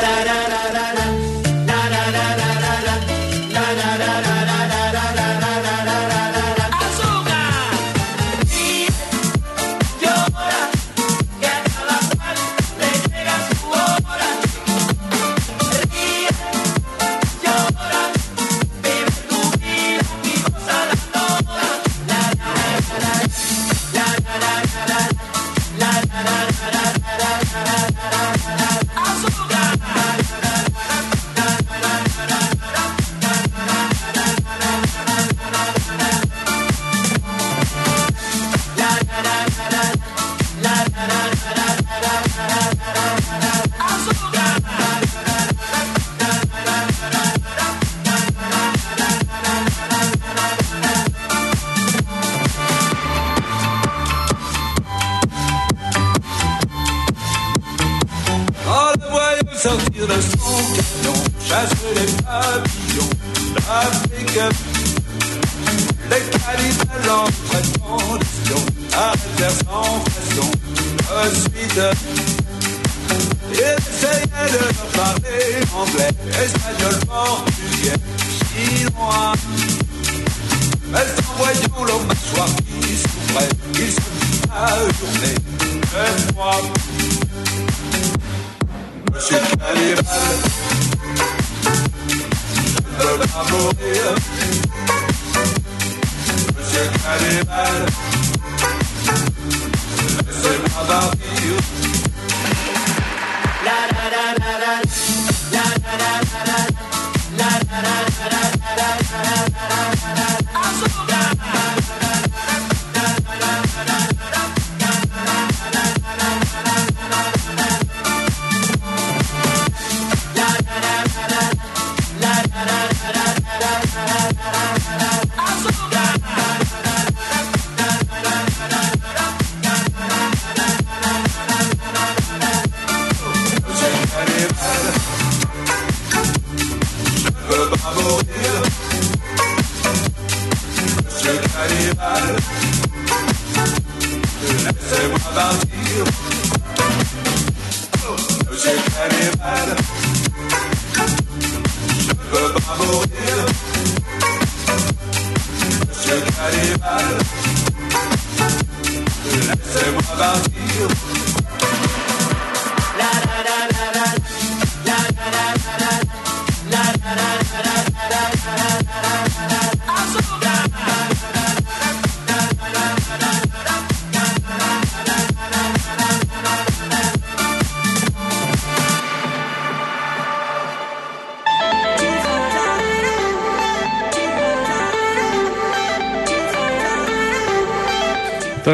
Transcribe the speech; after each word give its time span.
Τώρα 0.00 0.41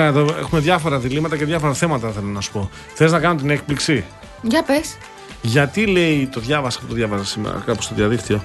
εδώ 0.09 0.37
έχουμε 0.39 0.61
διάφορα 0.61 0.99
διλήμματα 0.99 1.37
και 1.37 1.45
διάφορα 1.45 1.75
θέματα 1.75 2.11
θέλω 2.11 2.27
να 2.27 2.41
σου 2.41 2.53
πω. 2.53 2.71
Θες 2.95 3.13
να 3.13 3.21
κάνω 3.21 3.35
την 3.35 3.51
έκπληξη; 3.51 4.05
Για 4.43 4.63
πες. 4.63 4.97
Γιατί 5.43 5.87
λέει, 5.87 6.27
το 6.33 6.41
διάβασα, 6.41 6.81
το 6.89 6.95
διάβασα 6.95 7.25
σήμερα 7.25 7.63
κάπου 7.67 7.83
στο 7.83 7.95
διαδίκτυο, 7.95 8.45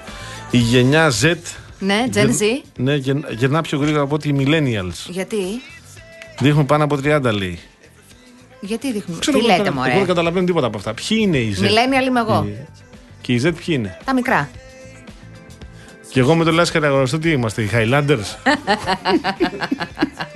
η 0.50 0.58
γενιά 0.58 1.12
Z. 1.22 1.36
Ναι, 1.78 2.04
Gen 2.14 2.26
Z. 2.26 2.62
Ναι, 2.76 2.94
γεννά 3.30 3.60
πιο 3.60 3.78
γρήγορα 3.78 4.02
από 4.02 4.14
ότι 4.14 4.28
οι 4.28 4.36
Millennials. 4.38 5.08
Γιατί; 5.08 5.36
Δείχνουν 6.38 6.66
πάνω 6.66 6.84
από 6.84 6.98
30 7.04 7.20
λέει. 7.32 7.58
Γιατί 8.60 8.92
δείχνουν; 8.92 9.18
Ξέρω, 9.18 9.38
Τι 9.38 9.44
λέτε, 9.44 9.70
Μωρέ; 9.70 9.88
Εγώ 9.88 9.98
δεν 9.98 10.06
καταλαβαίνω 10.06 10.46
τίποτα 10.46 10.66
από 10.66 10.76
αυτά. 10.76 10.94
Ποιοι 10.94 11.18
είναι 11.20 11.36
οι 11.36 11.56
Z; 11.60 11.62
Millennial 11.62 12.06
είμαι 12.06 12.20
εγώ. 12.20 12.48
Και 13.20 13.32
οι 13.32 13.40
Z 13.44 13.52
ποιοι 13.54 13.76
είναι; 13.78 13.98
Τα 14.04 14.14
μικρά. 14.14 14.50
Και 16.14 16.20
εγώ 16.20 16.34
με 16.34 16.44
το 16.44 16.52
Λάσκαρα 16.52 16.88
γνωστό 16.88 17.18
τι 17.18 17.30
είμαστε, 17.30 17.62
οι 17.62 17.70
Highlanders. 17.72 18.36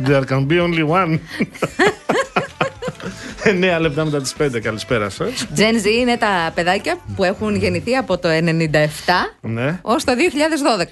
There 0.06 0.24
can 0.24 0.46
be 0.48 0.60
only 0.60 0.88
one. 0.88 1.18
9 3.76 3.80
λεπτά 3.80 4.04
μετά 4.04 4.20
τις 4.20 4.34
5. 4.38 4.60
Καλησπέρα 4.62 5.10
σας. 5.10 5.46
Gen 5.56 5.60
Z 5.60 5.86
είναι 6.00 6.16
τα 6.16 6.52
παιδάκια 6.54 6.98
που 7.16 7.24
έχουν 7.24 7.56
γεννηθεί 7.56 7.96
από 7.96 8.18
το 8.18 8.28
97 8.28 8.32
ναι. 9.40 9.78
ως 9.82 10.04
το 10.04 10.12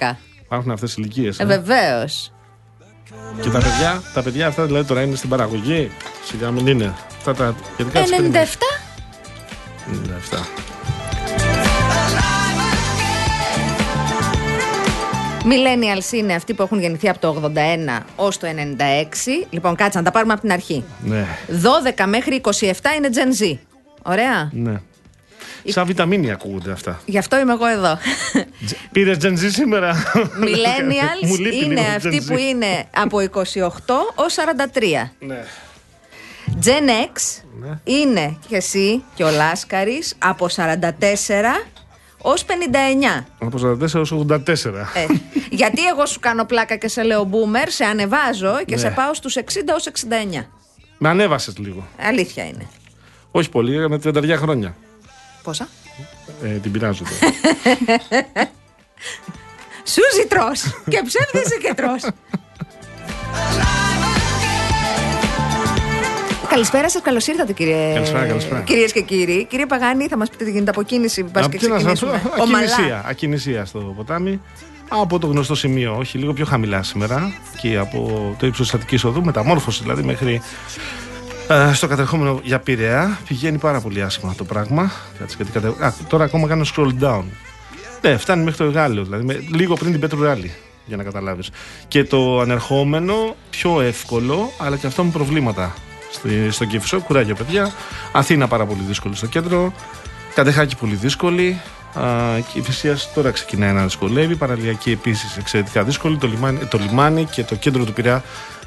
2012. 0.01 0.17
Υπάρχουν 0.45 0.71
αυτές 0.71 0.93
οι 0.93 0.95
ηλικίες. 0.99 1.39
Ε, 1.39 1.43
ε. 1.43 1.47
Βεβαίως. 1.47 2.33
Και 3.41 3.51
τα 3.51 3.59
παιδιά, 3.59 4.03
τα 4.15 4.23
παιδιά 4.23 4.47
αυτά 4.47 4.65
δηλαδή 4.65 4.89
τώρα 4.89 5.03
είναι 5.03 5.17
στην 5.17 5.29
παραγωγή. 5.29 5.91
Σιγά 6.25 6.51
μην 6.51 6.67
είναι. 6.67 6.95
Αυτά 7.17 7.35
τα 7.35 7.55
97. 7.79 7.85
97. 12.23 12.26
Millennials 15.47 16.13
είναι 16.13 16.35
αυτοί 16.35 16.55
που 16.55 16.63
έχουν 16.63 16.81
γεννηθεί 16.81 17.09
από 17.09 17.19
το 17.19 17.53
81 17.55 18.03
ως 18.17 18.39
το 18.39 18.47
96. 18.47 19.47
Λοιπόν, 19.51 19.75
κάτσε 19.75 19.99
να 19.99 20.05
τα 20.05 20.11
πάρουμε 20.11 20.33
από 20.33 20.43
την 20.43 20.53
αρχή. 20.53 20.85
Ναι. 21.05 21.27
12 21.97 22.05
μέχρι 22.09 22.41
27 22.45 22.51
είναι 22.97 23.09
Gen 23.15 23.43
Z. 23.43 23.57
Ωραία. 24.03 24.51
Ναι. 24.53 24.81
Σαν 25.65 25.87
βιταμίνη 25.87 26.31
ακούγονται 26.31 26.73
αυτά. 26.73 27.01
Γι' 27.05 27.19
αυτό 27.19 27.39
είμαι 27.39 27.53
εγώ 27.53 27.67
εδώ. 27.67 27.99
Πήρες 28.93 29.17
Gen 29.23 29.33
Z 29.33 29.51
σήμερα; 29.53 29.95
Millennials 30.15 31.55
είναι 31.63 31.81
αυτοί 31.97 32.23
που 32.27 32.37
είναι 32.39 32.85
από 32.95 33.19
28 33.19 33.41
ως 34.15 34.35
43. 34.75 35.09
Ναι. 35.19 35.45
Gen 36.65 36.89
X 36.89 37.43
ναι. 37.61 37.79
είναι 37.85 38.37
και 38.49 38.57
εσύ 38.57 39.03
και 39.15 39.25
ο 39.25 39.31
Λάσκαρης 39.31 40.15
από 40.19 40.47
44 40.57 40.87
ως 42.19 42.45
59. 42.45 43.25
Από 43.39 43.59
44 43.59 43.95
έως 43.95 44.13
84. 44.29 44.39
Ε, 44.95 45.07
γιατί 45.51 45.87
εγώ 45.87 46.07
σου 46.07 46.21
κάνω 46.21 46.45
πλάκα 46.45 46.77
και 46.77 46.89
σε 46.89 47.03
λέω 47.03 47.29
boomer, 47.33 47.67
σε 47.69 47.85
ανεβάζω 47.85 48.65
και 48.67 48.77
σε 48.77 48.89
ναι. 48.89 48.95
πάω 48.95 49.15
στους 49.15 49.37
60 49.37 49.41
ως 49.75 49.89
69. 50.39 50.45
Με 50.99 51.09
ανέβασες 51.09 51.59
λίγο. 51.59 51.87
Αλήθεια 51.99 52.45
είναι. 52.45 52.67
Όχι 53.31 53.49
πολύ, 53.49 53.89
με 53.89 54.01
30 54.05 54.35
χρόνια. 54.37 54.77
Πόσα; 55.43 55.69
Ε, 56.43 56.49
την 56.49 56.73
πειράζω 56.73 57.05
Σούζι 59.85 60.27
τρως 60.29 60.63
και 60.89 61.03
ψεύδεσαι 61.07 61.59
και 61.63 61.75
τρως. 61.75 62.03
καλησπέρα 66.47 66.91
σας. 66.91 67.03
Καλώς 67.03 67.27
ήρθατε, 67.27 67.53
κύριε. 67.53 67.93
Καλησπέρα, 67.95 68.27
καλησπέρα. 68.27 68.61
Κυρίες 68.61 68.93
και 68.93 69.01
κύριοι. 69.01 69.45
Κύριε 69.45 69.67
Παγάνη, 69.67 70.07
θα 70.07 70.17
μας 70.17 70.31
πείτε 70.31 70.45
τι 70.45 70.51
γίνεται 70.51 70.71
από 70.71 70.83
κίνηση. 70.83 71.25
Πας 71.25 71.49
και 71.49 71.59
τι 71.59 71.69
να 71.69 71.79
σας 71.79 72.01
πω, 72.01 72.07
ξεκινήσουμε. 72.07 72.33
Ομαλά. 72.43 72.65
ακινησία, 72.65 73.05
ακινησία 73.07 73.65
στο 73.65 73.79
ποτάμι. 73.79 74.41
Από 74.89 75.19
το 75.19 75.27
γνωστό 75.27 75.55
σημείο, 75.55 75.97
όχι 75.99 76.19
λίγο 76.19 76.33
πιο 76.33 76.45
χαμηλά 76.45 76.83
σήμερα 76.83 77.33
και 77.61 77.77
από 77.77 78.35
το 78.39 78.47
ύψος 78.47 78.67
της 78.67 78.75
Αττικής 78.75 79.05
Οδού, 79.05 79.25
μεταμόρφωση 79.25 79.83
δηλαδή 79.83 80.03
μέχρι 80.03 80.41
ε, 81.49 81.73
στο 81.73 81.87
κατερχόμενο 81.87 82.41
για 82.43 82.59
Πειραιά. 82.59 83.19
Πηγαίνει 83.29 83.59
πάρα 83.59 83.81
πολύ 83.81 84.03
άσχημα 84.03 84.35
το 84.37 84.45
πράγμα. 84.45 84.93
Κάτσε, 85.19 85.37
γιατί 85.37 85.53
κατε... 85.53 85.85
Α, 85.85 85.95
τώρα 86.09 86.25
ακόμα 86.25 86.49
κάνω 86.49 86.65
scroll 86.77 87.03
down. 87.03 87.23
Ναι, 88.01 88.17
φτάνει 88.17 88.45
μέχρι 88.45 88.59
το 88.59 88.65
Εγάλιο, 88.65 89.05
δηλαδή 89.05 89.25
με, 89.25 89.45
λίγο 89.55 89.75
πριν 89.75 89.91
την 89.91 90.01
Πέτρου 90.01 90.23
Ράλι, 90.23 90.53
για 90.87 90.97
να 90.97 91.03
καταλάβεις. 91.03 91.51
Και 91.89 92.05
το 92.05 92.41
ανερχόμενο 92.41 93.37
πιο 93.51 93.81
εύκολο, 93.81 94.51
αλλά 94.59 94.77
και 94.77 94.87
αυτό 94.87 95.05
με 95.05 95.11
προβλήματα 95.11 95.75
στη, 96.11 96.51
στο 96.51 96.65
Κύφισο. 96.65 97.01
Κουράγιο, 97.01 97.35
παιδιά. 97.35 97.73
Αθήνα 98.13 98.49
πάρα 98.49 98.67
πολύ 98.67 98.81
δύσκολη 98.87 99.17
στο 99.17 99.27
κέντρο. 99.27 99.73
Κατεχάκη 100.35 100.77
πολύ 100.77 100.95
δύσκολη. 100.95 101.61
Α, 101.95 102.03
και 102.53 102.59
η 102.59 102.63
Φυσία 102.63 102.99
τώρα 103.15 103.31
ξεκινάει 103.31 103.73
να 103.73 103.83
δυσκολεύει. 103.83 104.37
Παραλιακή 104.37 104.91
επίσης 104.91 105.37
εξαιρετικά 105.37 105.83
δύσκολη. 105.83 106.17
Το 106.17 106.27
λιμάνι, 106.27 106.59
το 106.59 106.79
λιμάνι 106.79 107.25
και 107.25 107.45
το 107.45 107.55
κέντρο 107.55 107.85
του 107.85 107.93
Πειραιά 107.93 108.23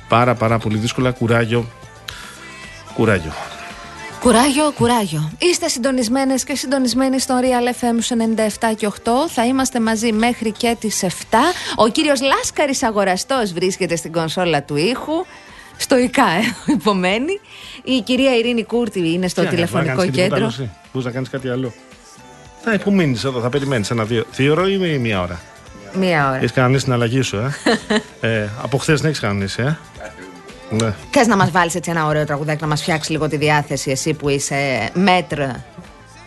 πάρα 0.07 0.35
πάρα 0.35 0.57
πολύ 0.57 0.77
δύσκολα. 0.77 1.11
Κουράγιο. 1.11 1.65
Κουράγιο. 2.93 3.33
Κουράγιο, 4.19 4.71
κουράγιο. 4.71 5.31
Είστε 5.37 5.67
συντονισμένες 5.67 6.43
και 6.43 6.55
συντονισμένοι 6.55 7.19
στο 7.19 7.39
Real 7.41 7.83
FM 7.83 7.99
97 8.69 8.75
και 8.75 8.87
8. 9.03 9.11
Θα 9.29 9.45
είμαστε 9.45 9.79
μαζί 9.79 10.11
μέχρι 10.11 10.51
και 10.51 10.75
τις 10.79 11.03
7. 11.03 11.07
Ο 11.75 11.87
κύριος 11.87 12.21
Λάσκαρης 12.21 12.83
Αγοραστός 12.83 13.53
βρίσκεται 13.53 13.95
στην 13.95 14.11
κονσόλα 14.11 14.63
του 14.63 14.75
ήχου. 14.75 15.25
Στο 15.81 15.97
ΙΚΑΕ, 15.97 16.39
υπομένει. 16.65 17.39
Η 17.83 18.01
κυρία 18.01 18.35
Ειρήνη 18.35 18.63
Κούρτη 18.63 19.11
είναι 19.11 19.27
στο 19.27 19.41
Τι 19.41 19.47
να 19.47 19.53
κάνεις, 19.53 19.71
να 19.71 19.79
τηλεφωνικό 19.79 19.97
κάνεις 19.97 20.15
και 20.15 20.21
τίποτα 20.21 20.35
άλλο 20.35 20.49
κέντρο. 20.49 20.63
εσύ; 20.63 20.71
Μπορείς 20.91 21.07
να 21.07 21.13
κάνεις 21.13 21.29
κάτι 21.29 21.49
άλλο; 21.49 21.73
Θα 22.63 22.73
υπομείνεις 22.73 23.23
εδώ, 23.23 23.39
θα 23.41 23.49
περιμένεις 23.49 23.89
ένα 23.91 24.03
δύο, 24.03 24.25
δύο 24.35 24.51
ώρα 24.51 24.69
ή 24.69 24.97
μία 24.97 25.21
ώρα; 25.21 25.39
Μία 25.93 26.27
ώρα. 26.27 26.37
Έχεις 26.37 26.51
κανονίσει 26.51 26.83
την 26.83 26.93
αλλαγή 26.93 27.21
σου, 27.21 27.37
ε; 27.37 27.51
ε 28.41 28.49
από 28.61 28.77
χθες 28.77 28.99
δεν 28.99 29.09
έχεις 29.09 29.21
κανονίσει, 29.21 29.61
ε; 29.61 29.77
Ναι. 30.69 30.93
Θες 31.11 31.27
να 31.27 31.35
μας 31.35 31.51
βάλεις 31.51 31.75
έτσι 31.75 31.91
ένα 31.91 32.05
ωραίο 32.05 32.25
τραγουδάκι 32.25 32.61
να 32.61 32.67
μας 32.67 32.81
φτιάξει 32.81 33.11
λίγο 33.11 33.27
τη 33.27 33.37
διάθεση, 33.37 33.91
εσύ 33.91 34.13
που 34.13 34.29
είσαι 34.29 34.89
μέτρ. 34.93 35.41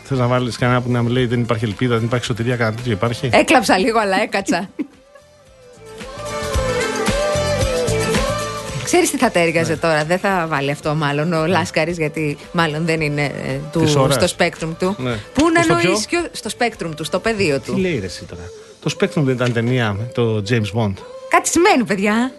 Θες 0.02 0.18
να 0.18 0.26
βάλεις 0.26 0.56
κανένα 0.56 0.80
που 0.80 0.90
να 0.90 1.02
μου 1.02 1.08
λέει 1.08 1.26
δεν 1.26 1.40
υπάρχει 1.40 1.64
ελπίδα, 1.64 1.96
δεν 1.96 2.04
υπάρχει 2.04 2.24
σωτηρία, 2.24 2.56
κανένα 2.56 2.76
τέτοιο 2.76 2.92
υπάρχει; 2.92 3.28
Έκλαψα 3.32 3.78
λίγο, 3.78 3.98
αλλά 3.98 4.22
έκατσα. 4.22 4.68
Ξέρεις 8.92 9.10
τι 9.10 9.18
θα 9.18 9.30
τέριαζε 9.30 9.76
τώρα, 9.76 10.04
δεν 10.04 10.18
θα 10.18 10.46
βάλει 10.48 10.70
αυτό 10.70 10.94
μάλλον 10.94 11.32
ο 11.32 11.46
Λάσκαρης 11.46 11.96
γιατί 11.98 12.36
μάλλον 12.52 12.84
δεν 12.86 13.00
είναι 13.00 13.24
ε, 13.24 13.58
του, 13.72 13.80
Της 13.80 13.94
ώρας. 13.96 14.30
στο 14.30 14.36
spectrum 14.38 14.70
του. 14.78 14.96
Ναι. 14.98 15.14
Πού 15.34 15.50
να 15.50 15.62
Στο 15.62 15.76
εννοείς 15.80 16.06
ποιο- 16.06 16.28
στο 16.32 16.50
spectrum 16.58 16.90
του, 16.96 17.04
στο 17.04 17.18
πεδίο 17.18 17.60
Τι 17.60 17.70
του. 17.70 17.76
λέει 17.76 17.98
ρε 17.98 18.06
εσύ 18.06 18.24
τώρα; 18.24 18.42
Το 18.82 18.94
Spectrum 19.00 19.22
δεν 19.22 19.34
ήταν 19.34 19.52
ταινία 19.52 19.92
με 19.92 20.10
το 20.14 20.42
James 20.48 20.72
Bond. 20.80 20.92
Κάτι 21.28 21.48
σημαίνει 21.48 21.84
παιδιά. 21.84 22.32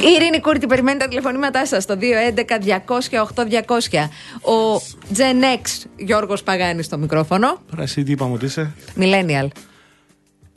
Η 0.00 0.06
Ειρήνη 0.16 0.40
Κούρτη 0.40 0.66
περιμένει 0.66 0.98
τα 0.98 1.08
τηλεφωνήματά 1.08 1.66
σας 1.66 1.82
στο 1.82 1.96
211-200-8200. 2.00 4.08
Ο 4.40 4.80
Gen 5.16 5.42
X 5.62 5.86
Γιώργος 5.96 6.42
Παγάνης 6.42 6.86
στο 6.86 6.98
μικρόφωνο. 6.98 7.58
Τώρα 7.70 7.82
εσύ 7.82 8.02
τι 8.02 8.12
είπαμε 8.12 8.32
ότι 8.34 8.44
είσαι; 8.44 8.72
Millennial. 8.98 9.46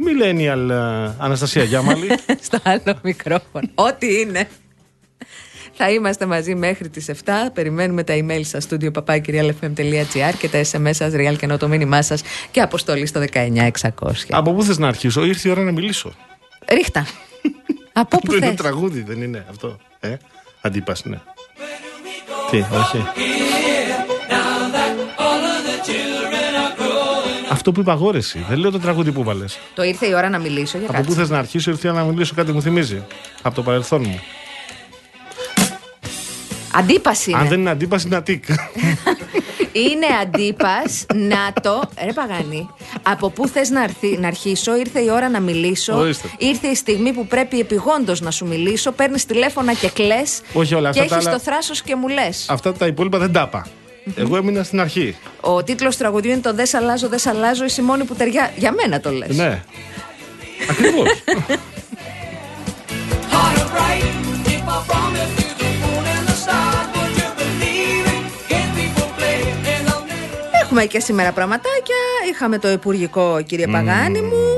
Millennial 0.05 0.69
ε, 0.69 1.11
Αναστασία 1.17 1.63
Γιάμαλη. 1.63 2.07
στο 2.47 2.59
άλλο 2.63 2.99
μικρόφωνο. 3.03 3.69
Ό,τι 3.75 4.19
είναι. 4.19 4.47
Θα 5.73 5.91
είμαστε 5.91 6.25
μαζί 6.25 6.55
μέχρι 6.55 6.89
τις 6.89 7.09
7. 7.25 7.31
Περιμένουμε 7.53 8.03
τα 8.03 8.13
email 8.17 8.41
σας 8.43 8.67
studio 8.69 8.91
papakirialfm.gr 8.91 10.33
και 10.39 10.49
τα 10.49 10.61
SMS 10.71 10.89
σας, 10.91 11.13
real 11.15 11.35
και 11.37 11.45
ενώ 11.45 11.57
το 11.57 11.67
μήνυμά 11.67 12.01
σας 12.01 12.21
και 12.51 12.61
αποστολή 12.61 13.05
στο 13.05 13.23
19600. 13.33 13.81
Από 14.29 14.53
πού 14.53 14.63
θες 14.63 14.77
να 14.77 14.87
αρχίσω, 14.87 15.25
ήρθε 15.25 15.47
η 15.47 15.51
ώρα 15.51 15.61
να 15.61 15.71
μιλήσω. 15.71 16.13
Ρίχτα. 16.69 17.05
Από 17.93 18.19
πού 18.19 18.27
Το 18.27 18.35
είναι 18.37 18.45
θες; 18.45 18.55
τραγούδι, 18.55 19.01
δεν 19.01 19.21
είναι 19.21 19.45
αυτό. 19.49 19.77
Ε, 19.99 20.15
αντίπας, 20.61 21.05
ναι. 21.05 21.19
Τι, 22.51 22.57
όχι. 22.57 23.03
Αυτό 27.69 27.81
που 27.81 27.87
είπα 27.89 27.97
εγώ 28.01 28.11
ρε 28.11 28.17
εσύ. 28.17 28.45
Δεν 28.49 28.57
λέω 28.59 28.71
το 28.71 28.79
τραγούδι 28.79 29.11
που 29.11 29.23
βάλες. 29.23 29.59
Το 29.75 29.83
ήρθε 29.83 30.07
η 30.07 30.13
ώρα 30.13 30.29
να 30.29 30.37
μιλήσω 30.39 30.77
για 30.77 30.87
Από 30.89 30.97
πού 30.97 31.03
κάτι. 31.03 31.13
θες 31.19 31.29
να 31.29 31.37
αρχίσω, 31.37 31.71
ήρθε 31.71 31.87
η 31.87 31.91
ώρα 31.91 31.99
να 32.03 32.05
μιλήσω, 32.11 32.33
κάτι 32.35 32.51
μου 32.51 32.61
θυμίζει. 32.61 33.03
Από 33.41 33.55
το 33.55 33.63
παρελθόν 33.63 34.01
μου. 34.05 34.19
Αντίπαση 36.73 37.31
είναι. 37.31 37.39
Αν 37.39 37.47
δεν 37.47 37.59
είναι 37.59 37.69
αντίπαση, 37.69 38.07
είναι 38.07 38.15
ατίκ. 38.15 38.43
Είναι 39.71 40.05
αντίπας, 40.21 41.05
ΝΑΤΟ. 41.13 41.89
Ρε 42.05 42.13
Παγάνη, 42.13 42.69
από 43.03 43.29
πού 43.29 43.47
θες 43.47 43.69
να, 43.69 43.83
έρθει- 43.83 44.19
να 44.19 44.27
αρχίσω, 44.27 44.77
ήρθε 44.77 44.99
η 44.99 45.09
ώρα 45.11 45.29
να 45.29 45.39
μιλήσω. 45.39 45.97
Ορίστε. 45.97 46.27
Ήρθε 46.37 46.67
η 46.67 46.75
στιγμή 46.75 47.13
που 47.13 47.27
πρέπει 47.27 47.59
επιγόντως 47.59 48.21
να 48.21 48.31
σου 48.31 48.45
μιλήσω. 48.47 48.91
Παίρνεις 48.91 49.25
τηλέφωνα 49.25 49.73
και 49.73 49.89
κλαις 49.89 50.41
Όχι 50.53 50.75
όλα 50.75 50.89
Και 50.91 50.99
αυτά 50.99 51.09
τα 51.09 51.15
έχεις 51.15 51.27
άλλα- 51.27 51.37
το 51.37 51.43
θράσος 51.43 51.81
και 51.81 51.95
μου 51.95 52.07
λες 52.07 52.45
Αυτά 52.49 52.73
τα 52.73 52.85
υπόλοιπα 52.87 53.17
δεν 53.17 53.31
τα 53.31 53.41
είπα. 53.47 53.67
Εγώ 54.23 54.37
έμεινα 54.37 54.63
στην 54.63 54.79
αρχή. 54.79 55.15
Ο 55.41 55.63
τίτλος 55.63 55.95
του 55.95 56.01
τραγουδιού 56.01 56.31
είναι 56.31 56.41
το 56.41 56.53
Δες 56.53 56.69
σ' 56.69 56.73
αλλάζω, 56.73 57.07
δες 57.07 57.21
σ' 57.21 57.27
αλλάζω. 57.27 57.65
Είσαι 57.65 57.81
η 57.81 57.83
μόνη 57.83 58.03
που 58.03 58.15
ταιριά. 58.15 58.51
Για 58.55 58.71
μένα 58.71 58.99
το 58.99 59.11
λες. 59.11 59.35
Ναι. 59.37 59.63
Ακριβώς. 60.69 61.07
Heart 63.33 63.57
of 63.63 63.67
bright, 63.75 64.05
if 64.55 64.63
I 64.75 64.77
promise 64.91 65.33
you 65.41 65.51
the 65.61 65.69
moon 65.83 66.03
and 66.13 66.23
the 66.29 66.35
stars, 66.43 66.87
would 66.95 67.13
you 67.21 67.29
believe 67.41 68.05
it? 68.15 68.23
Can 68.51 68.67
people 68.79 69.07
play 69.17 69.39
and 69.73 69.85
I'll 69.93 70.03
never 70.11 70.61
Έχουμε 70.63 70.85
και 70.85 70.99
σήμερα 70.99 71.31
πραγματάκια. 71.31 71.95
Είχαμε 72.31 72.59
το 72.59 72.69
Υπουργικό, 72.71 73.41
κύριε 73.45 73.67
Παγάνη 73.67 74.21
μου. 74.21 74.56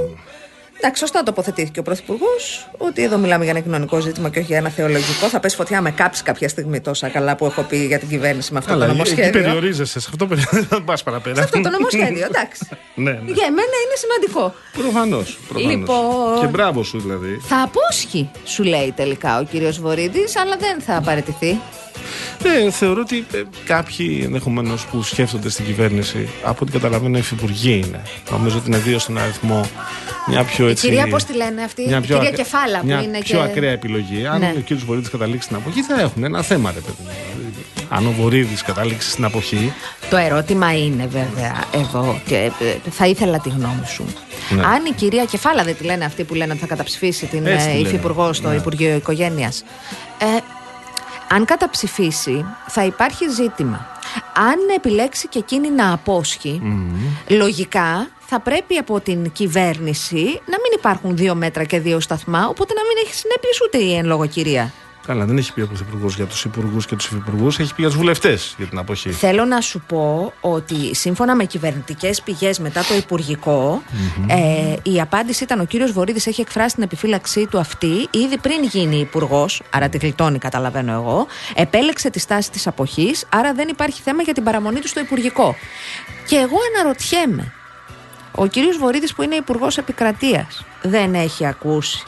Εντάξει, 0.82 1.00
σωστά 1.02 1.24
τοποθετήθηκε 1.24 1.80
ο 1.80 1.84
Πρωθυπουργός 1.84 2.70
ότι 2.78 3.04
εδώ 3.04 3.18
μιλάμε 3.18 3.44
για 3.44 3.54
ένα 3.54 3.62
κοινωνικό 3.62 4.00
ζήτημα 4.00 4.30
και 4.30 4.40
όχι 4.40 4.48
για 4.48 4.58
ένα 4.58 4.70
θεολογικό. 4.70 5.28
Θα 5.28 5.40
πέσει 5.40 5.56
φωτιά 5.56 5.82
με 5.82 5.92
κάψει 5.92 6.24
κάποια 6.24 6.50
στιγμή 6.50 6.80
τόσα 6.82 7.08
καλά 7.08 7.36
που 7.36 7.46
έχω 7.46 7.62
πει 7.62 7.78
για 7.86 8.00
την 8.00 8.08
κυβέρνηση 8.08 8.54
με 8.54 8.60
αυτό 8.60 8.74
Αλλά 8.74 8.86
το 8.86 8.92
εκεί 8.92 8.98
νομοσχέδιο. 9.00 9.42
περιορίζεσαι. 9.42 10.00
Σε 10.00 10.08
αυτό 10.12 10.28
περιορίζεσαι. 10.28 10.68
Δεν 10.70 10.84
πας 10.84 11.04
παραπέρα. 11.04 11.44
Αυτό 11.44 11.62
το 11.62 11.70
νομοσχέδιο, 11.70 12.26
εντάξει. 12.26 12.68
Ναι, 12.96 13.12
ναι. 13.12 13.32
Για 13.32 13.46
εμένα 13.48 13.76
είναι 13.86 13.96
σημαντικό. 13.98 14.54
Προφανώς. 14.78 15.38
Λοιπόν. 15.56 16.40
Και 16.40 16.48
μπράβο 16.48 16.84
σου 16.84 17.00
δηλαδή. 17.00 17.40
Θα 17.48 17.62
απόσχει, 17.62 18.30
σου 18.44 18.64
λέει 18.64 18.94
τελικά 18.96 19.40
ο 19.40 19.44
κύριος 19.44 19.80
Βορύδης, 19.80 20.36
αλλά 20.38 20.56
δεν 20.60 20.82
θα 20.82 21.02
παραιτηθεί. 21.06 21.60
Ναι, 22.44 22.72
θεωρώ 22.72 23.02
ότι 23.02 23.26
ε, 23.34 23.42
κάποιοι 23.66 24.22
ενδεχομένως 24.26 24.86
που 24.86 25.04
σκέφτονται 25.04 25.50
στην 25.50 25.66
κυβέρνηση, 25.66 26.30
από 26.44 26.58
ό,τι 26.62 26.72
καταλαβαίνω, 26.72 27.18
υφυπουργοί 27.18 27.84
είναι. 27.86 28.02
Νομίζω 28.32 28.58
ότι 28.58 28.68
είναι 28.68 28.78
δύο 28.78 29.00
στον 29.00 29.18
αριθμό. 29.18 29.66
Μια 30.28 30.44
πιο 30.44 30.68
έτσι. 30.68 30.88
κυρία, 30.88 31.08
πώς 31.08 31.24
τη 31.24 31.34
λένε 31.36 31.62
αυτή, 31.64 31.88
μια 31.88 31.98
η 31.98 32.02
κυρία 32.02 32.18
ακρα- 32.18 32.32
Κεφάλα 32.32 32.80
που 32.80 32.86
μια 32.86 33.02
είναι 33.02 33.20
πιο 33.20 33.38
και- 33.40 33.44
ακραία 33.46 33.72
επιλογή. 33.72 34.26
Αν 34.26 34.40
Ναι. 34.40 34.54
ο 34.58 34.60
κύριος 34.60 34.86
Βορύδης 34.86 35.10
καταλήξει 35.10 35.44
στην 35.44 35.56
αποχή, 35.56 35.82
θα 35.82 36.02
έχουν 36.02 36.24
ένα 36.24 36.42
θέμα, 36.42 36.72
ρε 36.72 36.80
παιδί. 36.80 36.96
μου. 37.00 37.08
Δηλαδή, 37.38 37.64
Αν 37.90 38.08
ο 38.08 38.12
Βορύδης 38.12 38.62
καταλήξει 38.62 39.10
στην 39.10 39.26
αποχή, 39.26 39.74
Το 40.10 40.18
ερώτημα 40.18 40.78
είναι 40.78 41.08
βέβαια 41.08 41.64
εδώ 41.74 42.22
και 42.26 42.52
ε, 42.86 42.90
θα 42.90 43.08
ήθελα 43.08 43.40
τη 43.40 43.50
γνώμη 43.50 43.86
σου. 43.88 44.06
Ναι. 44.50 44.62
Αν 44.66 44.86
η 44.86 44.92
κυρία 44.96 45.26
Κεφάλα 45.26 45.64
δεν 45.64 45.76
τη 45.78 45.84
λένε 45.84 46.06
αυτή 46.06 46.24
που 46.24 46.34
λένε 46.34 46.52
ότι 46.52 46.62
θα 46.62 46.68
καταψηφίσει 46.68 47.26
την 47.26 47.46
Έτσι 47.46 47.66
τη 47.66 47.72
ε, 47.72 47.76
λένε. 47.76 47.88
υφυπουργό 47.88 48.34
στο 48.34 48.50
Ναι. 48.50 48.56
Υπουργείο 48.56 48.96
Οικογένειας 48.96 49.64
ε, 50.20 50.26
αν 51.30 51.46
καταψηφίσει 51.46 52.46
θα 52.68 52.86
υπάρχει 52.86 53.30
ζήτημα. 53.30 53.88
Αν 54.34 54.58
επιλέξει 54.76 55.28
και 55.28 55.40
εκείνη 55.40 55.70
να 55.70 55.94
απόσχει, 55.94 56.62
λογικά 57.28 58.08
θα 58.20 58.40
πρέπει 58.40 58.78
από 58.78 59.00
την 59.00 59.32
κυβέρνηση 59.32 60.24
να 60.24 60.58
μην 60.62 60.72
υπάρχουν 60.78 61.18
δύο 61.18 61.36
μέτρα 61.36 61.64
και 61.64 61.80
δύο 61.80 62.00
σταθμά, 62.00 62.48
οπότε 62.48 62.74
να 62.74 62.82
μην 62.82 63.04
έχει 63.06 63.14
συνέπειες 63.14 63.62
ούτε 63.66 63.78
η 63.78 63.96
εν 63.96 64.06
λόγω 64.06 64.26
κυρία. 64.26 64.74
Καλά, 65.10 65.26
δεν 65.26 65.38
έχει 65.38 65.54
πει 65.54 65.62
ο 65.62 65.68
Πρωθυπουργό 65.68 66.08
για 66.08 66.26
τους 66.26 66.46
υπουργούς 66.46 66.86
και 66.86 66.96
τους 66.96 67.06
υφυπουργούς, 67.06 67.60
έχει 67.60 67.76
πει 67.76 67.82
για 67.82 67.90
τους 67.90 67.98
βουλευτές 67.98 68.54
για 68.58 68.66
την 68.66 68.78
αποχή. 68.78 69.12
Θέλω 69.12 69.46
να 69.46 69.62
σου 69.62 69.82
πω 69.88 70.34
ότι 70.42 70.96
σύμφωνα 70.96 71.36
με 71.36 71.46
κυβερνητικές 71.46 72.22
πηγές 72.22 72.60
μετά 72.60 72.84
το 72.84 72.96
υπουργικο 72.96 73.82
ε, 74.28 74.76
η 74.92 75.02
απάντηση 75.02 75.44
ήταν 75.44 75.60
ο 75.60 75.66
κύριος 75.66 75.92
Βορύδης 75.92 76.28
έχει 76.28 76.42
εκφράσει 76.42 76.76
την 76.76 76.84
επιφύλαξή 76.84 77.48
του 77.48 77.60
αυτή 77.60 78.08
ήδη 78.12 78.38
πριν 78.42 78.64
γίνει 78.64 79.00
υπουργός, 79.00 79.62
άρα 79.70 79.90
τη 79.90 79.98
γλιτώνει, 79.98 80.38
καταλαβαίνω 80.38 80.92
εγώ. 80.92 81.28
Επέλεξε 81.56 82.10
τη 82.10 82.20
στάση 82.20 82.52
της 82.52 82.68
αποχής, 82.68 83.26
άρα 83.30 83.54
δεν 83.54 83.68
υπάρχει 83.68 84.02
θέμα 84.02 84.22
για 84.22 84.34
την 84.34 84.44
παραμονή 84.44 84.80
του 84.80 84.88
στο 84.88 85.00
υπουργικό. 85.00 85.56
Και 86.28 86.36
εγώ 86.36 86.58
αναρωτιέμαι, 86.74 87.54
ο 88.36 88.48
κύριος 88.48 88.78
Βορύδης 88.78 89.14
που 89.14 89.22
είναι 89.22 89.36
υπουργός 89.36 89.78
Επικρατείας 89.78 90.66
δεν 90.82 91.14
έχει 91.14 91.46
ακούσει 91.46 92.04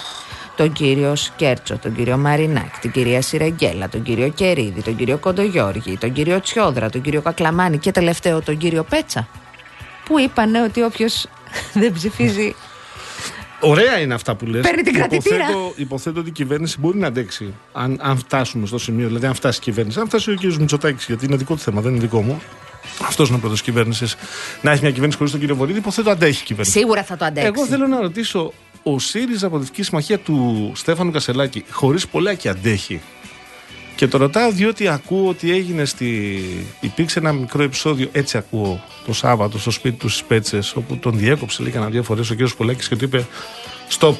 τον 0.56 0.72
κύριο 0.72 1.16
Σκέρτσο, 1.16 1.78
τον 1.78 1.96
κύριο 1.96 2.18
Μαρινάκ, 2.18 2.80
την 2.80 2.92
κυρία 2.92 3.22
Σιρεγγέλα, 3.22 3.90
τον 3.90 4.02
κύριο 4.02 4.30
Κερίδη, 4.30 4.82
τον 4.82 4.96
κύριο 4.96 5.18
Κοντογιώργη, 5.18 5.98
τον 5.98 6.14
κύριο 6.14 6.40
Τσιόδρα, 6.42 6.90
τον 6.90 7.02
κύριο 7.02 7.22
Κακλαμάνη 7.22 7.78
και 7.78 7.92
τελευταίο 7.92 8.42
τον 8.42 8.58
κύριο 8.58 8.84
Πέτσα 8.84 9.28
που 10.06 10.20
είπανε 10.20 10.62
ότι 10.62 10.82
όποιος 10.82 11.28
δεν 11.74 11.94
ψηφίζει 11.94 12.56
Ωραία 13.64 14.00
είναι 14.00 14.14
αυτά 14.14 14.36
που 14.36 14.46
λες. 14.46 14.62
Παίρνει 14.62 14.82
την 14.82 14.94
κρατητήρα. 14.94 15.36
Υποθέτω, 15.36 15.74
υποθέτω 15.76 16.20
ότι 16.20 16.30
η 16.30 16.32
κυβέρνηση 16.32 16.78
μπορεί 16.80 16.98
να 16.98 17.08
αντέξει. 17.08 17.54
Αν, 17.72 17.98
αν 18.02 18.18
φτάσουμε 18.18 18.68
στο 18.68 18.78
σημείο, 18.78 19.08
δηλαδή 19.08 19.26
αν 19.26 19.34
φτάσει 19.34 19.60
η 19.60 19.62
κυβέρνηση. 19.62 20.00
Αν 20.00 20.08
φτάσει 20.08 20.32
ο 20.32 20.36
κ. 20.36 20.44
Μητσοτάκης, 20.44 21.06
γιατί 21.06 21.26
είναι 21.26 21.36
δικό 21.36 21.54
του 21.54 21.60
θέμα, 21.60 21.82
δεν 21.82 21.92
είναι 21.92 22.02
δικό 22.02 22.22
μου. 22.22 22.42
Αυτός 23.08 23.28
είναι 23.28 23.38
ο 23.38 23.40
πρώτος 23.40 23.62
κυβέρνησης. 23.62 24.16
Να 24.62 24.72
έχει 24.72 24.82
μια 24.82 24.90
κυβέρνηση 24.90 25.18
χωρίς 25.18 25.32
τον 25.32 25.42
κύριο 25.42 25.56
Βορύδη, 25.56 25.78
υποθέτω 25.78 26.10
αντέχει 26.10 26.42
η 26.42 26.46
κυβέρνηση. 26.46 26.78
Σίγουρα 26.78 27.04
θα 27.04 27.18
το 27.18 27.26
αντέξει. 27.26 27.52
Εγώ 27.56 27.66
θέλω 27.66 27.88
να 27.88 28.02
ρωτήσω, 28.02 28.54
ο 28.84 29.00
ΣΥΡΙΖΑ 29.00 29.48
Αποδευτική 29.48 29.84
Συμμαχία 29.84 30.20
του 30.20 30.72
Στέφανου 30.76 31.12
Κασελάκη 31.12 31.64
χωρίς 31.70 32.08
πολλάκι 32.08 32.50
αντέχει. 32.50 33.02
Και 33.96 34.08
το 34.08 34.18
ρωτάω 34.18 34.52
διότι 34.52 34.88
ακούω 34.88 35.28
ότι 35.28 35.52
έγινε 35.52 35.86
στη. 35.86 36.40
Υπήρξε 36.80 37.20
ένα 37.20 37.32
μικρό 37.32 37.64
επεισόδιο, 37.64 38.10
έτσι 38.12 38.38
ακούω, 38.38 38.84
το 39.06 39.14
Σάββατο 39.14 39.60
στο 39.60 39.72
σπίτι 39.72 39.98
του 39.98 40.10
στις 40.10 40.24
Πέτσες, 40.24 40.76
όπου 40.76 40.98
τον 40.98 41.18
διέκοψε 41.18 41.64
λίγα 41.64 41.90
δύο 41.90 42.04
φορές 42.04 42.30
ο 42.30 42.36
κ. 42.36 42.50
Πολάκης 42.58 42.88
και 42.88 42.96
του 42.96 43.04
είπε 43.04 43.28
Stop. 44.00 44.16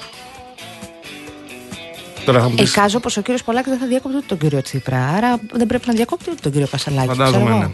Τώρα 2.26 2.40
θα 2.42 2.50
μου 2.50 2.56
πεις, 2.56 2.72
Εικάζω 2.76 3.00
πως 3.00 3.18
ο 3.18 3.22
κύριος 3.22 3.44
Πολάκης 3.44 3.72
δεν 3.72 3.80
θα 3.80 3.88
διακόπτει 3.88 4.18
ούτε 4.18 4.26
τον 4.28 4.38
κύριο 4.38 4.62
Τσίπρα. 4.62 5.08
Άρα 5.08 5.40
δεν 5.54 5.68
πρέπει 5.68 5.88
να 5.88 5.94
διακόπτει 5.94 6.30
ούτε 6.30 6.40
τον 6.42 6.52
κύριο 6.52 6.68
Κασαλάκη. 6.72 7.08
Φαντάζομαι, 7.08 7.38
ξέρω 7.44 7.58
ναι. 7.58 7.64
εγώ. 7.64 7.74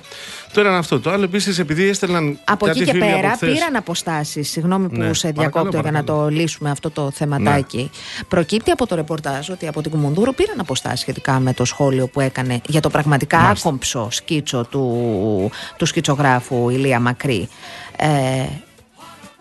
Το 0.53 0.59
ένα 0.59 0.69
είναι 0.69 0.77
αυτό. 0.77 0.99
Το 0.99 1.09
άλλο 1.09 1.23
επίσης, 1.23 1.59
επειδή 1.59 1.87
έστελναν. 1.87 2.39
Από 2.43 2.65
κάτι 2.65 2.77
εκεί 2.81 2.91
και 2.91 2.97
φίλοι 2.97 3.11
από 3.11 3.21
πέρα 3.21 3.33
χθες- 3.33 3.53
πήραν 3.53 3.75
αποστάσεις. 3.75 4.49
Συγγνώμη 4.49 4.89
που 4.89 4.95
Ναι, 4.97 5.13
σε 5.13 5.27
παρακαλώ, 5.31 5.33
διακόπτω 5.69 5.81
για 5.81 5.91
να 5.91 6.03
παρακαλώ. 6.03 6.25
Ναι. 6.29 6.35
το 6.35 6.41
λύσουμε 6.41 6.69
αυτό 6.69 6.89
το 6.89 7.11
θεματάκι. 7.11 7.89
Προκύπτει 8.27 8.71
από 8.71 8.87
το 8.87 8.95
ρεπορτάζ 8.95 9.49
ότι 9.49 9.67
από 9.67 9.81
την 9.81 9.91
Κουμουνδούρου 9.91 10.33
πήραν 10.33 10.59
αποστάσεις 10.59 10.99
σχετικά 10.99 11.39
με 11.39 11.53
το 11.53 11.65
σχόλιο 11.65 12.07
που 12.07 12.19
έκανε 12.19 12.61
για 12.67 12.81
το 12.81 12.89
πραγματικά 12.89 13.37
Μάλιστα. 13.37 13.67
άκομψο 13.67 14.07
σκίτσο 14.11 14.63
του, 14.69 15.51
του 15.77 15.85
σκητσογράφου 15.85 16.69
Ηλία 16.69 16.99
Μακρύ. 16.99 17.49
Ε, 17.97 18.07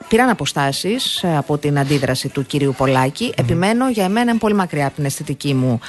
Πήραν 0.08 0.28
αποστάσεις 0.28 1.24
από 1.24 1.58
την 1.58 1.78
αντίδραση 1.78 2.28
του 2.28 2.46
κυρίου 2.46 2.74
Πολάκη. 2.76 3.32
Επιμένω, 3.36 3.90
για 3.90 4.04
εμένα 4.04 4.30
είναι 4.30 4.38
πολύ 4.38 4.54
μακριά 4.54 4.86
από 4.86 4.94
την 4.94 5.04
αισθητική 5.04 5.54
μου 5.54 5.80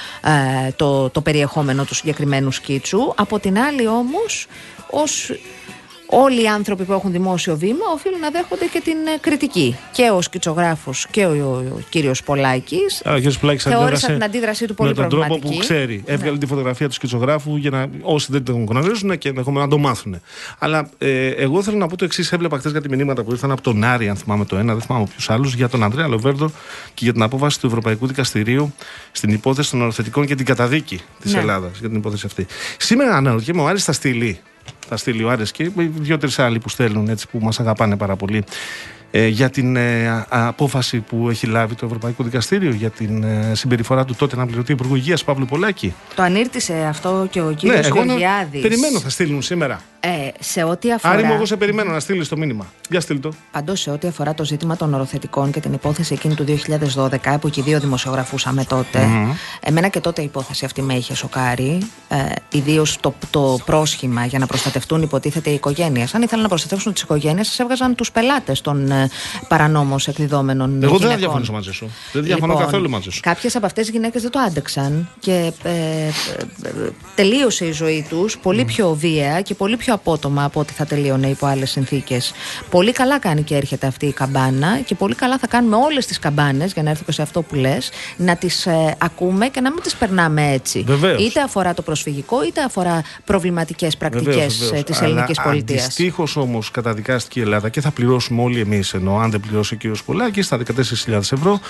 ε, 0.66 0.70
το, 0.76 1.10
το 1.10 1.20
περιεχόμενο 1.20 1.84
του 1.84 1.94
συγκεκριμένου 1.94 2.50
σκίτσου. 2.50 3.12
Από 3.16 3.38
την 3.38 3.58
άλλη, 3.58 3.86
όμως, 3.86 4.46
ως 4.90 5.32
όλοι 6.10 6.42
οι 6.42 6.46
άνθρωποι 6.48 6.84
που 6.84 6.92
έχουν 6.92 7.12
δημόσιο 7.12 7.56
βήμα 7.56 7.84
οφείλουν 7.94 8.20
να 8.20 8.30
δέχονται 8.30 8.64
και 8.64 8.80
την 8.80 8.96
ε, 9.14 9.18
κριτική. 9.20 9.76
Και 9.92 10.10
ο 10.10 10.22
σκητσογράφος 10.22 11.06
και 11.10 11.24
ο, 11.24 11.30
ο, 11.30 11.74
ο 11.74 11.80
κύριος 11.88 12.22
Πολάκης. 12.22 13.02
Άρα 13.04 13.16
ο 13.16 13.20
κ. 13.20 13.32
Πουλάκης 13.40 13.62
Θεώρησα 13.62 13.84
αντέδρασε 13.84 14.12
την 14.12 14.22
αντίδρασή 14.22 14.66
του 14.66 14.74
πολύ 14.74 14.88
με 14.88 14.94
τον 14.94 15.08
τρόπο 15.08 15.24
που 15.24 15.28
προβληματική. 15.28 15.60
ξέρει. 15.74 16.02
Έβγαλε 16.06 16.38
τη 16.38 16.46
φωτογραφία 16.46 16.88
του 16.88 16.94
σκητσογράφου 16.94 17.56
για 17.56 17.70
να 17.70 17.86
όσοι 18.02 18.26
δεν 18.30 18.44
τον 18.44 18.66
γνωρίζουν 18.68 19.18
και 19.18 19.28
ενδεχομένω 19.28 19.64
να 19.64 19.70
το 19.70 19.78
μάθουν. 19.78 20.20
Αλλά 20.58 20.88
ε, 20.98 21.26
εγώ 21.28 21.62
θέλω 21.62 21.76
να 21.76 21.86
πω 21.86 21.96
το 21.96 22.04
εξής. 22.04 22.32
Έβλεπα 22.32 22.58
χθες 22.58 22.72
κάτι 22.72 22.88
μηνύματα 22.88 23.22
που 23.22 23.30
ήρθαν 23.30 23.50
από 23.50 23.62
τον 23.62 23.84
Άρη, 23.84 24.08
αν 24.08 24.16
θυμάμαι 24.16 24.44
το 24.44 24.56
ένα, 24.56 24.72
δεν 24.72 24.82
θυμάμαι 24.82 25.06
ποιους 25.06 25.30
άλλους, 25.30 25.54
για 25.54 25.68
τον 25.68 25.82
Ανδρέα 25.82 26.08
Λοβέρδο 26.08 26.50
και 26.94 27.04
για 27.04 27.12
την 27.12 27.22
απόφαση 27.22 27.60
του 27.60 27.66
Ευρωπαϊκού 27.66 28.06
Δικαστηρίου 28.06 28.74
στην 29.12 29.30
υπόθεση 29.30 29.70
των 29.70 29.82
οροθετικών 29.82 30.26
και 30.26 30.34
την 30.34 30.44
καταδίκη 30.46 31.00
της 31.20 31.32
Ναι. 31.32 31.40
Ελλάδας 31.40 31.78
για 31.78 31.88
την 31.88 31.98
υπόθεση 31.98 32.26
αυτή. 32.26 32.46
Σήμερα 32.76 33.16
αναρωτιέμαι, 33.16 33.60
ο 33.60 33.66
Άρης 33.66 33.84
θα 33.84 33.92
στείλει. 33.92 34.38
Θα 34.88 34.96
στείλει 34.96 35.24
ο 35.24 35.30
Άρης 35.30 35.52
και 35.52 35.70
δύο-τρει 35.76 36.30
άλλοι 36.36 36.58
που 36.58 36.68
στέλνουν 36.68 37.08
έτσι 37.08 37.28
που 37.28 37.38
μας 37.38 37.60
αγαπάνε 37.60 37.96
πάρα 37.96 38.16
πολύ. 38.16 38.36
ε, 38.36 38.44
για 39.10 39.50
την 39.50 39.76
ε, 39.76 40.08
α- 40.08 40.26
απόφαση 40.28 40.98
που 41.00 41.30
έχει 41.30 41.46
λάβει 41.46 41.74
το 41.74 41.86
Ευρωπαϊκό 41.86 42.24
Δικαστήριο 42.24 42.70
για 42.70 42.90
την 42.90 43.22
ε, 43.22 43.52
συμπεριφορά 43.54 44.04
του 44.04 44.14
τότε 44.14 44.36
αναπληρωτή 44.36 44.72
Υπουργού 44.72 44.94
Υγείας 44.94 45.24
Παύλου 45.24 45.46
Πολάκη. 45.46 45.94
Το 46.14 46.22
ανήρτησε 46.22 46.86
αυτό 46.88 47.26
και 47.30 47.40
ο 47.40 47.52
κύριος 47.56 47.80
Ναι, 47.80 47.86
εγώ 47.86 47.98
να- 47.98 48.04
Γεωργιάδης. 48.04 48.60
περιμένω, 48.62 49.00
θα 49.00 49.08
στείλουν 49.10 49.42
σήμερα. 49.42 49.80
Ε, 50.00 50.08
σε 50.40 50.62
ό,τι 50.62 50.92
αφορά. 50.92 51.14
Άρη 51.14 51.22
μου, 51.22 51.32
εγώ 51.32 51.46
σε 51.46 51.56
περιμένω 51.56 51.92
να 51.92 52.00
στείλεις 52.00 52.28
το 52.28 52.36
μήνυμα. 52.36 52.66
Για 52.90 53.00
στείλ 53.00 53.20
το. 53.20 53.32
Πάντως, 53.52 53.80
σε 53.80 53.90
ό,τι 53.90 54.08
αφορά 54.08 54.34
το 54.34 54.44
ζήτημα 54.44 54.76
των 54.76 54.94
οροθετικών 54.94 55.50
και 55.50 55.60
την 55.60 55.72
υπόθεση 55.72 56.12
εκείνη 56.14 56.34
του 56.34 56.44
2012, 56.44 57.38
που 57.40 57.48
και 57.50 57.60
οι 57.60 57.62
δύο 57.62 57.80
δημοσιογραφούσαμε 57.80 58.64
τότε, 58.64 59.06
εμένα 59.60 59.88
και 59.88 60.00
τότε 60.00 60.20
η 60.20 60.24
υπόθεση 60.24 60.64
αυτή 60.64 60.82
με 60.82 60.94
είχε 60.94 61.14
σοκάρει. 61.14 61.78
Ε, 62.08 62.16
Ιδίως 62.52 62.96
το, 63.00 63.14
το 63.30 63.58
πρόσχημα 63.64 64.24
για 64.24 64.38
να 64.38 64.46
προστατευτούν, 64.46 65.02
υποτίθεται, 65.02 65.50
οι 65.50 65.54
οικογένειες. 65.54 66.14
Αν 66.14 66.22
ήθελαν 66.22 66.42
να 66.42 66.48
προστατεύσουν 66.48 66.92
τις 66.92 67.02
οικογένειες, 67.02 67.46
σας 67.46 67.58
έβγαζαν 67.58 67.94
τους 67.94 68.10
πελάτες 68.12 68.60
των 68.60 68.90
ε, 68.90 68.97
παρανόμως 69.48 70.08
εκδιδόμενων. 70.08 70.70
Εγώ 70.70 70.78
δεν 70.78 70.90
θα 70.90 70.96
γυναικών. 70.96 71.18
διαφωνήσω 71.18 71.52
μαζί 71.52 71.72
σου. 71.72 71.90
Δεν 72.12 72.22
διαφωνώ 72.22 72.54
καθόλου 72.54 72.90
μαζί 72.90 73.10
σου. 73.10 73.20
Κάποιες 73.22 73.56
από 73.56 73.66
αυτές 73.66 73.84
τις 73.84 73.94
γυναίκες 73.94 74.22
δεν 74.22 74.30
το 74.30 74.38
άντεξαν 74.38 75.08
και 75.20 75.52
ε, 75.62 75.70
ε, 75.70 76.06
ε, 76.06 76.12
τελείωσε 77.14 77.64
η 77.64 77.72
ζωή 77.72 78.06
τους 78.08 78.38
πολύ 78.38 78.64
πιο 78.64 78.94
βία 78.94 79.40
και 79.40 79.54
πολύ 79.54 79.76
πιο 79.76 79.94
απότομα 79.94 80.44
από 80.44 80.60
ό,τι 80.60 80.72
θα 80.72 80.84
τελείωνε 80.86 81.26
υπό 81.26 81.46
άλλες 81.46 81.70
συνθήκες. 81.70 82.32
Πολύ 82.70 82.92
καλά 82.92 83.18
κάνει 83.18 83.42
και 83.42 83.54
έρχεται 83.54 83.86
αυτή 83.86 84.06
η 84.06 84.12
καμπάνα 84.12 84.80
και 84.80 84.94
πολύ 84.94 85.14
καλά 85.14 85.38
θα 85.38 85.46
κάνουμε 85.46 85.76
όλες 85.76 86.06
τις 86.06 86.18
καμπάνες, 86.18 86.72
για 86.72 86.82
να 86.82 86.90
έρθω 86.90 87.04
και 87.04 87.12
σε 87.12 87.22
αυτό 87.22 87.42
που 87.42 87.54
λες, 87.54 87.90
να 88.16 88.36
τις 88.36 88.68
ακούμε 88.98 89.48
και 89.48 89.60
να 89.60 89.70
μην 89.70 89.82
τις 89.82 89.94
περνάμε 89.94 90.52
έτσι. 90.52 90.84
Βεβαίως. 90.86 91.24
Είτε 91.24 91.40
αφορά 91.40 91.74
το 91.74 91.82
προσφυγικό, 91.82 92.44
είτε 92.44 92.62
αφορά 92.62 93.02
προβληματικές 93.24 93.96
πρακτικές 93.96 94.72
της 94.86 95.00
ελληνικής 95.00 95.40
πολιτείας. 95.40 95.82
Αντιστοίχως 95.84 96.36
όμως 96.36 96.70
καταδικάστηκε 96.70 97.40
η 97.40 97.42
Ελλάδα 97.42 97.68
και 97.68 97.80
θα 97.80 97.90
πληρώσουμε 97.90 98.42
όλοι 98.42 98.60
εμείς 98.60 98.87
ενώ 98.94 99.18
αν 99.18 99.30
δεν 99.30 99.40
πληρώσει 99.40 99.74
ο 99.74 99.76
κ. 99.78 99.96
Πολάκη 100.04 100.42
στα 100.42 100.58
14.000 101.06 101.12
ευρώ, 101.12 101.60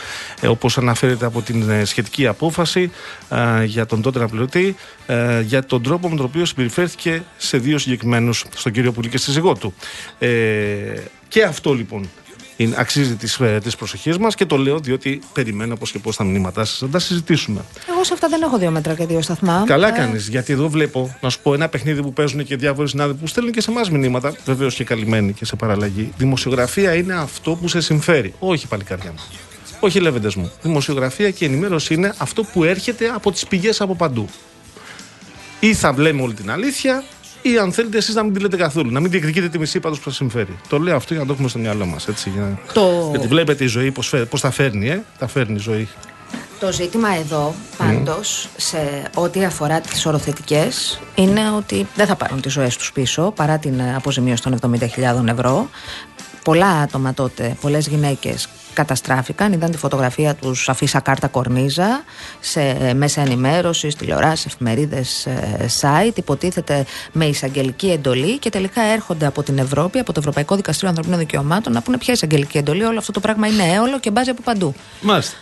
ε, 0.40 0.46
όπως 0.48 0.78
αναφέρεται 0.78 1.26
από 1.26 1.42
την 1.42 1.70
ε, 1.70 1.84
σχετική 1.84 2.26
απόφαση 2.26 2.90
ε, 3.28 3.64
για 3.64 3.86
τον 3.86 4.02
τότε 4.02 4.18
αναπληρωτή, 4.18 4.76
ε, 5.06 5.40
για 5.40 5.64
τον 5.64 5.82
τρόπο 5.82 6.08
με 6.08 6.16
τον 6.16 6.24
οποίο 6.24 6.44
συμπεριφέρθηκε 6.44 7.22
σε 7.36 7.58
δύο 7.58 7.78
συγκεκριμένους, 7.78 8.44
στον 8.54 8.72
κύριο 8.72 8.92
Πουλή 8.92 9.08
και 9.08 9.16
στη 9.16 9.26
σύζυγό 9.26 9.54
του. 9.54 9.74
Ε, 10.18 10.28
και 11.28 11.42
αυτό 11.42 11.74
λοιπόν 11.74 12.08
είναι, 12.58 12.74
αξίζει 12.78 13.14
τις, 13.14 13.40
ε, 13.40 13.60
τις 13.62 13.76
προσοχές 13.76 14.18
μας 14.18 14.34
και 14.34 14.46
το 14.46 14.56
λέω 14.56 14.78
διότι 14.78 15.20
περιμένω 15.32 15.76
πώς 15.76 15.90
και 15.90 15.98
πώς 15.98 16.16
τα 16.16 16.24
μηνύματά 16.24 16.64
σας 16.64 16.80
να 16.80 16.88
τα 16.88 16.98
συζητήσουμε. 16.98 17.64
Εγώ 17.90 18.04
σε 18.04 18.12
αυτά 18.12 18.28
δεν 18.28 18.42
έχω 18.42 18.58
δύο 18.58 18.70
μέτρα 18.70 18.94
και 18.94 19.06
δύο 19.06 19.22
σταθμά. 19.22 19.64
Καλά 19.66 19.88
Ε, 19.88 19.90
κάνεις, 19.90 20.28
γιατί 20.28 20.52
εδώ 20.52 20.68
βλέπω, 20.68 21.16
να 21.20 21.30
σου 21.30 21.40
πω, 21.42 21.54
ένα 21.54 21.68
παιχνίδι 21.68 22.02
που 22.02 22.12
παίζουν 22.12 22.44
και 22.44 22.56
διάφοροι 22.56 22.88
συνάδελφοι 22.88 23.20
που 23.20 23.26
στέλνουν 23.26 23.52
και 23.52 23.60
σε 23.60 23.70
εμάς 23.70 23.90
μηνύματα, 23.90 24.34
βεβαίως 24.44 24.74
και 24.74 24.84
καλυμμένοι 24.84 25.32
και 25.32 25.44
σε 25.44 25.56
παραλλαγή. 25.56 26.12
Δημοσιογραφία 26.16 26.94
είναι 26.94 27.14
αυτό 27.14 27.54
που 27.54 27.68
σε 27.68 27.80
συμφέρει. 27.80 28.34
Όχι, 28.38 28.66
παλικάρια 28.66 29.10
μου. 29.10 29.18
Όχι, 29.80 30.00
λεβέντες 30.00 30.34
μου. 30.34 30.52
Δημοσιογραφία 30.62 31.30
και 31.30 31.44
ενημέρωση 31.44 31.94
είναι 31.94 32.14
αυτό 32.18 32.42
που 32.42 32.64
έρχεται 32.64 33.06
από 33.14 33.32
τις 33.32 33.46
πηγές 33.46 33.80
από 33.80 33.94
παντού. 33.94 34.28
Ή 35.60 35.74
θα 35.74 35.94
λέμε 35.96 36.22
όλη 36.22 36.34
την 36.34 36.50
αλήθεια, 36.50 37.04
ή 37.42 37.58
αν 37.58 37.72
θέλετε 37.72 37.96
εσείς 37.96 38.14
να 38.14 38.22
μην 38.22 38.32
τη 38.32 38.40
λέτε 38.40 38.56
καθόλου. 38.56 38.90
Να 38.90 39.00
μην 39.00 39.10
διεκδικείτε 39.10 39.48
τη 39.48 39.58
μισή 39.58 39.80
πάντως 39.80 39.98
που 39.98 40.04
σας 40.04 40.16
συμφέρει. 40.16 40.58
Το 40.68 40.78
λέω 40.78 40.96
αυτό 40.96 41.12
για 41.12 41.22
να 41.22 41.28
το 41.28 41.32
έχουμε 41.32 41.48
στο 41.48 41.58
μυαλό 41.58 41.86
μας. 41.86 42.08
Το... 42.72 43.08
Γιατί 43.10 43.26
βλέπετε 43.26 43.64
η 43.64 43.66
ζωή 43.66 43.90
πώς 44.30 44.40
τα 44.40 44.50
φέρνει, 44.50 44.88
ε; 44.88 45.02
Τα 45.18 45.26
φέρνει 45.26 45.54
η 45.54 45.58
ζωή. 45.58 45.88
Το 46.60 46.72
ζήτημα 46.72 47.08
εδώ 47.14 47.54
πάντως 47.76 48.48
σε 48.56 49.02
ό,τι 49.14 49.44
αφορά 49.44 49.80
τις 49.80 50.06
οροθετικές 50.06 51.00
είναι 51.14 51.50
ότι 51.56 51.86
δεν 51.94 52.06
θα 52.06 52.16
πάρουν 52.16 52.40
τις 52.40 52.52
ζωές 52.52 52.76
τους 52.76 52.92
πίσω 52.92 53.32
παρά 53.36 53.58
την 53.58 53.80
ε, 53.80 53.94
αποζημίωση 53.94 54.42
των 54.42 54.58
70.000 54.60 55.26
ευρώ. 55.26 55.68
Πολλά 56.44 56.66
άτομα 56.66 57.14
τότε, 57.14 57.56
πολλές 57.60 57.86
γυναίκες 57.86 58.48
καταστράφηκαν, 58.78 59.52
είδαν 59.52 59.70
τη 59.70 59.76
φωτογραφία 59.76 60.34
τους 60.34 60.68
αφήσα 60.68 61.00
κάρτα 61.00 61.28
κορνίζα 61.28 62.04
σε 62.40 62.60
ε, 62.60 62.94
μέσα 62.94 63.20
ενημέρωσης, 63.20 63.94
τηλεοράσεις, 63.94 64.44
εφημερίδες, 64.44 65.26
ε, 65.26 65.66
site, 65.80 66.16
υποτίθεται 66.16 66.84
με 67.12 67.24
εισαγγελική 67.24 67.90
εντολή 67.90 68.38
και 68.38 68.50
τελικά 68.50 68.82
έρχονται 68.82 69.26
από 69.26 69.42
την 69.42 69.58
Ευρώπη, 69.58 69.98
από 69.98 70.12
το 70.12 70.18
Ευρωπαϊκό 70.20 70.56
Δικαστήριο 70.56 70.88
Ανθρωπίνων 70.88 71.18
Δικαιωμάτων 71.18 71.72
να 71.72 71.82
πούνε 71.82 71.98
ποια 71.98 72.12
εισαγγελική 72.12 72.58
εντολή, 72.58 72.84
όλο 72.84 72.98
αυτό 72.98 73.12
το 73.12 73.20
πράγμα 73.20 73.46
είναι 73.46 73.64
έολο 73.74 74.00
και 74.00 74.10
μπάζει 74.10 74.30
από 74.30 74.42
παντού. 74.42 74.74
Μάλιστα. 75.00 75.36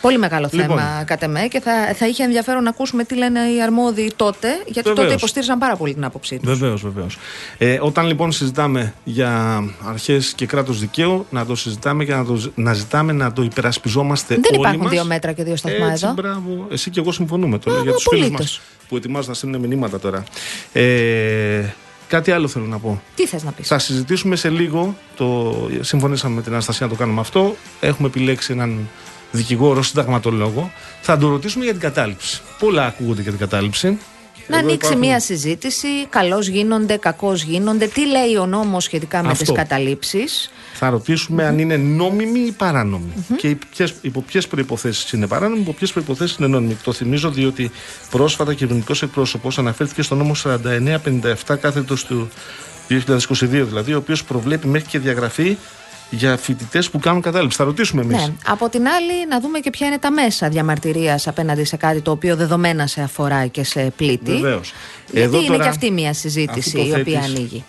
Πολύ 0.00 0.18
μεγάλο 0.18 0.48
Λοιπόν. 0.52 0.66
θέμα 0.68 1.02
κατά 1.06 1.28
με 1.28 1.40
και 1.40 1.60
θα, 1.60 1.72
θα 1.94 2.06
είχε 2.06 2.22
ενδιαφέρον 2.24 2.62
να 2.62 2.68
ακούσουμε 2.70 3.04
τι 3.04 3.14
λένε 3.16 3.40
οι 3.40 3.62
αρμόδιοι 3.62 4.12
τότε, 4.16 4.48
γιατί 4.66 4.88
τότε 4.88 5.00
Βεβαίως. 5.00 5.14
υποστήριζαν 5.20 5.58
πάρα 5.58 5.76
πολύ 5.76 5.94
την 5.94 6.04
άποψή 6.04 6.38
τους. 6.38 6.58
Βεβαίως, 6.58 6.82
βεβαίως. 6.82 7.18
Ε, 7.58 7.78
όταν 7.82 8.06
λοιπόν 8.06 8.32
συζητάμε 8.32 8.94
για 9.04 9.62
αρχές 9.86 10.32
και 10.36 10.46
κράτος 10.46 10.80
δικαίου, 10.80 11.26
να 11.30 11.46
το 11.46 11.54
συζητάμε 11.54 12.04
και 12.04 12.14
να, 12.14 12.24
το, 12.24 12.50
να 12.54 12.72
ζητάμε 12.72 13.12
να 13.12 13.32
το 13.32 13.42
υπερασπιζόμαστε 13.42 14.34
Δεν 14.34 14.44
όλοι 14.50 14.60
υπάρχουν 14.60 14.82
μας. 14.82 14.90
δύο 14.92 15.04
μέτρα 15.04 15.32
και 15.32 15.44
δύο 15.44 15.56
σταθμά 15.56 15.90
Έτσι, 15.90 16.04
εδώ. 16.04 16.14
μπράβο. 16.14 16.66
Εσύ 16.70 16.90
και 16.90 17.00
εγώ 17.00 17.12
συμφωνούμε 17.12 17.58
τώρα 17.58 17.78
Α, 17.78 17.82
για 17.82 17.92
τους 17.92 18.06
φίλους 18.08 18.22
μας 18.22 18.32
απολύτως. 18.32 18.60
που 18.88 18.96
ετοιμάζουν 18.96 19.28
να 19.28 19.34
στείλουν 19.34 19.60
μηνύματα 19.60 19.98
τώρα. 20.00 20.24
Ε, 20.72 21.64
κάτι 22.08 22.30
άλλο 22.30 22.48
θέλω 22.48 22.64
να 22.64 22.78
πω. 22.78 23.02
Τι 23.14 23.26
θες 23.26 23.42
να 23.42 23.50
πεις; 23.52 23.66
Θα 23.68 23.78
συζητήσουμε 23.78 24.36
σε 24.36 24.48
λίγο. 24.48 24.96
Το, 25.16 25.54
συμφωνήσαμε 25.80 26.34
με 26.34 26.42
την 26.42 26.52
Αναστασία 26.52 26.86
να 26.86 26.92
το 26.92 26.98
κάνουμε 26.98 27.20
αυτό. 27.20 27.56
Έχουμε 27.80 28.08
επιλέξει 28.08 28.52
έναν 28.52 28.88
δικηγόρο, 29.32 29.82
συνταγματολόγο. 29.82 30.72
Θα 31.00 31.18
το 31.18 31.28
ρωτήσουμε 31.28 31.64
για 31.64 31.72
την 31.72 31.82
κατάληψη. 31.82 32.40
Πολλά 32.58 32.84
ακούγονται 32.86 33.22
για 33.22 33.30
την 33.30 33.40
κατάληψη. 33.40 33.98
Να 34.48 34.56
Εδώ 34.56 34.66
ανοίξει 34.66 34.86
υπάρχουν- 34.86 35.08
μία 35.08 35.20
συζήτηση. 35.20 35.86
Καλώ 36.08 36.38
γίνονται, 36.40 36.96
κακώ 36.96 37.34
γίνονται. 37.34 37.86
Τι 37.86 38.06
λέει 38.06 38.36
ο 38.36 38.46
νόμος 38.46 38.84
σχετικά 38.84 39.22
με 39.22 39.30
Αυτό. 39.30 39.44
τις 39.44 39.52
καταλήψεις; 39.54 40.50
Θα 40.74 40.90
ρωτήσουμε 40.90 41.44
αν 41.46 41.58
είναι 41.58 41.76
νόμιμη 41.76 42.38
ή 42.40 42.52
παράνομη. 42.52 43.12
Και 43.36 43.48
υπ- 43.48 43.62
ποιες- 43.76 43.94
υπό 44.00 44.20
ποιες 44.22 44.46
προποθέσει 44.46 45.16
είναι 45.16 45.26
παράνομη, 45.26 45.60
υπό 45.60 45.72
ποιες 45.72 45.92
προποθέσει 45.92 46.36
είναι 46.38 46.48
νόμιμη. 46.48 46.76
Το 46.84 46.92
θυμίζω 46.92 47.30
διότι 47.30 47.70
πρόσφατα 48.10 48.54
κυβερνητικός 48.54 49.02
εκπρόσωπος 49.02 49.58
αναφέρθηκε 49.58 50.02
στο 50.02 50.14
νόμο 50.14 50.34
4957 50.34 51.56
κάθετος 51.56 52.04
του 52.04 52.28
2022, 52.88 53.64
δηλαδή, 53.64 53.94
ο 53.94 53.96
οποίος 53.96 54.24
προβλέπει 54.24 54.66
μέχρι 54.66 54.88
και 54.88 54.98
διαγραφή 54.98 55.56
για 56.10 56.36
φοιτητές 56.36 56.90
που 56.90 56.98
κάνουν 56.98 57.22
κατάληψη. 57.22 57.56
Θα 57.56 57.64
ρωτήσουμε 57.64 58.02
εμείς. 58.02 58.16
Ναι. 58.16 58.32
Από 58.46 58.68
την 58.68 58.86
άλλη, 58.86 59.26
να 59.28 59.40
δούμε 59.40 59.58
και 59.58 59.70
ποια 59.70 59.86
είναι 59.86 59.98
τα 59.98 60.10
μέσα 60.10 60.48
διαμαρτυρίας 60.48 61.26
απέναντι 61.28 61.64
σε 61.64 61.76
κάτι 61.76 62.00
το 62.00 62.10
οποίο 62.10 62.36
δεδομένα 62.36 62.86
σε 62.86 63.02
αφορά 63.02 63.46
και 63.46 63.64
σε 63.64 63.92
πλήττει. 63.96 64.32
Βεβαίως. 64.32 64.72
Γιατί 65.12 65.44
είναι 65.44 65.56
και 65.56 65.68
αυτή 65.68 65.90
μια 65.90 66.12
συζήτηση 66.14 66.78
αυτό 66.78 66.90
το 66.90 66.98
η 66.98 67.00
οποία 67.00 67.20
θέτεις. 67.20 67.36
ανοίγει. 67.36 67.64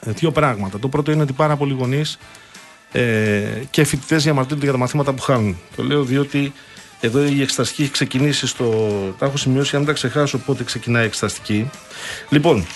Ε, 0.00 0.10
Δύο 0.10 0.30
πράγματα. 0.30 0.78
Το 0.78 0.88
πρώτο 0.88 1.12
είναι 1.12 1.22
ότι 1.22 1.32
πάρα 1.32 1.56
πολλοί 1.56 1.76
γονείς 1.78 2.18
ε, 2.92 3.02
και 3.70 3.84
φοιτητές 3.84 4.22
διαμαρτύρονται 4.22 4.64
για 4.64 4.72
τα 4.72 4.78
μαθήματα 4.78 5.12
που 5.12 5.22
χάνουν. 5.22 5.58
Το 5.76 5.82
λέω 5.82 6.02
διότι 6.02 6.52
εδώ 7.00 7.24
η 7.24 7.42
εξεταστική 7.42 7.82
έχει 7.82 7.90
ξεκινήσει 7.90 8.46
στο. 8.46 8.88
Τα 9.18 9.26
έχω 9.26 9.36
σημειώσει, 9.36 9.76
αν 9.76 9.84
δεν 9.84 9.94
τα 9.94 10.00
ξεχάσω 10.00 10.38
πότε 10.38 10.64
ξεκινάει 10.64 11.02
η 11.02 11.06
εξεταστική. 11.06 11.70
Λοιπόν, 12.28 12.66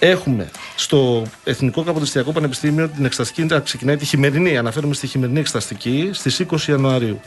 έχουμε 0.00 0.50
στο 0.76 1.26
Εθνικό 1.44 1.82
Καποδιστριακό 1.82 2.32
Πανεπιστήμιο 2.32 2.88
την 2.88 3.04
εξεταστική 3.04 3.46
θα 3.46 3.58
ξεκινάει 3.58 3.96
τη 3.96 4.04
χειμερινή. 4.04 4.58
Αναφέρομαι 4.58 4.94
στη 4.94 5.06
χειμερινή 5.06 5.40
εξεταστική 5.40 6.10
στις 6.12 6.42
20 6.50 6.60
Ιανουαρίου. 6.68 7.20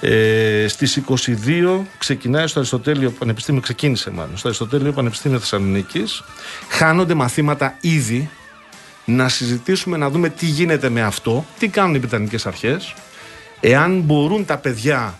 Ε, 0.00 0.66
στις 0.68 0.96
22 0.96 1.86
ξεκινάει 1.98 2.46
στο 2.46 2.58
Αριστοτέλειο 2.58 3.10
Πανεπιστήμιο, 3.10 3.60
ξεκίνησε 3.60 4.10
μάλλον, 4.10 4.36
στο 4.36 4.48
Αριστοτέλειο 4.48 4.92
Πανεπιστήμιο 4.92 5.38
Θεσσαλονίκης. 5.38 6.22
Χάνονται 6.68 7.14
μαθήματα 7.14 7.76
ήδη 7.80 8.30
να 9.04 9.28
συζητήσουμε, 9.28 9.96
να 9.96 10.10
δούμε 10.10 10.28
τι 10.28 10.46
γίνεται 10.46 10.88
με 10.88 11.02
αυτό, 11.02 11.44
τι 11.58 11.68
κάνουν 11.68 11.94
οι 11.94 11.98
Βρετανικές 11.98 12.46
αρχές, 12.46 12.94
εάν 13.60 14.00
μπορούν 14.00 14.44
τα 14.44 14.56
παιδιά 14.56 15.18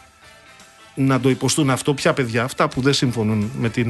να 0.94 1.20
το 1.20 1.30
υποστούν 1.30 1.70
αυτό, 1.70 1.94
ποια 1.94 2.12
παιδιά, 2.12 2.42
αυτά 2.42 2.68
που 2.68 2.80
δεν 2.80 2.92
συμφωνούν 2.92 3.50
με 3.58 3.68
τη 3.68 3.84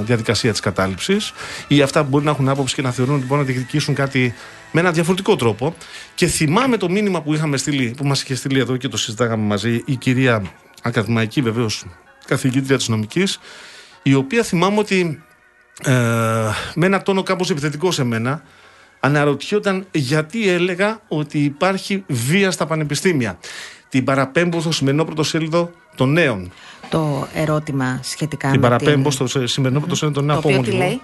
διαδικασία 0.00 0.50
της 0.50 0.60
κατάληψης 0.60 1.32
ή 1.68 1.82
αυτά 1.82 2.02
που 2.02 2.08
μπορεί 2.08 2.24
να 2.24 2.30
έχουν 2.30 2.48
άποψη 2.48 2.74
και 2.74 2.82
να 2.82 2.90
θεωρούν 2.90 3.14
ότι 3.14 3.24
μπορούν 3.24 3.44
να 3.44 3.50
διεκδικήσουν 3.50 3.94
κάτι 3.94 4.34
με 4.72 4.80
ένα 4.80 4.92
διαφορετικό 4.92 5.36
τρόπο. 5.36 5.74
Και 6.14 6.26
θυμάμαι 6.26 6.76
το 6.76 6.90
μήνυμα 6.90 7.22
που 7.22 7.34
είχαμε 7.34 7.56
στείλει, 7.56 7.94
που 7.96 8.06
μας 8.06 8.22
είχε 8.22 8.34
στείλει 8.34 8.58
εδώ 8.58 8.76
και 8.76 8.88
το 8.88 8.96
συζητάγαμε 8.96 9.42
μαζί, 9.42 9.82
η 9.86 9.96
κυρία 9.96 10.42
ακαδημαϊκή 10.82 11.40
βεβαίως 11.40 11.84
καθηγήτρια 12.26 12.76
της 12.76 12.88
νομικής, 12.88 13.38
η 14.02 14.14
οποία 14.14 14.42
θυμάμαι 14.42 14.78
ότι 14.78 15.22
ε, 15.82 15.92
με 16.74 16.86
ένα 16.86 17.02
τόνο 17.02 17.22
κάπως 17.22 17.50
επιθετικό 17.50 17.90
σε 17.90 18.04
μένα, 18.04 18.42
αναρωτιόταν 19.00 19.86
γιατί 19.90 20.48
έλεγα 20.48 21.00
ότι 21.08 21.38
υπάρχει 21.38 22.04
βία 22.06 22.50
στα 22.50 22.66
πανεπιστήμια. 22.66 23.38
Την 23.94 24.04
παραπέμπω 24.04 24.60
στο 24.60 24.72
σημερινό 24.72 25.04
πρωτοσέλιδο 25.04 25.70
των 25.94 26.12
νέων. 26.12 26.52
Το 26.88 27.26
ερώτημα 27.34 28.00
σχετικά 28.02 28.50
Την 28.50 28.60
με 28.60 28.68
παραπέμπω 28.68 29.08
την... 29.08 29.26
στο 29.26 29.46
σημερινό 29.46 29.80
πρωτοσέλιδο 29.80 30.20
των 30.20 30.26
νέων 30.26 30.40
Το 30.40 30.48
οποίο 30.48 30.60
από 30.60 30.70
τι 30.70 30.76
λέει; 30.76 31.00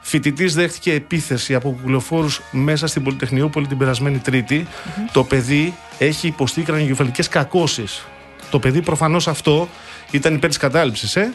Φοιτητής 0.00 0.54
δέχτηκε 0.54 0.92
επίθεση 0.92 1.54
από 1.54 1.70
κουκλοφόρου 1.70 2.28
μέσα 2.50 2.86
στην 2.86 3.02
Πολυτεχνιούπολη 3.02 3.66
την 3.66 3.78
περασμένη 3.78 4.18
Τρίτη. 4.18 4.66
Το 5.12 5.24
παιδί 5.24 5.74
έχει 5.98 6.26
υποστεί 6.26 6.62
κρανιοκεφαλικέ 6.62 7.22
κακώσεις. 7.22 8.04
Το 8.50 8.58
παιδί 8.58 8.82
προφανώς 8.82 9.28
αυτό 9.28 9.68
ήταν 10.10 10.34
υπέρ 10.34 10.48
της 10.48 10.58
κατάληψης, 10.58 11.16
ε; 11.16 11.32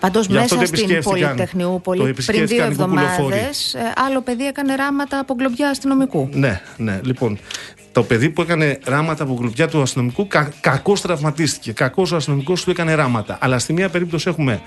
Πάντω 0.00 0.20
Γι' 0.20 0.38
αυτό 0.38 0.56
μέσα 0.56 0.56
το 0.56 0.66
στην 0.66 0.84
επισκέφθηκαν. 0.84 1.20
Το 1.20 1.26
Πολυτεχνιούπολη 1.26 2.00
πριν 2.00 2.14
δύο 2.14 2.34
επισκέφθηκαν 2.34 2.72
οι 2.72 2.74
κουκουλοφόροι. 2.74 3.36
εβδομάδες, 3.36 3.76
άλλο 4.06 4.20
παιδί 4.20 4.46
έκανε 4.46 4.74
ράματα 4.74 5.18
από 5.18 5.34
γκλομπιά 5.34 5.68
αστυνομικού. 5.68 6.28
Ναι, 6.32 6.60
ναι. 6.76 7.00
Λοιπόν, 7.02 7.38
το 7.94 8.02
παιδί 8.02 8.30
που 8.30 8.42
έκανε 8.42 8.78
ράματα 8.84 9.22
από 9.22 9.36
γλουπιά 9.40 9.68
του 9.68 9.82
αστυνομικού 9.82 10.26
κα, 10.26 10.52
κακώς 10.60 11.00
τραυματίστηκε. 11.00 11.72
Κακώς 11.72 12.12
ο 12.12 12.16
αστυνομικός 12.16 12.64
του 12.64 12.70
έκανε 12.70 12.94
ράματα. 12.94 13.38
Αλλά 13.40 13.58
στη 13.58 13.72
μία 13.72 13.88
περίπτωση 13.88 14.28
έχουμε 14.28 14.60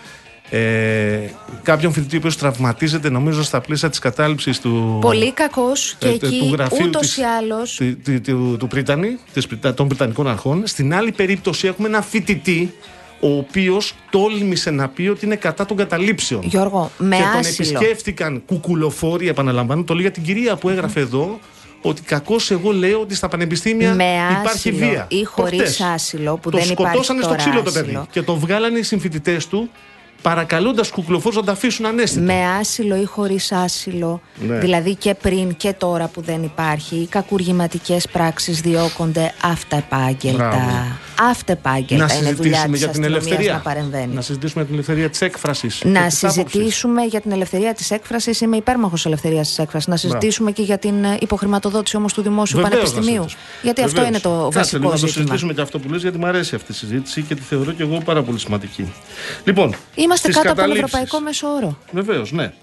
ε, 0.50 1.19
κάποιον 1.63 1.91
φοιτητή 1.93 2.15
ο 2.15 2.17
οποίος 2.17 2.38
τραυματίζεται, 2.38 3.10
νομίζω, 3.10 3.43
στα 3.43 3.62
πλαίσια 3.62 3.89
της 3.89 4.00
κατάληψης 4.00 4.60
του. 4.60 4.98
Πολύ 5.01 5.31
κακός 5.34 5.96
και 6.00 6.07
ε, 6.07 6.10
εκεί 6.13 6.39
του 6.39 6.50
γραφείου 6.53 6.86
ούτως 6.88 7.01
της- 7.01 7.17
ή 7.17 7.22
άλλω. 7.22 7.55
του, 7.77 7.98
του, 8.03 8.22
του, 8.22 8.55
του 8.60 8.67
Πρίτανη, 8.67 9.17
της, 9.34 9.48
Πριτα- 9.48 9.74
των 9.74 9.88
Βρυτανικών 9.88 10.27
Αρχών. 10.27 10.62
Στην 10.67 10.93
άλλη 10.93 11.12
περίπτωση 11.12 11.67
έχουμε 11.67 11.88
ένα 11.88 12.01
φοιτητή 12.01 12.74
ο 13.19 13.38
οποίος 13.38 13.93
τόλμησε 14.10 14.72
να 14.72 14.88
πει 14.88 15.07
ότι 15.07 15.25
είναι 15.25 15.36
κατά 15.36 15.65
των 15.65 15.77
καταλήψεων. 15.77 16.41
Γιώργο, 16.43 16.91
με 16.98 17.15
και 17.15 17.22
τον 17.31 17.39
άσυλο. 17.39 17.67
επισκέφτηκαν 17.77 18.41
κουκουλοφόροι, 18.46 19.27
επαναλαμβάνω, 19.27 19.84
το 19.84 19.93
λέει 19.93 20.01
για 20.01 20.12
την 20.12 20.24
κυρία 20.24 20.55
που 20.55 20.69
έγραφε 20.69 20.99
εδώ, 20.99 21.39
ότι 21.82 22.02
κακώς 22.02 22.52
εγώ 22.52 22.72
λέω 22.72 23.00
ότι 23.00 23.16
στα 23.16 23.28
πανεπιστήμια 23.28 23.94
Με 23.94 24.04
υπάρχει 24.40 24.70
άσυλο 24.70 24.78
βία. 24.78 25.06
ή 25.10 25.24
χωρίς 25.24 25.58
Προχτές. 25.58 25.82
άσυλο, 25.82 26.38
που 26.38 26.50
το 26.50 26.58
δεν 26.58 26.70
υπάρχει 26.70 26.86
σκοτώσανε 26.96 27.20
στο 27.22 27.30
τώρα 27.30 27.42
ξύλο 27.42 27.62
το 27.63 27.72
παιδί. 27.72 27.86
άσυλο. 27.86 28.08
Και 28.12 28.22
το 28.22 28.36
βγάλανε 28.36 28.80
οι 28.80 28.84
συμφοιτητές 28.84 29.48
του, 29.48 29.70
παρακαλώντα 30.21 30.84
κουκουλοφόρου 30.93 31.36
να 31.36 31.43
τα 31.43 31.51
αφήσουν 31.51 31.86
ανέστητο. 31.86 32.23
Με 32.25 32.45
άσυλο 32.60 32.95
ή 33.01 33.06
χωρίς 33.06 33.51
άσυλο, 33.51 34.21
Ναι. 34.47 34.58
δηλαδή 34.60 34.95
και 34.95 35.13
πριν 35.13 35.56
και 35.56 35.73
τώρα 35.73 36.08
που 36.08 36.21
δεν 36.21 36.43
υπάρχει, 36.43 36.95
οι 36.95 37.06
κακουργηματικές 37.08 38.08
πράξεις 38.08 38.62
διώκονται 38.62 39.34
αυτεπάγγελτα. 39.41 40.47
Μπράβο. 40.47 40.97
Αυτεπάγγελτα 41.30 42.06
να 42.06 42.13
είναι 42.13 42.32
δουλειά 42.34 42.56
συζητήσουμε 42.56 42.71
της 42.71 42.80
για 42.80 42.88
την 42.89 42.99
αστυνομίας 43.01 43.25
ελευθερία. 43.25 43.53
να 43.53 43.60
παρεμβαίνει. 43.60 44.13
Να 44.13 44.21
συζητήσουμε 44.21 44.62
για 44.63 44.65
την 44.65 44.73
ελευθερία 44.73 45.10
της 45.10 45.21
έκφρασης. 45.21 45.82
Να 45.86 46.10
συζητήσουμε 46.10 47.01
για 47.03 47.21
την 47.21 47.32
ελευθερία 47.32 47.73
της 47.73 47.91
έκφρασης. 47.91 48.41
Είμαι 48.41 48.58
υπέρμαχος 48.58 49.06
ελευθερίας 49.06 49.47
της 49.47 49.58
έκφρασης. 49.60 49.88
Να 49.88 49.95
συζητήσουμε 49.97 50.51
και 50.51 50.62
για 50.62 50.77
την 50.77 51.03
ε, 51.03 51.17
υποχρηματοδότηση 51.21 51.95
όμως 51.97 52.13
του 52.13 52.21
δημόσιου 52.21 52.58
Βεβαίως 52.62 52.73
να 52.73 52.80
πανεπιστημίου. 52.89 53.23
συζητήσουμε. 53.30 53.60
Γιατί 53.63 53.82
αυτό 53.82 54.01
Βεβαίως. 54.01 54.10
είναι 54.10 54.19
το 54.19 54.43
Κάτσε 54.43 54.58
βασικό 54.60 54.77
λίγο 54.77 54.91
να 54.91 54.99
το 54.99 55.06
ζήτημα. 55.08 55.13
συζητήσουμε 55.25 55.53
και 55.53 55.62
αυτό 55.62 55.80
που 55.80 55.89
λες 55.89 56.01
γιατί 56.01 56.17
μου 56.17 56.25
αρέσει 56.25 56.56
αυτή 56.56 56.71
η 56.71 56.75
συζήτηση 56.75 57.21
και 57.21 57.36
τη 57.36 57.41
θεωρώ 57.41 57.71
και 57.71 57.84
εγώ 57.84 57.97
πάρα 58.06 58.23
πολύ 58.23 58.39
σημαντική. 58.39 58.93
Λοιπόν, 59.43 59.75
Είμαστε 60.08 60.32
στις 60.32 60.41
κάτω 60.41 60.52
από 60.52 60.62
τον 60.62 60.70
καταλήψεις. 60.70 60.98
ευρωπαϊκό 60.98 61.26
μέσο 61.26 61.48
όρο. 61.48 61.78
Βεβαίως, 61.91 62.32
ναι. 62.32 62.54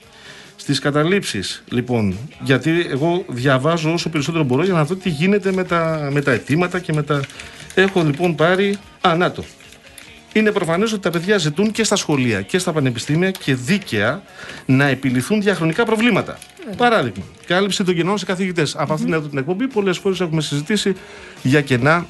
Στις 0.57 0.79
καταλήψεις, 0.79 1.63
λοιπόν, 1.69 2.19
γιατί 2.41 2.87
εγώ 2.91 3.25
διαβάζω 3.29 3.93
όσο 3.93 4.09
περισσότερο 4.09 4.45
μπορώ 4.45 4.65
για 4.65 4.73
να 4.73 4.85
δω 4.85 4.95
τι 4.95 5.09
γίνεται 5.09 5.53
με 5.53 5.65
τα, 5.65 6.09
με 6.13 6.21
τα 6.21 6.33
αιτήματα 6.33 6.79
και 6.79 6.93
με 6.93 7.03
τα. 7.03 7.21
Έχω 7.75 8.03
λοιπόν 8.03 8.35
πάρει. 8.35 8.79
Α, 9.01 9.15
να 9.17 9.31
το. 9.31 9.45
Είναι 10.33 10.53
προφανές 10.53 10.93
ότι 10.93 11.03
τα 11.03 11.11
παιδιά 11.11 11.39
ζητούν 11.39 11.71
και 11.71 11.85
στα 11.85 11.97
σχολεία 11.97 12.43
και 12.43 12.59
στα 12.59 12.73
πανεπιστήμια 12.73 13.31
και 13.31 13.55
δίκαια 13.55 14.23
να 14.67 14.85
επιληθούν 14.85 15.43
διαχρονικά 15.43 15.85
προβλήματα. 15.85 16.39
Παράδειγμα, 16.77 17.25
κάλυψη 17.47 17.85
των 17.85 17.95
κενών 17.95 18.19
σε 18.19 18.25
καθηγητές. 18.25 18.75
Από 18.77 18.93
αυτήν 18.93 19.13
εδώ 19.13 19.29
την 19.29 19.39
εκπομπή, 19.39 19.67
πολλές 19.69 19.99
φορές 19.99 20.21
έχουμε 20.21 20.41
συζητήσει 20.41 20.95
για 21.43 21.61
κενά 21.61 22.07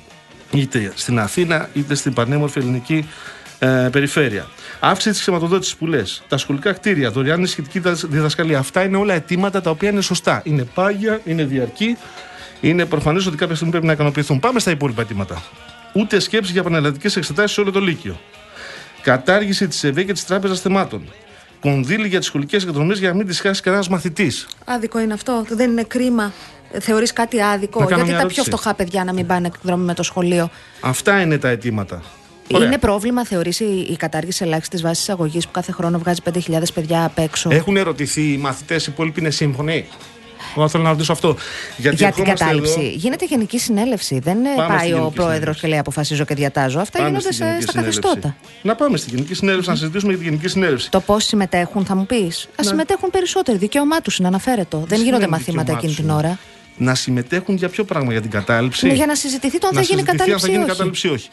είτε 0.52 0.92
στην 0.94 1.18
Αθήνα 1.18 1.68
είτε 1.72 1.94
στην 1.94 2.12
πανέμορφη 2.12 2.58
ελληνική 2.58 3.08
ε, 3.64 3.88
περιφέρεια. 3.92 4.46
Αύξηση 4.80 5.14
της 5.14 5.22
χρηματοδότησης 5.22 5.76
που 5.76 5.86
λες. 5.86 6.22
Τα 6.28 6.36
σχολικά 6.36 6.72
κτίρια, 6.72 7.10
δωρεάν 7.10 7.46
σχετική 7.46 7.80
διδασκαλία. 8.08 8.58
Αυτά 8.58 8.82
είναι 8.84 8.96
όλα 8.96 9.14
αιτήματα 9.14 9.60
τα 9.60 9.70
οποία 9.70 9.90
είναι 9.90 10.00
σωστά. 10.00 10.40
Είναι 10.44 10.64
πάγια, 10.74 11.20
είναι 11.24 11.44
διαρκή. 11.44 11.96
Είναι 12.60 12.84
προφανές 12.86 13.26
ότι 13.26 13.36
κάποια 13.36 13.54
στιγμή 13.54 13.72
πρέπει 13.72 13.86
να 13.86 13.92
ικανοποιηθούν. 13.92 14.40
Πάμε 14.40 14.60
στα 14.60 14.70
υπόλοιπα 14.70 15.02
αιτήματα. 15.02 15.42
Ούτε 15.92 16.18
σκέψη 16.20 16.52
για 16.52 16.62
πανελλαδικές 16.62 17.16
εξετάσεις 17.16 17.52
σε 17.52 17.60
όλο 17.60 17.70
το 17.70 17.80
Λύκειο. 17.80 18.20
Κατάργηση 19.02 19.68
της 19.68 19.84
ΕΒΕ 19.84 20.02
και 20.02 20.12
της 20.12 20.24
Τράπεζας 20.24 20.60
Θεμάτων. 20.60 21.08
Κονδύλι 21.60 22.08
για 22.08 22.18
τις 22.18 22.26
σχολικές 22.28 22.62
εκδρομές 22.62 22.98
για 22.98 23.08
να 23.08 23.14
μην 23.14 23.26
τις 23.26 23.40
χάσει 23.40 23.62
κανένας 23.62 23.88
μαθητής. 23.88 24.46
Άδικο 24.64 25.00
είναι 25.00 25.12
αυτό. 25.12 25.44
Δεν 25.48 25.70
είναι 25.70 25.82
κρίμα. 25.82 26.32
Θεωρείς 26.80 27.12
κάτι 27.12 27.42
άδικο; 27.42 27.80
Να 27.80 27.86
κάνω 27.86 27.96
Γιατί 27.96 28.10
μια 28.10 28.20
τα 28.20 28.26
πιο 28.26 28.42
ερώτηση. 28.42 28.56
φτωχά 28.56 28.74
παιδιά 28.74 29.04
να 29.04 29.12
μην 29.12 29.26
πάνε 29.26 29.46
εκδρομή 29.46 29.84
με 29.84 29.94
το 29.94 30.02
σχολείο; 30.02 30.50
Αυτά 30.80 31.20
είναι 31.20 31.38
τα 31.38 31.48
αιτήματα. 31.48 32.02
Ωραία. 32.52 32.66
Είναι 32.66 32.78
πρόβλημα, 32.78 33.24
θεωρείς, 33.24 33.60
η, 33.60 33.86
η 33.90 33.96
κατάργηση 33.96 34.44
ελάχιστης 34.44 34.82
βάσης 34.82 35.08
αγωγή 35.08 35.38
που 35.38 35.50
κάθε 35.50 35.72
χρόνο 35.72 35.98
βγάζει 35.98 36.20
5.000 36.32 36.38
παιδιά 36.74 37.04
απ' 37.04 37.18
έξω; 37.18 37.48
Έχουν 37.52 37.76
ερωτηθεί 37.76 38.32
οι 38.32 38.36
μαθητές, 38.36 38.86
οι 38.86 38.90
υπόλοιποι 38.92 39.20
είναι 39.20 39.30
σύμφωνοι; 39.30 39.86
Εγώ 40.56 40.68
θέλω 40.68 40.82
να 40.82 40.90
ρωτήσω 40.90 41.12
αυτό. 41.12 41.36
Γιατί 41.76 41.96
για 41.96 42.12
την 42.12 42.22
ερχόμαστε 42.22 42.44
κατάληψη. 42.44 42.80
εδώ- 42.80 42.88
Γίνεται 42.96 43.24
γενική 43.24 43.58
συνέλευση. 43.58 44.18
Δεν 44.18 44.44
ε, 44.44 44.48
Πάμε 44.56 44.68
πάει 44.68 44.78
στη 44.78 44.92
ο 44.92 44.96
Γενική 44.96 45.14
πρόεδρος 45.14 45.34
Συνέλευση. 45.38 45.60
και 45.60 45.68
λέει 45.68 45.78
αποφασίζω 45.78 46.24
και 46.24 46.34
διατάζω. 46.34 46.78
Αυτά 46.80 46.98
Πάμε 46.98 47.08
γίνονται 47.10 47.32
στη 47.32 47.34
σε, 47.34 47.44
Γενική 47.44 47.62
στα 47.62 47.70
Συνέλευση. 47.72 48.00
καθεστώτα. 48.00 48.36
Να 48.62 48.74
πάμε 48.74 48.96
στη 48.96 49.10
Γενική 49.10 49.34
Συνέλευση, 49.34 49.68
να 49.68 49.74
συζητήσουμε 49.76 50.12
για 50.12 50.20
τη 50.22 50.28
Γενική 50.28 50.48
Συνέλευση. 50.48 50.90
Το 50.90 51.00
πώς 51.00 51.24
συμμετέχουν, 51.24 51.84
θα 51.84 51.94
μου 51.96 52.06
πεις. 52.06 52.48
Α 52.56 52.62
συμμετέχουν 52.62 53.10
περισσότεροι. 53.10 53.58
Δικαίωμά 53.58 54.00
τους 54.00 54.18
είναι 54.18 54.28
αναφέρετο. 54.28 54.78
Δεν 54.78 54.98
γίνονται 54.98 55.14
σημαίνει 55.14 55.30
μαθήματα 55.30 55.62
δικαίωμά 55.62 55.78
εκείνη 55.78 55.92
τους 55.92 56.00
την 56.00 56.10
είναι; 56.10 56.18
ώρα. 56.18 56.38
Να 56.76 56.94
συμμετέχουν 56.94 57.56
για 57.56 57.68
ποιο 57.68 57.84
πράγμα, 57.84 58.12
για 58.12 58.20
την 58.20 58.30
κατάληψη; 58.30 58.86
Είναι 58.86 58.94
για 58.96 59.06
να 59.06 59.14
συζητηθεί 59.14 59.58
το 59.58 59.66
αν 59.66 59.74
να 59.74 59.80
θα 59.80 59.86
γίνει 59.86 60.00
συζητηθεί 60.00 60.10
αν 60.10 60.16
κατάληψη 60.16 60.46
θα 60.46 60.52
γίνει 60.52 60.58
ή 60.60 60.64
όχι. 60.64 60.72
κατάληψη 60.72 61.08
ή 61.08 61.10
όχι. 61.10 61.28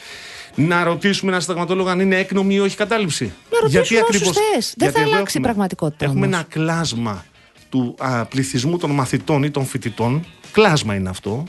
Να 0.56 0.84
ρωτήσουμε 0.84 1.30
έναν 1.30 1.42
συνταγματολόγο 1.42 1.90
αν 1.90 2.00
είναι 2.00 2.16
έκνομη 2.16 2.54
ή 2.54 2.60
όχι 2.60 2.76
κατάληψη. 2.76 3.32
Να 3.52 3.60
ρωτήσουμε 3.62 4.00
όσους 4.00 4.16
ακριβώς- 4.16 4.36
θες. 4.54 4.74
Δεν 4.78 4.88
γιατί 4.88 4.94
θα 4.94 5.02
εδώ 5.02 5.12
αλλάξει 5.16 5.38
η 5.38 5.42
πραγματικότητα 5.42 6.06
Έχουμε 6.06 6.26
όμως. 6.26 6.38
ένα 6.38 6.46
κλάσμα 6.50 7.26
του 7.70 7.96
α, 8.00 8.26
πληθυσμού 8.26 8.78
των 8.78 8.90
μαθητών 8.92 9.44
ή 9.44 9.52
των 9.52 9.66
φοιτητών. 9.66 10.26
Κλάσμα 10.52 10.96
είναι 10.96 11.10
αυτό. 11.10 11.44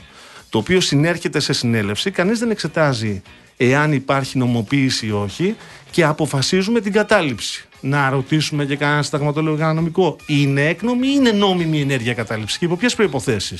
Το 0.49 0.57
οποίο 0.57 0.79
συνέρχεται 0.81 1.39
σε 1.39 1.53
συνέλευση. 1.53 2.11
Κανείς 2.11 2.39
δεν 2.39 2.51
εξετάζει 2.51 3.21
εάν 3.57 3.93
υπάρχει 3.93 4.37
νομοποίηση 4.37 5.05
ή 5.07 5.11
όχι 5.11 5.55
και 5.91 6.03
αποφασίζουμε 6.03 6.79
την 6.79 6.91
κατάληψη. 6.91 7.65
Να 7.81 8.09
ρωτήσουμε 8.09 8.65
και 8.65 8.75
κανένα 8.75 9.01
συνταγματολόγο, 9.03 9.55
κανένα 9.57 9.73
νομικό. 9.73 10.15
Είναι 10.25 10.65
έκνομη 10.67 11.07
ή 11.07 11.11
είναι 11.15 11.31
νόμιμη 11.31 11.77
η 11.77 11.81
ενέργεια 11.81 12.13
κατάληψης 12.13 12.57
και 12.57 12.65
υπό 12.65 12.75
ποιες 12.75 12.95
προποθέσει. 12.95 13.55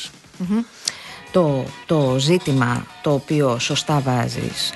το, 1.31 1.65
το 1.85 2.15
ζήτημα 2.19 2.85
το 3.01 3.13
οποίο 3.13 3.59
σωστά 3.59 3.99
βάζεις 3.99 4.71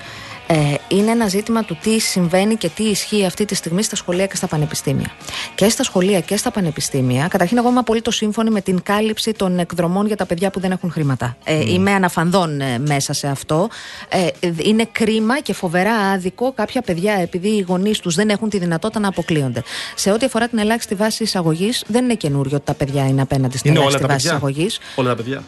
ε, 0.50 0.74
είναι 0.88 1.10
ένα 1.10 1.28
ζήτημα 1.28 1.64
του 1.64 1.78
τι 1.82 1.98
συμβαίνει 1.98 2.56
και 2.56 2.68
τι 2.68 2.82
ισχύει 2.82 3.24
αυτή 3.24 3.44
τη 3.44 3.54
στιγμή 3.54 3.82
στα 3.82 3.96
σχολεία 3.96 4.26
και 4.26 4.36
στα 4.36 4.46
πανεπιστήμια. 4.46 5.10
Και 5.54 5.68
στα 5.68 5.82
σχολεία 5.82 6.20
και 6.20 6.36
στα 6.36 6.50
πανεπιστήμια, 6.50 7.28
καταρχήν, 7.28 7.58
εγώ 7.58 7.68
είμαι 7.68 7.78
απολύτως 7.78 8.16
σύμφωνη 8.16 8.50
με 8.50 8.60
την 8.60 8.82
κάλυψη 8.82 9.32
των 9.32 9.58
εκδρομών 9.58 10.06
για 10.06 10.16
τα 10.16 10.26
παιδιά 10.26 10.50
που 10.50 10.60
δεν 10.60 10.70
έχουν 10.70 10.90
χρήματα. 10.90 11.36
Ε, 11.44 11.72
Είμαι 11.72 11.90
αναφανδόν 11.90 12.60
ε, 12.60 12.78
μέσα 12.78 13.12
σε 13.12 13.26
αυτό. 13.26 13.68
Ε, 14.08 14.26
είναι 14.56 14.88
κρίμα 14.92 15.40
και 15.40 15.52
φοβερά 15.52 15.94
άδικο 15.94 16.52
κάποια 16.52 16.82
παιδιά, 16.82 17.12
επειδή 17.12 17.48
οι 17.48 17.60
γονείς 17.60 17.98
τους 17.98 18.14
δεν 18.14 18.28
έχουν 18.28 18.48
τη 18.48 18.58
δυνατότητα 18.58 19.00
να 19.00 19.08
αποκλείονται. 19.08 19.62
Σε 19.94 20.10
ό,τι 20.10 20.26
αφορά 20.26 20.48
την 20.48 20.58
ελάχιστη 20.58 20.94
βάση 20.94 21.22
εισαγωγής, 21.22 21.84
δεν 21.86 22.04
είναι 22.04 22.14
καινούριο 22.14 22.56
ότι 22.56 22.64
τα 22.64 22.74
παιδιά 22.74 23.06
είναι 23.06 23.22
απέναντι 23.22 23.56
στην 23.58 23.70
Είναι 23.70 23.78
όλα 23.78 23.88
ελάχιστη 23.88 24.06
τα 24.06 24.14
βάση 24.14 24.26
παιδιά; 24.26 24.36
εισαγωγής. 24.36 24.78
Όλα 24.94 25.08
τα 25.08 25.16
παιδιά. 25.16 25.42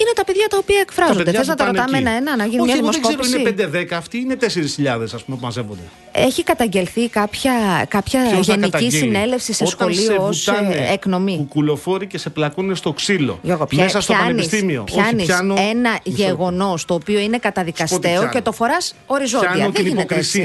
Είναι 0.00 0.10
τα 0.14 0.24
παιδιά 0.24 0.46
τα 0.50 0.56
οποία 0.56 0.78
εκφράζονται. 0.80 1.22
παιδιά 1.22 1.38
Θες 1.38 1.48
να 1.48 1.54
που 1.54 1.58
τα 1.58 1.64
πάνε 1.64 1.78
ρωτάμε 1.78 1.98
εκεί. 1.98 2.06
ένα-ένα, 2.06 2.36
να 2.36 2.44
γίνει 2.44 2.60
Όχι, 2.60 2.66
μια 2.70 2.76
εγώ 2.80 2.90
δεν 2.90 3.00
ξέρω, 3.00 3.22
δημοσκόπηση; 3.22 3.70
είναι 3.70 3.86
5-10 3.90 3.96
αυτοί, 3.96 4.18
είναι 4.18 4.36
4.000 4.40 5.14
ας 5.14 5.22
πούμε 5.24 5.36
που 5.36 5.44
μαζεύονται. 5.44 5.80
Έχει 6.12 6.42
καταγγελθεί 6.42 7.08
κάποια, 7.08 7.52
κάποια 7.88 8.20
Ποιος 8.30 8.46
να 8.46 8.54
γενική 8.54 8.70
καταγγείλει; 8.70 8.98
συνέλευση 8.98 9.52
σε 9.52 9.64
Όταν 9.64 9.78
σχολείο 9.92 10.22
ω 10.24 10.30
βουτάνε 10.32 10.88
εκνομή; 10.92 11.36
Κουκουλοφόροι 11.36 12.06
και 12.06 12.18
σε 12.18 12.30
πλακούνε 12.30 12.74
στο 12.74 12.92
ξύλο. 12.92 13.38
Γιώργο, 13.42 13.66
πια- 13.66 13.82
μέσα 13.82 14.00
στο 14.00 14.12
πιάνεις- 14.12 14.30
πανεπιστήμιο. 14.30 14.84
Όχι, 14.88 15.00
πιάνεις 15.00 15.26
πιάνω- 15.26 15.58
ένα 15.58 15.90
Μισό 15.90 16.00
λεπτό. 16.04 16.22
γεγονός 16.22 16.84
το 16.84 16.94
οποίο 16.94 17.18
είναι 17.18 17.38
καταδικαστέο 17.38 18.00
πιάνω. 18.00 18.28
και 18.28 18.40
το 18.40 18.52
φοράς 18.52 18.94
οριζόντια. 19.06 19.48
Πιάνω 19.50 19.64
Δεν 19.64 19.72
την 19.72 19.82
γίνεται 19.84 20.02
υποκρισία. 20.02 20.42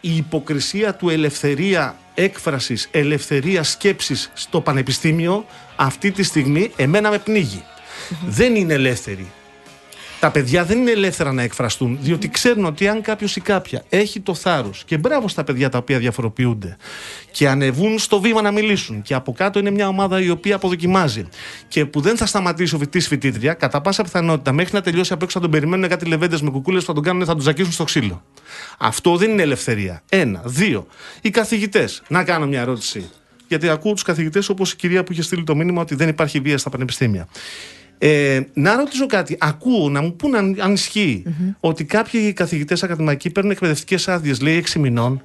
έτσι. 0.00 0.14
Η 0.14 0.16
υποκρισία 0.16 0.94
του 0.94 1.08
ελευθερία 1.08 1.96
έκφρασης, 2.14 2.88
ελευθερία 2.90 3.62
σκέψης 3.62 4.30
στο 4.34 4.60
πανεπιστήμιο 4.60 5.44
αυτή 5.76 6.10
τη 6.10 6.22
στιγμή 6.22 6.70
εμένα 6.76 7.10
με 7.10 7.18
πνιγει 7.18 7.62
Δεν 8.26 8.54
είναι 8.54 8.74
ελεύθερη. 8.74 9.26
Τα 10.20 10.30
παιδιά 10.30 10.64
δεν 10.64 10.78
είναι 10.78 10.90
ελεύθερα 10.90 11.32
να 11.32 11.42
εκφραστούν, 11.42 11.98
διότι 12.00 12.28
ξέρουν 12.28 12.64
ότι 12.64 12.88
αν 12.88 13.02
κάποιος 13.02 13.36
ή 13.36 13.40
κάποια 13.40 13.84
έχει 13.88 14.20
το 14.20 14.34
θάρρος 14.34 14.82
και 14.86 14.98
μπράβο 14.98 15.28
στα 15.28 15.44
παιδιά 15.44 15.68
τα 15.68 15.78
οποία 15.78 15.98
διαφοροποιούνται 15.98 16.76
και 17.30 17.48
ανεβούν 17.48 17.98
στο 17.98 18.20
βήμα 18.20 18.42
να 18.42 18.50
μιλήσουν, 18.50 19.02
και 19.02 19.14
από 19.14 19.32
κάτω 19.32 19.58
είναι 19.58 19.70
μια 19.70 19.88
ομάδα 19.88 20.20
η 20.20 20.30
οποία 20.30 20.54
αποδοκιμάζει 20.54 21.28
και 21.68 21.86
που 21.86 22.00
δεν 22.00 22.16
θα 22.16 22.26
σταματήσει 22.26 22.74
ο 22.74 22.78
φοιτητής 22.78 23.06
φοιτήτρια, 23.06 23.54
κατά 23.54 23.80
πάσα 23.80 24.02
πιθανότητα 24.02 24.52
μέχρι 24.52 24.74
να 24.74 24.80
τελειώσει 24.80 25.12
απ' 25.12 25.22
έξω 25.22 25.38
θα 25.38 25.40
τον 25.40 25.50
περιμένουν 25.50 25.88
κάτι 25.88 26.04
λεβέντες 26.04 26.40
με 26.42 26.50
κουκούλες 26.50 26.80
που 26.80 26.86
θα 26.86 26.92
τον 26.92 27.02
κάνουν, 27.02 27.24
θα 27.24 27.32
τον 27.32 27.42
ζακίσουν 27.42 27.72
στο 27.72 27.84
ξύλο. 27.84 28.22
Αυτό 28.78 29.16
δεν 29.16 29.30
είναι 29.30 29.42
ελευθερία. 29.42 30.02
Ένα. 30.08 30.42
Δύο. 30.44 30.86
Οι 31.20 31.30
καθηγητές. 31.30 32.02
Να 32.08 32.24
κάνω 32.24 32.46
μια 32.46 32.60
ερώτηση. 32.60 33.10
Γιατί 33.48 33.68
ακούω 33.68 33.92
τους 33.92 34.02
καθηγητές 34.02 34.48
όπως 34.48 34.72
η 34.72 34.76
κυρία 34.76 35.04
που 35.04 35.12
είχε 35.12 35.22
στείλει 35.22 35.44
το 35.44 35.56
μήνυμα 35.56 35.80
ότι 35.80 35.94
δεν 35.94 36.08
υπάρχει 36.08 36.40
βία 36.40 36.58
στα 36.58 36.70
πανεπιστήμια. 36.70 37.28
Ε, 37.98 38.40
να 38.52 38.76
ρωτήσω 38.76 39.06
κάτι. 39.06 39.36
Ακούω 39.40 39.88
να 39.88 40.00
μου 40.00 40.16
πούν 40.16 40.34
αν, 40.36 40.56
αν 40.60 40.72
ισχυει 40.72 41.22
ότι 41.60 41.84
κάποιοι 41.84 42.32
καθηγητές 42.32 42.82
ακαδημαϊκοί 42.82 43.30
παίρνουν 43.30 43.52
εκπαιδευτικές 43.52 44.08
άδειες, 44.08 44.40
λέει, 44.40 44.56
6 44.74 44.78
μηνών 44.80 45.22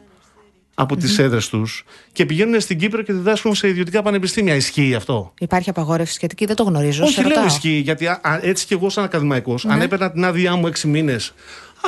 από 0.74 0.96
τις 0.98 1.20
έδρες 1.20 1.50
τους 1.50 1.84
και 2.12 2.26
πηγαίνουν 2.26 2.60
στην 2.62 2.78
Κύπρο 2.78 3.02
και 3.02 3.14
διδάσκουν 3.14 3.56
σε 3.56 3.68
ιδιωτικά 3.68 4.02
πανεπιστήμια. 4.02 4.56
Ισχύει 4.56 4.96
αυτό; 4.96 5.34
Υπάρχει 5.40 5.70
απαγόρευση 5.70 6.14
σχετική, 6.14 6.46
δεν 6.46 6.56
το 6.56 6.64
γνωρίζω. 6.64 7.04
Όχι, 7.04 7.14
σε 7.14 7.22
λέω 7.22 7.30
ρωτάω. 7.30 7.46
ισχύει, 7.46 7.82
γιατί 7.84 8.08
α, 8.08 8.20
α, 8.24 8.40
έτσι 8.42 8.66
κι 8.66 8.74
εγώ, 8.74 8.90
σαν 8.90 9.04
ακαδημαϊκός, 9.04 9.66
αν 9.66 9.82
έπαιρνα 9.82 10.12
την 10.12 10.26
άδειά 10.26 10.56
μου 10.56 10.68
6 10.68 10.80
μήνες 10.88 11.34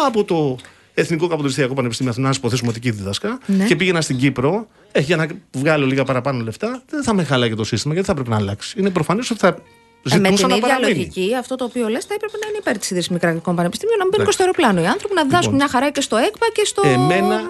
από 0.07 0.23
το 0.23 0.57
Εθνικό 0.93 1.27
Καποδιστριακό 1.27 1.73
Πανεπιστήμιο 1.73 2.11
Αθηνά, 2.11 2.31
υποθέσουμε 2.35 2.69
ότι 2.69 2.77
εκεί 2.77 2.91
δίδασκα, 2.91 3.39
Ναι. 3.45 3.65
και 3.65 3.75
πήγαινα 3.75 4.01
στην 4.01 4.17
Κύπρο, 4.17 4.67
ε, 4.91 4.99
για 4.99 5.15
να 5.15 5.27
βγάλω 5.51 5.85
λίγα 5.85 6.03
παραπάνω 6.03 6.43
λεφτά, 6.43 6.83
δεν 6.89 7.03
θα 7.03 7.13
με 7.13 7.23
χαλάει 7.23 7.55
το 7.55 7.63
σύστημα, 7.63 7.93
γιατί 7.93 8.07
θα 8.09 8.13
πρέπει 8.13 8.29
να 8.29 8.35
αλλάξει. 8.35 8.79
Είναι 8.79 8.89
προφανές 8.89 9.29
ότι 9.29 9.39
θα 9.39 9.57
Ε, 10.11 10.17
με 10.17 10.27
ζητούσα 10.27 10.35
την 10.35 10.47
να 10.47 10.55
ίδια 10.55 10.67
παραμείνει. 10.67 10.93
λογική, 10.97 11.35
αυτό 11.39 11.55
το 11.55 11.63
οποίο 11.63 11.87
λες 11.87 12.05
θα 12.05 12.13
έπρεπε 12.13 12.37
να 12.41 12.47
είναι 12.47 12.57
υπέρ 12.57 12.77
της 12.77 12.89
ίδρυση 12.89 13.13
μικρακικών 13.13 13.55
πανεπιστήμιων, 13.55 13.97
να 13.97 14.03
μην 14.03 14.11
μπαίνουν 14.11 14.27
και 14.27 14.33
στο 14.33 14.43
αεροπλάνο 14.43 14.81
οι 14.81 14.85
άνθρωποι, 14.85 15.13
να 15.15 15.23
διδάσκουν 15.23 15.51
Λοιπόν. 15.51 15.55
μια 15.55 15.67
χαρά 15.67 15.89
και 15.91 16.01
στο 16.01 16.17
ΕΚΠΑ 16.17 16.47
και 16.53 16.65
στο 16.65 16.81
Εμένα 16.85 17.41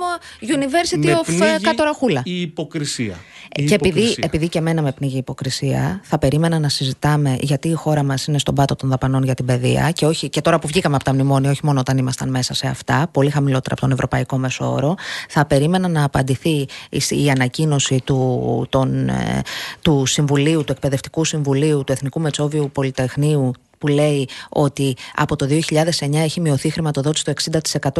University 0.42 1.06
με 1.06 1.14
of 1.14 1.30
ε, 1.30 1.36
πνίγει 1.36 1.64
Κατοραχούλα. 1.64 2.22
Η 2.26 2.42
υποκρισία. 2.42 3.18
Ε, 3.56 3.62
Η 3.62 3.66
Και 3.66 3.74
επειδή, 3.74 4.00
υποκρισία. 4.00 4.24
επειδή 4.28 4.50
και 4.50 4.58
εμένα 4.58 4.82
με 4.82 4.92
πνίγει 4.92 5.16
η 5.16 5.18
υποκρισία, 5.18 6.00
θα 6.04 6.18
περίμενα 6.18 6.60
να 6.60 6.70
συζητάμε 6.70 7.38
γιατί 7.40 7.68
η 7.68 7.74
χώρα 7.74 8.04
μας 8.04 8.26
είναι 8.26 8.38
στον 8.40 8.56
πάτο 8.56 8.76
των 8.76 8.90
δαπανών 8.90 9.24
για 9.24 9.34
την 9.34 9.46
παιδεία 9.46 9.92
και, 9.92 10.06
όχι, 10.06 10.30
και 10.30 10.42
τώρα 10.42 10.60
που 10.60 10.68
βγήκαμε 10.68 10.96
από 10.96 11.04
τα 11.04 11.14
μνημόνια, 11.14 11.50
όχι 11.50 11.60
μόνο 11.64 11.80
όταν 11.80 11.98
ήμασταν 11.98 12.30
μέσα 12.30 12.54
σε 12.54 12.68
αυτά, 12.68 13.08
πολύ 13.12 13.30
χαμηλότερα 13.30 13.72
από 13.74 13.82
τον 13.82 13.92
ευρωπαϊκό 13.92 14.38
μέσο 14.38 14.72
όρο, 14.72 14.96
θα 15.30 15.46
περίμενα 15.46 15.88
να 15.88 16.04
απαντηθεί 16.04 16.66
η, 16.90 17.02
η 17.24 17.30
ανακοίνωση 17.30 18.02
του, 18.04 18.66
των, 18.70 19.10
ε, 19.10 19.42
του 19.82 20.06
Συμβουλίου, 20.06 20.64
του 20.64 20.72
Εκπαιδευτικού 20.72 21.26
Συμβουλίου, 21.26 21.84
του 21.84 21.92
Εθνικού 21.92 22.20
Μετσόβιου 22.20 22.70
Πολυτεχνείου 22.74 23.52
που 23.84 23.90
λέει 23.90 24.28
ότι 24.50 24.96
από 25.16 25.36
το 25.36 25.48
2009 25.50 26.14
έχει 26.14 26.42
μειωθεί 26.42 26.68
η 26.68 26.70
χρηματοδότηση 26.70 27.24
το 27.24 27.34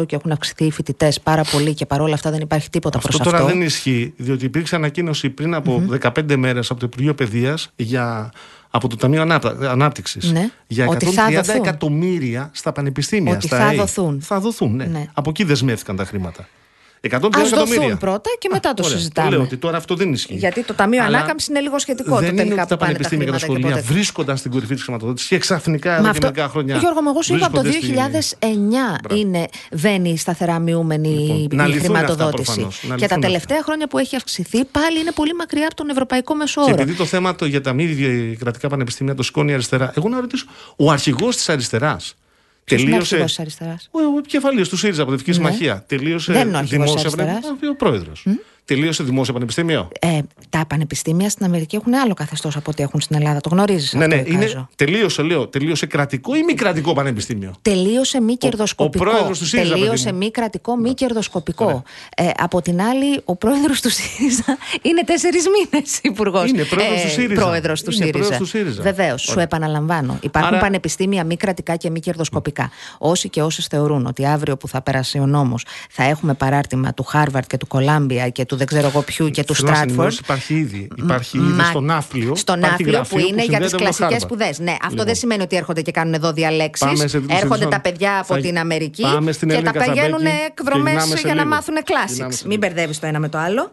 60% 0.00 0.06
και 0.06 0.16
έχουν 0.16 0.32
αυξηθεί 0.32 0.64
οι 0.64 0.70
φοιτητές 0.70 1.20
πάρα 1.20 1.42
πολύ 1.52 1.74
και 1.74 1.86
παρόλα 1.86 2.14
αυτά 2.14 2.30
δεν 2.30 2.40
υπάρχει 2.40 2.70
τίποτα 2.70 2.96
Αυτό 2.98 3.08
προς 3.10 3.20
τώρα 3.22 3.36
αυτό. 3.36 3.48
δεν 3.48 3.62
ισχύει, 3.62 4.12
διότι 4.16 4.44
υπήρξε 4.44 4.76
ανακοίνωση 4.76 5.30
πριν 5.30 5.54
από 5.54 5.82
15 6.00 6.36
μέρες 6.36 6.70
από 6.70 6.80
το 6.80 6.86
Υπουργείο 6.86 7.14
Παιδείας 7.14 7.70
για. 7.76 8.32
Από 8.70 8.88
το 8.88 8.96
Ταμείο 8.96 9.22
Ανάπτυξης. 9.70 10.32
Ναι. 10.32 10.50
Για 10.66 10.84
130 10.84 10.88
Ότι 10.90 11.06
θα 11.06 11.30
δοθούν. 11.30 11.54
εκατομμύρια 11.56 12.50
στα 12.52 12.72
πανεπιστήμια. 12.72 13.32
Ότι 13.32 13.46
στα 13.46 13.56
θα 13.56 13.64
ΑΕ. 13.64 13.76
δοθούν. 13.76 14.20
Θα 14.22 14.40
δοθούν, 14.40 14.76
ναι. 14.76 14.84
Ναι. 14.84 15.04
Από 15.12 15.30
εκεί 15.30 15.44
δεσμεύτηκαν 15.44 15.96
τα 15.96 16.04
χρήματα. 16.04 16.48
130 17.10 17.40
Ας 17.42 17.46
εκατομμύρια. 17.50 17.80
δοθούν 17.80 17.98
πρώτα 17.98 18.30
και 18.38 18.48
μετά 18.52 18.74
το 18.74 18.82
ωραία. 18.84 18.96
συζητάμε. 18.96 19.30
λέω 19.30 19.40
ότι 19.42 19.56
τώρα 19.56 19.76
αυτό 19.76 19.94
δεν 19.94 20.12
ισχύει. 20.12 20.34
Γιατί 20.34 20.64
το 20.64 20.74
Ταμείο 20.74 21.02
Αλλά 21.04 21.18
Ανάκαμψη 21.18 21.46
είναι 21.50 21.60
λίγο 21.60 21.78
σχετικό 21.78 22.10
δεν 22.10 22.18
το 22.20 22.26
είναι 22.26 22.36
τελικά 22.42 22.60
ότι 22.62 22.68
τα 22.70 22.76
που 22.76 22.80
πάνε 22.84 22.92
τα 22.92 22.98
πανεπιστήμια 22.98 23.24
και 23.24 23.30
τα 23.30 23.38
χρήματα 23.38 23.60
και 23.60 23.66
σχολεία 23.68 23.82
πότε. 23.86 23.94
βρίσκονταν 23.94 24.36
στην 24.36 24.50
κορυφή 24.50 24.74
της 24.74 24.82
χρηματοδότησης 24.82 25.28
και 25.28 25.38
ξαφνικά 25.38 25.92
εδώ 25.94 26.02
Μα 26.02 26.12
και 26.12 26.18
μερικά 26.22 26.48
χρόνια. 26.48 26.76
Γιώργο, 26.76 27.02
μου 27.02 27.08
εγώ 27.10 27.22
σου 27.22 27.34
είπα 27.34 27.46
από 27.46 27.54
το 27.56 27.62
βρίσκονται 27.62 28.20
στη- 28.20 28.36
2009 28.38 29.14
είναι, 29.16 29.46
βαίνει 29.72 30.16
σταθερά 30.18 30.58
μειούμενη 30.58 31.08
Λοιπόν, 31.08 31.56
να 31.58 31.64
η 31.64 31.68
λυθούν 31.68 31.96
αυτά 31.96 31.98
χρηματοδότηση. 31.98 32.44
προφανώς, 32.44 32.80
να 32.82 32.88
και 32.88 32.94
λυθούν 32.94 33.08
τα 33.08 33.14
αυτά. 33.14 33.26
τελευταία 33.26 33.62
χρόνια 33.62 33.86
που 33.88 33.98
έχει 33.98 34.16
αυξηθεί 34.16 34.64
πάλι 34.64 35.00
είναι 35.00 35.12
πολύ 35.12 35.34
μακριά 35.34 35.66
από 35.66 35.74
τον 35.74 35.88
ευρωπαϊκό 35.90 36.34
μέσο 36.34 36.64
Και 36.64 36.70
όρο. 36.72 36.82
επειδή 36.82 36.96
το 36.96 37.04
θέμα 37.04 37.34
το, 37.34 37.44
για 37.46 37.60
τα 37.60 37.72
μη 37.72 38.36
κρατικά 38.38 38.68
πανεπιστήμια 38.68 39.14
το 39.14 39.22
σηκώνει 39.22 39.50
η 39.50 39.54
αριστερά, 39.54 39.92
εγώ 39.96 40.08
να 40.08 40.20
ρωτήσω, 40.20 40.46
ο 40.76 40.90
αρχηγός 40.90 41.36
της 41.36 41.48
αριστεράς 41.48 41.82
Ποιος 41.94 42.04
είναι 42.04 42.14
ο 42.14 42.14
τελείωσε. 42.64 42.96
αρχηγός 42.96 43.24
της 43.30 43.38
αριστεράς; 43.40 43.88
Ο, 43.90 43.98
ο 44.00 44.18
επικεφαλής 44.18 44.68
του 44.68 44.76
ΣΥΡΙΖΑ 44.76 45.02
από 45.02 45.10
τη 45.10 45.16
Δυτική 45.16 45.38
Ναι. 45.40 45.46
Συμμαχία. 45.46 45.84
Τελείωσε 45.86 46.32
Δεν 46.32 46.46
είναι 46.48 46.56
ο 46.56 46.58
αρχηγός 46.58 46.84
δημόσια 46.86 47.10
της 47.10 47.18
αριστεράς. 47.18 47.40
πανεπιστήμια. 47.42 47.70
Ο 47.72 47.76
πρόεδρος. 47.76 48.26
Τελείωσε 48.66 49.02
δημόσιο 49.02 49.32
πανεπιστήμιο; 49.34 49.88
Ε, 50.00 50.18
τα 50.48 50.66
πανεπιστήμια 50.66 51.28
στην 51.30 51.44
Αμερική 51.46 51.76
έχουν 51.76 51.94
άλλο 51.94 52.14
καθεστώς 52.14 52.56
από 52.56 52.70
ό,τι 52.70 52.82
έχουν 52.82 53.00
στην 53.00 53.16
Ελλάδα. 53.16 53.40
Το 53.40 53.48
γνωρίζεις 53.48 53.92
Ναι, 53.92 54.04
αυτό. 54.04 54.16
ναι, 54.16 54.22
είναι, 54.26 54.44
εικάζω. 54.44 54.68
τελείωσε, 54.76 55.22
λέω, 55.22 55.46
τελείωσε 55.48 55.86
κρατικό 55.86 56.34
ή 56.36 56.42
μη 56.42 56.54
κρατικό 56.54 56.92
πανεπιστήμιο; 56.92 57.54
Τελείωσε 57.62 58.20
μη 58.20 58.36
κερδοσκοπικό. 58.36 59.04
ο 59.06 59.10
πρόεδρος 59.10 59.38
του 59.38 59.46
ΣΥΡΙΖΑ, 59.46 59.74
Τελείωσε 59.74 60.04
παιδί 60.04 60.12
μου. 60.16 60.18
μη 60.24 60.30
κρατικό, 60.30 60.76
μη 60.76 60.94
κερδοσκοπικό. 60.94 61.82
Ε, 62.16 62.30
από 62.38 62.62
την 62.62 62.80
άλλη, 62.80 63.20
ο 63.24 63.36
πρόεδρος 63.36 63.80
του 63.80 63.90
ΣΥΡΙΖΑ 63.90 64.58
είναι 64.82 65.02
τέσσερις 65.04 65.44
μήνες 65.48 65.98
υπουργός. 66.02 66.50
Είναι 66.50 66.64
πρόεδρος 66.64 67.02
του 67.02 67.08
ΣΥΡΙΖΑ. 67.10 67.40
Πρόεδρος 67.42 67.82
του 67.82 67.90
Είναι 67.94 68.04
ΣΥΡΙΖΑ. 68.04 68.18
πρόεδρος 68.18 68.38
του 68.38 68.56
ΣΥΡΙΖΑ. 68.58 68.82
Βεβαίως, 68.82 69.22
σου 69.22 69.28
Ωραία. 69.30 69.42
επαναλαμβάνω. 69.44 70.18
Υπάρχουν 70.22 70.52
Άρα- 70.54 70.62
πανεπιστήμια 70.62 71.24
μη 71.24 71.36
κρατικά 71.36 71.76
και 71.76 71.90
μη 71.90 72.00
κερδοσκοπικά. 72.00 72.70
Όσοι 72.98 73.28
και 73.28 73.42
όσες 73.42 73.66
θεωρούν 73.66 74.06
ότι 74.06 74.26
αύριο 74.26 74.56
που 74.56 74.68
θα 74.68 74.82
περάσει 74.82 75.18
ο 75.18 75.26
νόμος 75.26 75.64
θα 75.90 76.04
έχουμε 76.04 76.34
παράρτημα 76.34 76.94
του 76.94 77.02
Χάρβαρντ 77.02 77.46
και 77.46 77.56
του 77.56 77.66
Κολάμπια 77.66 78.28
και 78.28 78.44
του 78.44 78.53
δεν 78.56 78.66
ξέρω 78.66 78.86
εγώ 78.86 79.02
ποιου 79.02 79.30
και 79.30 79.44
του 79.44 79.54
Θέλω 79.54 79.68
να 79.68 79.74
Στάνφορντ. 79.74 79.96
σημειώσω, 80.10 80.20
Υπάρχει 80.24 80.54
ήδη. 80.54 80.88
Υπάρχει 80.96 81.36
ήδη 81.38 81.46
Μα- 81.52 81.64
στο 81.64 81.80
Ναύπλιο. 81.80 82.34
Στο 82.34 82.52
υπάρχει 82.56 82.70
Ναύπλιο 82.70 82.90
που 82.90 83.16
γραφείο 83.16 83.18
είναι 83.18 83.28
για 83.28 83.36
τις 83.36 83.46
συνδέεται 83.46 83.64
με 83.64 83.70
το 83.70 83.76
κλασικές 83.84 84.16
Harvard. 84.18 84.24
σπουδές. 84.26 84.58
Ναι, 84.58 84.70
αυτό 84.70 84.88
Λοιπόν. 84.88 85.06
δεν 85.06 85.14
σημαίνει 85.14 85.42
ότι 85.42 85.56
έρχονται 85.56 85.82
και 85.82 85.90
κάνουν 85.90 86.14
εδώ 86.14 86.32
διαλέξεις. 86.32 86.86
Πάμε 86.86 87.06
σε 87.08 87.18
τίτλους 87.18 87.30
Έρχονται 87.38 87.46
ειδήσεων. 87.54 87.70
τα 87.70 87.80
παιδιά 87.80 88.18
από 88.18 88.34
Θα- 88.34 88.40
την 88.40 88.58
Αμερική 88.58 89.02
πάμε 89.02 89.32
στην 89.32 89.48
και 89.48 89.54
Ελένη 89.54 89.72
τα 89.72 89.84
πηγαίνουν 89.84 90.10
Κατσαμπέκη 90.10 90.36
και 90.36 90.44
εκδρομές 90.60 90.90
γυρνάμε 90.90 91.16
σε 91.16 91.20
για 91.24 91.34
να 91.34 91.42
λίγο. 91.42 91.54
μάθουν 91.54 91.74
Γυρνάμε 91.86 92.06
classics. 92.06 92.34
σε 92.34 92.46
Μην 92.48 92.50
λίγο. 92.60 92.74
μπερδεύεις 92.74 92.98
το 93.00 93.06
ένα 93.06 93.18
με 93.18 93.28
το 93.28 93.38
άλλο. 93.38 93.72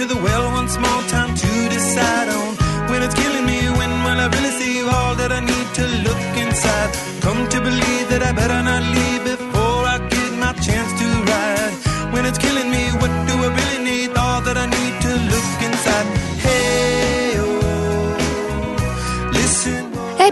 to 0.00 0.06
the 0.06 0.22
well 0.22 0.50
once 0.52 0.78
more, 0.78 1.02
time 1.08 1.34
to 1.34 1.68
decide 1.68 2.28
on 2.28 2.54
when 2.90 3.02
it's 3.02 3.14
killing 3.14 3.44
me. 3.44 3.58
When 3.78 3.90
will 4.04 4.20
I 4.24 4.28
really 4.34 4.54
see 4.60 4.82
all 4.82 5.14
that 5.20 5.30
I 5.30 5.40
need 5.40 5.68
to 5.78 5.84
look 6.06 6.24
inside? 6.44 6.90
Come 7.20 7.40
to 7.48 7.58
believe 7.60 8.06
that 8.12 8.22
I 8.22 8.32
better 8.32 8.62
not 8.62 8.82
leave 8.94 8.99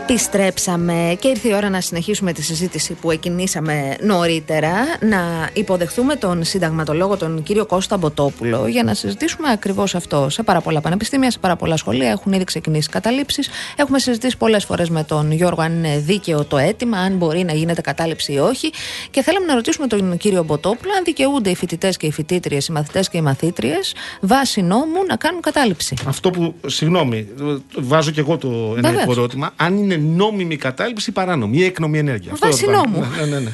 Επιστρέψαμε 0.03 1.17
και 1.21 1.29
ήρθε 1.29 1.49
η 1.49 1.55
ώρα 1.55 1.69
να 1.69 1.81
συνεχίσουμε 1.81 2.33
τη 2.33 2.43
συζήτηση 2.43 2.93
που 2.93 3.11
εκινήσαμε 3.11 3.97
νωρίτερα. 4.01 4.73
Να 5.01 5.51
υποδεχθούμε 5.53 6.17
τον 6.17 6.45
συνταγματολόγο, 6.45 7.17
τον 7.17 7.43
κύριο 7.43 7.67
Κώστα 7.67 7.97
Μποτόπουλο, 7.97 8.67
για 8.67 8.83
να 8.83 8.95
συζητήσουμε 8.95 9.51
ακριβώς 9.51 9.95
αυτό. 9.95 10.29
Σε 10.29 10.43
πάρα 10.43 10.61
πολλά 10.61 10.81
πανεπιστήμια, 10.81 11.31
σε 11.31 11.39
πάρα 11.39 11.57
πολλά 11.57 11.77
σχολεία 11.77 12.11
έχουν 12.11 12.33
ήδη 12.33 12.45
ξεκινήσει 12.45 12.89
καταλήψεις. 12.89 13.49
Έχουμε 13.77 13.99
συζητήσει 13.99 14.37
πολλές 14.37 14.65
φορές 14.65 14.91
με 14.91 15.05
τον 15.05 15.33
Γιώργο 15.33 15.63
αν 15.63 15.73
είναι 15.73 15.99
δίκαιο 15.99 16.45
το 16.45 16.57
αίτημα, 16.57 16.99
αν 16.99 17.17
μπορεί 17.17 17.45
να 17.45 17.53
γίνεται 17.53 17.81
κατάληψη 17.81 18.33
ή 18.33 18.39
όχι. 18.39 18.71
Και 19.11 19.23
θέλαμε 19.23 19.47
να 19.47 19.55
ρωτήσουμε 19.55 19.87
τον 19.87 20.17
κύριο 20.17 20.43
Μποτόπουλο 20.45 20.93
αν 20.99 21.05
δικαιούνται 21.05 21.51
οι 21.51 21.57
φοιτητές 21.57 21.97
και 21.97 22.07
οι 22.07 22.13
φοιτήτριες, 22.13 22.67
οι 22.67 22.73
μαθητές 22.73 23.09
και 23.09 23.17
οι 23.17 23.23
μαθήτριες, 23.23 23.95
βάσει 24.21 24.63
νόμου 24.63 25.05
να 25.09 25.17
κάνουν 25.17 25.41
κατάληψη. 25.41 25.97
Αυτό 26.07 26.31
που, 26.31 26.55
συγγνώμη, 26.67 27.29
βάζω 27.77 28.11
και 28.11 28.21
εγώ 28.21 28.37
το 28.37 28.75
ένα 28.77 28.91
Βεβαίως. 28.91 29.17
ερώτημα, 29.17 29.53
αν 29.57 29.88
είναι 29.91 29.97
νόμιμη 30.15 30.57
κατάληψη 30.57 31.11
ή 31.11 31.13
παράνομη 31.13 31.57
ή 31.57 31.65
έκνομη 31.65 31.99
ενέργεια. 31.99 32.33
Αυτό 32.33 32.47
Βάσει 32.47 32.65
ρωτάω. 32.65 32.83
νόμου. 32.85 33.07
Ναι, 33.19 33.25
ναι, 33.27 33.39
ναι. 33.41 33.51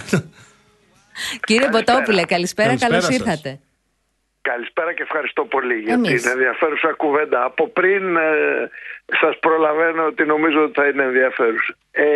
Κύριε 1.46 1.68
Μποτόπουλε, 1.68 2.22
καλησπέρα, 2.22 2.68
Καλησπέρα 2.68 2.92
καλώ 3.00 3.02
σας. 3.02 3.14
ήρθατε. 3.14 3.60
Καλησπέρα 4.50 4.92
και 4.92 5.02
ευχαριστώ 5.02 5.44
πολύ 5.44 5.74
για 5.74 5.94
Εμείς. 5.94 6.22
την 6.22 6.30
ενδιαφέρουσα 6.30 6.92
κουβέντα. 6.92 7.44
Από 7.44 7.68
πριν 7.68 8.16
ε, 8.16 8.70
σας 9.20 9.38
προλαβαίνω 9.38 10.04
ότι 10.06 10.24
νομίζω 10.24 10.62
ότι 10.62 10.72
θα 10.80 10.86
είναι 10.86 11.02
ενδιαφέρουσα. 11.02 11.74
Ε, 11.90 12.06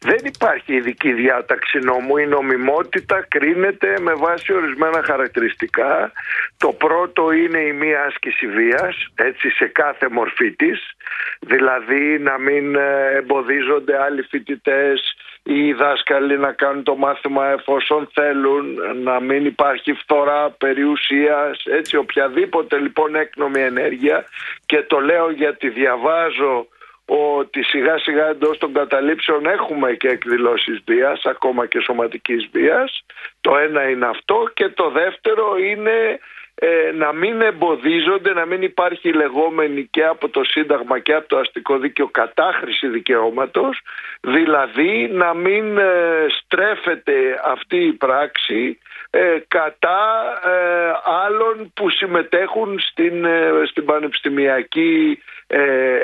δεν 0.00 0.18
υπάρχει 0.22 0.74
ειδική 0.74 1.12
διάταξη 1.12 1.78
νόμου. 1.78 2.16
Η 2.16 2.26
νομιμότητα 2.26 3.26
κρίνεται 3.28 3.94
με 4.00 4.14
βάση 4.14 4.52
ορισμένα 4.52 5.02
χαρακτηριστικά. 5.02 6.12
Το 6.56 6.72
πρώτο 6.72 7.32
είναι 7.32 7.60
η 7.60 7.72
μία 7.72 8.02
άσκηση 8.02 8.46
βίας, 8.46 9.06
έτσι 9.14 9.50
σε 9.50 9.66
κάθε 9.66 10.08
μορφή 10.08 10.52
της. 10.52 10.96
Δηλαδή 11.40 12.18
να 12.18 12.38
μην 12.38 12.74
ε, 12.74 13.14
εμποδίζονται 13.16 14.02
άλλοι 14.02 14.22
φοιτητές 14.22 15.00
ή 15.00 15.25
οι 15.48 15.72
δάσκαλοι 15.72 16.38
να 16.38 16.52
κάνουν 16.52 16.82
το 16.82 16.96
μάθημα 16.96 17.46
εφόσον 17.46 18.08
θέλουν, 18.12 18.78
να 19.02 19.20
μην 19.20 19.44
υπάρχει 19.44 19.92
φθορά 19.92 20.50
περιουσίας, 20.50 21.64
έτσι 21.64 21.96
οποιαδήποτε 21.96 22.78
λοιπόν 22.78 23.14
έκνομη 23.14 23.60
ενέργεια 23.60 24.24
και 24.66 24.82
το 24.82 25.00
λέω 25.00 25.30
γιατί 25.30 25.68
διαβάζω 25.68 26.66
ότι 27.06 27.62
σιγά 27.62 27.98
σιγά 27.98 28.26
εντός 28.28 28.58
των 28.58 28.72
καταλήψεων 28.72 29.46
έχουμε 29.46 29.92
και 29.92 30.08
εκδηλώσεις 30.08 30.82
βίας, 30.86 31.24
ακόμα 31.24 31.66
και 31.66 31.80
σωματικής 31.80 32.48
βίας. 32.52 33.04
Το 33.40 33.56
ένα 33.56 33.88
είναι 33.88 34.06
αυτό 34.06 34.50
και 34.54 34.68
το 34.68 34.90
δεύτερο 34.90 35.56
είναι 35.58 36.18
ε, 36.58 36.92
να 36.92 37.12
μην 37.12 37.40
εμποδίζονται, 37.40 38.32
να 38.32 38.46
μην 38.46 38.62
υπάρχει 38.62 39.12
λεγόμενη 39.12 39.88
και 39.90 40.04
από 40.04 40.28
το 40.28 40.44
Σύνταγμα 40.44 40.98
και 40.98 41.14
από 41.14 41.28
το 41.28 41.38
αστικό 41.38 41.78
δίκαιο 41.78 42.08
κατάχρηση 42.08 42.88
δικαιώματος, 42.88 43.80
δηλαδή 44.20 45.10
να 45.12 45.34
μην 45.34 45.78
ε, 45.78 46.26
στρέφεται 46.28 47.14
αυτή 47.44 47.76
η 47.76 47.92
πράξη 47.92 48.78
ε, 49.10 49.38
κατά 49.48 50.00
ε, 50.44 50.92
άλλων 51.24 51.72
που 51.74 51.90
συμμετέχουν 51.90 52.78
στην, 52.78 53.24
ε, 53.24 53.50
στην 53.64 53.84
πανεπιστημιακή 53.84 55.18
ε, 55.22 55.35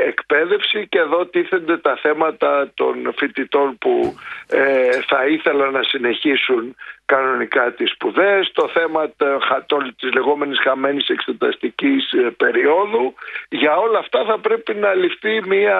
εκπαίδευση 0.06 0.86
και 0.88 0.98
εδώ 0.98 1.26
τίθενται 1.26 1.76
τα 1.78 1.96
θέματα 2.02 2.70
των 2.74 3.14
φοιτητών 3.16 3.78
που 3.78 4.14
ε, 4.48 4.90
θα 5.06 5.26
ήθελαν 5.26 5.72
να 5.72 5.82
συνεχίσουν 5.82 6.76
κανονικά 7.04 7.72
τις 7.72 7.90
σπουδές, 7.90 8.50
το 8.52 8.68
θέμα 8.68 9.10
τα- 9.16 9.38
χα- 9.48 9.66
το- 9.66 9.92
της 9.98 10.12
λεγόμενης 10.12 10.60
χαμένης 10.60 11.08
εξεταστικής 11.08 12.12
ε, 12.12 12.30
περίοδου. 12.36 13.14
Για 13.48 13.76
όλα 13.76 13.98
αυτά 13.98 14.24
θα 14.24 14.38
πρέπει 14.38 14.74
να 14.74 14.94
ληφθεί 14.94 15.42
μία, 15.46 15.78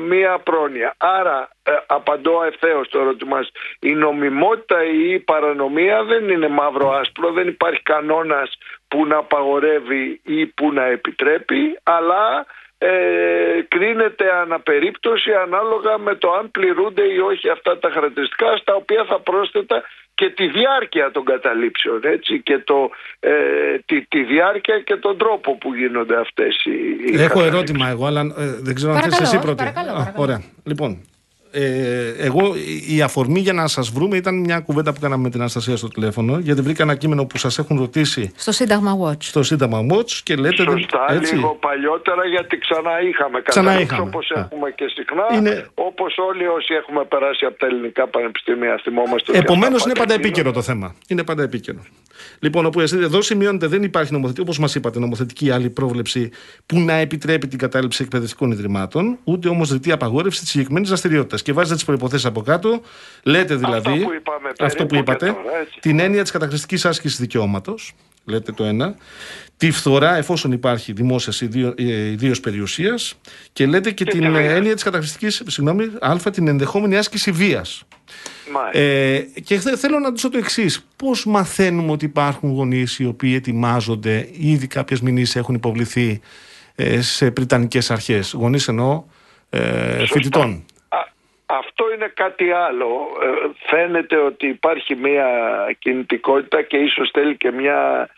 μία 0.00 0.38
πρόνοια. 0.38 0.94
Άρα 0.98 1.48
ε, 1.62 1.72
απαντώ 1.86 2.42
ευθέως 2.42 2.86
στο 2.86 2.98
ερώτημά 3.00 3.36
σας. 3.36 3.50
Η 3.80 3.92
νομιμότητα 3.94 4.84
ή 4.84 5.10
η 5.12 5.18
παρανομία 5.18 6.02
δεν 6.04 6.28
είναι 6.28 6.48
μαύρο 6.48 6.90
άσπρο, 6.92 7.32
δεν 7.32 7.48
υπάρχει 7.48 7.82
κανόνας 7.82 8.58
που 8.88 9.06
να 9.06 9.16
απαγορεύει 9.16 10.20
ή 10.24 10.46
που 10.46 10.72
να 10.72 10.84
επιτρέπει, 10.84 11.78
αλλά 11.82 12.46
ε, 12.78 12.88
κρίνεται 13.68 14.24
αναπερίπτωση 14.42 15.30
ανάλογα 15.32 15.98
με 15.98 16.14
το 16.14 16.32
αν 16.32 16.50
πληρούνται 16.50 17.02
ή 17.02 17.18
όχι 17.18 17.48
αυτά 17.48 17.78
τα 17.78 17.90
χαρακτηριστικά 17.90 18.56
στα 18.56 18.74
οποία 18.74 19.04
θα 19.08 19.20
πρόσθετα 19.20 19.82
και 20.14 20.30
τη 20.30 20.46
διάρκεια 20.48 21.10
των 21.10 21.24
καταλήψεων 21.24 22.00
έτσι, 22.04 22.42
και 22.42 22.58
το, 22.58 22.90
ε, 23.20 23.30
τη, 23.86 24.02
τη 24.06 24.22
διάρκεια 24.24 24.80
και 24.80 24.96
τον 24.96 25.18
τρόπο 25.18 25.56
που 25.58 25.74
γίνονται 25.74 26.16
αυτές 26.20 26.64
οι, 26.64 26.70
οι 26.70 27.14
Έχω 27.14 27.28
καταλήψεις. 27.28 27.46
ερώτημα 27.52 27.88
εγώ, 27.88 28.06
αλλά 28.06 28.20
ε, 28.20 28.44
δεν 28.60 28.74
ξέρω 28.74 28.92
αν 28.92 28.96
Παρακαλώ, 28.98 29.16
θες 29.16 29.26
εσύ 29.26 29.36
όχι, 29.36 29.44
πρώτη. 29.44 29.56
παρακαλώ, 29.62 29.90
Α, 29.90 29.92
παρακαλώ. 29.94 30.22
Ωραία. 30.22 30.42
Λοιπόν, 30.64 31.07
ε, 31.50 32.08
εγώ 32.18 32.54
η 32.88 33.02
αφορμή 33.02 33.40
για 33.40 33.52
να 33.52 33.66
σας 33.66 33.88
βρούμε 33.90 34.16
ήταν 34.16 34.40
μια 34.40 34.60
κουβέντα 34.60 34.92
που 34.92 35.00
κάναμε 35.00 35.22
με 35.22 35.30
την 35.30 35.40
Αναστασία 35.40 35.76
στο 35.76 35.88
τηλέφωνο, 35.88 36.38
γιατί 36.38 36.60
βρήκα 36.60 36.82
ένα 36.82 36.94
κείμενο 36.94 37.24
που 37.26 37.38
σας 37.38 37.58
έχουν 37.58 37.78
ρωτήσει 37.78 38.32
Στο 38.36 38.52
Σύνταγμα 38.52 38.96
Watch. 39.04 39.16
στο 39.22 39.42
Σύνταγμα 39.42 39.80
Watch 39.92 40.10
και 40.22 40.34
λέτε. 40.36 40.62
Σωστά, 40.62 41.06
έτσι, 41.08 41.34
λίγο 41.34 41.54
παλιότερα 41.60 42.26
γιατί 42.26 42.58
ξανά 42.58 42.90
είχαμε 43.08 43.40
Ξανά 43.42 43.66
καταλήψει 43.66 43.94
είχαμε. 43.94 44.08
όπως 44.08 44.30
Α. 44.30 44.40
έχουμε 44.40 44.70
και 44.70 44.84
συχνά, 44.94 45.26
Είναι- 45.36 45.66
όπως 45.74 46.14
όλοι 46.28 46.46
όσοι 46.46 46.74
έχουμε 46.74 47.04
περάσει 47.04 47.44
από 47.44 47.58
τα 47.58 47.66
ελληνικά 47.66 48.06
πανεπιστήμια 48.08 48.80
θυμόμαστε. 48.82 49.30
ότι 49.30 49.38
Επομένως 49.38 49.76
αυτά 49.76 49.88
είναι 49.90 49.98
πάντα 49.98 50.14
πάντα 50.14 50.26
επίκαιρο 50.26 50.52
το 50.52 50.62
θέμα. 50.62 50.94
Είναι 51.08 51.24
πάντα 51.24 51.42
επίκαιρο. 51.42 51.80
Λοιπόν, 52.38 52.66
όπου 52.66 52.80
εσείς 52.80 53.02
εδώ 53.02 53.22
σημειώνεται 53.22 53.66
δεν 53.66 53.82
υπάρχει 53.82 54.12
νομοθετική, 54.12 54.42
όπως 54.42 54.58
μας 54.58 54.74
είπατε, 54.74 54.98
νομοθετική 54.98 55.46
ή 55.46 55.50
άλλη 55.50 55.70
πρόβλεψη 55.70 56.30
που 56.66 56.80
να 56.80 56.92
επιτρέπει 56.92 57.46
την 57.48 57.58
κατάληψη 57.58 58.02
εκπαιδευτικών 58.02 58.50
ιδρυμάτων, 58.50 59.18
ούτε 59.24 59.48
όμως 59.48 59.70
ρητή 59.70 59.92
απαγόρευση 59.92 60.40
της 60.40 60.50
συγκεκριμένης 60.50 60.88
δραστηριότητας. 60.88 61.42
Και 61.42 61.52
βάζετε 61.52 61.74
τις 61.74 61.84
προποθέσει 61.84 62.26
από 62.26 62.40
κάτω, 62.40 62.80
λέτε 63.22 63.54
δηλαδή. 63.54 64.00
που 64.00 64.12
είπαμε 64.12 64.48
αυτό 64.60 64.84
που 64.84 64.88
περίπου 64.88 64.94
και 64.94 64.98
είπατε, 64.98 65.26
τώρα, 65.26 65.58
έτσι. 65.60 65.78
την 65.80 65.98
έννοια 66.00 66.22
της 66.22 66.30
καταχρηστικής 66.30 66.84
άσκησης 66.84 67.18
δικαιώματος, 67.18 67.94
λέτε 68.28 68.52
το 68.52 68.64
ένα, 68.64 68.94
τη 69.56 69.70
φθορά 69.70 70.16
εφόσον 70.16 70.52
υπάρχει 70.52 70.92
δημόσιας 70.92 71.40
ιδίως 71.76 72.40
περιουσίας 72.40 73.18
και 73.52 73.66
λέτε 73.66 73.90
και, 73.90 74.04
Και 74.04 74.10
την 74.10 74.20
τη 74.20 74.28
βία. 74.30 74.40
ε, 74.40 74.54
έννοια 74.54 74.74
της 74.74 74.82
καταχρηστικής, 74.82 75.42
συγγνώμη, 75.46 75.84
α, 76.00 76.30
την 76.30 76.48
ενδεχόμενη 76.48 76.96
άσκηση 76.96 77.30
βίας. 77.30 77.82
Μάλιστα. 78.52 78.78
Ε, 78.80 79.40
και 79.44 79.58
θε- 79.58 79.76
θέλω 79.78 79.98
να 79.98 80.06
ρωτήσω 80.06 80.30
το 80.30 80.38
εξής. 80.38 80.86
Πώς 80.96 81.24
μαθαίνουμε 81.26 81.92
ότι 81.92 82.04
υπάρχουν 82.04 82.52
γονείς 82.52 82.98
οι 82.98 83.06
οποίοι 83.06 83.32
ετοιμάζονται, 83.36 84.28
ήδη 84.32 84.66
κάποιες 84.66 85.00
μηνύσεις 85.00 85.36
έχουν 85.36 85.54
υποβληθεί 85.54 86.20
ε, 86.74 87.00
σε 87.00 87.30
πριτανικές 87.30 87.90
αρχές; 87.90 88.32
Γονείς 88.32 88.68
εννοώ 88.68 89.04
ε, 89.50 90.06
φοιτητών. 90.06 90.64
Α, 90.88 90.98
αυτό 91.46 91.84
είναι 91.94 92.12
κάτι 92.14 92.50
άλλο. 92.50 92.86
Ε, 93.22 93.50
φαίνεται 93.70 94.16
ότι 94.16 94.46
υπάρχει 94.46 94.94
μια 94.94 95.26
κινητικότητα 95.78 96.62
και 96.62 96.76
ίσως 96.76 97.10
θέλει 97.12 97.36
και 97.36 97.50
μια 97.50 98.08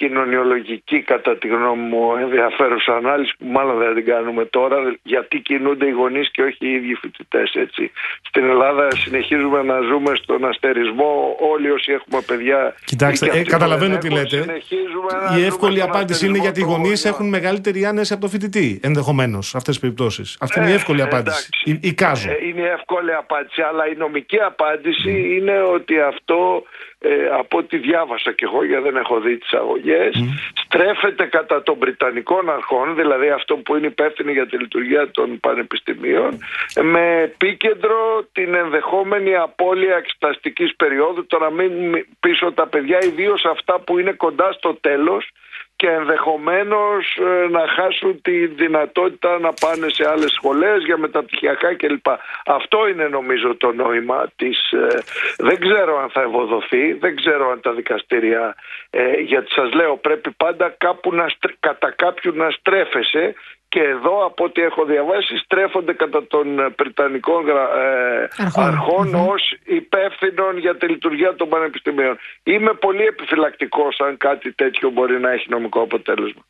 κοινωνιολογική 0.00 0.98
κατά 1.02 1.32
τη 1.38 1.46
γνώμη 1.48 1.82
μου 1.90 2.02
ενδιαφέρουσα 2.24 2.92
ανάλυση 2.96 3.32
που 3.38 3.46
μάλλον 3.56 3.76
δεν 3.78 3.94
την 3.94 4.04
κάνουμε 4.04 4.44
τώρα 4.44 4.76
γιατί 5.02 5.36
κινούνται 5.40 5.86
οι 5.86 5.90
γονείς 5.90 6.30
και 6.30 6.42
όχι 6.42 6.56
οι 6.66 6.72
ίδιοι 6.72 6.94
φοιτητές 6.94 7.48
έτσι. 7.54 7.90
Στην 8.28 8.44
Ελλάδα 8.44 8.86
συνεχίζουμε 8.96 9.62
να 9.62 9.80
ζούμε 9.80 10.14
στον 10.14 10.44
αστερισμό 10.44 11.36
όλοι 11.52 11.70
όσοι 11.70 11.92
έχουμε 11.92 12.20
παιδιά 12.26 12.74
Κοιτάξτε, 12.84 13.26
ή 13.26 13.28
και 13.30 13.36
ε, 13.36 13.40
αυτοί 13.40 13.50
που 13.50 13.58
καταλαβαίνω 13.58 13.90
δεν 13.92 14.00
τι 14.00 14.06
έχουν, 14.06 14.18
λέτε. 14.18 14.42
συνεχίζουμε 14.42 15.10
να 15.12 15.30
Η 15.30 15.34
ζούμε 15.34 15.46
εύκολη 15.46 15.78
στον 15.78 15.88
απάντηση 15.90 16.26
είναι 16.26 16.38
αστερισμό 16.38 16.42
γιατί 16.44 16.60
οι 16.60 16.62
των 16.62 16.70
γονείς 16.72 17.02
γονιών. 17.02 17.14
έχουν 17.14 17.28
μεγαλύτερη 17.28 17.84
άνεση 17.84 18.12
από 18.12 18.22
το 18.22 18.28
φοιτητή. 18.28 18.80
Ενδεχομένως 18.82 19.48
σε 19.48 19.56
αυτές 19.56 19.72
τις 19.74 19.82
περιπτώσεις. 19.82 20.36
Αυτή 20.40 20.58
είναι 20.60 20.68
η 20.68 20.72
Ε, 20.72 20.74
εύκολη 20.74 21.02
απάντηση. 21.02 21.48
εντάξει. 21.64 21.78
Η, 21.82 21.88
εικάζω. 21.88 22.30
Ε, 22.30 22.36
Είναι 22.48 22.60
η 22.60 22.70
εύκολη 22.78 23.14
απάντηση, 23.14 23.62
αλλά 23.62 23.88
η 23.88 23.94
νομική 23.96 24.38
απάντηση 24.52 25.10
είναι 25.36 25.56
ότι 25.74 26.00
αυτό, 26.00 26.62
ε, 26.98 27.28
από 27.38 27.58
ό,τι 27.58 27.76
διάβασα 27.76 28.32
κι 28.32 28.44
εγώ, 28.44 28.64
γιατί 28.64 28.82
δεν 28.82 28.96
έχω 28.96 29.20
δει 29.20 29.38
τις 29.38 29.52
αγωγές, 29.52 30.24
στρέφεται 30.64 31.24
κατά 31.24 31.62
των 31.62 31.76
Βρυτανικών 31.78 32.50
αρχών, 32.50 32.94
δηλαδή 32.94 33.28
αυτό 33.30 33.56
που 33.56 33.76
είναι 33.76 33.86
υπεύθυνοι 33.86 34.32
για 34.32 34.46
τη 34.46 34.56
λειτουργία 34.56 35.10
των 35.10 35.40
πανεπιστημίων, 35.40 36.38
με 36.82 37.20
επίκεντρο 37.20 38.26
την 38.32 38.54
ενδεχόμενη 38.54 39.36
απώλεια 39.36 39.96
εξεταστικής 39.96 40.76
περίοδου, 40.76 41.26
το 41.26 41.38
να 41.38 41.50
μην 41.50 41.72
πίσω 42.20 42.52
τα 42.52 42.66
παιδιά, 42.66 42.98
ιδίως 43.04 43.44
αυτά 43.44 43.78
που 43.80 43.98
είναι 43.98 44.12
κοντά 44.12 44.52
στο 44.52 44.74
τέλος, 44.80 45.30
και 45.76 45.88
ενδεχομένως 45.88 47.16
ε, 47.16 47.48
να 47.48 47.68
χάσουν 47.68 48.20
τη 48.22 48.46
δυνατότητα 48.46 49.38
να 49.38 49.52
πάνε 49.52 49.88
σε 49.88 50.08
άλλες 50.08 50.32
σχολές 50.32 50.84
για 50.84 50.96
μεταπτυχιακά 50.98 51.74
κλπ. 51.74 52.06
Αυτό 52.46 52.88
είναι 52.88 53.08
νομίζω 53.08 53.56
το 53.56 53.72
νόημα 53.72 54.26
της... 54.36 54.70
ε, 54.72 55.02
δεν 55.36 55.60
ξέρω 55.60 55.98
αν 56.02 56.10
θα 56.10 56.20
ευοδοθεί, 56.20 56.92
δεν 56.92 57.16
ξέρω 57.16 57.50
αν 57.50 57.60
τα 57.60 57.72
δικαστήρια... 57.72 58.54
ε, 58.90 59.12
γιατί 59.12 59.50
σας 59.52 59.72
λέω 59.72 59.96
πρέπει 59.96 60.30
πάντα 60.30 60.74
κάπου 60.78 61.14
να, 61.14 61.28
στρ- 61.28 61.56
κατά 61.60 61.90
κάποιου 61.90 62.32
να 62.34 62.50
στρέφεσαι 62.50 63.34
και 63.68 63.80
εδώ 63.82 64.24
από 64.26 64.44
ό,τι 64.44 64.62
έχω 64.62 64.84
διαβάσει 64.84 65.36
στρέφονται 65.36 65.92
κατά 65.92 66.26
των 66.26 66.58
ε, 66.58 66.70
Πριτανικών 66.70 67.44
γρα- 67.46 67.74
ε, 67.82 68.28
Αρχών. 68.36 68.64
αρχών 68.64 69.14
ως 69.14 69.42
υπεύθυνων 69.64 70.58
για 70.58 70.76
τη 70.76 70.86
λειτουργία 70.86 71.34
των 71.34 71.48
πανεπιστημίων. 71.48 72.18
Είμαι 72.42 72.72
πολύ 72.74 73.04
επιφυλακτικός 73.04 74.00
αν 74.00 74.16
κάτι 74.16 74.52
τέτοιο 74.52 74.90
μπορεί 74.90 75.20
να 75.20 75.30
έχει 75.30 75.46
νομικό 75.48 75.80
αποτέλεσμα. 75.80 76.42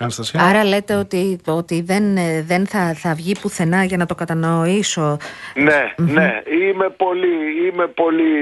Αναστασία. 0.00 0.40
Άρα 0.42 0.64
λέτε 0.64 0.94
ότι, 0.94 1.40
ότι 1.46 1.82
δεν, 1.82 2.16
ε, 2.16 2.42
δεν 2.42 2.66
θα, 2.66 2.94
θα 2.94 3.14
βγει 3.14 3.34
πουθενά 3.40 3.84
για 3.84 3.96
να 3.96 4.06
το 4.06 4.14
κατανοήσω. 4.14 5.16
Ναι, 5.54 5.94
ναι, 5.96 6.42
είμαι 6.62 6.88
πολύ, 6.88 7.66
είμαι 7.66 7.86
πολύ, 7.86 8.32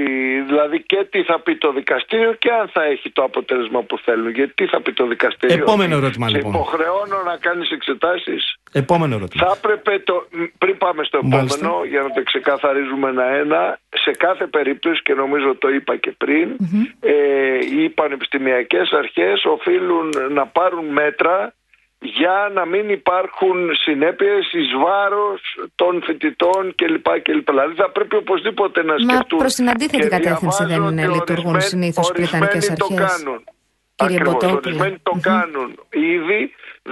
δηλαδή 0.47 0.83
και 0.83 1.07
τι 1.09 1.23
θα 1.23 1.39
πει 1.39 1.55
το 1.55 1.71
δικαστήριο 1.71 2.33
και 2.33 2.49
αν 2.61 2.69
θα 2.73 2.83
έχει 2.83 3.11
το 3.11 3.23
αποτέλεσμα 3.23 3.81
που 3.81 3.97
θέλουν. 3.97 4.29
Γιατί 4.29 4.53
τι 4.53 4.65
θα 4.65 4.81
πει 4.81 4.93
το 4.93 5.07
δικαστήριο; 5.07 5.55
Επόμενο 5.55 5.95
ότι 5.95 6.03
ερώτημα, 6.03 6.27
σε 6.29 6.35
λοιπόν. 6.35 6.53
υποχρεώνω 6.53 7.17
να 7.25 7.35
κάνεις 7.37 7.69
εξετάσεις. 7.71 8.55
Επόμενο 8.71 9.15
ερώτημα. 9.15 9.45
Θα 9.45 9.57
έπρεπε 9.57 9.99
το, 9.99 10.27
πριν 10.57 10.77
πάμε 10.77 11.03
στο 11.03 11.17
επόμενο, 11.17 11.37
Μάλιστα. 11.37 11.69
για 11.89 12.01
να 12.01 12.11
το 12.11 12.23
ξεκαθαρίζουμε 12.23 13.09
ένα-ένα, 13.09 13.79
σε 13.89 14.11
κάθε 14.11 14.47
περίπτωση 14.47 15.01
και 15.01 15.13
νομίζω 15.13 15.55
το 15.55 15.69
είπα 15.69 15.95
και 15.95 16.11
πριν, 16.17 16.55
ε, 16.99 17.13
οι 17.79 17.89
πανεπιστημιακές 17.89 18.91
αρχές 18.91 19.45
οφείλουν 19.45 20.13
να 20.31 20.45
πάρουν 20.47 20.85
μέτρα 20.85 21.48
για 22.01 22.51
να 22.53 22.65
μην 22.65 22.89
υπάρχουν 22.89 23.57
συνέπειες 23.85 24.43
εις 24.51 24.69
βάρος 24.83 25.41
των 25.75 26.01
φοιτητών 26.05 26.75
κλπ. 26.75 27.07
κλπ. 27.21 27.49
Δηλαδή 27.49 27.73
θα 27.75 27.89
πρέπει 27.91 28.15
οπωσδήποτε 28.15 28.83
να 28.83 28.93
Μα 28.93 28.99
σκεφτούν. 28.99 29.39
προς 29.39 29.53
την 29.53 29.69
αντίθετη 29.69 30.03
και 30.03 30.07
κατεύθυνση 30.17 30.63
δεν 30.65 30.67
διαβάζω 30.67 30.95
ότι 30.95 31.17
λειτουργούν 31.17 31.53
ορισμένοι- 31.55 31.93
συνήθως 31.93 32.09
οι 32.09 32.13
Βρετανικές 32.13 32.53
ορισμένοι 32.55 32.77
το 32.79 32.87
αρχές. 32.91 33.23
κάνουν. 33.23 33.39
Κύριε 33.95 34.15
Ακριβώς, 34.17 34.33
Μποτόπουλε. 34.33 34.59
ορισμένοι 34.65 34.97
το 35.09 35.13
κάνουν 35.21 35.69
ήδη, 36.15 36.41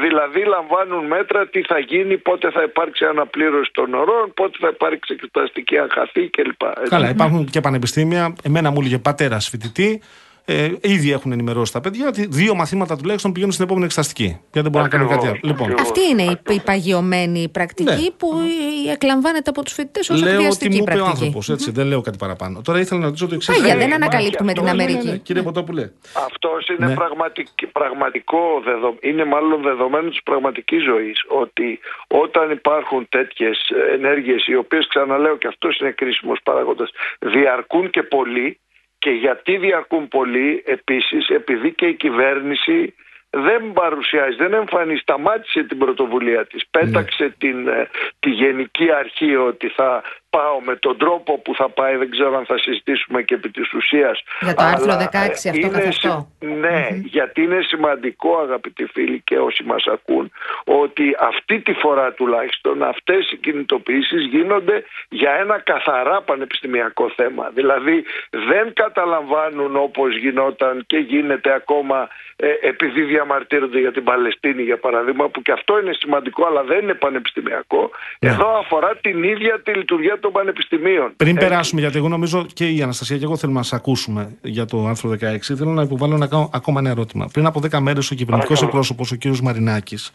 δηλαδή 0.04 0.42
λαμβάνουν 0.56 1.06
μέτρα 1.16 1.48
τι 1.48 1.62
θα 1.62 1.80
γίνει, 1.80 2.18
πότε 2.18 2.52
θα 2.52 2.64
υπάρξει 2.64 3.06
αναπλήρωση 3.06 3.72
των 3.74 3.94
ωρών, 3.94 4.34
πότε 4.34 4.56
θα 4.64 4.70
υπάρξει 4.76 5.14
εξεταστική 5.14 5.78
αν 5.78 5.90
χαθεί 5.92 6.30
κλπ. 6.30 6.62
Έτσι. 6.78 6.90
Καλά, 6.90 7.10
υπάρχουν 7.10 7.46
και 7.46 7.62
πανεπιστήμια. 7.62 8.36
Εμένα 8.44 8.70
μου 8.72 8.78
έλεγε 8.80 8.98
πατέρας 9.00 9.50
φοιτητή. 9.50 10.02
Ε, 10.50 10.72
ήδη 10.82 11.12
έχουν 11.12 11.32
ενημερώσει 11.32 11.74
τα 11.74 11.82
παιδιά 11.82 12.08
ότι 12.08 12.28
δύο 12.30 12.56
μαθήματα 12.56 12.96
τουλάχιστον 12.98 13.32
πηγαίνουν 13.32 13.54
στην 13.54 13.66
επόμενη 13.66 13.86
εξεταστική. 13.86 14.24
Γιατί 14.24 14.60
δεν 14.62 14.70
μπορούν 14.72 14.88
να 14.92 14.98
κάνουν 14.98 15.08
κάτι 15.08 15.28
Ακριβώς, 15.28 15.40
άλλο. 15.44 15.52
Λοιπόν, 15.54 15.72
ακριβώς. 15.72 15.90
Αυτή 15.90 16.02
είναι 16.12 16.24
η, 16.24 16.56
η 16.56 16.62
παγιωμένη 16.66 17.50
πρακτική 17.50 18.04
Ναι. 18.04 18.12
που 18.18 18.28
η- 18.86 18.90
εκλαμβάνεται 18.90 19.50
από 19.50 19.64
τους 19.64 19.74
φοιτητές 19.74 20.10
ως 20.10 20.16
λέω 20.20 20.28
ότι 20.28 20.36
εκβιαστική 20.36 20.76
μου 20.78 20.82
είπε 20.82 20.92
ο 20.92 20.94
πρακτική. 20.96 21.12
άνθρωπος, 21.18 21.50
έτσι, 21.50 21.72
δεν 21.72 21.86
λέω 21.88 22.02
κάτι 22.02 22.18
παραπάνω. 22.18 22.62
Τώρα 22.64 22.80
ήθελα 22.80 23.00
να 23.00 23.06
ρωτήσω 23.06 23.28
το 23.28 23.36
εξής. 23.36 23.56
Πάγια, 23.56 23.74
Ναι, 23.74 23.80
δεν 23.80 23.88
υπάρχει 23.88 24.04
ανακαλύπτουμε 24.04 24.52
αυτό. 24.52 24.64
την 24.64 24.76
Ναι, 24.78 24.84
ναι, 24.84 24.92
Αμερική. 24.92 25.18
Κύριε 25.20 25.42
Ποτόπουλε. 25.42 25.90
Αυτός 26.28 26.68
είναι 26.68 26.88
Ναι. 26.88 26.94
πραγματικ- 26.94 27.68
πραγματικό 27.72 28.40
δεδομένο, 28.66 28.98
είναι 29.02 29.26
μάλλον 29.26 29.62
δεδομένος 29.62 30.12
της 30.12 30.24
πραγματικής 30.24 30.84
ζωής 30.84 31.18
ότι 31.28 31.80
όταν 32.08 32.52
υπάρχουν 32.52 33.08
τέτοιες 33.10 33.58
ενέργειες 33.94 34.48
οι 34.48 34.56
οποίες 34.56 34.88
ξαναλέω 34.88 35.38
και 35.38 35.48
αυτός 35.48 35.78
είναι 35.80 35.92
κρίσιμος 35.92 36.40
παράγοντας 36.44 36.90
διαρκούν 37.20 37.90
και 37.90 38.04
πολύ 38.04 38.60
και 39.00 39.10
γιατί 39.10 39.58
διαρκούν 39.58 40.08
πολύ 40.08 40.64
επίσης 40.66 41.28
επειδή 41.30 41.74
και 41.74 41.86
η 41.86 41.94
κυβέρνηση 41.94 42.96
δεν 43.30 43.74
παρουσιάζει, 43.74 44.36
δεν 44.36 44.54
εμφανίζει, 44.54 45.00
σταμάτησε 45.00 45.64
την 45.64 45.78
πρωτοβουλία 45.78 46.46
της, 46.46 46.68
πέταξε 46.72 47.36
την, 47.38 47.68
ε, 47.68 47.90
τη 48.20 48.30
γενική 48.30 48.92
αρχή 48.92 49.36
ότι 49.36 49.68
θα 49.68 50.04
πάω 50.38 50.60
με 50.70 50.76
τον 50.76 50.98
τρόπο 50.98 51.32
που 51.44 51.56
θα 51.56 51.70
πάει, 51.70 51.96
δεν 51.96 52.10
ξέρω 52.10 52.38
αν 52.38 52.46
θα 52.46 52.58
συζητήσουμε 52.58 53.22
και 53.22 53.34
επί 53.34 53.50
της 53.50 53.74
ουσίας. 53.74 54.24
Για 54.42 54.54
το 54.54 54.64
άρθρο 54.64 54.92
αλλά, 54.94 55.10
16 55.12 55.46
ε, 55.46 55.50
αυτό 55.50 55.68
είναι 55.68 55.70
καθ' 55.70 55.88
αυτό. 55.88 56.28
συ- 56.40 56.48
Ναι, 56.66 56.88
γιατί 57.04 57.42
είναι 57.42 57.60
σημαντικό 57.62 58.38
αγαπητοί 58.46 58.86
φίλοι 58.94 59.22
και 59.24 59.38
όσοι 59.40 59.64
μας 59.64 59.84
ακούν 59.96 60.32
ότι 60.64 61.16
αυτή 61.20 61.60
τη 61.60 61.74
φορά 61.74 62.12
τουλάχιστον 62.12 62.84
αυτές 62.84 63.32
οι 63.32 63.38
κινητοποιήσεις 63.38 64.22
γίνονται 64.34 64.84
για 65.10 65.32
ένα 65.32 65.60
καθαρά 65.60 66.22
πανεπιστημιακό 66.22 67.12
θέμα. 67.16 67.52
Δηλαδή 67.54 68.04
δεν 68.50 68.74
καταλαμβάνουν 68.74 69.76
όπως 69.76 70.18
γινόταν 70.18 70.84
και 70.88 70.98
γίνεται 70.98 71.54
ακόμα 71.54 72.08
ε, 72.36 72.48
επειδή 72.62 73.02
διαμαρτύρονται 73.02 73.80
για 73.80 73.92
την 73.92 74.04
Παλαιστίνη 74.04 74.62
για 74.64 74.78
παράδειγμα 74.78 75.28
που 75.30 75.42
και 75.42 75.52
αυτό 75.52 75.80
είναι 75.80 75.94
σημαντικό 75.94 76.46
αλλά 76.46 76.64
δεν 76.64 76.80
είναι 76.84 76.94
πανεπιστημιακό. 76.94 77.92
Ναι. 78.20 78.30
Εδώ 78.30 78.58
αφορά 78.58 78.96
την 79.02 79.24
ίδια 79.24 79.60
τη 79.62 79.72
λειτουργία 79.74 80.20
των 80.32 80.42
πανεπιστημίων. 80.42 81.14
Πριν 81.18 81.36
Έτσι. 81.38 81.48
περάσουμε, 81.48 81.82
γιατί 81.82 81.98
εγώ 81.98 82.08
νομίζω 82.08 82.46
και 82.54 82.68
η 82.70 82.82
Αναστασία 82.82 83.18
και 83.18 83.24
εγώ 83.24 83.38
θέλουμε 83.38 83.60
να 83.60 83.66
σα 83.66 83.76
ακούσουμε 83.76 84.38
για 84.42 84.66
το 84.66 84.88
άρθρο 84.88 85.10
16, 85.10 85.38
θέλω 85.56 85.72
να 85.72 85.82
υποβάλω 85.82 86.16
ένα 86.16 86.28
κα- 86.28 86.50
ακόμα 86.54 86.80
ένα 86.80 86.90
ερώτημα. 86.90 87.28
Πριν 87.34 87.46
από 87.46 87.60
10 87.60 87.80
μέρες, 87.80 88.12
ο 88.12 88.16
κυβερνητικός 88.16 88.60
Παρακαλώ. 88.60 88.84
εκπρόσωπος, 88.86 89.12
ο 89.12 89.18
κ. 89.38 89.42
Μαρινάκης, 89.44 90.12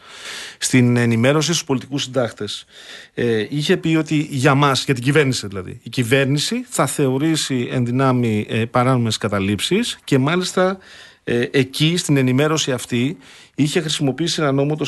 στην 0.57 0.97
ενημέρωση 0.97 1.47
στους 1.47 1.63
πολιτικούς 1.63 2.03
συντάκτε, 2.03 2.45
ε, 3.13 3.45
είχε 3.49 3.77
πει 3.77 3.95
ότι 3.95 4.27
για 4.29 4.55
μας, 4.55 4.85
για 4.85 4.93
την 4.93 5.03
κυβέρνηση 5.03 5.47
δηλαδή, 5.47 5.79
η 5.83 5.89
κυβέρνηση 5.89 6.65
θα 6.69 6.85
θεωρήσει 6.85 7.67
εν 7.71 7.85
δυνάμει 7.85 8.45
ε, 8.49 8.65
παράνομες 8.65 9.17
καταλήψεις 9.17 9.99
και 10.03 10.17
μάλιστα 10.17 10.77
ε, 11.23 11.45
εκεί 11.51 11.97
στην 11.97 12.17
ενημέρωση 12.17 12.71
αυτή 12.71 13.17
είχε 13.55 13.79
χρησιμοποιήσει 13.79 14.41
ένα 14.41 14.51
νόμο 14.51 14.75
το 14.75 14.85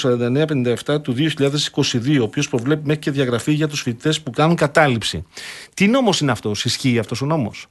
4957 0.86 1.02
του 1.04 1.16
2022, 1.16 2.20
ο 2.20 2.24
οποίος 2.24 2.50
προβλέπει 2.50 2.82
μέχρι 2.86 3.02
και 3.02 3.12
διαγραφή 3.12 3.52
για 3.52 3.68
τους 3.68 3.82
φοιτητές 3.82 4.22
που 4.22 4.32
κάνουν 4.32 4.56
κατάληψη. 4.56 5.28
Τι 5.74 5.88
νόμος 5.88 6.20
είναι 6.20 6.32
αυτός, 6.32 6.66
ισχύει 6.66 7.00
αυτός 7.00 7.22
ο 7.22 7.26
νόμος; 7.26 7.68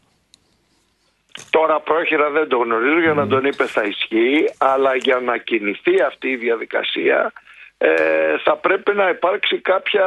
Τώρα 1.50 1.80
πρόχειρα 1.80 2.30
δεν 2.30 2.48
το 2.48 2.57
γνωρίζω 2.57 3.00
για 3.00 3.14
να 3.14 3.26
τον 3.26 3.44
είπες 3.44 3.70
θα 3.70 3.83
ισχύει 3.83 4.50
αλλά 4.59 4.96
για 4.96 5.20
να 5.20 5.37
κινηθεί 5.37 6.00
αυτή 6.00 6.28
η 6.28 6.37
διαδικασία 6.37 7.33
ε, 7.78 8.38
θα 8.44 8.57
πρέπει 8.57 8.94
να 8.94 9.09
υπάρξει 9.09 9.59
κάποια 9.59 10.07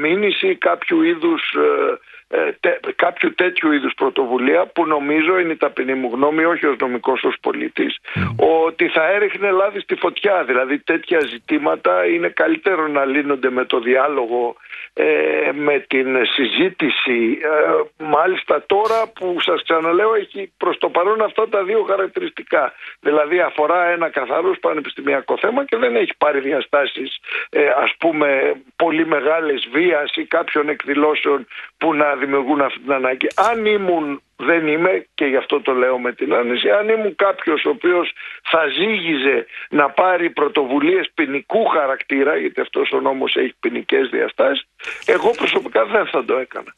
μήνυση 0.00 0.56
κάποιου 0.56 1.02
είδους 1.02 1.42
ε, 1.54 1.60
ε, 1.60 1.96
τε- 2.60 2.94
κάποιου 2.96 3.34
τέτοιου 3.34 3.72
είδους 3.72 3.94
πρωτοβουλία 3.94 4.66
που 4.66 4.86
νομίζω 4.86 5.38
είναι 5.38 5.52
η 5.52 5.56
ταπεινή 5.56 5.94
μου 5.94 6.10
γνώμη 6.12 6.44
όχι 6.44 6.66
ως 6.66 6.76
νομικός 6.78 7.24
ως 7.24 7.36
πολίτης 7.40 7.98
ότι 8.36 8.88
θα 8.88 9.06
έριχνε 9.10 9.50
λάδι 9.50 9.80
στη 9.80 9.94
φωτιά. 9.94 10.44
Δηλαδή 10.44 10.78
τέτοια 10.78 11.20
ζητήματα 11.20 12.06
είναι 12.06 12.28
καλύτερο 12.28 12.88
να 12.88 13.04
λύνονται 13.04 13.50
με 13.50 13.64
το 13.64 13.80
διάλογο 13.80 14.56
ε, 14.92 15.50
με 15.52 15.78
την 15.88 16.16
συζήτηση 16.26 17.38
ε, 17.42 18.04
μάλιστα 18.04 18.62
τώρα 18.66 19.06
που 19.14 19.36
σας 19.40 19.62
ξαναλέω 19.62 20.14
έχει 20.14 20.52
προς 20.56 20.78
το 20.78 20.88
παρόν 20.88 21.22
αυτά 21.22 21.48
τα 21.48 21.64
δύο 21.64 21.82
χαρακτηριστικά. 21.82 22.72
Δηλαδή 23.00 23.40
αφορά 23.40 23.84
ένα 23.84 24.08
καθαρός 24.08 24.58
πανεπιστημιακό 24.58 25.38
θέμα 25.38 25.64
και 25.64 25.76
δεν 25.76 25.96
έχει 25.96 26.12
πάρει 26.18 26.40
διαστάσεις 26.40 27.18
ε, 27.50 27.66
ας 27.66 27.94
πούμε 27.98 28.60
πολύ 28.76 29.06
μεγάλες 29.06 29.68
βίας 29.72 30.12
ή 30.14 30.24
κάποιων 30.24 30.68
εκδηλώσεων 30.68 31.46
που 31.76 31.94
να 31.94 32.14
δημιουργούν 32.14 32.60
αυτή 32.60 32.78
την 32.78 32.92
ανάγκη. 32.92 33.26
Αν 33.50 33.66
ήμουν 33.66 34.22
δεν 34.40 34.66
είμαι 34.66 35.06
και 35.14 35.24
γι' 35.24 35.36
αυτό 35.36 35.60
το 35.60 35.72
λέω 35.72 35.98
με 35.98 36.12
την 36.12 36.34
άνεση. 36.34 36.70
Αν 36.70 36.88
ήμουν 36.88 37.14
κάποιος 37.16 37.64
ο 37.64 37.68
οποίος 37.68 38.12
θα 38.42 38.66
ζήγιζε 38.78 39.46
να 39.70 39.90
πάρει 39.90 40.30
πρωτοβουλίες 40.30 41.10
ποινικού 41.14 41.64
χαρακτήρα, 41.64 42.36
γιατί 42.36 42.60
αυτός 42.60 42.92
ο 42.92 43.00
νόμος 43.00 43.36
έχει 43.36 43.54
ποινικές 43.60 44.08
διαστάσεις, 44.08 44.66
εγώ 45.04 45.30
προσωπικά 45.30 45.84
δεν 45.84 46.06
θα 46.06 46.24
το 46.24 46.36
έκανα. 46.36 46.74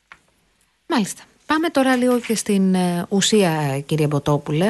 Μάλιστα. 0.86 1.22
Πάμε 1.46 1.68
τώρα 1.68 1.96
λίγο 1.96 2.20
και 2.20 2.34
στην 2.34 2.74
ε, 2.74 3.06
ουσία, 3.08 3.82
κύριε 3.86 4.06
Μποτόπουλε. 4.06 4.66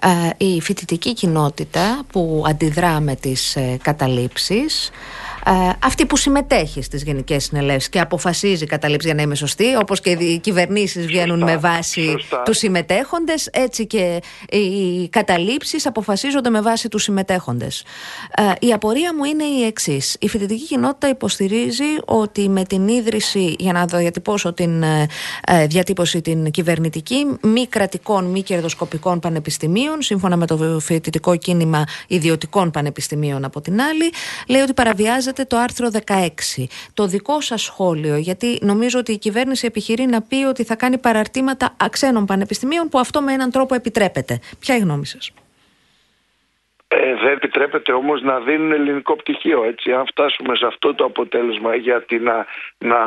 Ε, 0.00 0.44
η 0.44 0.60
φοιτητική 0.60 1.14
κοινότητα 1.14 2.04
που 2.12 2.44
αντιδρά 2.46 3.00
με 3.00 3.16
τις 3.16 3.56
ε, 3.56 3.78
καταλήψεις, 3.82 4.88
ε, 4.88 4.92
αυτή 5.82 6.06
που 6.06 6.16
συμμετέχει 6.16 6.82
στις 6.82 7.02
γενικές 7.02 7.44
συνελεύσεις 7.44 7.88
και 7.88 8.00
αποφασίζει 8.00 8.66
καταλήψεις 8.66 9.06
για 9.06 9.14
να 9.14 9.22
είμαι 9.22 9.34
σωστή, 9.34 9.76
όπως 9.76 10.00
και 10.00 10.10
οι 10.10 10.38
κυβερνήσεις 10.38 11.06
βγαίνουν 11.06 11.42
με 11.42 11.56
βάση 11.56 12.10
σωστά. 12.10 12.42
τους 12.42 12.58
συμμετέχοντες, 12.58 13.48
έτσι 13.52 13.86
και 13.86 14.20
οι 14.50 15.08
καταλήψεις 15.08 15.86
αποφασίζονται 15.86 16.50
με 16.50 16.60
βάση 16.60 16.88
τους 16.88 17.02
συμμετέχοντες. 17.02 17.84
Ε, 18.36 18.66
η 18.66 18.72
απορία 18.72 19.14
μου 19.14 19.24
είναι 19.24 19.44
η 19.44 19.64
εξής. 19.64 20.16
Η 20.20 20.28
φοιτητική 20.28 20.64
κοινότητα 20.64 21.08
υποστηρίζει 21.08 21.84
ότι 22.04 22.48
με 22.48 22.64
την 22.64 22.88
ίδρυση, 22.88 23.56
για 23.58 23.72
να 23.72 23.84
διατυπώσω 23.84 24.52
την 24.52 24.82
ε, 24.82 25.06
ε, 25.46 25.66
διατύπωση 25.66 26.20
την 26.20 26.50
κυβερνητική, 26.50 27.26
μη 27.42 27.66
κρατικών, 27.66 28.24
μη 28.24 28.42
κερδοσκοπικών 28.42 29.18
πανεπιστημίων, 29.18 30.02
σύμφωνα 30.02 30.36
με 30.36 30.46
το 30.46 30.80
φοιτητικό 30.80 31.36
κίνημα 31.36 31.84
ιδιωτικών 32.06 32.70
πανεπιστημίων 32.70 33.44
από 33.44 33.60
την 33.60 33.80
άλλη, 33.80 34.12
λέει 34.46 34.60
ότι 34.60 34.74
παραβιάζεται 34.74 35.35
το 35.44 35.56
άρθρο 35.56 35.90
16. 36.06 36.28
Το 36.94 37.06
δικό 37.06 37.40
σας 37.40 37.62
σχόλιο, 37.62 38.16
γιατί 38.16 38.58
νομίζω 38.62 38.98
ότι 38.98 39.12
η 39.12 39.18
κυβέρνηση 39.18 39.66
επιχειρεί 39.66 40.06
να 40.06 40.22
πει 40.22 40.36
ότι 40.36 40.64
θα 40.64 40.74
κάνει 40.74 40.98
παραρτήματα 40.98 41.74
αξένων 41.76 42.24
πανεπιστημίων 42.24 42.88
που 42.88 42.98
αυτό 42.98 43.22
με 43.22 43.32
έναν 43.32 43.50
τρόπο 43.50 43.74
επιτρέπεται. 43.74 44.40
Ποια 44.58 44.74
είναι 44.74 44.84
η 44.84 44.86
γνώμη 44.86 45.06
σας; 45.06 45.32
Ε, 46.88 47.14
δεν 47.14 47.32
επιτρέπεται 47.32 47.92
όμως 47.92 48.22
να 48.22 48.40
δίνουν 48.40 48.72
ελληνικό 48.72 49.16
πτυχίο 49.16 49.64
έτσι 49.64 49.92
αν 49.92 50.06
φτάσουμε 50.06 50.56
σε 50.56 50.66
αυτό 50.66 50.94
το 50.94 51.04
αποτέλεσμα 51.04 51.74
γιατί 51.74 52.18
να, 52.18 52.46
να 52.78 52.98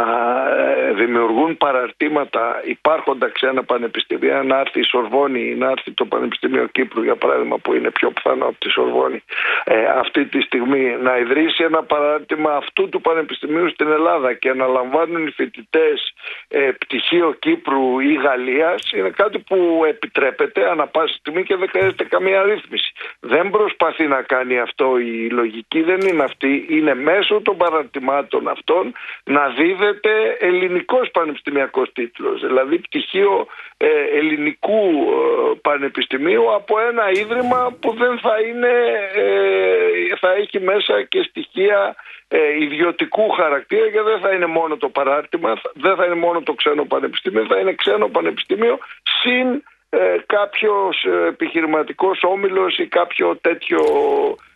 ε, 0.58 0.94
δημιουργούν 0.94 1.58
παραρτήματα 1.58 2.62
υπάρχοντα 2.64 3.30
ξένα 3.30 3.64
πανεπιστήμια 3.64 4.44
να 4.44 4.60
έρθει 4.60 4.80
η 4.80 4.84
Σορβόνη 4.84 5.50
ή 5.50 5.56
να 5.56 5.70
έρθει 5.70 5.92
το 5.92 6.06
Πανεπιστήμιο 6.06 6.68
Κύπρου 6.68 7.04
για 7.04 7.16
παράδειγμα 7.16 7.58
που 7.58 7.74
είναι 7.74 7.92
πιο 7.92 8.12
πιθανό 8.12 8.46
από 8.46 8.60
τη 8.60 8.70
Σορβόνη 8.70 9.24
ε, 9.64 9.86
αυτή 9.86 10.26
τη 10.26 10.42
στιγμή 10.42 10.98
να 11.02 11.18
ιδρύσει 11.18 11.64
ένα 11.64 11.84
παράρτημα 11.84 12.56
αυτού 12.56 12.90
του 12.90 13.02
Πανεπιστημίου 13.02 13.70
στην 13.70 13.88
Ελλάδα 13.92 14.34
και 14.34 14.54
να 14.54 14.68
λαμβάνουν 14.68 15.28
οι 15.28 15.32
φοιτητές 15.32 16.14
ε, 16.48 16.72
πτυχίο 16.80 17.36
Κύπρου 17.40 18.00
ή 18.00 18.14
Γαλλίας 18.14 18.92
είναι 18.92 19.10
κάτι 19.10 19.40
που 19.40 19.82
επιτρέπεται 19.88 20.70
ανα 20.70 20.88
πάση 20.88 21.14
στιγμή 21.14 21.44
και 21.44 21.56
δεν 21.56 21.70
χρειάζεται 21.70 22.04
καμία 22.04 22.44
ρύθμιση. 22.44 22.92
Δεν 23.20 23.48
προσπαθεί 23.70 24.08
να 24.08 24.22
κάνει 24.22 24.60
αυτό 24.60 25.00
η 25.00 25.30
λογική 25.30 25.82
δεν 25.82 26.00
είναι 26.00 26.24
αυτή. 26.24 26.66
Είναι 26.70 26.96
μέσω 26.96 27.42
των 27.42 27.58
παραρτημάτων 27.58 28.48
αυτών 28.48 28.94
να 29.24 29.48
δίδεται 29.48 30.38
ελληνικός 30.40 31.12
πανεπιστημιακός 31.12 31.92
τίτλος. 31.94 32.42
Δηλαδή 32.42 32.80
πτυχίο 32.80 33.48
ε, 33.78 33.88
ελληνικού 34.18 34.84
ε, 34.90 35.58
πανεπιστημίου 35.62 36.54
από 36.54 36.80
ένα 36.80 37.12
ίδρυμα 37.12 37.78
που 37.80 37.94
δεν 37.94 38.20
θα 38.20 38.36
είναι, 38.48 38.74
ε, 39.14 40.16
θα 40.20 40.34
έχει 40.34 40.60
μέσα 40.60 41.04
και 41.04 41.24
στοιχεία 41.24 41.96
ε, 42.28 42.40
ιδιωτικού 42.62 43.30
χαρακτήρα 43.30 43.90
και 43.90 44.02
δεν 44.02 44.20
θα 44.20 44.32
είναι 44.32 44.46
μόνο 44.46 44.78
το 44.78 44.90
παράρτημα, 44.90 45.62
δεν 45.74 45.96
θα 45.96 46.06
είναι 46.06 46.16
μόνο 46.16 46.42
το 46.42 46.54
ξένο 46.54 46.84
πανεπιστήμιο, 46.86 47.46
θα 47.46 47.60
είναι 47.60 47.74
ξένο 47.74 48.08
πανεπιστήμιο 48.08 48.78
συν 49.22 49.64
ε, 49.90 49.98
κάποιος 50.26 51.04
ε, 51.04 51.28
επιχειρηματικός 51.28 52.20
όμιλος 52.24 52.78
ή 52.78 52.88
κάποιο 52.88 53.38
τέτοιο 53.42 53.80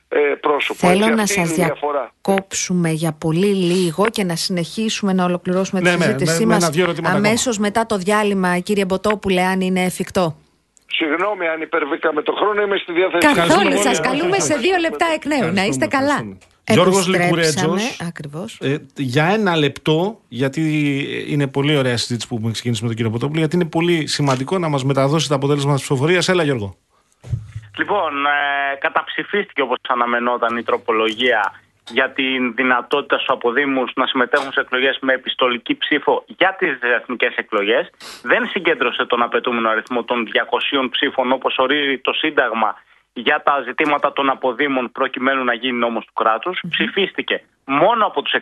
ε, 0.09 0.19
πρόσωπο. 0.19 0.87
Θέλω 0.87 1.03
Έτσι, 1.05 1.13
να 1.15 1.21
αυτή 1.23 1.39
είναι 1.39 1.47
σας 1.47 1.57
η 1.57 1.61
διαφορά. 1.61 2.11
διακόψουμε 2.23 2.89
για 2.89 3.11
πολύ 3.19 3.45
λίγο 3.53 4.05
και 4.11 4.23
να 4.23 4.35
συνεχίσουμε 4.35 5.13
να 5.13 5.23
ολοκληρώσουμε 5.25 5.81
Ναι, 5.81 5.89
τη 5.91 5.97
ναι, 5.97 6.03
συζήτησή 6.03 6.39
με- 6.39 6.45
με 6.45 6.53
μας 6.53 6.63
ένα-δυο 6.63 6.83
ερωτήματα 6.83 7.15
αμέσως 7.15 7.57
μετά 7.57 7.85
το 7.85 7.97
διάλειμμα, 7.97 8.57
κύριε 8.59 8.85
Μποτόπουλε, 8.85 9.41
αν 9.41 9.61
είναι 9.61 9.83
εφικτό. 9.83 10.35
Συγγνώμη 10.87 11.47
αν 11.47 11.61
υπερβήκαμε 11.61 12.21
το 12.21 12.31
χρόνο, 12.31 12.61
είμαι 12.61 12.77
στη 12.77 12.91
διάθεση. 12.91 13.33
Καθόλου, 13.35 13.63
πολύ. 13.69 13.77
σας 13.77 13.99
καλούμε 13.99 14.39
σε 14.39 14.55
δύο 14.55 14.77
λεπτά 14.77 15.05
εκ 15.13 15.25
νέου. 15.25 15.53
Να 15.53 15.63
είστε 15.63 15.87
καλά. 15.87 16.25
Ευχαριστούμε. 16.63 17.03
Γιώργος 17.03 17.07
Επιστρέψαμε, 17.07 17.75
Λικουρέτζος. 17.75 18.07
Ακριβώς. 18.07 18.57
Ε, 18.61 18.77
για 18.95 19.25
ένα 19.25 19.55
λεπτό, 19.55 20.19
γιατί 20.27 20.61
είναι 21.27 21.47
πολύ 21.47 21.77
ωραία 21.77 21.97
συζήτηση 21.97 22.27
που 22.27 22.35
έχουμε 22.35 22.51
ξεκινήσει 22.51 22.81
με 22.81 22.87
τον 22.87 22.97
κύριο 22.97 23.11
Ποτόπουλο, 23.11 23.39
γιατί 23.39 23.55
είναι 23.55 23.65
πολύ 23.65 24.07
σημαντικό 24.07 24.57
να 24.57 24.67
μας 24.69 24.83
μεταδώσει 24.83 25.27
το 25.27 25.35
αποτέλεσμα 25.35 25.73
της 25.73 25.81
ψηφοφορίας. 25.81 26.29
Έλα, 26.29 26.43
Γιώργο. 26.43 26.77
Λοιπόν, 27.77 28.25
ε, 28.25 28.75
καταψηφίστηκε 28.79 29.61
όπως 29.61 29.77
αναμενόταν 29.87 30.57
η 30.57 30.63
τροπολογία 30.63 31.53
για 31.91 32.09
την 32.11 32.53
δυνατότητα 32.55 33.15
στους 33.15 33.29
αποδήμους 33.29 33.91
να 33.95 34.05
συμμετέχουν 34.07 34.51
σε 34.51 34.59
εκλογές 34.59 34.97
με 35.01 35.13
επιστολική 35.13 35.75
ψήφο 35.77 36.23
για 36.27 36.55
τις 36.59 36.77
εθνικές 36.81 37.35
εκλογές. 37.35 37.89
Δεν 38.21 38.47
συγκέντρωσε 38.47 39.05
τον 39.05 39.21
απαιτούμενο 39.21 39.69
αριθμό 39.69 40.03
των 40.03 40.25
200 40.25 40.89
ψήφων 40.91 41.31
όπως 41.31 41.57
ορίζει 41.57 41.99
το 41.99 42.13
Σύνταγμα 42.13 42.75
για 43.13 43.43
τα 43.43 43.61
ζητήματα 43.61 44.13
των 44.13 44.29
αποδήμων 44.29 44.91
προκειμένου 44.91 45.43
να 45.43 45.53
γίνει 45.53 45.77
νόμος 45.77 46.05
του 46.05 46.13
κρατους 46.13 46.59
Ψηφίστηκε 46.69 47.43
μόνο 47.65 48.05
από 48.05 48.21
τους 48.21 48.33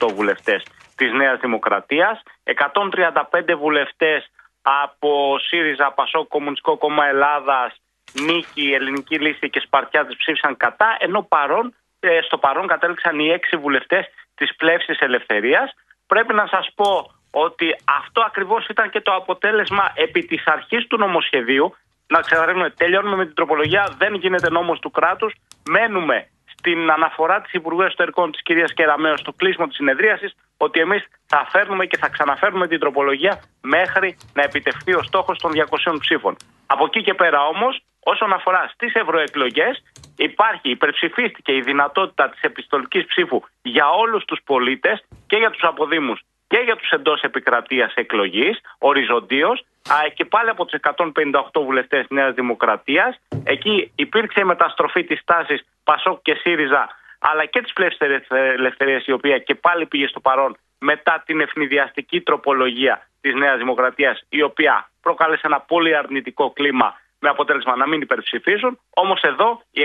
158 0.00 0.12
βουλευτές 0.14 0.62
της 0.96 1.12
Νέας 1.12 1.40
Δημοκρατίας, 1.40 2.22
135 2.44 3.54
βουλευτές 3.54 4.30
από 4.62 5.38
ΣΥΡΙΖΑ, 5.38 5.92
ΠΑΣΟΚ, 5.92 6.28
Κομμουνιστικό 6.28 6.76
Κόμμα 6.76 7.06
Ελλάδας, 7.06 7.80
Νίκη, 8.12 8.72
Ελληνική 8.72 9.18
Λύση 9.18 9.50
και 9.50 9.60
Σπαρτιάτης 9.60 10.16
ψήφισαν 10.16 10.56
κατά, 10.56 10.96
ενώ 10.98 11.22
παρόν, 11.22 11.74
ε, 12.00 12.18
στο 12.22 12.38
παρόν 12.38 12.66
κατέληξαν 12.66 13.18
οι 13.18 13.28
έξι 13.28 13.56
βουλευτές 13.56 14.06
της 14.34 14.56
Πλεύσης 14.56 14.98
Ελευθερίας. 14.98 15.74
Πρέπει 16.06 16.34
να 16.34 16.46
σας 16.46 16.70
πω 16.74 17.10
ότι 17.30 17.76
αυτό 17.98 18.20
ακριβώς 18.20 18.66
ήταν 18.66 18.90
και 18.90 19.00
το 19.00 19.14
αποτέλεσμα 19.14 19.92
επί 19.94 20.24
της 20.24 20.46
αρχής 20.46 20.86
του 20.86 20.96
νομοσχεδίου. 20.96 21.74
Να 22.14 22.20
ξεκαθαρίσουμε, 22.20 22.70
τελειώνουμε 22.70 23.16
με 23.16 23.24
την 23.26 23.34
τροπολογία, 23.34 23.94
δεν 23.98 24.14
γίνεται 24.14 24.50
νόμος 24.50 24.78
του 24.78 24.90
κράτους, 24.90 25.32
μένουμε 25.70 26.28
στην 26.52 26.90
αναφορά 26.90 27.40
της 27.40 27.52
Υπουργού 27.52 27.82
Εσωτερικών 27.82 28.32
της 28.32 28.42
κυρίας 28.42 28.72
Κεραμέως 28.74 29.20
στο 29.20 29.32
κλείσιμο 29.32 29.66
της 29.66 29.76
συνεδρίασης 29.76 30.32
ότι 30.56 30.80
εμείς 30.80 31.02
θα 31.26 31.46
φέρνουμε 31.52 31.86
και 31.86 31.96
θα 31.96 32.08
ξαναφέρνουμε 32.08 32.66
την 32.68 32.80
τροπολογία 32.80 33.42
μέχρι 33.60 34.16
να 34.34 34.42
επιτευχθεί 34.42 34.94
ο 34.94 35.02
στόχος 35.02 35.38
των 35.38 35.50
200 35.52 35.96
ψήφων. 36.00 36.36
Από 36.66 36.84
εκεί 36.84 37.02
και 37.02 37.14
πέρα 37.14 37.46
όμως, 37.46 37.82
όσον 38.00 38.32
αφορά 38.32 38.70
στις 38.72 38.94
ευρωεκλογές, 38.94 39.82
υπάρχει, 40.16 40.70
υπερψηφίστηκε 40.70 41.52
η 41.54 41.60
δυνατότητα 41.60 42.28
της 42.28 42.40
επιστολικής 42.40 43.04
ψήφου 43.06 43.42
για 43.62 43.90
όλους 43.90 44.24
τους 44.24 44.40
πολίτες 44.44 45.04
και 45.26 45.36
για 45.36 45.50
τους 45.50 45.62
αποδήμους 45.62 46.20
και 46.52 46.60
για 46.64 46.76
τους 46.76 46.90
εντός 46.90 47.20
επικρατείας 47.22 47.92
εκλογής, 47.94 48.60
οριζοντίως, 48.78 49.64
α, 49.88 49.96
και 50.14 50.24
πάλι 50.24 50.48
από 50.50 50.64
τους 50.64 50.74
158 50.74 51.62
βουλευτές 51.62 52.06
Νέας 52.08 52.34
Δημοκρατίας. 52.34 53.20
Εκεί 53.44 53.92
υπήρξε 53.94 54.40
η 54.40 54.44
μεταστροφή 54.44 55.04
της 55.04 55.20
τάσης 55.24 55.60
Πασόκ 55.84 56.22
και 56.22 56.34
ΣΥΡΙΖΑ, 56.34 56.88
αλλά 57.18 57.44
και 57.44 57.60
της 57.60 57.72
Πλεύσης 57.72 58.00
Ελευθερίας, 58.28 59.06
η 59.06 59.12
οποία 59.12 59.38
και 59.38 59.54
πάλι 59.54 59.86
πήγε 59.86 60.06
στο 60.06 60.20
παρόν 60.20 60.56
μετά 60.78 61.22
την 61.26 61.40
ευνηδιαστική 61.40 62.20
τροπολογία 62.20 63.06
της 63.20 63.34
Νέας 63.34 63.58
Δημοκρατίας, 63.58 64.24
η 64.28 64.42
οποία 64.42 64.88
προκάλεσε 65.02 65.46
ένα 65.46 65.60
πολύ 65.60 65.96
αρνητικό 65.96 66.50
κλίμα 66.50 67.00
με 67.22 67.28
αποτέλεσμα 67.28 67.76
να 67.76 67.88
μην 67.88 68.00
υπερψηφίσουν. 68.00 68.78
Όμως 68.90 69.20
εδώ 69.22 69.62
οι 69.70 69.80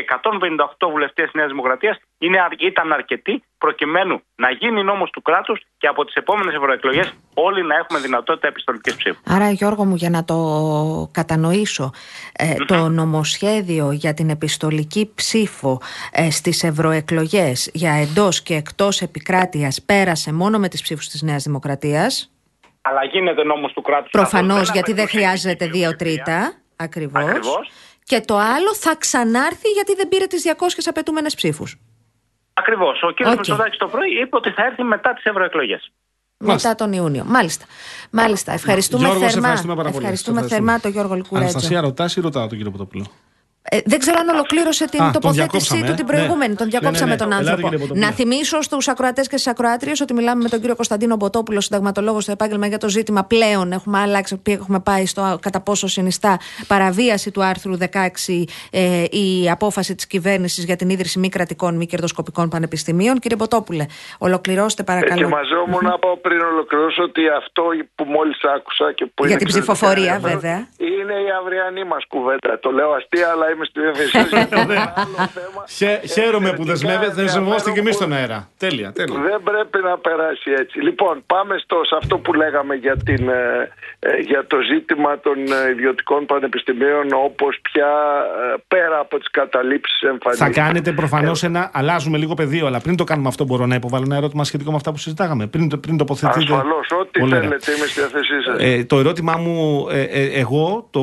158 0.79 0.89
βουλευτές 0.91 1.25
της 1.25 1.33
Νέας 1.33 1.47
Δημοκρατίας 1.47 1.97
ήταν 2.57 2.93
αρκετοί 2.93 3.43
προκειμένου 3.57 4.21
να 4.35 4.51
γίνει 4.51 4.83
νόμος 4.83 5.09
του 5.09 5.21
κράτους 5.21 5.61
και 5.77 5.87
από 5.87 6.05
τις 6.05 6.15
επόμενες 6.15 6.55
ευρωεκλογές 6.55 7.13
όλοι 7.33 7.63
να 7.63 7.75
έχουμε 7.75 7.99
δυνατότητα 7.99 8.47
επιστολικής 8.47 8.95
ψήφου. 8.95 9.21
Άρα 9.25 9.49
Γιώργο 9.49 9.85
μου 9.85 9.95
για 9.95 10.09
να 10.09 10.23
το 10.23 10.37
κατανοήσω 11.11 11.91
ε, 12.33 12.53
το 12.65 12.89
νομοσχέδιο 12.89 13.91
για 13.91 14.13
την 14.13 14.29
επιστολική 14.29 15.11
ψήφο 15.15 15.81
ε, 16.11 16.31
στις 16.31 16.63
ευρωεκλογές 16.63 17.69
για 17.73 17.91
εντός 17.91 18.41
και 18.41 18.53
εκτός 18.53 19.01
επικράτειας 19.01 19.83
πέρασε 19.85 20.33
μόνο 20.33 20.57
με 20.59 20.67
τις 20.67 20.81
ψήφους 20.81 21.07
της 21.07 21.21
Νέας 21.21 21.43
Δημοκρατίας; 21.43 22.31
Αλλά 22.81 23.03
γίνεται 23.03 23.43
νόμος 23.43 23.73
του 23.73 23.81
κράτους. 23.81 24.11
προφανώς 24.11 24.71
γιατί 24.71 24.93
δεν 24.93 25.07
χρειάζεται 25.07 25.67
δύο 25.67 25.95
τρίτα 25.95 26.53
ακριβώς. 26.77 27.23
Ακριβώς. 27.23 27.69
και 28.03 28.21
το 28.21 28.37
άλλο 28.37 28.75
θα 28.75 28.95
ξανάρθει 28.95 29.67
γιατί 29.69 29.95
δεν 29.95 30.07
πήρε 30.07 30.25
τις 30.27 30.43
200 30.43 30.51
απαιτούμενες 30.85 31.35
ψήφους 31.35 31.77
Ακριβώς. 32.53 33.01
Ο 33.03 33.13
κ. 33.13 33.19
Οκ. 33.27 33.35
Μητσοτάκης 33.35 33.77
το 33.77 33.87
πρωί 33.87 34.21
είπε 34.21 34.35
ότι 34.35 34.49
θα 34.51 34.63
έρθει 34.63 34.83
μετά 34.83 35.13
τις 35.13 35.23
ευρωεκλογές. 35.23 35.91
μετά 36.37 36.75
τον 36.75 36.93
Ιούνιο. 36.93 37.23
Μάλιστα. 37.27 37.65
Μάλιστα. 38.11 38.51
Ευχαριστούμε 38.51 39.03
Γιώργος, 39.03 39.23
σε 39.23 39.29
θερμά. 39.29 39.47
ευχαριστούμε 39.47 39.75
πάρα 39.75 39.89
πολύ. 39.89 40.01
Ευχαριστούμε 40.03 40.39
Σε 40.39 40.43
ευχαριστούμε. 40.45 40.71
θερμά 40.71 40.81
τον 40.83 40.91
Γιώργο 40.91 41.15
Λικουρέτζο. 41.15 41.49
Αναστασία, 41.49 41.81
ρωτά 41.81 42.09
ή 42.17 42.21
ρωτάω 42.21 42.47
τον 42.47 42.57
κύριο 42.57 42.71
Μποτόπουλο. 42.71 43.05
Ε, 43.71 43.79
δεν 43.85 43.99
ξέρω 43.99 44.17
αν 44.19 44.27
ολοκλήρωσε 44.29 44.87
την 44.89 45.01
Α, 45.01 45.11
τον 45.11 45.21
τοποθέτησή 45.21 45.47
διακόψαμε, 45.47 45.85
του 45.85 45.91
ε. 45.91 45.95
την 45.95 46.05
προηγούμενη. 46.05 46.51
Ναι. 46.51 46.55
Τον 46.55 46.67
Ναι, 46.67 46.73
ναι, 46.73 46.79
διακόψαμε 46.79 47.11
ναι. 47.11 47.17
τον 47.17 47.31
Ελάτε, 47.31 47.49
άνθρωπο. 47.49 47.67
κύριε 47.69 47.79
Μποτόπουλε. 47.85 48.05
Να 48.05 48.11
θυμίσω 48.11 48.61
στους 48.61 48.87
ακροατές 48.87 49.27
και 49.27 49.37
στις 49.37 49.51
ακροάτριες 49.51 50.01
ότι 50.01 50.13
μιλάμε 50.13 50.41
με 50.43 50.49
τον 50.49 50.59
κύριο 50.59 50.75
Κωνσταντίνο 50.75 51.15
Μποτόπουλο, 51.15 51.61
συνταγματολόγος 51.61 52.23
στο 52.23 52.31
επάγγελμα 52.31 52.67
για 52.67 52.77
το 52.77 52.89
ζήτημα 52.89 53.23
πλέον. 53.23 53.71
Έχουμε 53.71 53.99
αλλάξει, 53.99 54.41
έχουμε 54.45 54.79
πάει 54.79 55.05
στο 55.05 55.37
κατά 55.41 55.59
πόσο 55.61 55.87
συνιστά 55.87 56.39
παραβίαση 56.67 57.31
του 57.31 57.43
άρθρου 57.43 57.77
16 57.79 57.85
ε, 58.71 59.03
η 59.09 59.49
απόφαση 59.49 59.95
της 59.95 60.07
κυβέρνησης 60.07 60.63
για 60.63 60.75
την 60.75 60.89
ίδρυση 60.89 61.19
μη 61.19 61.29
κρατικών, 61.29 61.75
μη 61.75 61.85
κερδοσκοπικών 61.85 62.49
πανεπιστημίων. 62.49 63.19
Κύριε 63.19 63.37
Μποτόπουλε, 63.37 63.85
ολοκληρώστε 64.17 64.81
Ε, 64.81 64.85
και 64.85 64.91
παρακαλώ. 64.91 65.29
μαζεύομαι 65.29 65.77
να 65.81 65.99
πω 65.99 66.17
πριν 66.21 66.41
ολοκληρώσω 66.41 67.03
ότι 67.03 67.21
αυτό 67.41 67.63
που 67.95 68.03
μόλις 68.03 68.39
άκουσα 68.55 68.91
και 68.93 69.05
που 69.05 69.25
Για 69.25 69.29
είναι 69.29 69.37
την 69.37 69.47
εξαιρετικά 69.47 69.73
ψηφοφορία, 69.73 70.13
ενδιαφέρον, 70.13 70.39
βέβαια. 70.39 70.67
Είναι 70.77 71.15
η 71.27 71.29
αυριανή 71.39 71.83
μας 71.83 72.03
κουβέντα. 72.07 72.59
Το 72.59 72.69
λέω 72.71 72.91
αστεία 72.91 73.27
αλλά 73.33 73.45
είμαι 73.57 73.65
στη 73.71 73.77
διάθεσή 73.85 74.11
σας 74.17 74.29
για 74.37 74.47
το 74.47 74.59
άλλο 74.59 74.73
θέμα. 75.37 75.61
Χε- 75.79 76.03
χαίρομαι 76.15 76.49
που 76.57 76.63
Εξαιρετικά 76.65 76.71
δεσμεύεται, 76.73 77.13
δεσμευόμαστε 77.21 77.69
και 77.75 77.79
εμείς 77.83 77.95
ενδιαφέρον 78.01 78.17
στον 78.17 78.35
αέρα. 78.35 78.39
Τέλεια, 78.63 78.89
τέλεια. 78.99 79.19
Δεν 79.29 79.39
πρέπει 79.49 79.77
να 79.89 79.93
περάσει 80.07 80.49
έτσι. 80.61 80.75
Λοιπόν, 80.87 81.13
πάμε 81.33 81.53
στο, 81.63 81.77
σε 81.89 81.95
αυτό 82.01 82.15
που 82.23 82.31
λέγαμε 82.43 82.73
για, 82.85 82.95
την, 83.07 83.21
ε, 83.29 83.43
ε, 83.99 84.09
για 84.29 84.41
το 84.51 84.57
ζήτημα 84.71 85.11
των 85.25 85.37
ε, 85.57 85.69
ιδιωτικών 85.75 86.21
πανεπιστημίων 86.25 87.05
όπως 87.27 87.53
πια 87.67 87.91
ε, 88.53 88.63
πέρα 88.73 88.97
από 88.99 89.17
τις 89.19 89.29
καταλήψεις 89.39 89.97
Θα 90.01 90.07
εμφανίζονται. 90.13 90.59
κάνετε 90.61 90.89
προφανώς 90.91 91.43
ένα. 91.43 91.61
Αλλάζουμε 91.73 92.17
λίγο 92.17 92.33
πεδίο, 92.33 92.65
αλλά 92.67 92.79
πριν 92.85 92.95
το 92.95 93.03
κάνουμε 93.03 93.27
αυτό, 93.27 93.43
μπορώ 93.45 93.65
να 93.65 93.75
υποβάλω 93.75 94.03
ένα 94.09 94.15
ερώτημα 94.15 94.43
σχετικό 94.43 94.69
με 94.69 94.75
αυτά 94.75 94.91
που 94.91 94.97
συζητάγαμε. 94.97 95.47
Πριν, 95.47 95.69
το- 95.69 95.77
πριν 95.77 95.97
τοποθετηθείτε. 95.97 96.53
Ασφαλώς, 96.53 96.87
ό,τι 97.01 97.19
Πολύ 97.19 97.31
ωραία. 97.35 97.43
θέλετε 97.49 97.71
είμαι 97.71 97.85
στη 97.85 97.99
διάθεσή 97.99 98.41
σας. 98.45 98.55
Ε, 98.59 98.83
το 98.85 98.99
ερώτημά 98.99 99.37
μου, 99.37 99.87
ε, 99.91 100.01
ε, 100.01 100.39
εγώ 100.39 100.87
το 100.91 101.01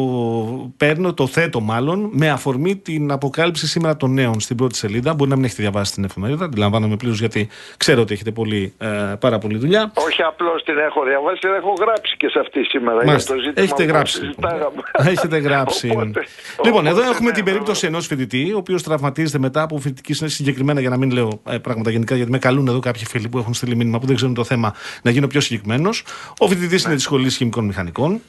παίρνω, 0.76 1.14
το 1.14 1.26
θέτω 1.26 1.60
μάλλον, 1.60 2.08
με 2.12 2.30
αφορμή 2.44 2.76
την 2.76 3.10
αποκάλυψη 3.10 3.66
σήμερα 3.66 3.96
των 3.96 4.12
νέων 4.12 4.40
στην 4.40 4.56
πρώτη 4.56 4.76
σελίδα. 4.76 5.14
Μπορεί 5.14 5.30
να 5.30 5.36
μην 5.36 5.44
έχετε 5.44 5.62
διαβάσει 5.62 5.92
την 5.92 6.04
εφημερίδα, 6.04 6.44
αντιλαμβάνομαι 6.44 6.96
πλήρως 6.96 7.18
γιατί 7.18 7.48
ξέρω 7.76 8.00
ότι 8.00 8.14
έχετε 8.14 8.30
πολύ, 8.30 8.72
ε, 8.78 8.88
πάρα 9.20 9.38
πολύ 9.38 9.58
δουλειά. 9.58 9.92
Όχι 9.94 10.22
απλώς 10.22 10.62
την 10.62 10.78
έχω 10.78 11.04
διαβάσει, 11.04 11.40
την 11.40 11.50
έχω 11.50 11.72
γράψει 11.80 12.16
και 12.16 12.28
σε 12.28 12.38
αυτή 12.38 12.64
σήμερα 12.64 13.04
Μάλιστα. 13.04 13.34
για 13.34 13.42
το 13.42 13.48
ζήτημα 13.48 13.64
Έχετε 13.64 13.84
που 13.84 13.90
γράψει. 13.92 14.20
λοιπόν. 14.24 14.50
συζητάγαμε. 14.50 14.82
Έχετε 15.12 15.38
γράψει. 15.38 15.90
Οπότε- 15.90 16.24
λοιπόν, 16.64 16.86
εδώ 16.86 16.96
οπότε, 16.96 17.10
έχουμε 17.14 17.28
ναι, 17.28 17.34
την 17.34 17.44
περίπτωση 17.44 17.86
ενός 17.86 18.06
φοιτητή, 18.06 18.52
ο 18.54 18.56
οποίος 18.56 18.82
τραυματίζεται 18.82 19.38
μετά 19.38 19.62
από 19.62 19.78
φοιτητική 19.78 20.12
συνέντευξη 20.12 20.42
συγκεκριμένα, 20.42 20.80
για 20.80 20.90
να 20.90 20.96
μην 20.96 21.10
λέω 21.10 21.40
ε, 21.48 21.58
πράγματα 21.58 21.90
γενικά, 21.90 22.14
γιατί 22.16 22.30
με 22.30 22.38
καλούν 22.38 22.66
εδώ 22.68 22.78
κάποιοι 22.78 23.04
φίλοι 23.06 23.28
που 23.28 23.38
έχουν 23.38 23.54
στείλει 23.54 23.76
μήνυμα 23.76 23.98
που 23.98 24.06
δεν 24.06 24.16
ξέρουν 24.16 24.34
το 24.34 24.44
θέμα, 24.44 24.74
να 25.02 25.10
γίνω 25.10 25.26
πιο 25.26 25.40
συγκεκριμένος. 25.40 26.04
Ο 26.38 26.48
φοιτητής 26.48 26.84
είναι 26.84 26.94
της 26.94 27.02
Σχολής 27.02 27.36
Χημικών 27.36 27.64
Μηχανικών. 27.64 28.20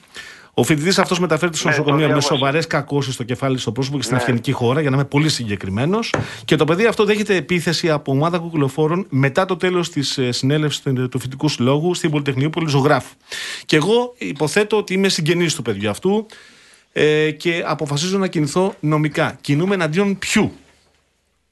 Ο 0.58 0.64
φοιτητής 0.64 1.00
αυτός 1.00 1.20
μεταφέρεται 1.20 1.58
στο 1.58 1.68
Ναι, 1.68 1.74
το 1.74 1.80
νοσοκομείο 1.80 2.08
με 2.08 2.14
διάβασα. 2.14 2.34
σοβαρές 2.36 2.68
κακώσεις 2.68 3.14
στο 3.14 3.24
κεφάλι, 3.24 3.58
στο 3.58 3.72
πρόσωπο 3.72 3.98
και 3.98 4.04
στην 4.04 4.16
Ναι. 4.16 4.22
αυγενική 4.22 4.52
χώρα, 4.52 4.82
για 4.82 4.90
να 4.90 4.96
είμαι 4.96 5.06
πολύ 5.06 5.30
συγκεκριμένος. 5.30 6.14
Και 6.46 6.56
το 6.56 6.66
παιδί 6.66 6.86
αυτό 6.86 7.06
δέχεται 7.06 7.36
επίθεση 7.36 7.90
από 7.90 8.12
ομάδα 8.12 8.38
κουκουλοφόρων 8.38 9.06
μετά 9.10 9.46
το 9.46 9.58
τέλος 9.58 9.90
της 9.90 10.20
συνέλευσης 10.30 10.82
του 10.82 11.20
φοιτητικού 11.20 11.48
συλλόγου 11.50 11.94
στην 11.94 12.12
Πολυτεχνιούπολη 12.12 12.70
Ζωγράφου. 12.70 13.14
Και 13.66 13.76
εγώ 13.76 14.14
υποθέτω 14.18 14.78
ότι 14.78 14.94
είμαι 14.94 15.10
συγγενής 15.10 15.56
του 15.56 15.62
παιδιού 15.62 15.90
αυτού 15.90 16.26
ε, 16.92 17.32
και 17.32 17.64
αποφασίζω 17.66 18.18
να 18.18 18.28
κινηθώ 18.28 18.74
νομικά. 18.80 19.38
Κινούμε 19.42 19.74
εναντίον 19.74 20.18
ποιου; 20.20 20.52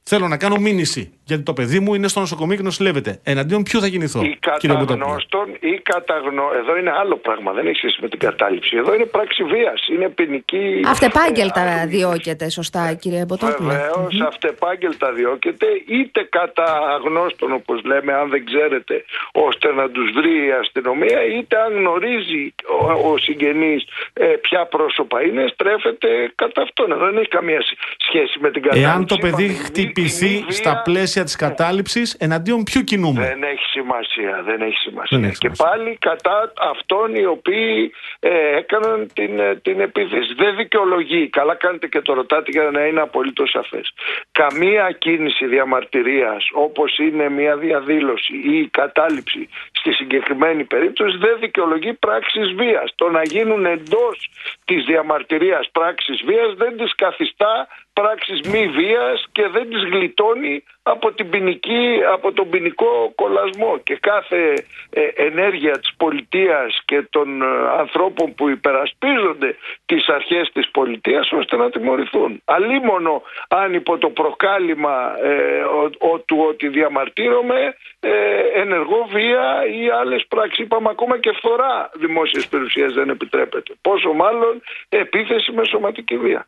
Θέλω 0.02 0.28
να 0.28 0.36
κάνω 0.36 0.56
μήνυση. 0.56 1.10
Γιατί 1.26 1.42
το 1.42 1.52
παιδί 1.52 1.80
μου 1.80 1.94
είναι 1.94 2.08
στο 2.08 2.20
νοσοκομείο 2.20 2.56
και 2.56 2.62
νοσηλεύεται. 2.62 3.20
Εναντίον 3.22 3.62
ποιου 3.62 3.80
θα 3.80 3.88
κινηθώ, 3.88 4.22
ή 4.22 4.38
κύριε 4.58 4.76
Μποτόπουλο. 4.76 4.98
καταγνώστων 4.98 5.46
ή 5.60 5.80
καταγνω... 5.82 6.42
Εδώ 6.60 6.76
είναι 6.76 6.90
άλλο 7.00 7.16
πράγμα, 7.16 7.52
δεν 7.52 7.66
έχει 7.66 7.76
σχέση 7.76 7.98
με 8.00 8.08
την 8.08 8.18
κατάληψη. 8.18 8.76
Εδώ 8.76 8.94
είναι 8.94 9.04
πράξη 9.04 9.42
βίας. 9.44 9.86
Είναι 9.92 10.08
ποινική. 10.08 10.80
Αυτεπάγγελτα 10.86 11.86
διώκεται, 11.86 12.50
σωστά, 12.50 12.94
κύριε 12.94 13.24
Μποτόπουλο. 13.24 13.68
Βεβαίως, 13.68 14.20
αυτεπάγγελτα 14.26 15.12
διώκεται, 15.12 15.66
είτε 15.86 16.20
κατά 16.38 16.66
αγνώστων, 16.96 17.52
όπως 17.52 17.82
λέμε, 17.84 18.12
αν 18.12 18.28
δεν 18.28 18.44
ξέρετε, 18.44 19.04
ώστε 19.32 19.72
να 19.72 19.88
τους 19.90 20.10
βρει 20.16 20.46
η 20.46 20.52
αστυνομία, 20.62 21.24
είτε 21.38 21.56
αν 21.60 21.72
γνωρίζει 21.78 22.54
ο, 22.80 23.10
ο 23.10 23.18
συγγενής 23.18 23.84
ε, 24.12 24.24
ποια 24.24 24.66
πρόσωπα 24.66 25.22
είναι, 25.22 25.44
στρέφεται 25.52 26.08
κατά 26.34 26.62
αυτόν. 26.62 26.92
Εδώ 26.92 27.04
δεν 27.04 27.16
έχει 27.16 27.28
καμία 27.28 27.60
σ- 27.62 27.76
σχέση 28.08 28.38
με 28.40 28.50
την 28.50 28.62
κατάληψη. 28.62 28.90
Εάν 28.92 29.06
το 29.06 29.16
παιδί 29.16 29.44
Είπαμε, 29.44 29.58
χτυπηθεί 29.64 30.28
ποινή 30.28 30.44
βία 30.46 30.50
στα 30.50 30.82
πλαίσια 30.84 31.13
της 31.22 31.36
κατάληψης, 31.36 32.14
εναντίον 32.14 32.62
ποιου 32.62 32.82
κινούμε. 32.82 33.20
δεν 33.26 33.42
έχει 33.42 33.64
σημασία, 33.70 34.42
δεν 34.44 34.60
έχει 34.62 34.76
σημασία. 34.76 35.18
Δεν 35.18 35.28
έχει 35.28 35.38
και 35.38 35.50
σημασία. 35.52 35.76
πάλι 35.76 35.96
κατά 36.00 36.52
αυτών 36.70 37.14
οι 37.14 37.24
οποίοι 37.24 37.92
ε, 38.20 38.56
έκαναν 38.56 39.10
την, 39.12 39.38
ε, 39.38 39.56
την 39.56 39.80
επίθεση. 39.80 40.34
Δεν 40.34 40.56
δικαιολογεί, 40.56 41.28
καλά 41.28 41.54
κάνετε 41.54 41.86
και 41.86 42.00
το 42.00 42.12
ρωτάτε 42.12 42.50
για 42.50 42.70
να 42.72 42.86
είναι 42.86 43.00
απολύτως 43.00 43.50
σαφές. 43.50 43.92
Καμία 44.32 44.90
κίνηση 44.98 45.46
διαμαρτυρίας 45.46 46.48
όπως 46.52 46.98
είναι 46.98 47.28
μια 47.28 47.56
διαδήλωση 47.56 48.34
ή 48.34 48.58
η 48.58 48.68
κατάληψη 48.68 49.48
στη 49.72 49.92
συγκεκριμένη 49.92 50.64
περίπτωση 50.64 51.16
δεν 51.16 51.36
δικαιολογεί 51.40 51.92
πράξεις 51.92 52.52
βίας. 52.52 52.92
Το 52.94 53.10
να 53.10 53.22
γίνουν 53.22 53.66
εντός 53.66 54.30
της 54.64 54.84
διαμαρτυρίας 54.84 55.68
πράξεις 55.72 56.22
βίας 56.24 56.54
δεν 56.54 56.76
τις 56.76 56.94
καθιστά 56.94 57.68
πράξεις 57.94 58.40
μη 58.40 58.66
βίας 58.68 59.26
και 59.32 59.48
δεν 59.48 59.68
τις 59.70 59.82
γλιτώνει 59.84 60.64
από, 60.82 61.12
την 61.12 61.28
ποινική, 61.30 62.00
από 62.12 62.32
τον 62.32 62.50
ποινικό 62.50 63.12
κολασμό 63.14 63.78
και 63.78 63.96
κάθε 63.96 64.64
ε, 64.90 65.00
ενέργεια 65.14 65.78
της 65.78 65.94
πολιτείας 65.96 66.80
και 66.84 67.02
των 67.10 67.42
ε, 67.42 67.46
ανθρώπων 67.78 68.34
που 68.34 68.48
υπερασπίζονται 68.48 69.56
τις 69.86 70.08
αρχές 70.08 70.50
της 70.52 70.70
πολιτείας 70.70 71.32
ώστε 71.32 71.56
να 71.56 71.70
τιμωρηθούν. 71.70 72.42
Αλίμονο 72.44 73.22
αν 73.48 73.74
υπό 73.74 73.98
το 73.98 74.08
προκάλημα 74.10 75.16
ε, 75.22 75.60
ο, 75.62 75.90
ο- 76.12 76.18
του 76.18 76.44
ότι 76.48 76.68
διαμαρτύρομαι 76.68 77.74
ε, 78.00 78.10
ενεργό 78.54 79.08
βία 79.12 79.66
ή 79.82 79.90
άλλες 79.90 80.24
πράξεις. 80.28 80.58
Είπαμε 80.64 80.88
ακόμα 80.90 81.18
και 81.18 81.32
φθορά 81.32 81.90
δημόσιας 81.94 82.48
περιουσίας 82.48 82.92
δεν 82.94 83.08
επιτρέπεται. 83.08 83.72
Πόσο 83.80 84.12
μάλλον 84.12 84.62
επίθεση 84.88 85.52
με 85.52 85.64
σωματική 85.64 86.16
βία. 86.18 86.46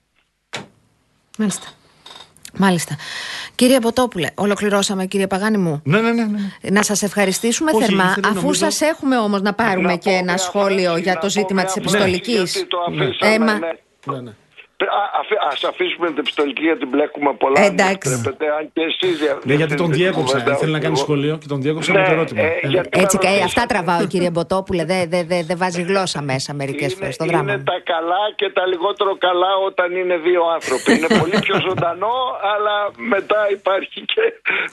Μάλιστα. 1.36 1.66
Μάλιστα. 2.58 2.96
Κύριε 3.54 3.78
Μποτόπουλε, 3.80 4.28
ολοκληρώσαμε, 4.34 5.06
κύριε 5.06 5.26
Παγάνη 5.26 5.56
μου. 5.58 5.80
Ναι, 5.84 6.00
ναι, 6.00 6.10
ναι. 6.10 6.24
ναι. 6.24 6.70
Να 6.70 6.82
σας 6.82 7.02
ευχαριστήσουμε 7.02 7.70
Όχι, 7.74 7.84
θερμά, 7.84 8.04
ήθελα, 8.04 8.28
αφού 8.28 8.40
νομίζω- 8.40 8.70
σας 8.70 8.80
έχουμε 8.80 9.18
όμως 9.18 9.42
να 9.42 9.52
πάρουμε 9.54 9.88
Να 9.88 9.96
και 9.96 10.10
πω 10.10 10.16
ένα 10.16 10.22
μια 10.22 10.38
σχόλιο 10.38 10.88
φράση, 10.88 11.00
για 11.02 11.12
να 11.12 11.18
το 11.20 11.26
πω 11.26 11.32
ζήτημα 11.32 11.62
μια 11.62 11.72
της 11.72 11.72
φράση, 11.82 11.96
επιστολικής. 11.96 12.52
γιατί 12.52 12.68
το 12.68 12.76
Ναι. 12.90 13.04
αφήσαμε, 13.04 13.34
Έμα. 13.34 13.52
ναι. 14.22 14.32
Ναι, 14.80 14.86
ναι. 14.86 14.96
Α, 15.00 15.02
αφή- 15.20 15.42
ας 15.50 15.64
αφήσουμε 15.64 16.06
την 16.12 16.18
επιστολική 16.24 16.62
γιατί 16.62 16.86
μπλέκουμε 16.86 17.30
πολλά. 17.42 17.58
αν 17.60 17.66
Εντάξει. 17.72 18.08
επιτρέπετε, 18.12 18.44
αν 18.58 18.64
και 18.74 18.82
εσείς 18.90 19.14
δια- 19.22 19.38
Ναι, 19.48 19.54
γιατί 19.60 19.74
τον 19.74 19.86
διευθύνετε 19.86 19.92
την 19.92 19.98
διέκοψα. 20.02 20.32
κουβέντα, 20.36 20.52
Ήθελε 20.56 20.70
να 20.70 20.76
όχι 20.78 20.86
κάνει 20.86 20.96
εγώ. 20.98 21.04
σχολείο 21.06 21.34
και 21.40 21.48
τον 21.52 21.58
διέκοψα 21.64 21.90
με 21.92 21.98
Ναι, 21.98 22.06
το 22.08 22.12
ερώτημα. 22.16 22.40
ε, 22.42 22.46
Ε, 22.62 22.68
γιατί- 22.74 23.00
Έτσι, 23.02 23.16
και 23.22 23.28
να 23.28 23.32
αυτά 23.50 23.60
ρωτήσω. 23.62 23.66
τραβάω, 23.72 24.06
κύριε 24.12 24.30
Μποτόπουλε. 24.34 24.82
Δεν 24.92 25.00
δεν 25.12 25.22
δεν 25.32 25.40
δεν 25.50 25.56
βάζει 25.62 25.82
γλώσσα 25.90 26.20
μέσα 26.32 26.48
μερικές 26.60 26.88
Είναι, 26.90 26.98
φορές. 26.98 27.16
Το 27.16 27.24
είναι 27.24 27.32
δράμα. 27.36 27.52
τα 27.70 27.76
καλά 27.92 28.22
και 28.40 28.48
τα 28.56 28.62
λιγότερο 28.72 29.12
καλά 29.28 29.52
όταν 29.68 29.88
είναι 30.00 30.16
δύο 30.28 30.42
άνθρωποι. 30.56 30.88
Είναι 30.96 31.10
πολύ 31.20 31.36
πιο 31.46 31.56
ζωντανό, 31.68 32.16
αλλά 32.54 32.74
μετά 33.14 33.40
υπάρχει 33.58 34.00
και 34.12 34.22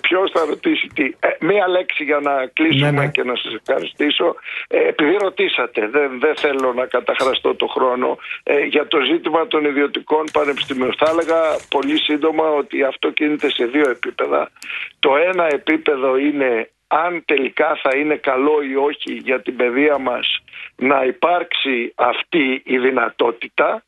ποιος 0.06 0.28
θα 0.36 0.42
ρωτήσει 0.52 0.86
τι. 0.96 1.06
Ε, 1.20 1.30
μία 1.50 1.66
λέξη 1.76 2.04
για 2.04 2.20
να 2.28 2.34
κλείσουμε 2.58 2.92
Ναι, 2.92 3.00
ναι. 3.02 3.08
και 3.16 3.24
να 3.24 3.36
σας 3.42 3.52
ευχαριστήσω. 3.60 4.28
Ε, 4.68 4.78
επειδή 4.94 5.16
ρωτήσατε, 5.28 5.80
δεν, 5.96 6.10
δεν 6.24 6.36
θέλω 6.44 6.74
να 6.80 6.86
καταχραστώ 6.86 7.56
το 7.56 7.68
χρόνο, 7.76 8.18
ε, 8.44 8.60
για 8.74 8.88
το 8.88 8.98
ζήτημα 9.12 9.48
των 9.48 9.60
ιδιωτικών 9.66 9.92
πανεπιστημίων. 10.32 10.94
Θα 10.98 11.10
έλεγα 11.10 11.42
πολύ 11.70 11.98
σύντομα 11.98 12.50
ότι 12.50 12.84
αυτό 12.84 13.10
κινείται 13.12 13.50
σε 13.50 13.66
δύο 13.66 13.90
επίπεδα. 13.90 14.52
Το 15.00 15.16
ένα 15.16 15.46
επίπεδο 15.46 16.18
είναι 16.18 16.70
αν 16.88 17.24
τελικά 17.26 17.80
θα 17.84 17.98
είναι 17.98 18.16
καλό 18.16 18.62
ή 18.62 18.76
όχι 18.76 19.14
για 19.14 19.42
την 19.42 19.56
παιδεία 19.56 19.98
μας 19.98 20.38
να 20.76 21.04
υπάρξει 21.04 21.94
αυτή 21.96 22.62
η 22.66 22.78
δυνατότητα 22.78 23.84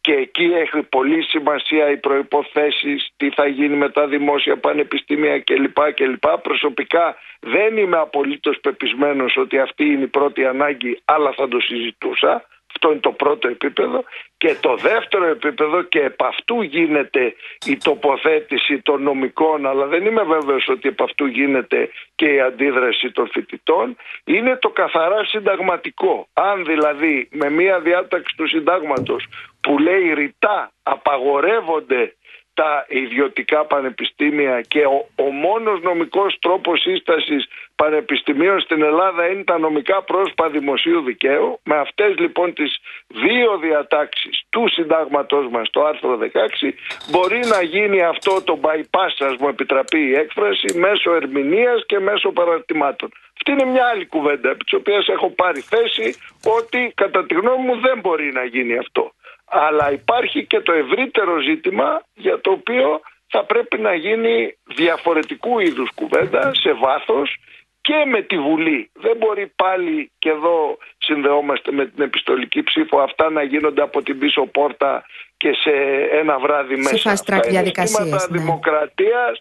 και 0.00 0.12
εκεί 0.12 0.44
έχει 0.44 0.82
πολύ 0.82 1.22
σημασία 1.22 1.90
οι 1.90 1.96
προϋποθέσεις, 1.96 3.10
τι 3.16 3.30
θα 3.30 3.46
γίνει 3.46 3.76
με 3.76 3.90
τα 3.90 4.06
δημόσια 4.06 4.56
πανεπιστήμια 4.56 5.40
κλπ. 5.40 5.92
κλπ. 5.94 6.26
Προσωπικά 6.42 7.16
δεν 7.40 7.76
είμαι 7.76 7.96
απολύτως 7.96 8.58
πεπισμένος 8.60 9.36
ότι 9.36 9.58
αυτή 9.58 9.84
είναι 9.84 10.02
η 10.02 10.06
πρώτη 10.06 10.44
ανάγκη, 10.44 11.00
αλλά 11.04 11.32
θα 11.32 11.48
το 11.48 11.60
συζητούσα. 11.60 12.44
Αυτό 12.72 12.90
είναι 12.90 13.00
το 13.00 13.12
πρώτο 13.12 13.48
επίπεδο. 13.48 14.04
Και 14.36 14.56
το 14.60 14.76
δεύτερο 14.76 15.26
επίπεδο 15.26 15.82
και 15.82 16.00
επ' 16.00 16.22
αυτού 16.22 16.62
γίνεται 16.62 17.34
η 17.66 17.76
τοποθέτηση 17.76 18.80
των 18.80 19.02
νομικών, 19.02 19.66
αλλά 19.66 19.86
δεν 19.86 20.06
είμαι 20.06 20.22
βέβαιος 20.22 20.68
ότι 20.68 20.88
επ' 20.88 21.02
αυτού 21.02 21.26
γίνεται 21.26 21.90
και 22.14 22.26
η 22.26 22.40
αντίδραση 22.40 23.10
των 23.10 23.28
φοιτητών, 23.32 23.96
είναι 24.24 24.56
το 24.56 24.68
καθαρά 24.68 25.24
συνταγματικό. 25.24 26.28
Αν 26.32 26.64
δηλαδή 26.64 27.28
με 27.32 27.50
μία 27.50 27.80
διάταξη 27.80 28.36
του 28.36 28.48
συντάγματος 28.48 29.26
που 29.60 29.78
λέει 29.78 30.14
ρητά 30.14 30.72
απαγορεύονται 30.82 32.14
τα 32.60 32.86
ιδιωτικά 32.88 33.64
πανεπιστήμια 33.64 34.60
και 34.60 34.82
ο, 34.84 34.98
ο 35.24 35.26
μόνος 35.46 35.80
νομικός 35.82 36.38
τρόπος 36.40 36.80
σύστασης 36.80 37.48
πανεπιστημίων 37.74 38.60
στην 38.60 38.82
Ελλάδα 38.82 39.26
είναι 39.30 39.44
τα 39.44 39.58
νομικά 39.58 40.02
πρόσωπα 40.02 40.48
δημοσίου 40.48 41.00
δικαίου. 41.02 41.60
Με 41.64 41.76
αυτές 41.76 42.18
λοιπόν 42.18 42.54
τις 42.54 42.78
δύο 43.08 43.58
διατάξεις 43.58 44.42
του 44.50 44.68
συντάγματός 44.68 45.48
μας, 45.50 45.70
το 45.70 45.84
άρθρο 45.84 46.18
16, 46.18 46.72
μπορεί 47.10 47.40
να 47.54 47.62
γίνει 47.62 48.02
αυτό 48.02 48.42
το 48.42 48.58
bypass, 48.62 49.14
ας 49.28 49.36
μου 49.40 49.48
επιτραπεί 49.48 50.00
η 50.08 50.14
έκφραση, 50.14 50.78
μέσω 50.78 51.14
ερμηνείας 51.14 51.84
και 51.86 51.98
μέσω 51.98 52.30
παραρτημάτων. 52.30 53.08
Αυτή 53.36 53.50
είναι 53.52 53.64
μια 53.64 53.84
άλλη 53.92 54.06
κουβέντα, 54.06 54.50
επί 54.50 54.64
της 54.64 54.72
οποίας 54.72 55.08
έχω 55.08 55.28
πάρει 55.30 55.60
θέση 55.60 56.14
ότι 56.58 56.92
κατά 56.94 57.26
τη 57.26 57.34
γνώμη 57.34 57.64
μου 57.66 57.80
δεν 57.80 57.98
μπορεί 58.00 58.32
να 58.32 58.44
γίνει 58.44 58.78
αυτό. 58.78 59.12
Αλλά 59.50 59.92
υπάρχει 59.92 60.46
και 60.46 60.60
το 60.60 60.72
ευρύτερο 60.72 61.40
ζήτημα 61.40 62.02
για 62.14 62.40
το 62.40 62.50
οποίο 62.50 63.00
θα 63.26 63.44
πρέπει 63.44 63.78
να 63.78 63.94
γίνει 63.94 64.54
διαφορετικού 64.64 65.58
είδους 65.60 65.90
κουβέντα 65.94 66.54
σε 66.54 66.72
βάθος 66.72 67.36
και 67.80 68.04
με 68.06 68.22
τη 68.22 68.38
Βουλή. 68.38 68.90
Δεν 68.92 69.16
μπορεί 69.16 69.52
πάλι 69.56 70.10
και 70.18 70.28
εδώ 70.28 70.78
συνδεόμαστε 70.98 71.72
με 71.72 71.86
την 71.86 72.02
επιστολική 72.02 72.62
ψήφο 72.62 72.98
αυτά 72.98 73.30
να 73.30 73.42
γίνονται 73.42 73.82
από 73.82 74.02
την 74.02 74.18
πίσω 74.18 74.46
πόρτα 74.46 75.04
και 75.42 75.52
σε 75.62 75.70
ένα 76.20 76.38
βράδυ 76.38 76.74
Σε 76.82 76.92
μέσα. 76.92 77.10
fast 77.10 77.12
track 77.12 77.34
Αυτά 77.34 77.36
είναι 77.36 77.50
διαδικασίες, 77.50 77.98
ζητήματα 77.98 78.26
ναι. 78.30 78.38
δημοκρατίας, 78.38 79.32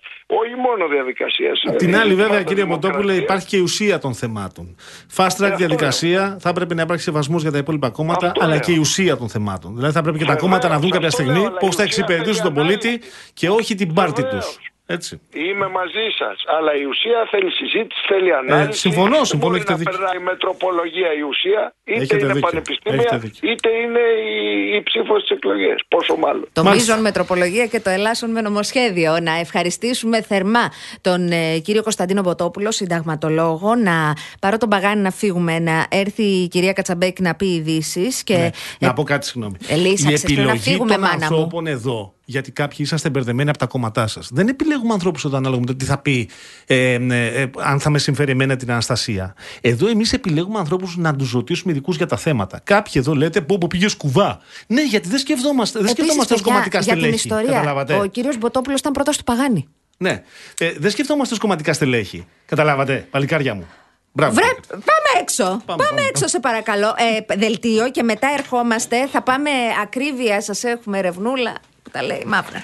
όχι 0.41 0.56
μόνο 0.66 0.88
διαδικασίας. 0.88 1.62
Απ' 1.68 1.76
την 1.76 1.88
Είναι 1.88 1.97
άλλη, 1.97 2.10
βέβαια, 2.10 2.24
ζητήματα 2.24 2.50
κύριε 2.50 2.66
Μοντόπουλε, 2.66 3.00
δημοκρατίας. 3.14 3.24
υπάρχει 3.26 3.45
και 3.47 3.58
η 3.58 3.60
ουσία 3.60 4.00
των 4.00 4.14
θεμάτων. 4.14 4.76
Fast 5.18 5.26
track 5.26 5.28
αυτό 5.52 5.56
διαδικασία, 5.56 6.38
θα 6.39 6.54
πρέπει 6.54 6.76
να 6.76 6.82
υπάρξει 6.82 7.04
σεβασμός 7.04 7.41
για 7.41 7.52
τα 7.52 7.58
υπόλοιπα 7.58 7.89
κόμματα, 7.89 8.28
Αυτό 8.28 8.39
αλλά 8.43 8.52
λέω. 8.54 8.60
και 8.60 8.72
η 8.72 8.78
ουσία 8.78 9.18
των 9.18 9.30
θεμάτων. 9.30 9.76
Δηλαδή, 9.76 9.93
θα 9.93 10.02
πρέπει 10.02 10.18
και 10.18 10.26
τα 10.26 10.34
Βεβαίως, 10.34 10.50
κόμματα 10.50 10.68
να 10.74 10.80
δουν 10.80 10.89
κάποια 10.89 11.08
αυτό 11.08 11.22
στιγμή 11.22 11.39
λέω, 11.39 11.47
αλλά 11.50 11.58
πώς 11.58 11.70
η 11.70 11.78
θα 11.78 11.84
ουσία 11.84 11.84
εξυπηρετήσουν 11.84 12.34
θέλει 12.41 12.45
τον 12.47 12.54
πολίτη 12.64 12.88
ανάλυση. 12.88 13.12
και 13.34 13.50
όχι 13.50 13.76
την 13.76 13.93
πάρτη 13.93 14.24
τους. 14.24 14.58
Βεβαίως. 14.89 14.97
Έτσι. 14.97 15.11
Είμαι 15.47 15.67
μαζί 15.79 16.05
σας. 16.19 16.37
Αλλά 16.57 16.71
η 16.81 16.83
ουσία 16.91 17.19
θέλει 17.31 17.51
συζήτηση, 17.59 18.01
θέλει 18.11 18.31
ανάλυση. 18.33 18.69
Ε, 18.69 18.73
συμφωνώ, 18.85 19.15
Δεν 19.15 19.25
συμφωνώ, 19.25 19.41
Μπορεί 19.43 19.55
έχετε 19.55 19.71
να 19.71 19.77
δίκιο. 19.77 19.91
περνάει 19.93 20.19
με 20.29 20.33
τροπολογία 20.43 21.09
η 21.21 21.23
ουσία, 21.31 21.61
είτε 21.83 22.01
Έχετε 22.01 22.15
είναι 22.23 22.33
δίκιο, 22.33 22.47
πανεπιστήμια, 22.49 22.99
έχετε 22.99 23.17
δίκιο. 23.17 23.41
είτε 23.51 23.69
είναι 23.83 24.03
η, 24.33 24.75
η 24.77 24.79
ψήφος 24.87 25.21
στι 25.23 25.33
εκλογέ. 25.37 25.73
Πόσο 25.93 26.15
μάλλον. 26.15 26.47
Το 26.53 26.63
Μάλιστα. 26.63 26.85
μείζον 26.85 26.99
με 27.05 27.11
τροπολογία 27.17 27.65
και 27.71 27.79
το 27.85 27.89
ελάσσον 27.89 28.29
με 28.35 28.41
νομοσχέδιο. 28.41 29.11
Να 29.27 29.33
ευχαριστήσουμε 29.45 30.17
θερμά 30.21 30.65
τον 31.01 31.31
ε, 31.31 31.59
κύριο 31.65 31.83
Κωνσταντίνο 31.83 32.21
Μποτόπουλο, 32.21 32.71
συνταγματολόγο, 32.71 33.75
να 33.75 34.13
πάρω 34.39 34.57
τον 34.57 34.69
παγάνι 34.69 35.01
να 35.01 35.11
φύγουμε, 35.11 35.59
να 35.59 35.85
έρθει 35.89 36.23
η 36.23 36.47
κυρία 36.47 36.73
Κατσαμπέκη 36.73 37.21
να 37.21 37.35
πει 37.35 37.45
ειδήσεις. 37.45 38.23
Και... 38.23 38.37
Ναι. 38.37 38.45
ε, 38.45 38.85
Να 38.85 38.93
πω 38.93 39.03
κάτι, 39.03 39.25
συγγνώμη. 39.25 39.55
Ελίσσα, 39.67 40.09
η 40.09 40.13
ξέρεις, 40.13 40.21
πρέπει 40.23 40.33
να 40.35 40.41
επιλογή 40.41 40.69
φύγουμε, 40.69 40.91
των 40.91 41.01
μάνα 41.01 41.15
μου. 41.15 41.23
ανθρώπων 41.23 41.67
εδώ, 41.67 42.13
γιατί 42.30 42.51
κάποιοι 42.51 42.77
είσαστε 42.80 43.09
μπερδεμένοι 43.09 43.49
από 43.49 43.57
τα 43.57 43.65
κόμματά 43.65 44.07
σας. 44.07 44.30
Δεν 44.32 44.47
επιλέγουμε 44.47 44.93
ανθρώπους 44.93 45.25
όταν 45.25 45.38
ανάλογα 45.38 45.59
με 45.59 45.65
το 45.65 45.75
τι 45.75 45.86
θα 45.86 45.97
πει, 45.97 46.30
ε, 46.65 46.93
ε, 46.93 47.41
ε, 47.41 47.49
αν 47.57 47.80
θα 47.80 47.89
με 47.89 47.99
συμφέρει 47.99 48.32
εμένα 48.32 48.55
την 48.55 48.71
Αναστασία. 48.71 49.36
Εδώ 49.61 49.88
εμείς 49.88 50.13
επιλέγουμε 50.13 50.59
ανθρώπους 50.59 50.97
να 50.97 51.15
τους 51.15 51.32
ρωτήσουμε 51.32 51.71
ειδικούς 51.71 51.95
για 51.95 52.05
τα 52.05 52.17
θέματα. 52.17 52.59
Κάποιοι 52.63 52.93
εδώ 52.95 53.13
λέτε, 53.13 53.41
πω, 53.41 53.57
πω 53.57 53.67
πήγε 53.67 53.88
σκουβά. 53.88 54.39
Ναι, 54.67 54.84
γιατί 54.84 55.09
δεν 55.09 55.19
σκεφτόμαστε, 55.19 55.80
δεν 55.80 55.88
Επίσης, 55.88 56.03
σκεφτόμαστε 56.03 56.34
ως 56.34 56.39
παιδιά, 56.41 56.53
κομματικά 56.53 56.80
για 56.80 56.91
στελέχη. 56.91 57.07
την 57.07 57.32
ιστορία, 57.32 57.53
Καταλάβατε; 57.53 57.95
ο 57.95 58.05
κύριος 58.05 58.38
Μποτόπουλος 58.38 58.80
ήταν 58.80 58.91
πρώτος 58.91 59.17
του 59.17 59.23
Παγάνη. 59.23 59.67
Ναι. 59.97 60.23
Ε, 60.59 60.73
δεν 60.77 60.91
σκεφτόμαστε 60.91 61.34
ως 61.34 61.39
κομματικά 61.39 61.73
στελέχη. 61.73 62.27
Καταλάβατε, 62.45 63.07
παλικάρια 63.09 63.53
μου. 63.53 63.67
Μπράβο. 64.11 64.34
Βρε, 64.34 64.49
πάμε 64.69 65.21
έξω. 65.21 65.61
Πάμε, 65.65 65.84
πάμε, 65.84 66.01
έξω, 66.01 66.27
σε 66.27 66.39
παρακαλώ. 66.39 66.95
Ε, 67.27 67.36
δελτίο 67.36 67.91
και 67.91 68.03
μετά 68.03 68.27
ερχόμαστε. 68.38 69.07
Θα 69.07 69.21
πάμε 69.21 69.49
ακρίβεια. 69.82 70.41
Σας 70.41 70.63
έχουμε 70.63 71.01
ρευνούλα 71.01 71.53
που 71.89 71.97
τα 71.97 72.03
λέει 72.03 72.23
μαύρα. 72.25 72.63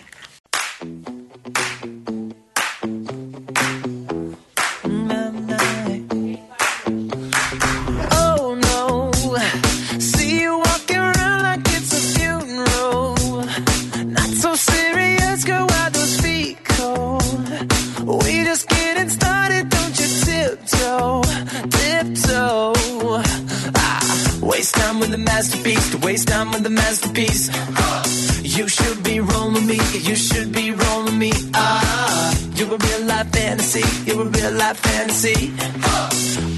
You're 34.06 34.22
a 34.22 34.26
real 34.26 34.52
life 34.54 34.78
fantasy. 34.78 35.52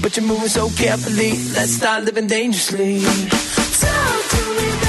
But 0.02 0.16
you're 0.16 0.26
moving 0.26 0.48
so 0.48 0.68
carefully, 0.70 1.30
let's 1.54 1.72
start 1.72 2.04
living 2.04 2.26
dangerously. 2.26 3.00
Talk 3.02 4.28
to 4.30 4.40
me, 4.56 4.87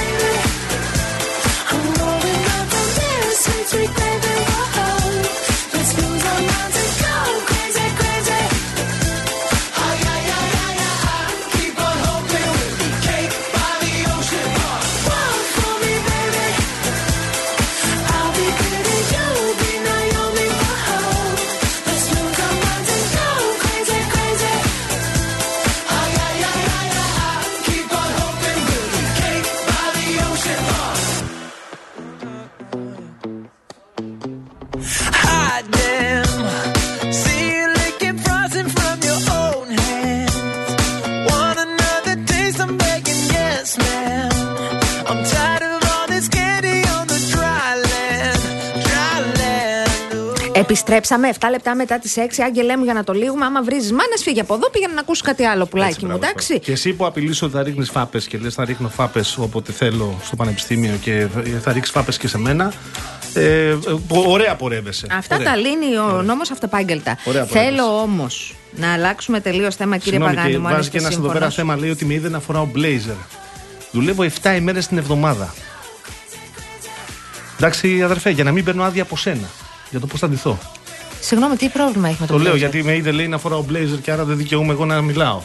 Επιστρέψαμε 50.96 51.30
7 51.40 51.48
λεπτά 51.52 51.76
μετά 51.76 52.00
τις 52.00 52.16
6. 52.18 52.42
Άγγελέ 52.46 52.78
μου, 52.78 52.84
για 52.84 52.94
να 52.94 53.04
το 53.04 53.14
λύγουμε. 53.14 53.46
Άμα 53.46 53.64
βρει 53.64 53.76
μάνε, 53.76 54.16
φύγε 54.24 54.42
από 54.42 54.54
εδώ. 54.54 54.70
Πήγαινε 54.70 54.94
να 54.94 55.00
ακούσεις 55.00 55.22
κάτι 55.24 55.44
άλλο, 55.46 55.66
πουλάκι 55.66 55.90
Έτσι, 55.92 56.02
μου, 56.06 56.08
μπράβο, 56.12 56.26
εντάξει. 56.26 56.54
αυτό. 56.54 56.66
Και 56.66 56.72
εσύ 56.72 56.94
που 56.94 57.06
απειλείς 57.06 57.42
ότι 57.42 57.52
θα 57.54 57.64
ρίχνεις 57.64 57.90
φάπες 57.90 58.28
και 58.28 58.38
λες 58.38 58.54
θα 58.54 58.66
ρίχνω 58.66 58.90
φάπες 58.90 59.38
όποτε 59.38 59.72
θέλω 59.72 60.20
στο 60.24 60.36
πανεπιστήμιο 60.36 60.96
και 61.02 61.28
θα- 61.34 61.44
θα 61.62 61.72
ρίξεις 61.72 61.94
φάπες 61.94 62.18
και 62.18 62.28
σε 62.28 62.38
μένα. 62.38 62.74
Ε, 63.34 63.68
ε, 63.70 63.78
ωραία 64.28 64.56
πορεύεσαι. 64.56 65.08
Αυτά 65.12 65.36
Ωραία. 65.36 65.48
τα 65.48 65.56
λύνει 65.56 65.98
ο 65.98 66.22
νόμος 66.22 66.52
αυτεπάγγελτα. 66.52 67.18
Ωραία 67.24 67.46
Θέλω 67.46 67.76
πρόταση. 67.76 68.02
όμως 68.04 68.56
να 68.76 68.94
αλλάξουμε 68.94 69.40
τελείως 69.40 69.76
θέμα, 69.76 69.98
κύριε 69.98 70.12
Συγγνώμη, 70.12 70.36
Παγάνη 70.36 70.54
και 70.54 70.60
μου. 70.60 70.68
αν 70.68 70.74
βάζει 70.74 70.90
και 70.90 70.98
είστε 70.98 71.10
ένα 71.10 71.18
εδώ 71.18 71.28
πέρα 71.34 71.50
σύμφωνος. 71.50 71.56
θέμα. 71.56 71.76
Λέει 71.76 71.90
ότι 71.90 72.06
με 72.06 72.14
είδε 72.14 72.30
να 72.30 72.40
φοράω 72.40 72.66
μπλέιζερ. 72.66 73.16
Δουλεύω 73.92 74.24
7 74.24 74.56
ημέρες 74.56 74.88
την 74.88 74.98
εβδομάδα. 74.98 75.54
Εντάξει, 77.58 78.04
αδερφέ, 78.04 78.30
για 78.30 78.44
να 78.44 78.52
μην 78.52 78.64
παίρνω 78.64 78.84
άδεια 78.84 79.02
από 79.02 79.18
σένα. 79.18 79.48
Για 79.90 80.00
το 80.00 80.08
πώς 80.08 80.20
θα 80.20 80.30
ντυθώ. 80.30 80.58
Συγγνώμη, 81.20 81.56
τι 81.56 81.68
πρόβλημα 81.70 82.08
έχει 82.08 82.18
με 82.20 82.28
το 82.28 82.34
Το 82.34 82.40
λέω 82.40 82.54
blazer? 82.54 82.58
γιατί 82.58 82.84
με 82.84 82.96
είδε 82.96 83.12
λέει 83.12 83.28
να 83.28 83.38
φοράω 83.38 83.62
μπλέιζερ 83.64 84.00
και 84.02 84.12
άρα 84.12 84.24
δεν 84.24 84.38
δικαιούμαι 84.38 84.74
εγώ 84.74 84.86
να 84.86 85.02
μιλάω. 85.02 85.42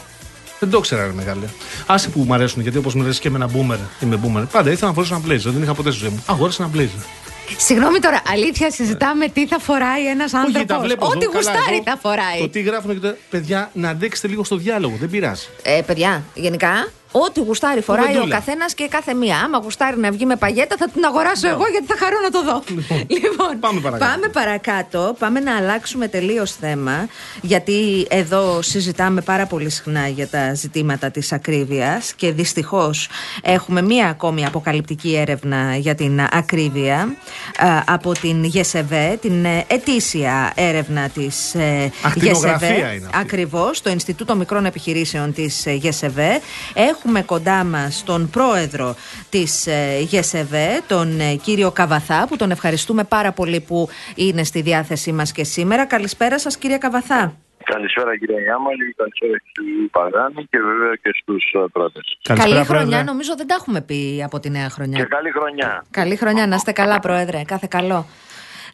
Δεν 0.59 0.69
το 0.69 0.77
ήξερα, 0.77 1.05
ρε 1.05 1.11
μεγάλε. 1.13 1.45
Άσε 1.85 2.09
που 2.09 2.19
μου 2.19 2.33
αρέσουν, 2.33 2.61
γιατί 2.61 2.77
όπως 2.77 2.93
μου 2.95 3.03
λες 3.03 3.19
και 3.19 3.29
με 3.29 3.35
ένα 3.37 3.49
boomer, 3.49 3.77
είμαι 4.03 4.19
boomer. 4.23 4.43
Πάντα 4.51 4.71
ήθελα 4.71 4.87
να 4.87 4.93
φορέσω 4.93 5.15
ένα 5.15 5.23
blazer, 5.27 5.53
δεν 5.53 5.61
είχα 5.61 5.73
ποτέ 5.73 5.91
στη 5.91 5.99
ζωή 5.99 6.09
μου. 6.09 6.23
Αγόρασα 6.25 6.63
ένα 6.63 6.71
blazer. 6.81 7.03
Συγγνώμη 7.57 7.99
τώρα, 7.99 8.21
αλήθεια 8.27 8.71
συζητάμε 8.71 9.27
τι 9.27 9.47
θα 9.47 9.59
φοράει 9.59 10.07
ένας 10.07 10.33
Όχι, 10.33 10.51
τα 10.51 10.59
άνθρωπος. 10.59 10.85
βλέπω. 10.85 11.05
Ό,τι 11.05 11.17
εδώ, 11.17 11.31
καλά, 11.31 11.51
γουστάρει 11.51 11.75
εδώ, 11.75 11.83
θα 11.91 11.97
φοράει. 12.01 12.39
Το 12.39 12.49
τι 12.49 12.61
γράφουν 12.61 12.93
και 13.01 13.07
το. 13.07 13.15
Παιδιά, 13.29 13.69
να 13.73 13.89
αντέξετε 13.89 14.27
λίγο 14.27 14.43
στο 14.43 14.55
διάλογο, 14.55 14.95
δεν 14.99 15.09
πειράζει. 15.09 15.45
Ε, 15.63 15.81
παιδιά, 15.85 16.23
γενικά, 16.33 16.87
ό,τι 17.23 17.39
γουστάρει 17.39 17.81
φοράει 17.81 18.03
ο 18.03 18.07
Κουβεντούλα. 18.07 18.35
καθένας 18.35 18.73
και 18.73 18.87
κάθε 18.87 19.13
μία. 19.13 19.37
Άμα 19.45 19.57
γουστάρει 19.63 19.97
να 19.99 20.11
βγει 20.11 20.25
με 20.25 20.35
παγέτα, 20.35 20.75
θα 20.79 20.89
την 20.89 21.03
αγοράσω 21.05 21.47
εγώ 21.47 21.63
γιατί 21.71 21.85
θα 21.85 21.95
χαρώ 21.97 22.17
να 22.23 22.29
το 22.29 22.43
δω. 22.43 22.63
Λοιπόν, 23.07 23.59
πάμε 23.59 23.79
παρακάτω. 23.79 24.11
Πάμε 24.11 24.27
παρακάτω. 24.27 25.15
Πάμε 25.19 25.39
να 25.39 25.55
αλλάξουμε 25.57 26.07
τελείως 26.07 26.51
θέμα. 26.51 27.07
Γιατί 27.41 28.07
εδώ 28.09 28.61
συζητάμε 28.61 29.21
πάρα 29.21 29.45
πολύ 29.45 29.69
συχνά 29.69 30.07
για 30.07 30.27
τα 30.27 30.53
ζητήματα 30.53 31.11
της 31.11 31.31
ακρίβειας 31.31 32.13
και 32.13 32.31
δυστυχώς 32.31 33.07
έχουμε 33.41 33.81
μία 33.81 34.07
ακόμη 34.07 34.45
αποκαλυπτική 34.45 35.15
έρευνα 35.15 35.75
για 35.75 35.95
την 35.95 36.21
ακρίβεια 36.31 37.15
α, 37.57 37.81
από 37.87 38.11
την 38.11 38.43
ΓΕΣΕΒΕ, 38.43 39.17
την 39.21 39.45
ε, 39.45 39.63
ετήσια 39.67 40.51
έρευνα 40.55 41.09
της 41.09 41.55
Ακτινογραφία 42.01 42.67
ΓΕΣΕΒΕ. 42.67 42.93
είναι 42.95 43.05
αυτή. 43.05 43.17
Ακριβώς, 43.19 43.81
το 43.81 43.89
Ινστιτούτο 43.89 44.35
Μικρών 44.35 44.65
Επιχειρήσεων 44.65 45.33
της 45.33 45.65
ΓΕΣΕΒΕ. 45.67 46.39
Έχουμε 46.73 47.04
κοντά 47.25 47.63
μας 47.63 48.03
τον 48.03 48.29
πρόεδρο 48.29 48.95
της 49.29 49.67
ΓΕΣΕΒΕ, 50.09 50.81
τον 50.87 51.19
ε, 51.19 51.35
κύριο 51.35 51.71
Καβαθά, 51.71 52.27
που 52.27 52.35
τον 52.35 52.51
ευχαριστούμε 52.51 53.03
πάρα 53.03 53.31
πολύ 53.31 53.59
που 53.61 53.89
είναι 54.15 54.43
στη 54.43 54.61
διάθεσή 54.61 55.11
μας 55.11 55.31
και 55.31 55.43
σήμερα. 55.43 55.85
Καλησπέρα 55.85 56.39
σας, 56.39 56.57
κύριε 56.57 56.77
Καβαθά. 56.77 57.33
Καλησπέρα 57.63 58.17
κύριε 58.17 58.41
Ιάμαλη, 58.41 58.93
καλησπέρα 58.97 59.37
κύριε 59.51 59.87
Παγάνη 59.91 60.47
και 60.49 60.59
βέβαια 60.59 60.95
και 60.95 61.11
στους 61.21 61.43
ε, 61.53 61.59
πρώτες. 61.71 62.17
Καλή 62.21 62.63
χρονιά, 62.65 63.03
νομίζω 63.03 63.35
δεν 63.35 63.47
τα 63.47 63.55
έχουμε 63.59 63.81
πει 63.81 64.21
από 64.23 64.39
τη 64.39 64.49
νέα 64.49 64.69
χρονιά. 64.69 64.97
Και 64.97 65.05
καλή 65.05 65.31
χρονιά. 65.31 65.85
Καλή 65.91 66.15
χρονιά, 66.15 66.47
να 66.47 66.55
είστε 66.55 66.71
καλά, 66.71 66.99
Πρόεδρε. 66.99 67.41
Κάθε 67.45 67.67
καλό. 67.69 68.05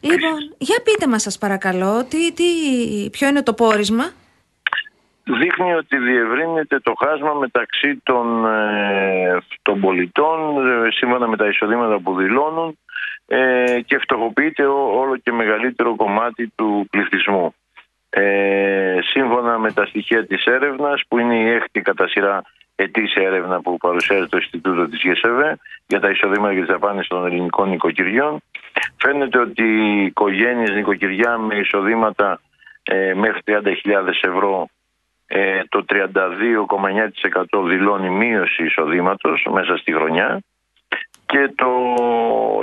Λοιπόν, 0.00 0.54
για 0.58 0.76
πείτε 0.84 1.06
μας 1.06 1.22
σας 1.22 1.38
παρακαλώ, 1.38 2.04
τι, 2.04 2.32
τι, 2.32 2.44
ποιο 3.10 3.28
είναι 3.28 3.42
το 3.42 3.52
πόρισμα; 3.52 4.10
Δείχνει 5.24 5.72
ότι 5.72 5.96
διευρύνεται 5.98 6.78
το 6.78 6.92
χάσμα 7.04 7.32
μεταξύ 7.32 8.00
των, 8.02 8.46
ε, 8.46 9.38
των 9.62 9.80
πολιτών 9.80 10.66
ε, 10.68 10.90
σύμφωνα 10.90 11.28
με 11.28 11.36
τα 11.36 11.46
εισοδήματα 11.46 11.98
που 11.98 12.14
δηλώνουν 12.16 12.78
ε, 13.26 13.80
και 13.86 13.98
φτωχοποιείται 13.98 14.64
ό- 14.64 14.98
όλο 15.00 15.16
και 15.16 15.32
μεγαλύτερο 15.32 15.96
κομμάτι 15.96 16.52
του 16.54 16.86
πληθυσμού. 16.90 17.54
Ε, 18.10 18.98
σύμφωνα 19.02 19.58
με 19.58 19.72
τα 19.72 19.86
στοιχεία 19.86 20.26
της 20.26 20.44
έρευνας 20.44 21.02
που 21.08 21.18
είναι 21.18 21.36
η 21.36 21.48
έκτη 21.48 21.80
κατά 21.80 22.08
σειρά 22.08 22.42
ετήσια 22.76 23.22
έρευνα 23.22 23.60
που 23.60 23.76
παρουσιάζει 23.76 24.26
το 24.28 24.36
Ινστιτούτο 24.36 24.88
της 24.88 25.00
ΓΕΣΕΒΕ 25.02 25.58
για 25.86 26.00
τα 26.00 26.10
εισοδήματα 26.10 26.54
και 26.54 26.60
τις 26.60 26.68
δαπάνες 26.68 27.06
των 27.06 27.26
ελληνικών 27.26 27.68
νοικοκυριών 27.68 28.42
φαίνεται 28.96 29.38
ότι 29.38 29.62
οι 29.62 30.04
οικογένειες 30.04 30.70
νοικοκυριά 30.70 31.38
με 31.38 31.54
εισοδήματα 31.54 32.40
ε, 32.82 33.14
μέχρι 33.14 33.40
30.000 33.46 33.54
ευρώ 34.22 34.68
ε, 35.34 35.62
το 35.68 35.84
32,9% 35.88 37.64
δηλώνει 37.68 38.10
μείωση 38.10 38.64
εισοδήματος 38.64 39.46
μέσα 39.50 39.76
στη 39.76 39.92
χρονιά 39.92 40.42
και 41.26 41.52
το, 41.54 41.70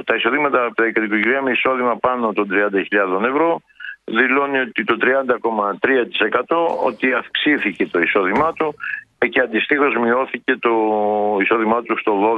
τα 0.05 0.15
εισοδήματα 0.15 0.65
από 0.65 0.75
τα 0.75 0.85
οικογένεια 0.87 1.41
με 1.41 1.51
εισόδημα 1.51 1.97
πάνω 1.97 2.33
των 2.33 2.47
30.000 2.51 3.23
ευρώ 3.23 3.61
δηλώνει 4.03 4.59
ότι 4.59 4.83
το 4.83 4.97
30,3% 5.01 6.67
ότι 6.85 7.13
αυξήθηκε 7.13 7.87
το 7.87 7.99
εισόδημά 7.99 8.53
του 8.53 8.75
ε, 9.17 9.27
και 9.27 9.39
αντιστοίχως 9.39 9.95
μειώθηκε 9.95 10.55
το 10.55 10.71
εισόδημά 11.41 11.81
του 11.81 11.97
στο 11.97 12.37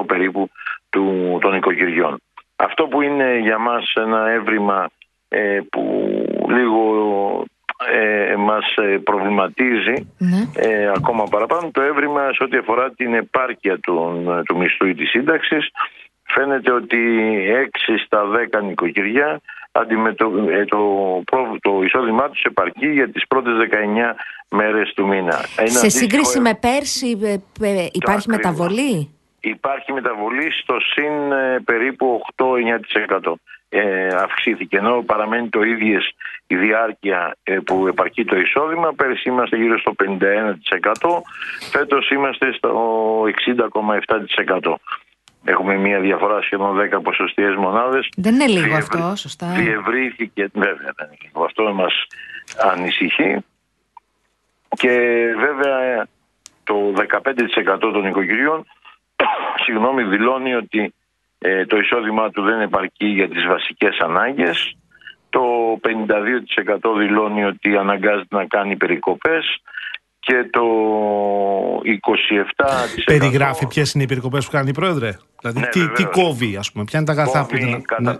12% 0.00 0.06
περίπου 0.06 0.50
του, 0.90 1.38
των 1.40 1.54
οικογενειών. 1.54 2.20
Αυτό 2.56 2.86
που 2.86 3.02
είναι 3.02 3.38
για 3.38 3.58
μας 3.58 3.92
ένα 3.94 4.30
έβριμα 4.30 4.88
ε, 5.28 5.60
που 5.70 6.16
λίγο 6.48 6.80
ε, 7.92 8.36
μας 8.36 8.74
ε, 8.76 8.98
προβληματίζει 9.04 10.08
Ναι. 10.18 10.42
ε, 10.56 10.92
ακόμα 10.96 11.24
παραπάνω 11.24 11.70
το 11.72 11.82
έβριμα 11.82 12.20
σε 12.32 12.42
ό,τι 12.44 12.56
αφορά 12.56 12.90
την 12.90 13.14
επάρκεια 13.14 13.78
του, 13.78 14.24
του 14.46 14.56
μισθού 14.56 14.86
ή 14.86 14.94
της 14.94 15.10
σύνταξης 15.10 15.70
φαίνεται 16.34 16.72
ότι 16.72 16.98
6 17.88 17.94
στα 18.06 18.22
10 18.58 18.62
νοικοκυριά 18.62 19.40
αντιμετω... 19.72 20.32
ε, 20.50 20.64
το, 20.64 20.78
προ- 21.24 21.56
το 21.60 21.82
εισόδημά 21.82 22.28
τους 22.30 22.42
επαρκεί 22.42 22.86
για 22.86 23.10
τις 23.10 23.26
πρώτες 23.26 23.52
19 23.70 24.14
μέρες 24.50 24.92
του 24.94 25.06
μήνα. 25.06 25.34
Ένα 25.56 25.68
Σε 25.68 25.78
αντίστοιχο 25.78 25.90
σύγκριση 25.90 26.40
με 26.40 26.54
πέρσι 26.54 27.18
ε, 27.22 27.32
ε, 27.32 27.86
υπάρχει 27.92 28.00
ακριβώς. 28.00 28.26
μεταβολή; 28.26 29.10
Υπάρχει 29.44 29.92
μεταβολή 29.92 30.52
στο 30.52 30.76
συν 30.80 31.32
ε, 31.32 31.60
περίπου 31.64 32.20
8-9%. 32.36 33.32
Ε, 33.68 34.06
αυξήθηκε 34.06 34.76
ενώ 34.76 35.02
παραμένει 35.02 35.48
το 35.48 35.62
ίδιες 35.62 36.14
η 36.46 36.56
διάρκεια 36.56 37.36
ε, 37.42 37.58
που 37.64 37.86
επαρκεί 37.86 38.24
το 38.24 38.36
εισόδημα 38.36 38.92
πέρυσι 38.94 39.28
είμαστε 39.28 39.56
γύρω 39.56 39.78
στο 39.78 39.94
51% 40.04 40.08
φέτος 41.70 42.10
είμαστε 42.10 42.52
στο 42.52 43.22
60,7% 44.60 44.74
έχουμε 45.44 45.76
μια 45.76 46.00
διαφορά 46.00 46.42
σχεδόν 46.42 46.78
10 46.94 47.02
ποσοστιαίες 47.02 47.54
μονάδες 47.54 48.08
Δεν 48.16 48.34
είναι 48.34 48.46
λίγο 48.46 48.64
Διευρύ- 48.64 49.00
αυτό, 49.00 49.16
σωστά. 49.16 49.46
Διευρύθηκε, 49.46 50.48
βέβαια 50.52 50.92
δεν 50.96 51.06
είναι 51.06 51.16
λίγο. 51.22 51.44
Αυτό 51.44 51.74
μας 51.74 52.06
ανησυχεί. 52.72 53.36
Και 54.68 54.88
βέβαια 55.38 56.06
το 56.64 56.74
15% 56.96 57.78
των 57.78 58.06
οικογενειών 58.06 58.66
συγγνώμη, 59.64 60.02
δηλώνει 60.02 60.54
ότι 60.54 60.94
ε, 61.38 61.66
το 61.66 61.76
εισόδημά 61.76 62.30
του 62.30 62.42
δεν 62.42 62.60
επαρκεί 62.60 63.06
για 63.06 63.28
τις 63.28 63.46
βασικές 63.46 63.98
ανάγκες. 63.98 64.76
Το 65.30 65.40
52% 65.82 66.96
δηλώνει 66.98 67.44
ότι 67.44 67.76
αναγκάζεται 67.76 68.36
να 68.36 68.44
κάνει 68.46 68.76
περικοπές 68.76 69.44
και 70.20 70.48
το 70.50 70.62
27%. 71.84 73.02
Περιγράφει 73.04 73.66
ποιες 73.66 73.92
είναι 73.92 74.02
οι 74.02 74.06
περικοπές 74.06 74.44
που 74.44 74.50
κάνει 74.50 74.68
η 74.68 74.72
Πρόεδρε; 74.72 75.10
Δηλαδή, 75.40 75.60
Ναι, 75.60 75.66
τι, 75.66 75.80
τι 75.80 75.86
βεβαίως. 75.86 76.10
κόβει, 76.12 76.56
ας 76.56 76.72
πούμε, 76.72 76.84
ποια 76.84 76.98
είναι 76.98 77.06
τα 77.08 77.12
αγαθά 77.12 77.40
που 77.46 77.48
Κόβει 77.50 77.68
ήταν. 77.68 77.82
κατά 77.82 78.02
ναι. 78.12 78.16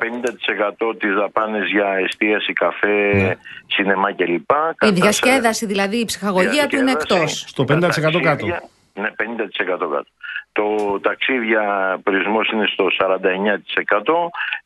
50% 0.91 0.95
τις 0.99 1.15
δαπάνες 1.15 1.69
για 1.71 1.87
εστίαση, 2.05 2.53
καφέ, 2.53 3.13
Ναι. 3.15 3.35
σινεμά 3.67 4.13
κλπ. 4.15 4.27
Η 4.29 4.45
Κατά 4.77 4.93
διασκέδαση, 4.93 5.67
δηλαδή 5.67 5.97
η 5.97 6.05
ψυχαγωγία 6.05 6.67
του 6.67 6.77
είναι 6.77 6.85
διασκέδαση, 6.93 7.23
εκτός. 7.23 7.45
Στο 7.49 7.65
τα 7.65 7.75
50% 7.75 8.01
κάτω. 8.01 8.21
ταξίδια- 8.21 8.63
Ναι, 8.95 9.11
50% 9.17 9.89
κάτω. 9.89 10.07
Το 10.53 11.01
ταξίδια 11.01 11.63
περισμός 12.03 12.49
είναι 12.49 12.67
στο 12.67 12.87
49% 12.99 13.09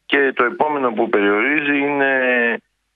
και 0.06 0.32
το 0.32 0.44
επόμενο 0.44 0.92
που 0.92 1.08
περιορίζει 1.08 1.78
είναι 1.78 2.12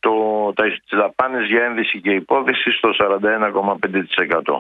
το, 0.01 0.13
τα, 0.55 0.65
τις 0.65 0.99
δαπάνες 0.99 1.47
για 1.47 1.65
ένδυση 1.65 2.01
και 2.01 2.11
υπόθεση 2.11 2.71
στο 2.71 2.91
41,5%. 2.99 4.59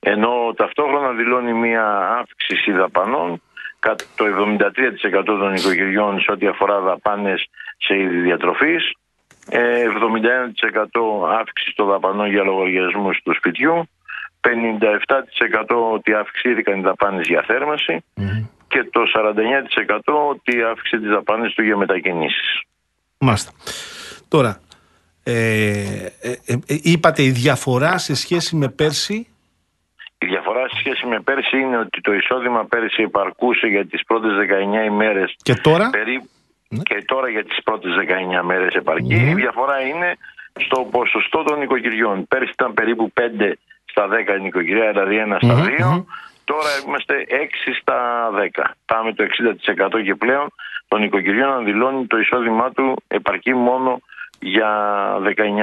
Ενώ 0.00 0.54
ταυτόχρονα 0.56 1.12
δηλώνει 1.12 1.52
μία 1.52 2.16
αύξηση 2.18 2.72
δαπανών 2.72 3.42
κατά 3.78 4.04
το 4.16 4.24
73% 5.10 5.24
των 5.24 5.54
οικογενειών 5.54 6.20
σε 6.20 6.32
ό,τι 6.32 6.46
αφορά 6.46 6.80
δαπάνες 6.80 7.48
σε 7.78 7.96
είδη 7.96 8.20
διατροφής, 8.20 8.92
ε, 9.48 9.82
71% 9.82 11.28
αύξηση 11.38 11.72
των 11.76 11.86
δαπανών 11.86 12.30
για 12.30 12.42
λογαριασμούς 12.42 13.20
του 13.22 13.34
σπιτιού, 13.34 13.88
57% 14.40 15.92
ότι 15.92 16.12
αυξήθηκαν 16.12 16.78
οι 16.78 16.82
δαπάνες 16.82 17.26
για 17.26 17.44
θέρμανση 17.46 18.04
και 18.68 18.88
το 18.90 19.02
49% 19.14 20.28
ότι 20.30 20.62
αύξησε 20.62 20.98
τις 20.98 21.08
δαπάνες 21.08 21.52
του 21.54 21.62
για 21.62 21.76
μετακινήσεις. 21.76 22.62
Μάλιστα. 23.18 23.52
Τώρα, 24.28 24.60
ε, 25.22 26.06
ε, 26.20 26.30
ε, 26.46 26.52
ε, 26.66 26.78
είπατε 26.82 27.22
η 27.22 27.30
διαφορά 27.30 27.98
σε 27.98 28.14
σχέση 28.14 28.56
με 28.56 28.68
πέρσι; 28.68 29.28
Η 30.18 30.26
διαφορά 30.26 30.68
σε 30.68 30.76
σχέση 30.78 31.06
με 31.06 31.20
πέρσι 31.20 31.58
είναι 31.58 31.78
ότι 31.78 32.00
το 32.00 32.12
εισόδημα 32.12 32.64
πέρσι 32.64 33.02
επαρκούσε 33.02 33.66
για 33.66 33.86
τις 33.86 34.04
πρώτες 34.04 34.30
19 34.82 34.84
ημέρες 34.86 35.34
Και 35.42 35.54
τώρα, 35.54 35.90
περί... 35.90 36.28
και 36.82 37.04
τώρα 37.06 37.28
για 37.28 37.44
τις 37.44 37.62
πρώτες 37.62 37.92
19 38.40 38.44
μέρες 38.44 38.74
επαρκεί. 38.74 39.14
Η 39.14 39.34
διαφορά 39.34 39.80
είναι 39.80 40.16
στο 40.64 40.88
ποσοστό 40.90 41.42
των 41.42 41.58
νοικοκυριών. 41.58 42.26
Πέρσι 42.28 42.50
ήταν 42.52 42.74
περίπου 42.74 43.12
5 43.20 43.52
στα 43.90 44.08
10 44.08 44.40
νοικοκυριά, 44.42 44.90
δηλαδή 44.90 45.16
1 45.16 45.36
στα 45.42 45.54
2. 45.54 46.04
Τώρα 46.44 46.68
είμαστε 46.86 47.14
6 47.28 47.72
στα 47.80 48.30
10. 48.34 48.64
Πάμε 48.86 49.12
το 49.12 49.24
60% 49.24 50.02
και 50.04 50.14
πλέον 50.14 50.52
των 50.88 51.00
νοικοκυριών 51.00 51.48
να 51.48 51.58
δηλώνει 51.58 52.06
το 52.06 52.18
εισόδημά 52.18 52.70
του 52.70 53.02
επαρκεί 53.08 53.54
μόνο 53.54 54.00
για 54.38 54.70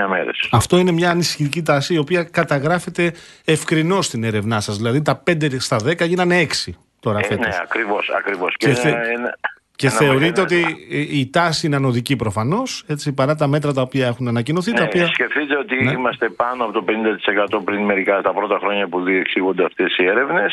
19 0.05 0.07
μέρες. 0.09 0.49
αυτό 0.51 0.77
είναι 0.77 0.91
μια 0.91 1.09
ανησυχητική 1.09 1.61
τάση 1.61 1.93
η 1.93 1.97
οποία 1.97 2.23
καταγράφεται 2.23 3.13
ευκρινώς 3.45 4.05
στην 4.05 4.23
έρευνά 4.23 4.59
σας. 4.59 4.77
Δηλαδή, 4.77 5.01
τα 5.01 5.15
5 5.25 5.59
στα 5.59 5.77
10 5.85 6.05
γίνανε 6.05 6.39
6 6.39 6.71
τώρα 6.99 7.19
Ε, 7.19 7.23
φέτος. 7.23 7.45
ναι, 7.45 7.55
ακριβώς, 7.61 8.09
ακριβώς. 8.17 8.55
Και 8.57 8.67
θε- 8.73 8.93
ένα- 8.93 9.37
Και 9.77 9.87
ένα 9.87 9.95
θεωρείτε 9.95 10.41
μεγάλο- 10.41 10.65
ότι 10.67 10.85
η- 10.89 11.19
η 11.19 11.29
τάση 11.29 11.67
είναι 11.67 11.75
ανωδική 11.75 12.15
προφανώς, 12.15 12.83
έτσι 12.87 13.13
παρά 13.13 13.35
τα 13.35 13.47
μέτρα 13.47 13.73
τα 13.73 13.81
οποία 13.81 14.07
έχουν 14.07 14.27
ανακοινωθεί. 14.27 14.71
Τα 14.73 14.79
Ναι, 14.81 14.85
οποία... 14.87 15.07
Σκεφτείτε 15.07 15.57
ότι 15.57 15.83
Ναι. 15.83 15.91
είμαστε 15.91 16.29
πάνω 16.29 16.63
από 16.63 16.73
το 16.73 16.83
50% 16.87 17.61
πριν 17.63 17.81
μερικά 17.85 18.21
τα 18.21 18.33
πρώτα 18.33 18.57
χρόνια 18.61 18.87
που 18.87 19.01
διεξήγονται 19.03 19.63
αυτές 19.65 19.97
οι 19.97 20.05
έρευνες. 20.05 20.51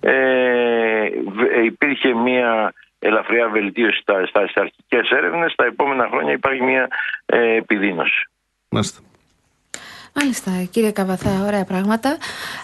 Ε, 0.00 0.10
β- 1.34 1.56
ε, 1.58 1.64
υπήρχε 1.64 2.14
μια 2.14 2.72
ελαφριά 2.98 3.48
βελτίωση 3.48 3.98
στα, 4.00 4.26
στα, 4.26 4.40
στις 4.48 4.56
αρχικές 4.62 5.10
έρευνες. 5.18 5.54
Τα 5.56 5.64
επόμενα 5.64 6.08
χρόνια 6.10 6.32
υπάρχει 6.32 6.62
μια 6.62 6.88
ε, 7.26 7.56
επιδείνωση. 7.56 8.28
Μάλιστα. 8.68 9.00
Μάλιστα, 10.14 10.50
κύριε 10.70 10.90
Καβαθά, 10.90 11.30
ωραία 11.46 11.64
πράγματα. 11.64 12.16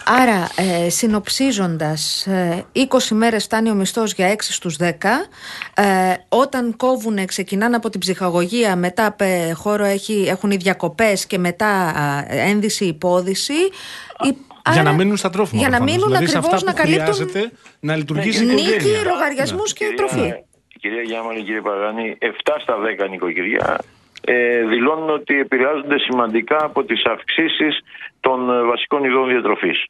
Άρα, 0.05 0.49
ε, 0.57 0.89
συνοψίζοντας, 0.89 2.27
ε, 2.27 2.65
20 2.73 3.15
μέρες 3.15 3.45
φτάνει 3.45 3.71
ο 3.71 3.75
μισθός 3.75 4.13
για 4.13 4.27
6 4.29 4.53
στους 4.53 4.77
10. 4.77 5.27
Ε, 5.75 6.15
όταν 6.29 6.77
κόβουνε, 6.77 7.25
ξεκινάνε 7.25 7.77
από 7.77 7.91
την 7.91 8.01
ψυχαγωγία, 8.01 8.77
μετά 8.77 9.13
πε, 9.13 9.53
χώρο 9.57 9.85
έχει, 9.85 10.25
έχουν 10.29 10.51
οι 10.51 10.57
διακοπές 10.57 11.27
και 11.27 11.39
μετά 11.39 11.69
α, 11.69 12.25
ένδυση 12.29 12.85
υπόδηση. 12.85 13.53
Η- 13.53 14.37
για 14.73 14.81
άρα- 14.81 14.83
να 14.83 14.93
μείνουν 14.93 15.17
στα 15.17 15.31
τρόφιμα. 15.31 15.61
Για 15.61 15.71
να 15.71 15.77
προφανώς. 15.77 15.97
μείνουν 16.03 16.13
δηλαδή, 16.19 16.31
σε 16.31 16.37
ακριβώς 16.39 16.63
αυτά 16.63 16.73
να 16.73 16.77
που 16.77 16.83
καλύπτουν 16.83 17.15
χρειάζεται 17.15 17.53
να 17.81 17.97
λειτουργήσει 17.97 18.43
η 18.43 18.47
νίκη, 18.47 18.63
οικογένεια. 18.63 19.03
λογαριασμούς 19.03 19.73
και 19.73 19.85
τροφή. 19.97 20.33
Κυρία 20.81 21.03
Γιάμαλη, 21.03 21.43
κύριε 21.43 21.61
Παγάνη, 21.61 22.17
7 22.21 22.29
στα 22.63 22.75
10 23.07 23.09
νοικοκυριά 23.11 23.79
ε, 24.27 24.65
δηλώνουν 24.67 25.11
ότι 25.11 25.39
επηρεάζονται 25.39 25.99
σημαντικά 25.99 26.65
από 26.65 26.85
τις 26.85 27.05
αυξήσεις 27.05 27.81
των 28.21 28.51
ε, 28.51 28.63
βασικών 28.63 29.05
ειδών 29.05 29.29
διατροφής. 29.29 29.85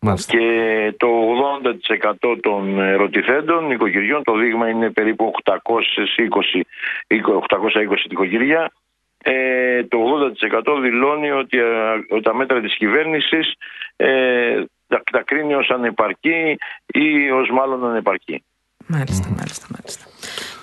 Μάλιστα. 0.00 0.36
Και 0.36 0.94
το 0.96 1.08
80% 2.22 2.36
των 2.40 2.80
ερωτηθέντων 2.80 3.66
νοικοκυριών, 3.66 4.22
το 4.22 4.36
δείγμα 4.36 4.68
είναι 4.68 4.90
περίπου 4.90 5.32
820, 5.44 5.54
820 7.08 8.06
νοικοκυριά, 8.08 8.72
ε, 9.22 9.84
το 9.84 9.98
80% 9.98 10.80
δηλώνει 10.80 11.30
ότι, 11.30 11.58
ε, 11.58 11.64
ότι 12.08 12.22
τα 12.22 12.34
μέτρα 12.34 12.60
της 12.60 12.76
κυβέρνησης 12.76 13.54
ε, 13.96 14.62
τα, 14.88 15.02
τα 15.12 15.22
κρίνει 15.22 15.54
ως 15.54 15.70
ανεπαρκή 15.70 16.58
ή 16.86 17.30
ως 17.30 17.50
μάλλον 17.50 17.86
ανεπαρκή. 17.86 18.44
Μάλιστα, 18.86 19.28
μάλιστα, 19.36 19.66
μάλιστα. 19.70 20.09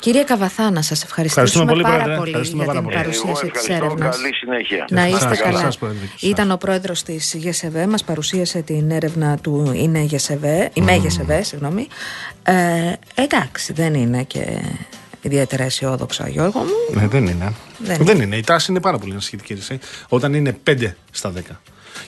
Κύριε 0.07 0.23
Καβαθά, 0.23 0.71
να 0.71 0.81
σας 0.81 1.03
ευχαριστήσουμε, 1.03 1.45
Ευχαριστούμε 1.47 1.71
πολύ, 1.71 1.83
πάρα 1.83 1.95
Πρόεδρε. 2.03 2.15
πολύ 2.17 2.29
Ευχαριστούμε 2.29 2.63
για 2.63 2.73
πάρα 2.73 2.85
την 2.85 2.89
πολύ. 2.89 3.03
Εγώ 3.03 3.11
παρουσίαση 3.23 3.51
της 3.51 3.61
ευχαριστώ. 3.61 3.85
έρευνας. 3.85 4.15
Καλή 4.17 4.33
συνέχεια. 4.33 4.85
Να 4.89 5.01
Και 5.05 5.07
είστε 5.13 5.27
σας, 5.27 5.39
καλά. 5.39 5.57
και 5.57 5.65
σας, 5.65 5.77
Πρόεδρε, 5.77 5.99
και 6.05 6.11
σας. 6.19 6.29
Ήταν 6.29 6.51
ο 6.51 6.57
πρόεδρος 6.57 7.03
της 7.03 7.33
ΓΕΣΕΒΕ, 7.33 7.87
μας 7.87 8.03
παρουσίασε 8.03 8.61
την 8.61 8.91
έρευνα 8.91 9.37
του 9.37 9.71
Είναι 9.75 9.99
ΓΕΣΕΒΕ, 9.99 10.69
η 10.73 10.81
ΜΕΓΕΣΕΒΕ, 10.81 11.43
συγγνώμη. 11.43 11.87
Ε, 12.43 12.53
εντάξει, 13.15 13.73
δεν 13.73 13.93
είναι 13.93 14.23
και 14.23 14.43
ιδιαίτερα 15.21 15.63
αισιόδοξα, 15.63 16.27
Γιώργο 16.29 16.59
μου. 16.59 16.99
Ναι, 17.01 17.07
δεν 17.07 17.27
είναι. 17.27 17.53
Δεν 17.77 17.97
Δεν, 18.01 18.21
είναι. 18.21 18.35
Η 18.35 18.43
τάση 18.43 18.71
είναι 18.71 18.79
πάρα 18.81 18.97
πολύ 18.97 19.11
ανησυχητική. 19.11 19.53
εσύ. 19.53 19.79
Όταν 20.09 20.33
είναι 20.33 20.57
5 20.69 20.93
στα 21.11 21.31
10 21.31 21.39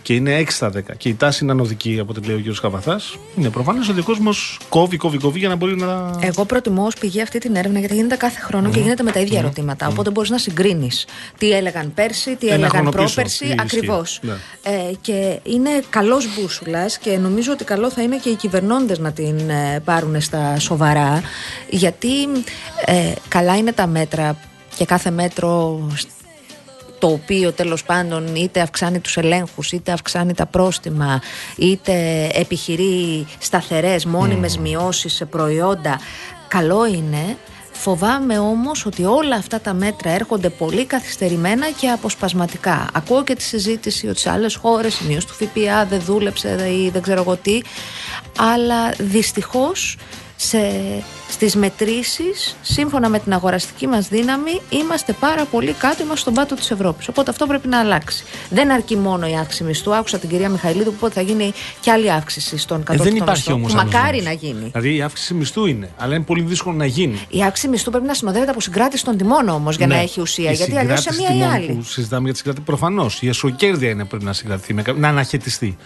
και 0.02 0.14
είναι 0.14 0.40
6 0.40 0.46
στα 0.50 0.72
10 0.76 0.80
και 0.98 1.10
η 1.10 1.16
τάση 1.16 1.44
είναι 1.44 1.52
ανωδική 1.52 1.98
από 2.00 2.14
ό,τι 2.18 2.28
λέει 2.28 2.36
ο 2.36 2.54
κ. 2.54 2.60
Καβαθά, 2.62 3.02
είναι 3.36 3.50
προφανώς 3.50 3.90
ότι 3.90 4.00
ο 4.00 4.04
κόσμο 4.04 4.32
κόβει, 4.70 4.98
κόβει, 4.98 5.18
κόβει 5.18 5.40
για 5.40 5.50
να 5.50 5.56
μπορεί 5.56 5.76
να. 5.76 6.20
Εγώ 6.20 6.46
προτιμώ 6.46 6.86
ως 6.86 6.96
πηγή 6.96 7.22
αυτή 7.22 7.40
την 7.40 7.56
έρευνα 7.56 7.80
γιατί 7.80 7.96
γίνεται 7.96 8.16
κάθε 8.16 8.40
χρόνο 8.40 8.70
και 8.70 8.80
γίνεται 8.80 9.04
με 9.04 9.12
τα 9.12 9.20
ίδια 9.20 9.40
ερωτήματα. 9.40 9.88
Οπότε 9.88 10.10
μπορείς 10.10 10.30
να 10.30 10.38
συγκρίνεις 10.38 11.06
τι 11.38 11.52
έλεγαν 11.52 11.94
πέρσι, 11.94 12.36
τι 12.36 12.48
Ένα 12.48 12.56
έλεγαν 12.56 12.72
χρόνο 12.72 12.90
πίσω, 12.90 13.06
πρόπερσι. 13.06 13.38
τι 13.38 13.46
ισχύει. 13.46 13.60
Ακριβώς. 13.60 14.20
Ναι. 14.22 14.34
Ε, 14.64 14.94
και 15.02 15.40
είναι 15.44 15.70
καλός 15.90 16.28
μπούσουλα 16.36 16.86
και 17.02 17.18
νομίζω 17.18 17.52
ότι 17.52 17.64
καλό 17.64 17.92
θα 17.92 18.02
είναι 18.02 18.18
και 18.18 18.30
οι 18.30 18.36
κυβερνώντες 18.36 19.00
να 19.00 19.12
την 19.12 19.50
ε, 19.50 19.80
πάρουν 19.86 20.22
στα 20.22 20.60
σοβαρά. 20.60 21.22
Γιατί 21.70 22.24
ε, 22.86 23.14
καλά 23.28 23.58
είναι 23.58 23.72
τα 23.72 23.88
μέτρα 23.88 24.38
και 24.76 24.86
κάθε 24.86 25.12
μέτρο 25.12 25.82
το 27.00 27.08
οποίο 27.08 27.52
τέλος 27.52 27.84
πάντων 27.84 28.36
είτε 28.36 28.62
αυξάνει 28.62 29.00
τους 29.00 29.18
ελέγχους, 29.18 29.72
είτε 29.72 29.92
αυξάνει 29.92 30.34
τα 30.34 30.46
πρόστιμα, 30.46 31.22
είτε 31.58 32.28
επιχειρεί 32.34 33.28
σταθερές 33.40 34.06
μόνιμες 34.06 34.58
μειώσεις 34.58 35.14
σε 35.14 35.26
προϊόντα. 35.26 36.00
Καλό 36.48 36.86
είναι. 36.86 37.38
Φοβάμαι 37.72 38.40
όμως 38.40 38.86
ότι 38.86 39.06
όλα 39.06 39.36
αυτά 39.36 39.60
τα 39.60 39.74
μέτρα 39.74 40.10
έρχονται 40.10 40.50
πολύ 40.50 40.86
καθυστερημένα 40.86 41.72
και 41.72 41.90
αποσπασματικά. 41.90 42.88
Ακούω 42.94 43.24
και 43.24 43.36
τη 43.36 43.44
συζήτηση 43.44 44.08
ότι 44.08 44.20
σε 44.20 44.30
άλλες 44.30 44.56
χώρες 44.56 45.00
η 45.00 45.06
μείωση 45.08 45.28
του 45.28 45.34
ΦΠΑ 45.34 45.86
δεν 45.86 46.02
δούλεψε 46.02 46.70
ή 46.70 46.90
δεν 46.90 47.02
ξέρω 47.02 47.22
εγώ 47.22 47.36
τι, 47.36 47.62
αλλά 48.38 48.90
δυστυχώς 48.98 49.98
σε, 50.42 50.60
στις 51.30 51.56
μετρήσεις, 51.56 52.56
σύμφωνα 52.62 53.10
με 53.10 53.20
την 53.20 53.34
αγοραστική 53.34 53.88
μας 53.88 54.08
δύναμη, 54.08 54.62
είμαστε 54.70 55.14
πάρα 55.14 55.46
πολύ 55.46 55.72
κάτω, 55.74 55.96
είμαστε 56.04 56.22
στον 56.22 56.34
πάτο 56.34 56.56
της 56.56 56.72
Ευρώπης. 56.72 57.08
Οπότε 57.08 57.30
αυτό 57.32 57.46
πρέπει 57.46 57.68
να 57.68 57.80
αλλάξει. 57.80 58.24
Δεν 58.50 58.72
αρκεί 58.72 58.98
μόνο 58.98 59.28
η 59.28 59.36
αύξηση 59.38 59.64
μισθού. 59.64 59.96
Άκουσα 59.96 60.18
την 60.18 60.30
κυρία 60.30 60.50
Μιχαηλίδου 60.50 60.90
που 60.90 60.96
είπε 60.96 61.06
ότι 61.06 61.14
θα 61.14 61.22
γίνει 61.22 61.54
και 61.82 61.92
άλλη 61.92 62.12
αύξηση 62.12 62.58
στον 62.58 62.80
Ε, 62.80 62.84
κατώτατο 62.84 63.10
δεν 63.10 63.16
υπάρχει 63.22 63.40
μισθό, 63.42 63.54
όμως. 63.54 63.72
που 63.72 63.78
Μακάρι 63.78 64.22
να 64.22 64.32
γίνει. 64.32 64.70
Δηλαδή 64.72 64.96
η 64.96 65.02
αύξηση 65.02 65.34
μισθού 65.34 65.66
είναι, 65.66 65.90
αλλά 65.98 66.16
είναι 66.16 66.24
πολύ 66.24 66.42
δύσκολο 66.42 66.76
να 66.76 66.86
γίνει. 66.86 67.20
Η 67.30 67.44
αύξηση 67.44 67.68
μισθού 67.68 67.92
πρέπει 67.92 68.06
να 68.08 68.14
συνοδεύεται 68.14 68.52
από 68.52 68.62
συγκράτηση 68.62 69.04
των 69.06 69.18
τιμών 69.18 69.50
όμως 69.50 69.76
για 69.76 69.88
Ναι. 69.88 69.96
να 69.96 70.02
έχει 70.02 70.22
ουσία. 70.22 70.52
Η 70.52 70.54
γιατί 70.54 70.78
αλλιώς 70.78 71.02
σε 71.02 71.12
συγκράτηση 71.14 71.38
μία 71.38 71.48
ή 71.48 71.58
τιμών 71.58 71.72
άλλη. 71.72 71.78
Που 71.78 71.84
συζητάμε 71.90 72.24
για 72.24 72.32
τη 72.32 72.38
συγκράτηση, 72.38 72.66
προφανώς. 72.66 73.22
Η 73.22 73.28
εσωκέρδεια 73.28 73.90
είναι 73.90 74.06
πρέπει 74.06 74.24
να 74.24 74.34
συγκρατηθεί, 74.34 74.74
με 74.74 74.82
κα- 74.82 74.94
να 74.94 75.08
αναχαιτιστεί. 75.08 75.78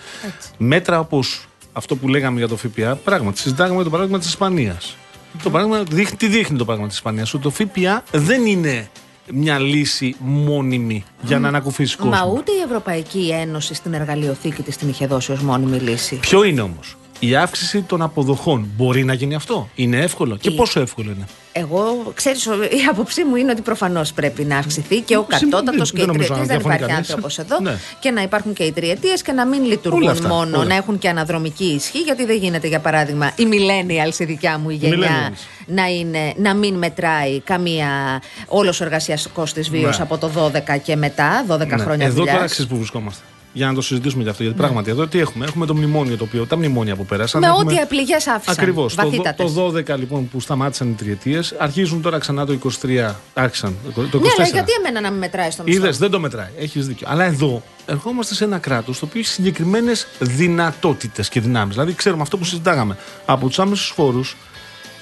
Μέτρα 0.58 1.00
όπως 1.00 1.48
αυτό 1.74 1.96
που 1.96 2.08
λέγαμε 2.08 2.38
για 2.40 2.48
το 2.48 2.58
ΦΠΑ, 2.58 2.96
πράγματι, 2.96 3.40
συζητάγαμε 3.40 3.76
για 3.76 3.84
το 3.84 3.90
παράδειγμα 3.90 4.20
της 4.20 4.28
Ισπανίας. 4.28 4.96
Το 5.44 5.50
παράδειγμα, 5.50 5.84
δείχνει- 5.90 6.20
τι 6.20 6.28
δείχνει 6.28 6.58
το 6.58 6.66
πράγμα 6.66 6.88
της 6.88 6.96
Ισπανίας, 6.96 7.34
ότι 7.34 7.44
το 7.44 7.50
ΦΠΑ 7.50 8.04
δεν 8.12 8.46
είναι 8.46 8.88
μια 9.32 9.60
λύση 9.60 10.16
μόνιμη 10.20 11.04
για 11.22 11.40
να 11.40 11.48
ανακουφίσει 11.48 11.98
κόσμο. 11.98 12.12
Μα 12.12 12.24
ούτε 12.26 12.52
η 12.52 12.62
Ευρωπαϊκή 12.66 13.30
Ένωση 13.42 13.74
στην 13.74 13.94
εργαλειοθήκη 13.94 14.62
της 14.62 14.78
την 14.78 14.90
είχε 14.90 15.08
δώσει 15.08 15.32
ως 15.32 15.42
μόνιμη 15.42 15.78
λύση. 15.78 16.16
Ποιο 16.16 16.44
είναι 16.44 16.62
όμως; 16.62 16.96
Η 17.28 17.36
αύξηση 17.36 17.82
των 17.82 18.02
αποδοχών. 18.02 18.68
Μπορεί 18.78 19.04
να 19.04 19.14
γίνει 19.14 19.36
αυτό; 19.36 19.70
Είναι 19.76 19.98
εύκολο; 19.98 20.36
Και 20.38 20.50
Η- 20.50 20.56
πόσο 20.56 20.80
εύκολο 20.80 21.12
είναι; 21.16 21.26
Εγώ, 21.52 22.12
ξέρεις, 22.14 22.46
η 22.46 22.50
άποψή 22.90 23.24
μου 23.24 23.36
είναι 23.36 23.52
ότι 23.52 23.62
προφανώς 23.62 24.14
πρέπει 24.14 24.44
να 24.44 24.58
αυξηθεί 24.58 25.00
και 25.00 25.18
ο 25.18 25.26
Συμφωνεί, 25.30 25.52
κατώτατος 25.52 25.92
και 25.92 25.98
δεν 25.98 26.06
οι 26.06 26.08
νομίζω 26.08 26.28
τριετίε. 26.34 26.46
να 26.46 26.54
Δεν 26.54 26.58
διαφωνεί 26.58 26.76
υπάρχει 26.76 26.94
κανείς. 26.94 27.10
άνθρωπος 27.10 27.38
εδώ. 27.38 27.60
Ναι. 27.60 27.76
Και 28.00 28.12
να 28.12 28.22
υπάρχουν 28.22 28.54
και 28.54 28.64
οι 28.64 28.72
τριετίε 28.72 29.14
και 29.24 29.32
να 29.32 29.46
μην 29.46 29.64
λειτουργούν 29.66 30.02
Όλα 30.02 30.12
αυτά, 30.12 30.28
μόνο, 30.28 30.58
όλα. 30.58 30.68
να 30.68 30.76
έχουν 30.76 30.98
και 30.98 31.10
αναδρομική 31.10 31.64
ισχύ. 31.66 32.00
Γιατί 32.00 32.26
δεν 32.26 32.38
γίνεται, 32.38 32.68
για 32.68 32.80
παράδειγμα, 32.80 33.32
η 33.36 33.44
millennials, 33.52 34.20
η 34.20 34.24
δικιά 34.26 34.58
μου 34.58 34.70
η 34.70 34.76
γενιά, 34.76 34.98
millennials. 35.30 35.38
να, 35.68 35.86
είναι, 35.88 36.34
να 36.38 36.54
μην 36.54 36.74
μετράει 36.76 37.40
καμία 37.42 38.22
όλος 38.48 38.82
ο 38.82 38.84
εργασιακός 38.84 39.54
της 39.54 39.70
βίος 39.70 39.98
Ναι. 39.98 40.04
από 40.04 40.18
το 40.18 40.28
12 40.30 40.78
και 40.78 40.96
μετά, 40.96 41.46
12 41.48 41.76
Ναι. 41.76 41.84
χρόνια 41.84 42.06
Εδώ 42.06 42.16
δουλειάς. 42.16 42.36
τώρα 42.36 42.46
ξέρεις 42.48 42.72
που 42.72 42.78
βρισκόμαστε. 42.78 43.24
Για 43.54 43.68
να 43.68 43.74
το 43.74 43.82
συζητήσουμε 43.82 44.24
γι' 44.24 44.30
αυτό. 44.30 44.44
Γιατί 44.44 44.58
πράγματι 44.58 44.90
εδώ 44.90 45.08
τι 45.08 45.20
έχουμε; 45.20 45.46
Έχουμε 45.46 45.66
το 45.66 45.76
μνημόνιο 45.76 46.18
το 46.18 46.24
οποίο, 46.24 46.46
τα 46.46 46.58
μνημόνια 46.58 46.96
που 46.96 47.06
πέρασαν. 47.06 47.42
Με 47.42 47.48
έχουμε... 47.48 47.74
ό,τι 47.74 47.86
πληγέ 47.88 48.16
άφησαν. 48.16 48.42
Ακριβώς. 48.48 48.96
Το, 48.96 49.02
δο- 49.02 49.10
βαθύτατες. 49.10 49.54
το 49.54 49.94
12 49.96 50.00
λοιπόν 50.00 50.30
που 50.30 50.40
σταμάτησαν 50.40 50.90
οι 50.90 50.94
τριετίες, 50.94 51.56
αρχίζουν 51.58 52.02
τώρα 52.02 52.18
ξανά 52.18 52.46
το 52.46 52.58
23. 52.82 53.14
Άρχισαν 53.34 53.76
το 53.96 54.02
24. 54.02 54.22
Ναι, 54.22 54.30
αλλά 54.38 54.48
γιατί 54.48 54.72
εμένα 54.80 55.02
να 55.02 55.10
μην 55.10 55.20
μετράει 55.20 55.52
στο 55.52 55.64
μισθό. 55.64 55.82
Είδε, 55.82 55.96
δεν 55.98 56.10
το 56.12 56.20
μετράει. 56.20 56.50
Έχεις 56.58 56.88
δίκιο. 56.88 57.08
Αλλά 57.10 57.24
εδώ 57.24 57.64
ερχόμαστε 57.86 58.34
σε 58.34 58.44
ένα 58.44 58.58
κράτος 58.58 59.00
το 59.00 59.06
οποίο 59.06 59.20
έχει 59.20 59.30
συγκεκριμένες 59.30 60.08
δυνατότητες 60.20 61.30
και 61.30 61.40
δυνάμεις. 61.40 61.74
Δηλαδή, 61.76 61.94
ξέρουμε 61.94 62.22
αυτό 62.22 62.38
που 62.38 62.44
συζητάγαμε. 62.44 62.98
Από 63.26 63.48
τους 63.48 63.60
άμεσους 63.60 63.92
φόρου, 63.96 64.22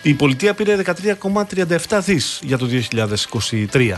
η 0.02 0.14
πολιτεία 0.14 0.54
πήρε 0.54 0.78
13,37 1.90 2.00
δις 2.06 2.40
για 2.44 2.58
το 2.58 2.68
2023. 3.74 3.92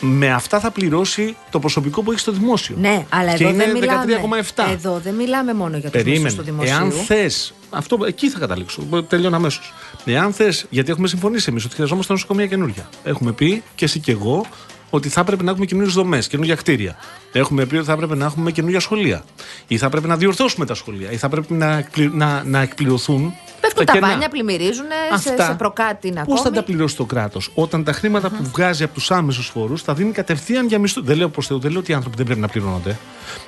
Με 0.00 0.32
αυτά 0.32 0.60
θα 0.60 0.70
πληρώσει 0.70 1.36
το 1.50 1.58
προσωπικό 1.58 2.02
που 2.02 2.10
έχει 2.10 2.20
στο 2.20 2.32
δημόσιο. 2.32 2.76
Ναι, 2.80 3.06
αλλά 3.08 3.34
και 3.34 3.44
εδώ 3.44 3.52
είναι 3.52 3.64
δεν 3.64 3.72
μιλάμε. 3.78 4.44
13,7. 4.54 4.64
Εδώ 4.72 5.00
δεν 5.04 5.14
μιλάμε 5.14 5.54
μόνο 5.54 5.76
για 5.76 5.90
το 5.90 5.98
μισθό 5.98 6.10
του 6.10 6.20
Περίμενε. 6.20 6.42
δημοσίου. 6.42 6.74
Εάν 6.74 6.90
θες. 6.90 7.54
Αυτό 7.70 7.98
εκεί 8.06 8.30
θα 8.30 8.38
καταλήξω. 8.38 8.82
Τελειώνω 9.08 9.36
αμέσως. 9.36 9.72
Εάν 10.04 10.32
θες, 10.32 10.66
γιατί 10.70 10.90
έχουμε 10.90 11.08
συμφωνήσει 11.08 11.46
εμείς 11.50 11.64
ότι 11.64 11.74
χρειαζόμαστε 11.74 12.12
νοσοκομεία 12.12 12.46
καινούργια. 12.46 12.88
Έχουμε 13.04 13.32
πει 13.32 13.62
και 13.74 13.84
εσύ 13.84 13.98
και 14.00 14.10
εγώ 14.12 14.46
ότι 14.90 15.08
θα 15.08 15.20
έπρεπε 15.20 15.42
να 15.42 15.50
έχουμε 15.50 15.66
καινούριες 15.66 15.94
δομές, 15.94 16.28
καινούργια 16.28 16.54
κτίρια. 16.54 16.96
Έχουμε 17.32 17.66
πει 17.66 17.76
ότι 17.76 17.84
θα 17.86 17.92
έπρεπε 17.92 18.14
να 18.14 18.24
έχουμε 18.24 18.50
καινούργια 18.50 18.80
σχολεία. 18.80 19.24
Ή 19.66 19.78
θα 19.78 19.88
πρέπει 19.88 20.06
να 20.08 20.16
διορθώσουμε 20.16 20.66
τα 20.66 20.74
σχολεία. 20.74 21.10
Ή 21.12 21.16
θα 21.16 21.28
πρέπει 21.28 21.52
να, 21.54 21.76
εκπλη- 21.76 22.14
να, 22.14 22.42
να 22.44 22.60
εκπληρωθούν. 22.60 23.34
Πέφτουν 23.68 23.86
τα 23.86 23.92
τα 23.92 23.98
κενά. 23.98 24.08
μπάνια, 24.12 24.28
πλημμυρίζουν 24.28 24.86
σε, 25.18 25.30
Αυτά 25.30 25.44
σε 25.44 25.54
προκάτι 25.54 26.10
να 26.10 26.24
Πώς 26.24 26.40
θα 26.40 26.50
τα 26.50 26.62
πληρώσει 26.62 26.96
το 26.96 27.04
κράτος, 27.04 27.50
όταν 27.54 27.84
τα 27.84 27.92
χρηματα 27.92 28.30
που 28.30 28.44
βγάζει 28.52 28.84
από 28.84 28.94
τους 28.94 29.10
άμεσους 29.10 29.46
φόρους 29.46 29.82
θα 29.82 29.94
δίνει 29.94 30.12
κατευθείαν 30.12 30.66
για 30.66 30.78
μισθού. 30.78 31.04
Δεν 31.04 31.16
λέω 31.16 31.28
προ 31.28 31.42
Θεού, 31.42 31.58
δεν 31.58 31.70
λέω 31.70 31.80
ότι 31.80 31.90
οι 31.90 31.94
άνθρωποι 31.94 32.16
δεν 32.16 32.26
πρέπει 32.26 32.40
να 32.40 32.48
πληρώνονται. 32.48 32.98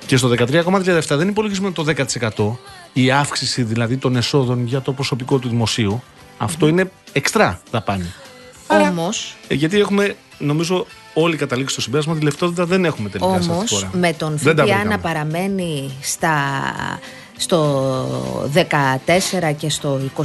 Και 0.07 0.17
στο 0.17 0.29
13,37 0.29 0.83
δεν 1.09 1.21
είναι 1.21 1.31
υπολογισμένο 1.31 1.73
το 1.73 1.85
10%. 2.53 2.57
Η 2.93 3.11
αύξηση 3.11 3.63
δηλαδή 3.63 3.97
των 3.97 4.17
εσόδων 4.17 4.67
για 4.67 4.81
το 4.81 4.93
προσωπικό 4.93 5.39
του 5.39 5.49
δημοσίου. 5.49 6.03
Αυτό 6.39 6.67
είναι 6.69 6.91
εξτρά 7.13 7.61
δαπάνη. 7.71 8.13
Άρα, 8.67 8.89
Όμω, 8.89 9.09
ε, 9.49 9.55
γιατί 9.55 9.81
έχουμε, 9.81 10.17
νομίζω, 10.39 10.87
όλοι 11.15 11.37
καταλήξει 11.37 11.73
στο 11.73 11.83
συμπέρασμα 11.83 12.13
ότι 12.13 12.23
λεφτότητα 12.23 12.65
δεν 12.67 12.85
έχουμε 12.85 13.09
τελικά 13.09 13.31
σε 13.31 13.37
αυτή 13.37 13.51
όμως 13.51 13.69
τη 13.69 13.75
χώρα. 13.75 13.91
με 13.93 14.13
τον 14.13 14.37
Δεν 14.37 14.57
τα 14.57 14.63
ΦΠΑ 14.65 14.73
βρήκαμε. 14.75 14.95
να 14.95 15.01
παραμένει 15.01 15.91
στα, 16.03 16.33
στο 17.41 18.51
14 18.55 19.55
και 19.57 19.71
στο 19.71 20.01
23 20.17 20.25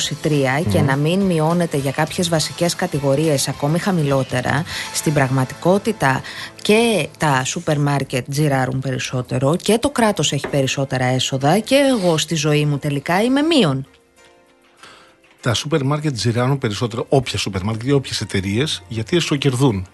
και 0.70 0.82
να 0.82 0.96
μην 0.96 1.20
μειώνεται 1.20 1.78
για 1.78 1.92
κάποιες 1.92 2.30
βασικές 2.30 2.76
κατηγορίες 2.76 3.48
ακόμη 3.48 3.80
χαμηλότερα, 3.80 4.64
στην 4.94 5.14
πραγματικότητα 5.14 6.22
και 6.62 7.08
τα 7.18 7.44
σούπερ 7.44 7.80
μάρκετ 7.80 8.30
τζιράρουν 8.30 8.80
περισσότερο 8.80 9.56
και 9.56 9.78
το 9.78 9.90
κράτος 9.90 10.32
έχει 10.32 10.48
περισσότερα 10.48 11.06
έσοδα 11.06 11.60
και 11.60 11.76
εγώ 11.76 12.18
στη 12.18 12.36
ζωή 12.36 12.66
μου 12.66 12.78
τελικά 12.78 13.24
είμαι 13.24 13.42
μείον. 13.42 13.88
Τα 15.42 15.54
σούπερ 15.54 15.84
μάρκετ 15.84 16.18
ζηράνουν 16.18 16.58
περισσότερο, 16.58 17.06
όποια 17.10 17.38
σούπερ 17.38 17.64
μάρκετ 17.64 17.88
ή 17.88 17.92
όποιες 17.92 18.22
εταιρείες, 18.22 18.84
γιατί 18.88 19.16
εσωκερδούν. 19.16 19.88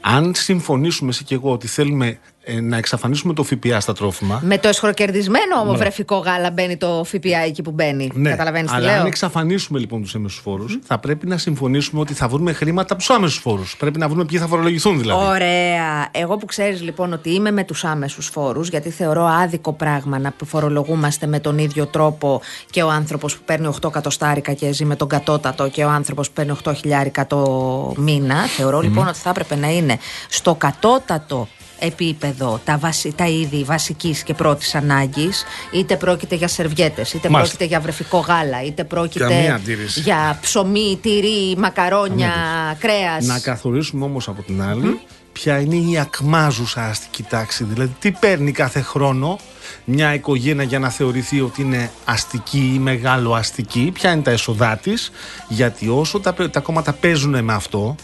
Αν 0.00 0.34
συμφωνήσουμε 0.34 1.10
εσύ 1.10 1.24
και 1.24 1.34
εγώ 1.34 1.52
ότι 1.52 1.66
θέλουμε 1.66 2.06
ε, 2.06 2.18
να 2.62 2.76
εξαφανίσουμε 2.76 3.34
το 3.34 3.42
ΦΠΑ 3.42 3.80
στα 3.80 3.92
τρόφιμα. 3.92 4.40
Με 4.44 4.58
το 4.58 4.68
εσχροκερδισμένο 4.68 5.60
όμω 5.60 5.74
βρεφικό 5.74 6.16
γάλα 6.16 6.50
μπαίνει 6.50 6.76
το 6.76 7.04
ΦΠΑ 7.04 7.38
εκεί 7.46 7.62
που 7.62 7.70
μπαίνει. 7.70 8.10
Ναι, 8.14 8.30
Καταλαβαίνεις 8.30 8.70
τι 8.70 8.76
αλλά 8.76 8.86
λέω; 8.86 9.00
αν 9.00 9.06
εξαφανίσουμε 9.06 9.78
λοιπόν 9.78 10.02
τους 10.02 10.14
έμεσους 10.14 10.40
φόρους, 10.40 10.78
θα 10.82 10.98
πρέπει 10.98 11.26
να 11.26 11.38
συμφωνήσουμε 11.38 12.00
ότι 12.00 12.14
θα 12.14 12.28
βρούμε 12.28 12.52
χρήματα 12.52 12.92
από 12.92 13.02
τους 13.02 13.10
άμεσους 13.10 13.38
φόρους. 13.38 13.76
Πρέπει 13.76 13.98
να 13.98 14.08
βρούμε 14.08 14.24
ποιοι 14.24 14.38
θα 14.38 14.46
φορολογηθούν 14.46 15.00
δηλαδή. 15.00 15.26
Ωραία. 15.26 16.08
Εγώ 16.10 16.36
που 16.36 16.46
ξέρεις 16.46 16.82
λοιπόν 16.82 17.12
ότι 17.12 17.34
είμαι 17.34 17.50
με 17.50 17.64
τους 17.64 17.84
άμεσους 17.84 18.26
φόρους, 18.26 18.68
γιατί 18.68 18.90
θεωρώ 18.90 19.24
άδικο 19.24 19.72
πράγμα 19.72 20.18
να 20.18 20.34
φορολογούμαστε 20.44 21.26
με 21.26 21.40
τον 21.40 21.58
ίδιο 21.58 21.86
τρόπο 21.86 22.40
και 22.70 22.82
ο 22.82 22.90
άνθρωπος 22.90 23.36
που 23.36 23.42
παίρνει 23.44 23.74
8 23.80 23.90
κατοστάρικα 23.90 24.52
και 24.52 24.72
ζει 24.72 24.84
με 24.84 24.96
τον 24.96 25.08
κατώτατο 25.08 25.68
και 25.68 25.84
ο 25.84 25.90
άνθρωπος 25.90 26.28
που 26.28 26.34
παίρνει 26.34 26.56
8 26.64 26.72
χιλιάρικα 26.76 27.26
το 27.26 27.94
μήνα. 27.96 28.46
Θεωρώ 28.46 28.80
λοιπόν 28.80 29.08
ότι 29.08 29.18
θα 29.18 29.30
έπρεπε 29.30 29.56
να 29.56 29.68
είναι 29.68 29.98
στο 30.28 30.54
κατώτατο 30.54 31.48
επίπεδο 31.84 32.60
τα, 32.64 32.78
βασι, 32.78 33.12
τα 33.16 33.26
είδη 33.26 33.64
βασικής 33.64 34.22
και 34.22 34.34
πρώτης 34.34 34.74
ανάγκης 34.74 35.44
είτε 35.72 35.96
πρόκειται 35.96 36.34
για 36.34 36.48
σερβιέτες, 36.48 37.12
είτε 37.12 37.28
Μάλιστα. 37.28 37.38
πρόκειται 37.56 37.64
για 37.64 37.80
βρεφικό 37.80 38.18
γάλα 38.18 38.62
είτε 38.64 38.84
πρόκειται 38.84 39.24
Καμία 39.28 39.54
αντίρρηση. 39.54 40.00
για 40.00 40.38
ψωμί, 40.40 40.98
τυρί, 41.02 41.54
μακαρόνια, 41.58 42.32
κρέας 42.78 43.26
Να 43.26 43.38
καθορίσουμε 43.38 44.04
όμως 44.04 44.28
από 44.28 44.42
την 44.42 44.62
άλλη 44.62 45.00
ποια 45.32 45.58
είναι 45.60 45.74
η 45.76 45.98
ακμάζουσα 45.98 46.84
αστική 46.84 47.22
τάξη. 47.22 47.64
Δηλαδή, 47.64 47.94
τι 47.98 48.10
παίρνει 48.10 48.52
κάθε 48.52 48.80
χρόνο 48.80 49.38
μια 49.84 50.14
οικογένεια 50.14 50.64
για 50.64 50.78
να 50.78 50.90
θεωρηθεί 50.90 51.40
ότι 51.40 51.62
είναι 51.62 51.90
αστική 52.04 52.72
ή 52.74 52.78
μεγάλο 52.78 53.34
αστική, 53.34 53.90
ποια 53.94 54.12
είναι 54.12 54.22
τα 54.22 54.30
έσοδά 54.30 54.76
της, 54.76 55.10
γιατί 55.48 55.88
όσο 55.88 56.20
τα, 56.20 56.34
τα 56.50 56.60
κόμματα 56.60 56.92
παίζουν 56.92 57.44
με 57.44 57.52
αυτο 57.52 57.96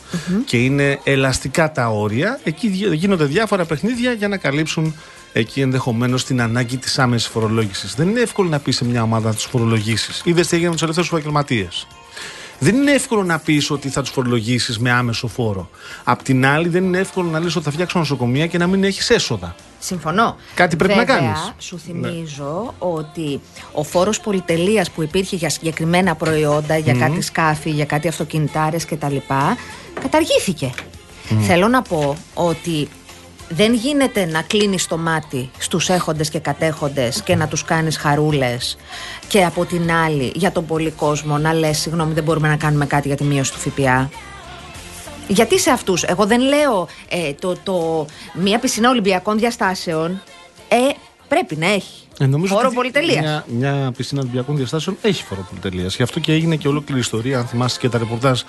και 0.44 0.56
είναι 0.64 1.00
ελαστικά 1.04 1.72
τα 1.72 1.88
όρια, 1.88 2.40
εκεί 2.44 2.66
γι- 2.68 2.94
γίνονται 2.96 3.24
διάφορα 3.24 3.64
παιχνίδια 3.64 4.12
για 4.12 4.28
να 4.28 4.36
καλύψουν 4.36 4.94
εκεί 5.32 5.60
ενδεχομένως 5.60 6.24
την 6.24 6.40
ανάγκη 6.40 6.76
της 6.76 6.98
άμεσης 6.98 7.28
φορολόγησης. 7.28 7.94
Δεν 7.94 8.08
είναι 8.08 8.20
εύκολο 8.20 8.48
να 8.48 8.58
πεις 8.58 8.76
σε 8.76 8.84
μια 8.84 9.02
ομάδα 9.02 9.28
να 9.28 9.34
τους 9.34 9.44
φορολογήσεις. 9.44 10.22
Είδες 10.24 10.46
τι 10.46 10.52
έγινε 10.54 10.68
με 10.68 10.74
τους 10.74 10.82
ελεύθερους 10.82 11.10
επαγγελματίες. 11.10 11.86
Δεν 12.62 12.74
είναι 12.74 12.92
εύκολο 12.92 13.24
να 13.24 13.38
πεις 13.38 13.70
ότι 13.70 13.88
θα 13.88 14.00
τους 14.00 14.10
φορολογήσεις 14.10 14.78
με 14.78 14.90
άμεσο 14.90 15.26
φόρο. 15.26 15.70
Απ' 16.04 16.22
την 16.22 16.46
άλλη, 16.46 16.68
δεν 16.68 16.84
είναι 16.84 16.98
εύκολο 16.98 17.30
να 17.30 17.38
λες 17.40 17.56
ότι 17.56 17.64
θα 17.64 17.70
φτιάξω 17.70 17.98
νοσοκομεία 17.98 18.46
και 18.46 18.58
να 18.58 18.66
μην 18.66 18.84
έχεις 18.84 19.10
έσοδα. 19.10 19.54
Συμφωνώ. 19.78 20.36
Κάτι 20.54 20.76
πρέπει 20.76 20.94
να 20.94 21.04
Βέβαια, 21.04 21.20
κάνεις. 21.20 21.52
Σου 21.58 21.78
θυμίζω 21.78 22.74
ότι 22.78 23.40
ο 23.72 23.82
φόρος 23.82 24.20
πολυτελείας 24.20 24.90
που 24.90 25.02
υπήρχε 25.02 25.36
για 25.36 25.48
συγκεκριμένα 25.50 26.14
προϊόντα, 26.14 26.76
για 26.76 26.94
κάτι 26.94 27.20
σκάφη, 27.20 27.70
για 27.70 27.84
κάτι 27.84 28.08
αυτοκινητάρες 28.08 28.84
κτλ. 28.84 29.16
καταργήθηκε. 30.00 30.70
Θέλω 31.40 31.68
να 31.68 31.82
πω 31.82 32.16
ότι 32.34 32.88
δεν 33.52 33.74
γίνεται 33.74 34.24
να 34.24 34.42
κλείνεις 34.42 34.86
το 34.86 34.98
μάτι 34.98 35.50
στους 35.58 35.88
έχοντες 35.88 36.30
και 36.30 36.38
κατέχοντες 36.38 37.22
και 37.22 37.36
να 37.36 37.48
τους 37.48 37.64
κάνεις 37.64 37.96
χαρούλες 37.96 38.76
και 39.28 39.44
από 39.44 39.64
την 39.64 39.92
άλλη 39.92 40.32
για 40.34 40.52
τον 40.52 40.66
πολύ 40.66 40.90
κόσμο 40.90 41.38
να 41.38 41.54
λες 41.54 41.78
συγγνώμη 41.78 42.12
δεν 42.12 42.24
μπορούμε 42.24 42.48
να 42.48 42.56
κάνουμε 42.56 42.86
κάτι 42.86 43.08
για 43.08 43.16
τη 43.16 43.24
μείωση 43.24 43.52
του 43.52 43.58
ΦΠΑ. 43.58 44.10
Γιατί 45.28 45.58
σε 45.58 45.70
αυτούς, 45.70 46.02
εγώ 46.02 46.26
δεν 46.26 46.40
λέω 46.40 46.88
ε, 47.08 47.32
το, 47.32 47.56
το, 47.62 48.06
μία 48.34 48.58
πισίνα 48.58 48.90
Ολυμπιακών 48.90 49.38
διαστάσεων 49.38 50.22
ε, 50.68 50.76
πρέπει 51.28 51.56
να 51.56 51.66
έχει. 51.66 52.06
Ε, 52.22 52.26
νομίζω 52.26 52.54
Φόρο 52.54 52.66
ότι 52.66 52.76
πολυτελείας. 52.76 53.22
Μια, 53.22 53.44
μια 53.46 53.92
πισίνα 53.96 54.20
Ολυμπιακών 54.20 54.56
διαστάσεων 54.56 54.96
έχει 55.02 55.24
φόρο 55.24 55.46
πολυτελείας. 55.48 55.96
Γι' 55.96 56.02
αυτό 56.02 56.20
και 56.20 56.32
έγινε 56.32 56.56
και 56.56 56.68
ολόκληρη 56.68 57.00
ιστορία, 57.00 57.38
αν 57.38 57.46
θυμάστε 57.46 57.80
και 57.80 57.88
τα 57.88 57.98
ρεπορτάζ 57.98 58.40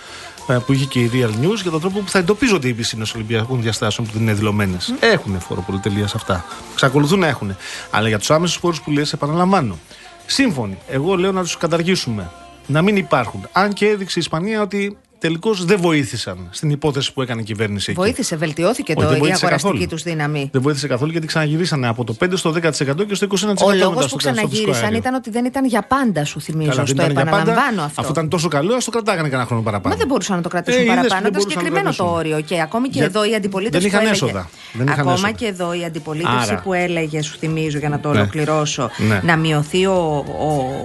ε, 0.47 0.57
που 0.65 0.73
είχε 0.73 0.85
και 0.85 0.99
η 0.99 1.11
Real 1.13 1.45
News, 1.45 1.55
για 1.61 1.71
τον 1.71 1.79
τρόπο 1.79 1.99
που 1.99 2.09
θα 2.09 2.19
εντοπίζονται 2.19 2.67
οι 2.67 2.73
πισίνες 2.73 3.13
Ολυμπιακών 3.13 3.61
διαστάσεων 3.61 4.07
που 4.07 4.13
δεν 4.13 4.21
είναι 4.21 4.33
δηλωμένες. 4.33 4.93
Έχουν 4.99 5.39
φόρο 5.39 5.61
πολυτελείας 5.61 6.15
αυτά. 6.15 6.45
Ξακολουθούν 6.75 7.19
να 7.19 7.27
έχουν. 7.27 7.55
Αλλά 7.91 8.07
για 8.07 8.19
τους 8.19 8.31
άμεσους 8.31 8.57
φόρου 8.57 8.75
που 8.83 8.91
λες, 8.91 9.13
επαναλαμβάνω. 9.13 9.77
Σύμφωνοι. 10.25 10.77
Εγώ 10.87 11.15
λέω 11.15 11.31
να 11.31 11.41
τους 11.41 11.57
καταργήσουμε. 11.57 12.31
Να 12.67 12.81
μην 12.81 12.95
υπάρχουν. 12.95 13.47
Αν 13.51 13.73
και 13.73 13.87
έδειξε 13.87 14.19
η 14.19 14.21
Ισπανία 14.21 14.61
ότι 14.61 14.97
τελικώς 15.21 15.65
δεν 15.65 15.79
βοήθησαν 15.81 16.47
στην 16.51 16.69
υπόθεση 16.69 17.13
που 17.13 17.21
έκανε 17.21 17.41
η 17.41 17.43
κυβέρνηση 17.43 17.91
εκεί. 17.91 17.99
Βοήθησε, 17.99 18.35
βελτιώθηκε 18.35 18.91
Όχι, 18.91 19.01
το, 19.01 19.07
δεν 19.07 19.15
η 19.17 19.19
βοήθησε 19.19 19.45
αγοραστική 19.45 19.73
καθόλου. 19.73 19.89
τους 19.89 20.03
δύναμη. 20.03 20.49
Δεν 20.51 20.61
βοήθησε 20.61 20.87
καθόλου 20.87 21.11
γιατί 21.11 21.27
ξαναγυρίσανε 21.27 21.87
από 21.87 22.03
το 22.03 22.15
5% 22.25 22.27
στο 22.33 22.49
10% 22.51 23.07
και 23.07 23.15
στο 23.15 23.27
20% 23.27 23.63
Ο 23.63 23.67
μετά 23.69 23.73
λόγος 23.75 23.95
που 23.95 24.01
στο- 24.01 24.07
στο 24.07 24.07
φυσικό 24.07 24.17
ξαναγύρισαν 24.17 24.83
αέριο. 24.83 24.97
ήταν 24.97 25.13
ότι 25.13 25.29
δεν 25.29 25.45
ήταν 25.45 25.65
για 25.65 25.81
πάντα, 25.81 26.25
σου 26.25 26.41
θυμίζω. 26.41 26.69
Καλά, 26.69 26.83
δεν 26.83 26.95
στο 26.95 27.03
ήταν 27.03 27.11
για 27.15 27.25
πάντα. 27.25 27.37
επαναλαμβάνω 27.37 27.81
αυτό. 27.81 28.01
Αφού 28.01 28.11
ήταν 28.11 28.29
τόσο 28.29 28.47
καλό, 28.47 28.73
ας 28.75 28.85
το 28.85 28.91
κρατάγανε 28.91 29.29
κανένα 29.29 29.47
χρόνο 29.47 29.63
παραπάνω. 29.63 29.93
Μα 29.93 29.99
δεν 29.99 30.07
μπορούσαν 30.07 30.35
να 30.35 30.41
το 30.41 30.49
κρατήσουν 30.49 30.79
Ε, 30.79 30.83
είδες 30.83 30.95
που 30.95 31.01
παραπάνω. 31.07 31.21
δεν 31.21 31.31
Ήταν 31.31 31.41
μπορούσαν 31.41 31.63
να 31.63 31.69
το 31.69 31.75
συγκεκριμένο 31.75 31.95
το 31.97 32.03
κρατήσουν. 32.13 32.33
όριο. 32.35 32.57
Και 32.57 32.61
ακόμη 32.61 32.87
και 32.87 32.97
Για- 32.97 33.05
εδώ 33.05 33.25
η 33.31 33.35
αντιπολίτευση. 33.35 33.89
δεν 33.89 33.99
είχαν 33.99 33.99
που 34.01 34.07
έλεγε, 34.07 34.25
έσοδα. 34.25 34.49
Δεν 34.73 34.85
είχαν 34.87 34.99
ακόμα 34.99 35.13
έσοδα. 35.13 35.31
και 35.31 35.45
εδώ 35.45 35.73
η 35.73 35.83
αντιπολίτευση 35.85 36.51
Άρα. 36.51 36.61
που 36.61 36.73
έλεγε, 36.73 37.21
σου 37.21 37.35
θυμίζω 37.39 37.77
για 37.77 37.89
να 37.89 37.99
το 37.99 38.11
Ναι. 38.11 38.19
ολοκληρώσω, 38.19 38.89
Ναι. 39.09 39.19
να 39.23 39.35
μειωθεί 39.37 39.85
ο, 39.85 40.25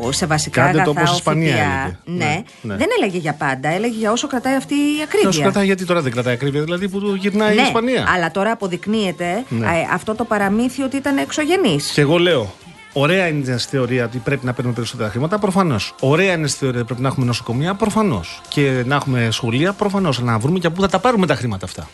ο, 0.05 0.13
σε 0.13 0.27
βασικά 0.27 0.61
Κάντε 0.65 0.73
το 0.83 0.91
αγαθά 0.91 1.01
όπως 1.01 1.11
η 1.11 1.13
ο 1.13 1.17
Ισπανία 1.17 1.55
ΦΠΑ. 1.57 1.63
έλεγε. 1.63 1.97
Ναι. 2.05 2.25
Ναι, 2.25 2.43
ναι. 2.63 2.77
Δεν 2.77 2.87
έλεγε 2.99 3.19
για 3.19 3.33
πάντα. 3.33 3.69
Έλεγε 3.69 3.97
για 3.99 4.13
όσο 4.13 4.26
κρατάει 4.27 4.55
αυτή 4.55 4.75
η 4.75 4.79
Να 4.79 4.97
σου 4.97 5.03
ακρίβεια. 5.03 5.43
κρατάει 5.43 5.65
γιατί 5.67 5.85
τώρα 5.85 6.01
δεν 6.03 6.13
κρατάει 6.13 6.35
ακρίβεια, 6.35 6.63
δηλαδή 6.63 6.89
που 6.89 7.01
του 7.01 7.15
γυρνάει 7.15 7.53
η 7.53 7.57
Ναι, 7.57 7.63
Ισπανία. 7.63 8.05
αλλά 8.15 8.31
τώρα 8.31 8.51
αποδεικνύεται 8.51 9.45
Ναι. 9.49 9.67
ε, 9.67 9.71
αυτό 9.93 10.15
το 10.15 10.25
παραμύθι 10.25 10.83
ότι 10.83 10.97
ήταν 10.97 11.17
εξωγενής. 11.19 11.91
Και 11.91 12.01
εγώ 12.01 12.19
λέω, 12.19 12.55
Ωραία 12.99 13.27
είναι 13.27 13.59
στη 13.59 13.77
θεωρία 13.77 14.05
ότι 14.05 14.19
πρέπει 14.19 14.47
να 14.47 14.53
παίρνουμε 14.53 14.75
περισσότερα 14.77 15.11
χρήματα, 15.11 15.39
προφανώς. 15.39 15.95
Ωραία 16.01 16.33
είναι 16.33 16.47
στη 16.47 16.59
θεωρία 16.59 16.79
ότι 16.79 16.87
πρέπει 16.87 17.03
να 17.03 17.09
έχουμε 17.09 17.27
νοσοκομεία, 17.27 17.75
προφανώς. 17.75 18.41
Και 18.49 18.83
να 18.87 18.95
έχουμε 18.95 19.29
σχολεία, 19.31 19.73
προφανώς. 19.73 20.19
Αλλά 20.19 20.31
να 20.31 20.39
βρούμε 20.39 20.59
και 20.59 20.67
από 20.67 20.77
πού 20.77 20.83
θα 20.83 20.89
τα 20.89 20.99
πάρουμε 20.99 21.27
τα 21.27 21.35
χρήματα 21.35 21.65
αυτά. 21.65 21.89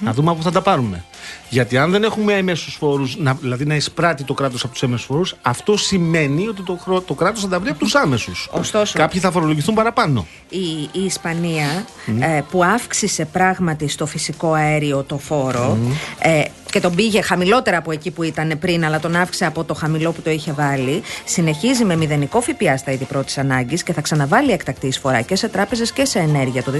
Να 0.00 0.12
δούμε 0.12 0.28
από 0.30 0.38
πού 0.38 0.44
θα 0.44 0.50
τα 0.50 0.60
πάρουμε. 0.62 1.04
Γιατί 1.48 1.78
αν 1.78 1.90
δεν 1.90 2.02
έχουμε 2.04 2.32
έμεσους 2.32 2.74
φόρους, 2.74 3.16
δηλαδή 3.40 3.64
να 3.64 3.74
εισπράττει 3.74 4.24
το 4.24 4.34
κράτος 4.34 4.62
από 4.64 4.72
τους 4.72 4.82
έμεσους 4.82 5.06
φόρους, 5.06 5.34
αυτό 5.42 5.76
σημαίνει 5.76 6.48
ότι 6.48 6.62
το, 6.62 6.78
χρό- 6.82 7.04
το 7.06 7.14
κράτος 7.14 7.40
θα 7.42 7.48
τα 7.48 7.60
βρει 7.60 7.70
από 7.70 7.78
τους 7.78 7.94
άμεσους. 7.94 8.48
Ωστόσο- 8.52 8.98
Κάποιοι 8.98 9.20
θα 9.20 9.30
φορολογηθούν 9.30 9.74
παραπάνω. 9.74 10.26
Η, 10.48 10.58
η 10.92 11.04
Ισπανία 11.04 11.84
ε, 12.20 12.40
που 12.50 12.64
αύξησε 12.64 13.24
πράγματι 13.24 13.88
στο 13.88 14.06
φυσικό 14.06 14.52
αέριο 14.52 15.02
το 15.02 15.18
φόρο 15.18 15.78
ε, 16.18 16.42
και 16.74 16.80
τον 16.80 16.94
πήγε 16.94 17.20
χαμηλότερα 17.20 17.76
από 17.76 17.92
εκεί 17.92 18.10
που 18.10 18.22
ήταν 18.22 18.58
πριν, 18.60 18.84
αλλά 18.84 19.00
τον 19.00 19.16
αύξησε 19.16 19.46
από 19.46 19.64
το 19.64 19.74
χαμηλό 19.74 20.12
που 20.12 20.22
το 20.22 20.30
είχε 20.30 20.52
βάλει, 20.52 21.02
συνεχίζει 21.24 21.84
με 21.84 21.96
μηδενικό 21.96 22.40
ΦΠΑ 22.40 22.76
στα 22.76 22.92
είδη 22.92 23.04
πρώτης 23.04 23.38
ανάγκης 23.38 23.82
και 23.82 23.92
θα 23.92 24.00
ξαναβάλει 24.00 24.52
έκτακτη 24.52 24.86
εισφορά 24.86 25.20
και 25.20 25.36
σε 25.36 25.48
τράπεζες 25.48 25.92
και 25.92 26.04
σε 26.04 26.18
ενέργεια. 26.18 26.62
Το 26.62 26.72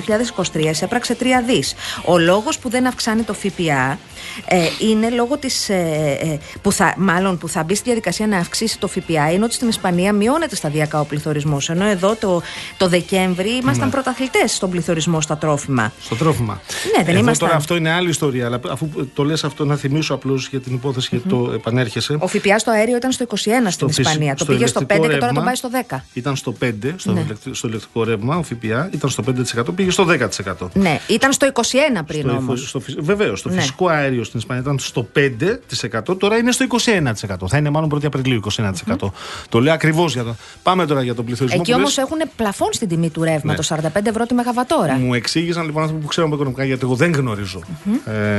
2023 0.52 0.70
έπραξε 0.80 1.16
3 1.20 1.24
δις. 1.46 1.74
Ο 2.04 2.18
λόγος 2.18 2.58
που 2.58 2.68
δεν 2.68 2.86
αυξάνει 2.86 3.22
το 3.22 3.34
ΦΠΑ 3.34 3.98
ε, 4.46 4.56
είναι 4.90 5.10
λόγω 5.10 5.36
της. 5.36 5.68
Ε, 5.68 6.18
ε, 6.20 6.38
που 6.62 6.72
θα, 6.72 6.94
μάλλον 6.96 7.38
που 7.38 7.48
θα 7.48 7.62
μπει 7.62 7.74
στη 7.74 7.84
διαδικασία 7.84 8.26
να 8.26 8.36
αυξήσει 8.36 8.78
το 8.78 8.88
ΦΠΑ 8.88 9.32
είναι 9.32 9.44
ότι 9.44 9.54
στην 9.54 9.68
Ισπανία 9.68 10.12
μειώνεται 10.12 10.56
σταδιακά 10.56 11.00
ο 11.00 11.04
πληθωρισμός. 11.04 11.70
Ενώ 11.70 11.86
εδώ 11.86 12.16
το, 12.20 12.42
το 12.76 12.88
Δεκέμβρη 12.88 13.50
ήμασταν 13.62 13.90
πρωταθλητές 13.90 14.54
στον 14.54 14.70
πληθωρισμό 14.70 15.20
στα 15.20 15.36
τρόφιμα. 15.36 15.92
Στο 16.00 16.16
τρόφιμα. 16.16 16.60
Ναι, 16.96 17.04
δεν 17.04 17.14
Εδώ 17.14 17.22
ήμασταν. 17.22 17.48
Τώρα 17.48 17.60
αυτό 17.60 17.76
είναι 17.76 17.90
άλλη 17.90 18.08
ιστορία. 18.08 18.46
Αλλά 18.46 18.60
αφού 18.70 18.88
το 19.14 19.24
λες 19.24 19.44
αυτό, 19.44 19.64
να 19.64 19.76
θυμίσω 19.88 20.14
απλώς 20.14 20.48
για 20.48 20.60
την 20.60 20.74
υπόθεση 20.74 21.08
γιατί 21.10 21.28
το 21.28 21.50
επανέρχεσαι. 21.54 22.16
Ο 22.20 22.26
ΦΠΑ 22.26 22.58
στο 22.58 22.70
αέριο 22.70 22.96
ήταν 22.96 23.12
στο 23.12 23.24
21 23.24 23.34
στην 23.36 23.70
Στο 23.70 23.86
φυσι- 23.86 24.00
Ισπανία. 24.00 24.34
Το 24.34 24.44
στο 24.44 24.52
πήγε 24.52 24.66
στο 24.66 24.80
5 24.80 24.86
και 24.86 24.94
ηλεκτρικό 24.94 25.18
τώρα 25.18 25.18
το 25.18 25.26
ρεύμα 25.26 25.42
πάει 25.44 25.54
στο 25.54 25.68
10. 25.88 26.04
Ήταν 26.12 26.36
στο 26.36 26.52
5, 26.52 26.94
στο, 26.96 27.12
Ναι. 27.12 27.20
ηλεκτρι- 27.20 27.54
στο 27.54 27.68
ηλεκτρικό 27.68 28.04
ρεύμα, 28.04 28.36
ο 28.36 28.42
ΦΠΑ 28.42 28.88
ήταν 28.92 29.10
στο 29.10 29.22
5%, 29.22 29.72
πήγε 29.74 29.90
στο 29.90 30.04
10%. 30.04 30.70
Ναι, 30.74 31.00
ήταν 31.08 31.32
στο 31.32 31.46
21 31.46 32.02
πριν 32.06 32.20
Στο, 32.20 32.30
όμως. 32.36 32.68
στο, 32.68 32.80
φυσ- 32.80 33.00
βεβαίως, 33.00 33.42
το 33.42 33.48
Ναι. 33.48 33.60
φυσικό 33.60 33.88
αέριο 33.88 34.24
στην 34.24 34.38
Ισπανία 34.38 34.62
ήταν 34.62 34.78
στο 34.78 35.08
5%, 35.12 36.14
τώρα 36.18 36.36
είναι 36.36 36.52
στο 36.52 36.64
21%. 36.64 37.48
Θα 37.48 37.56
είναι 37.56 37.70
μάλλον 37.70 37.88
1η 37.88 38.06
Απριλίου 38.06 38.36
21%. 38.36 39.12
Το 39.48 39.60
λέω 39.60 39.72
ακριβώς 39.72 40.12
για 40.12 40.24
το. 40.24 40.34
Πάμε 40.62 40.86
τώρα 40.86 41.02
για 41.02 41.14
τον 41.14 41.24
πληθωρισμό. 41.24 41.58
Εκεί 41.62 41.70
που 41.72 41.76
όμως 41.78 41.96
λες. 41.96 42.04
έχουν 42.06 42.18
πλαφόν 42.36 42.68
στην 42.72 42.88
τιμή 42.88 43.10
του 43.10 43.22
ρεύματος, 43.22 43.66
45 43.66 44.08
ευρώ 44.10 44.26
τη 44.26 44.34
μεγαβατόρα. 44.34 44.94
Μου 44.94 45.14
εξήγησαν 45.14 45.64
λοιπόν 45.64 45.82
άνθρωποι 45.82 46.02
που 46.02 46.08
ξέρουν 46.08 46.28
από 46.28 46.36
οικονομικά, 46.38 46.64
γιατί 46.64 46.80
εγώ 46.84 46.94
δεν 46.94 47.12
γνωριζω 47.12 47.60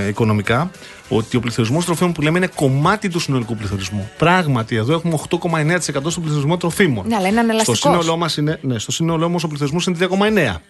ε, 0.04 0.08
οικονομικά, 0.08 0.72
ότι 1.10 1.35
ο 1.36 1.40
πληθωρισμός 1.40 1.86
τροφίμων 1.86 2.14
που 2.14 2.22
λέμε 2.22 2.38
είναι 2.38 2.50
κομμάτι 2.56 3.10
του 3.10 3.20
συνολικού 3.20 3.56
πληθωρισμού. 3.56 4.10
Πράγματι, 4.18 4.76
εδώ 4.76 4.94
έχουμε 4.94 5.20
8,9% 5.30 5.80
στον 5.80 6.24
πληθωρισμό 6.24 6.58
τροφίμων. 6.58 7.08
Ναι, 7.08 7.16
αλλά 7.16 7.28
είναι 7.28 7.32
στο 7.38 7.44
ανελαστικός. 7.44 7.80
σύνολό 7.80 8.18
μας 8.18 8.38
είναι, 8.38 8.60
ναι, 8.62 8.80
στο 8.80 8.92
σύνολό 8.92 9.26
όμω 9.26 9.40
ο 9.44 9.48
πληθωρισμός 9.48 9.86
είναι 9.86 9.98
3,9%. 9.98 10.62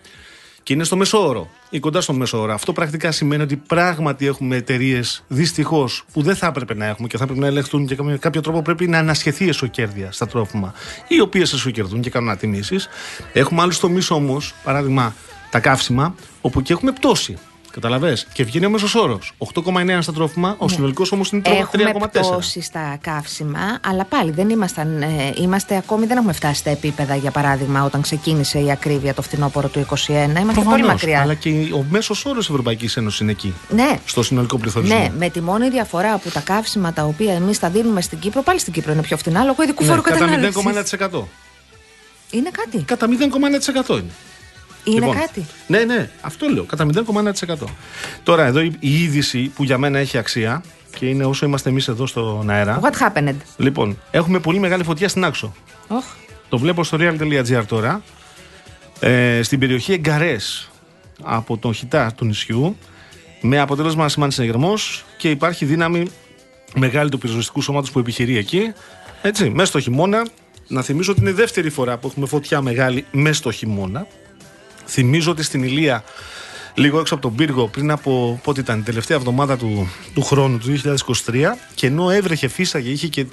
Και 0.64 0.74
είναι 0.74 0.84
στο 0.84 0.96
μέσο 0.96 1.28
όρο 1.28 1.50
ή 1.70 1.80
κοντά 1.80 2.02
στο 2.02 2.14
μέσο 2.14 2.42
όρο. 2.42 2.54
Αυτό 2.54 2.74
πρακτικά 2.74 3.12
σημαίνει 3.12 3.44
ότι 3.44 3.56
πράγματι 3.56 4.28
έχουμε 4.28 4.56
εταιρείες 4.56 5.24
δυστυχώς 5.28 6.06
που 6.14 6.22
δεν 6.22 6.36
θα 6.36 6.48
έπρεπε 6.48 6.76
να 6.76 6.86
έχουμε 6.86 7.08
και 7.08 7.18
θα 7.18 7.24
έπρεπε 7.24 7.42
να 7.42 7.48
ελεγχθούν 7.48 7.86
και 7.86 7.96
με 8.04 8.18
κάποιο 8.18 8.42
τρόπο 8.42 8.62
πρέπει 8.62 8.88
να 8.88 8.98
ανασχεθεί 8.98 9.46
η 9.46 9.48
εσωκέρδεια 9.50 10.12
στα 10.12 10.28
τρόφιμα, 10.28 10.74
οι 11.08 11.22
οποίες 11.22 11.54
εσωκερδούν 11.54 12.02
και 12.02 12.10
κάνουν 12.10 12.30
ατιμήσει. 12.30 12.76
Έχουμε 13.34 13.62
άλλους 13.62 13.80
τομείς 13.80 14.10
όμως, 14.10 14.54
παράδειγμα 14.64 15.16
τα 15.50 15.60
καύσιμα, 15.60 16.16
όπου 16.42 16.62
και 16.62 16.74
έχουμε 16.74 16.92
πτώση. 16.92 17.38
Καταλαβέ. 17.76 18.18
Και 18.34 18.44
βγαίνει 18.44 18.66
ο 18.66 18.70
μέσο 18.70 19.00
όρο. 19.02 19.20
8,9 19.38 19.98
στα 20.02 20.14
τρόφιμα, 20.14 20.56
ο 20.58 20.68
συνολικός 20.68 21.12
όμως 21.12 21.32
είναι 21.32 21.42
Ναι. 21.50 21.56
Έχουμε 21.58 21.84
3,4. 21.84 22.10
πτώση 22.10 22.62
στα 22.62 22.98
καύσιμα, 23.02 23.80
αλλά 23.88 24.06
πάλι 24.06 24.32
δεν 24.32 24.50
ήμασταν. 24.50 25.02
ε, 25.02 25.34
είμαστε 25.36 25.76
ακόμη, 25.78 26.06
δεν 26.06 26.18
έχουμε 26.18 26.34
φτάσει 26.34 26.60
στα 26.60 26.70
επίπεδα, 26.70 27.16
για 27.16 27.32
παράδειγμα, 27.32 27.84
όταν 27.84 28.02
ξεκίνησε 28.02 28.60
η 28.60 28.72
ακρίβεια 28.72 29.14
το 29.14 29.22
φθινόπωρο 29.22 29.68
του 29.68 29.80
2021. 29.80 30.40
Είμαστε 30.40 30.42
πολύ 30.44 30.54
Προφανώς, 30.54 30.88
μακριά. 30.88 31.22
Αλλά 31.22 31.34
και 31.34 31.50
ο 31.74 31.86
μέσος 31.90 32.26
όρος 32.26 32.50
Ευρωπαϊκής 32.50 32.98
Ένωσης 32.98 33.20
είναι 33.20 33.32
εκεί. 33.32 33.54
Ναι. 33.70 34.00
Στο 34.06 34.24
συνολικό 34.24 34.58
πληθωρισμό. 34.58 34.98
Ναι, 34.98 35.12
με 35.18 35.30
τη 35.30 35.42
μόνη 35.42 35.70
διαφορά 35.70 36.18
που 36.18 36.30
τα 36.30 36.40
καύσιμα 36.40 36.94
τα 36.94 37.04
οποία 37.04 37.34
εμείς 37.34 37.60
τα 37.60 37.70
δίνουμε 37.70 38.02
στην 38.02 38.20
Κύπρο, 38.20 38.42
πάλι 38.42 38.60
στην 38.60 38.74
Κύπρο 38.74 38.92
είναι 38.92 39.02
πιο 39.02 39.18
φθηνά 39.18 39.44
λόγω 39.44 39.64
ειδικού 39.64 39.84
Ναι, 39.84 39.90
φόρου 39.90 40.02
κατά 40.02 40.18
κατανάλωσης. 40.18 40.56
0,1%. 41.12 41.28
Είναι 42.32 42.50
κάτι. 42.52 42.84
Κατά 42.84 43.08
0,1% 43.08 43.90
είναι. 43.90 44.12
Είναι 44.86 45.00
Λοιπόν, 45.00 45.16
κάτι. 45.16 45.46
Ναι, 45.68 45.80
ναι, 45.80 46.10
αυτό 46.22 46.48
λέω. 46.48 46.64
Κατά 46.64 46.86
0,1%. 46.94 47.56
Τώρα, 48.24 48.46
εδώ 48.46 48.60
η, 48.60 48.76
η 48.80 49.04
είδηση 49.04 49.52
που 49.56 49.64
για 49.64 49.78
μένα 49.78 50.00
έχει 50.00 50.18
αξία 50.18 50.64
και 50.98 51.06
είναι 51.06 51.26
όσο 51.26 51.46
είμαστε 51.46 51.70
εμείς 51.70 51.88
εδώ 51.88 52.06
στον 52.06 52.50
αέρα. 52.50 52.80
What 52.82 53.08
happened? 53.08 53.36
Λοιπόν, 53.58 54.00
έχουμε 54.12 54.40
πολύ 54.40 54.60
μεγάλη 54.60 54.84
φωτιά 54.84 55.10
στην 55.10 55.24
άξο. 55.24 55.54
Οχ. 55.88 56.06
Το 56.50 56.58
βλέπω 56.58 56.84
στο 56.84 56.98
real.gr 57.00 57.64
τώρα. 57.68 58.02
Ε, 59.00 59.40
στην 59.44 59.60
περιοχή 59.60 59.94
Εγκαρές 59.94 60.70
από 61.24 61.58
τον 61.58 61.74
Χιτά 61.74 62.14
του 62.16 62.26
νησιού. 62.26 62.78
Με 63.42 63.60
αποτέλεσμα 63.60 64.04
να 64.04 64.10
σημάνει 64.10 64.32
συνεγερμός 64.32 65.06
και 65.18 65.30
υπάρχει 65.30 65.66
δύναμη 65.66 66.08
μεγάλη 66.76 67.10
του 67.10 67.18
πυροσβεστικού 67.18 67.62
σώματος 67.62 67.92
που 67.92 68.00
επιχειρεί 68.00 68.38
εκεί. 68.38 68.74
Έτσι, 69.22 69.50
μέσα 69.50 69.68
στο 69.68 69.80
χειμώνα. 69.80 70.26
Να 70.68 70.82
θυμίσω 70.82 71.12
ότι 71.12 71.22
είναι 71.22 71.30
η 71.30 71.34
δεύτερη 71.34 71.70
φορά 71.70 71.98
που 71.98 72.08
έχουμε 72.08 72.26
φωτιά 72.26 72.62
μεγάλη 72.62 73.06
μέσα 73.12 73.34
στο 73.34 73.52
χειμώνα. 73.52 74.08
Θυμίζω 74.88 75.32
ότι 75.32 75.44
στην 75.44 75.64
Ηλία, 75.64 76.04
λίγο 76.74 77.00
έξω 77.00 77.14
από 77.14 77.24
τον 77.24 77.36
πύργο, 77.36 77.68
πριν 77.68 77.92
από 77.92 78.40
πότε 78.44 78.60
ήταν, 78.60 78.76
την 78.76 78.86
τελευταία 78.86 79.18
εβδομάδα 79.18 79.58
του, 79.58 79.90
του 80.14 80.22
χρόνου, 80.22 80.58
του 80.58 80.82
2023, 81.26 81.58
και 81.76 81.88
ενώ 81.88 82.10
έβρεχε, 82.10 82.48
φύσαγε, 82.48 82.90
είχε 82.90 83.08
και 83.08 83.26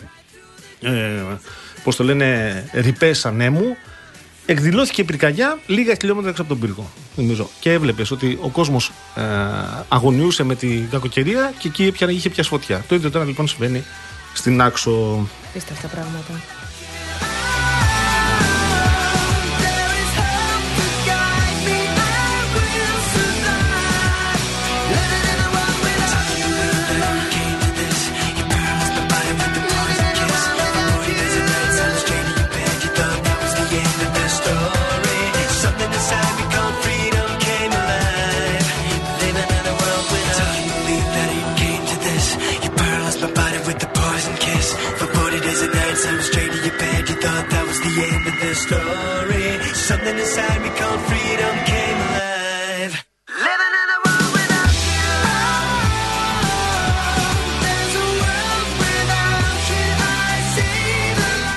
ε, 0.80 1.22
πώς 1.84 1.96
το 1.96 2.04
λένε, 2.04 2.64
ρηπές 2.72 3.26
ανέμου, 3.26 3.76
εκδηλώθηκε 4.46 5.00
η 5.00 5.04
πυρκαγιά 5.04 5.58
λίγα 5.66 5.94
χιλιόμετρα 6.00 6.30
έξω 6.30 6.42
από 6.42 6.50
τον 6.50 6.60
πύργο, 6.60 6.90
νομίζω. 7.16 7.50
Και 7.60 7.72
έβλεπες 7.72 8.10
ότι 8.10 8.38
ο 8.42 8.48
κόσμος 8.48 8.92
ε, 9.14 9.22
αγωνιούσε 9.88 10.42
με 10.42 10.54
την 10.54 10.90
κακοκαιρία 10.90 11.52
και 11.58 11.68
εκεί 11.68 11.84
έπιανε, 11.84 12.12
είχε 12.12 12.28
πιάσει 12.28 12.48
φωτιά. 12.48 12.84
Το 12.88 12.94
ίδιο 12.94 13.10
τώρα 13.10 13.24
λοιπόν 13.24 13.48
συμβαίνει 13.48 13.84
στην 14.34 14.60
Άξο. 14.60 15.26
Πίστευτα 15.52 15.88
πράγματα. 15.88 16.40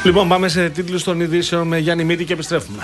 Λοιπόν, 0.06 0.28
πάμε 0.28 0.48
σε 0.48 0.70
τίτλους 0.70 1.04
των 1.04 1.20
ειδήσεων 1.20 1.68
με 1.68 1.78
Γιάννη 1.78 2.04
Μίδη 2.04 2.26
και 2.26 2.34
επιστρέφουμε. 2.34 2.84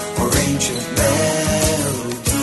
ancient 0.51 0.85
melodies. 0.97 2.33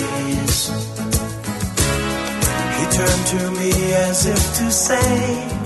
He 2.76 2.84
turned 2.96 3.24
to 3.34 3.40
me 3.60 3.72
as 4.08 4.26
if 4.26 4.42
to 4.58 4.70
say, 4.70 5.57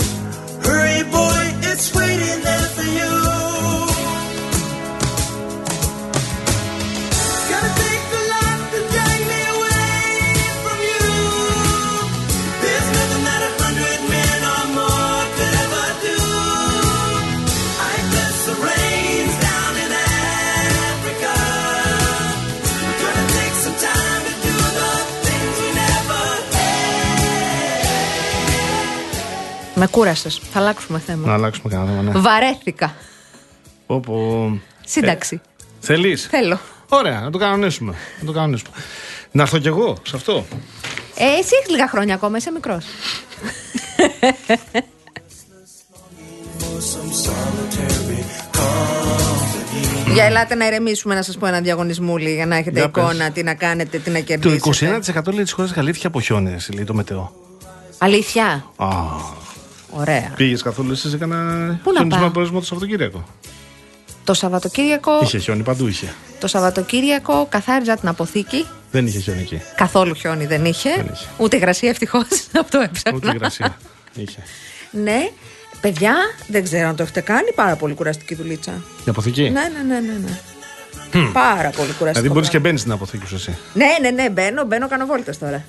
Με 29.83 29.89
κούρασε. 29.89 30.29
Θα 30.53 30.59
αλλάξουμε 30.61 30.99
θέμα. 30.99 31.27
Να 31.27 31.33
αλλάξουμε 31.33 31.73
κανένα 31.75 31.91
θέμα, 31.91 32.03
ναι. 32.13 32.21
Βαρέθηκα. 32.21 32.95
Πω, 33.87 34.01
πω. 34.01 34.61
Σύνταξη. 34.85 35.41
Θέλεις; 35.81 36.27
Θέλω. 36.31 36.59
Ωραία, 36.89 37.21
να 37.21 37.31
το 37.31 37.39
κανονίσουμε. 37.39 37.95
Να 38.21 38.27
το 38.27 38.33
κανονίσουμε. 38.33 38.71
Να 39.33 39.43
έρθω 39.43 39.59
κι 39.59 39.67
εγώ 39.67 39.97
σε 40.07 40.17
αυτό. 40.17 40.45
Ε, 41.15 41.25
εσύ 41.25 41.55
έχεις 41.61 41.71
λίγα 41.71 41.89
χρόνια 41.89 42.15
ακόμα, 42.15 42.37
είσαι 42.37 42.51
μικρός. 42.51 42.85
for 46.59 46.81
some 46.93 47.13
solitary 47.27 48.21
company. 48.53 50.13
Για 50.13 50.25
ελάτε 50.25 50.55
να 50.55 50.67
ηρεμήσουμε 50.67 51.15
να 51.15 51.23
σας 51.23 51.37
πω 51.39 51.47
ένα 51.47 51.61
διαγωνισμούλι 51.61 52.35
για 52.35 52.47
να 52.47 52.57
έχετε 52.57 52.79
Για 52.79 52.89
εικόνα 52.89 53.25
πες. 53.25 53.33
τι 53.33 53.43
να 53.43 53.55
κάνετε, 53.55 53.99
τι 53.99 54.11
να 54.11 54.19
Το 54.19 54.25
κερδίσετε. 54.25 55.01
21% 55.23 55.33
λέει 55.33 55.43
της 55.43 55.53
χώρας 55.53 55.73
καλύφθηκε 55.73 56.07
από 56.07 56.21
χιόνι, 56.21 56.53
εσύ, 56.53 56.73
λέει 56.73 56.85
το 56.85 56.95
μετεό. 56.95 57.33
Αλήθεια; 57.99 58.65
Α, 58.77 58.87
Ωραία. 59.95 60.33
πήγες 60.37 60.63
καθόλου 60.63 60.93
εσύ 60.93 61.09
σε 61.11 61.17
κανένα 61.19 61.79
Πού 61.83 61.91
να 61.93 61.97
χιονισμό 61.97 62.21
πάω; 62.21 62.31
προορισμό 62.31 62.59
το 62.59 62.65
Σαββατοκύριακο; 62.65 63.25
Το 64.25 64.35
Σαββατοκύριακο, 64.35 65.19
Είχε 65.23 65.39
χιόνι, 65.39 65.63
παντού 65.63 65.87
είχε. 65.87 66.15
το 66.41 66.47
Σαββατοκύριακο 66.47 67.47
καθάριζα 67.51 67.97
την 67.97 68.09
αποθήκη. 68.09 68.67
Δεν 68.91 69.07
είχε 69.07 69.19
χιόνι 69.19 69.41
εκεί. 69.41 69.61
Καθόλου 69.77 70.15
χιόνι 70.15 70.47
δεν 70.47 70.65
είχε. 70.65 70.91
Δεν 70.97 71.09
είχε. 71.13 71.27
Ούτε 71.39 71.57
υγρασία 71.57 71.91
ευτυχώς. 71.91 72.27
Αυτό 72.61 72.79
έψαχνα. 72.81 73.17
Ούτε 73.17 73.31
υγρασία. 73.35 73.77
είχε. 74.15 74.39
Ναι. 74.91 75.31
Παιδιά, 75.81 76.15
δεν 76.47 76.65
ξέρω 76.65 76.89
αν 76.89 76.97
το 76.97 77.03
έχετε 77.03 77.21
κάνει. 77.21 77.53
Πάρα 77.55 77.77
πολύ 77.77 77.95
κουραστική 77.95 78.35
δουλίτσα. 78.35 78.73
Η 79.05 79.11
αποθήκη; 79.11 79.43
Ναι, 79.43 79.49
ναι, 79.49 79.83
ναι, 79.95 80.01
ναι. 80.01 80.19
ναι. 80.25 81.31
Πάρα 81.33 81.71
πολύ 81.71 81.73
κουραστικό. 81.73 82.09
Δηλαδή 82.09 82.29
μπορείς 82.29 82.49
και 82.49 82.51
πράγμα. 82.51 82.61
μπαίνεις 82.61 82.81
στην 82.81 82.93
αποθήκη 82.93 83.27
σου 83.27 83.35
εσύ. 83.35 83.59
Ναι, 83.75 83.87
ναι, 84.01 84.11
ναι, 84.11 84.31
μπαίνω, 84.31 84.65
μπαίνω, 84.65 84.89
κάνω 84.89 85.07
βόλτες 85.07 85.39
τώρα. 85.39 85.65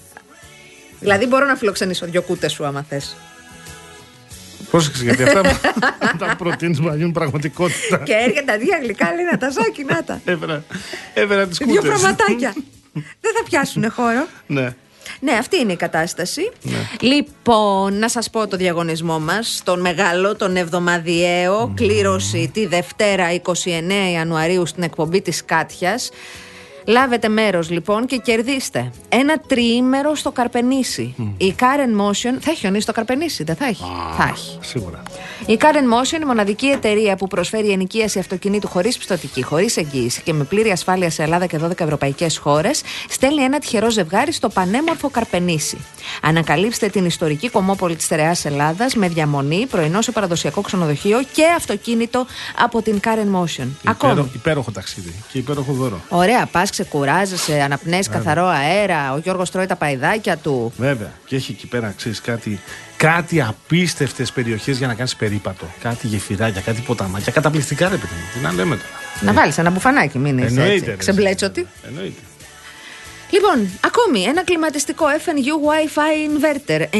Δηλαδή 0.99 1.25
μπορώ 1.25 1.45
να 1.45 1.55
φιλοξενήσω 1.55 2.05
δυο 2.05 2.21
κούτες 2.21 2.51
σου 2.51 2.65
άμα 2.65 2.85
θες. 2.89 3.15
Πρόσεξε 4.73 5.03
γιατί 5.03 5.23
αυτά 5.23 5.41
που 6.11 6.17
τα 6.25 6.35
προτείνεις 6.37 6.79
να 6.79 6.95
γίνουν 6.95 7.11
πραγματικότητα. 7.11 7.97
Και 7.97 8.13
έρχεται 8.13 8.51
αντί 8.51 8.63
για 8.63 8.79
γλυκά, 8.81 9.13
λέει 9.15 9.25
να 9.31 9.37
τα 9.37 9.49
ζάκι, 9.49 9.83
να 9.83 10.03
τα. 10.03 10.21
Έβρα, 10.25 10.63
έβρα 11.13 11.47
τις 11.47 11.57
Δύο 11.57 11.67
κούτε. 11.75 11.87
πραγματάκια. 11.87 12.53
Δεν 12.93 13.31
θα 13.37 13.43
πιάσουν 13.49 13.91
χώρο. 13.91 14.27
Ναι. 14.47 14.73
Ναι, 15.19 15.31
αυτή 15.31 15.59
είναι 15.59 15.71
η 15.71 15.75
κατάσταση. 15.75 16.51
Λοιπόν, 16.99 17.97
να 17.99 18.09
σας 18.09 18.29
πω 18.29 18.47
το 18.47 18.57
διαγωνισμό 18.57 19.19
μας, 19.19 19.61
τον 19.63 19.79
μεγάλο, 19.79 20.35
τον 20.35 20.55
εβδομαδιαίο, 20.55 21.71
κλήρωση 21.75 22.49
τη 22.53 22.65
Δευτέρα 22.65 23.27
29 23.33 23.41
Ιανουαρίου 24.13 24.65
στην 24.65 24.83
εκπομπή 24.83 25.21
της 25.21 25.45
Κάτιας. 25.45 26.09
Λάβετε 26.85 27.27
μέρος 27.27 27.69
λοιπόν 27.69 28.05
και 28.05 28.17
κερδίστε 28.17 28.91
ένα 29.09 29.39
τριήμερο 29.47 30.15
στο 30.15 30.31
Καρπενήσι. 30.31 31.15
Η 31.37 31.55
Karen 31.59 32.01
Motion, 32.01 32.37
θα 32.39 32.51
έχει 32.51 32.59
χιονίσει 32.59 32.85
το 32.85 32.91
Καρπενήσι, 32.91 33.43
δεν 33.43 33.55
θα 33.55 33.65
έχει; 33.65 33.83
θα 34.17 34.29
έχει. 34.31 34.57
Σίγουρα. 34.61 35.03
Η 35.45 35.57
Karen 35.61 35.65
Motion, 35.65 36.21
η 36.21 36.25
μοναδική 36.25 36.65
εταιρεία 36.65 37.15
που 37.15 37.27
προσφέρει 37.27 37.71
ενοικίαση 37.71 38.19
αυτοκινήτου 38.19 38.67
χωρίς 38.67 38.97
πιστοτική, 38.97 39.43
χωρίς 39.43 39.77
εγγύηση 39.77 40.21
και 40.21 40.33
με 40.33 40.43
πλήρη 40.43 40.71
ασφάλεια 40.71 41.09
σε 41.09 41.23
Ελλάδα 41.23 41.45
και 41.45 41.59
12 41.63 41.79
ευρωπαϊκές 41.79 42.37
χώρες, 42.37 42.81
στέλνει 43.09 43.41
ένα 43.41 43.59
τυχερό 43.59 43.89
ζευγάρι 43.89 44.31
στο 44.31 44.49
πανέμορφο 44.49 45.09
Καρπενήσι. 45.09 45.77
Ανακαλύψτε 46.21 46.87
την 46.87 47.05
ιστορική 47.05 47.49
κομμόπολη 47.49 47.95
της 47.95 48.05
στερεά 48.05 48.35
Ελλάδας 48.43 48.95
με 48.95 49.07
διαμονή, 49.07 49.65
πρωινό 49.69 50.01
σε 50.01 50.11
παραδοσιακό 50.11 50.61
ξενοδοχείο 50.61 51.23
και 51.33 51.43
αυτοκίνητο 51.57 52.25
από 52.59 52.81
την 52.81 52.99
Karen 53.03 53.39
Motion. 53.39 53.67
Ακόμη. 53.85 54.11
Υπέρο, 54.11 54.29
υπέροχο 54.33 54.71
ταξίδι 54.71 55.13
και 55.31 55.37
υπέροχο 55.37 55.73
δώρο. 55.73 56.01
Ωραία, 56.09 56.45
πας, 56.45 56.69
ξεκουράζεσαι, 56.73 57.61
αναπνέεις 57.61 58.09
καθαρό 58.09 58.45
αέρα. 58.45 59.13
Ο 59.13 59.17
Γιώργος 59.17 59.51
τρώει 59.51 59.65
τα 59.65 59.75
παϊδάκια 59.75 60.37
του. 60.37 60.73
Βέβαια. 60.77 61.11
Και 61.25 61.35
έχει 61.35 61.51
εκεί 61.51 61.67
πέρα, 61.67 61.93
ξέρεις 61.97 62.21
κάτι, 62.21 62.59
κάτι 62.97 63.41
απίστευτες 63.41 64.31
περιοχές 64.31 64.77
για 64.77 64.87
να 64.87 64.93
κάνεις 64.93 65.15
περίπατο. 65.15 65.65
Κάτι 65.81 66.07
γεφυράκια, 66.07 66.61
κάτι 66.61 66.81
ποταμάκια. 66.81 67.31
Καταπληκτικά, 67.31 67.89
ρε 67.89 67.95
παιδί 67.95 68.13
μου. 68.13 68.27
Τι 68.33 68.39
να 68.39 68.51
λέμε 68.53 68.75
τώρα. 68.75 68.87
Να 69.21 69.33
βάλεις 69.33 69.57
ένα 69.57 69.69
μπουφανάκι, 69.69 70.19
μην 70.19 70.37
είσαι 70.37 70.47
Εννοείται, 70.47 70.73
έτσι. 70.73 70.85
ρε. 70.85 70.95
Ξεμπλέτσοτη. 70.95 71.67
Εννοείται. 71.87 72.21
Λοιπόν, 73.33 73.69
ακόμη 73.85 74.23
ένα 74.23 74.43
κλιματιστικό 74.43 75.05
FNU 75.25 75.69
Wi-Fi 75.69 76.29
inverter 76.29 76.79
9.000 76.79 76.97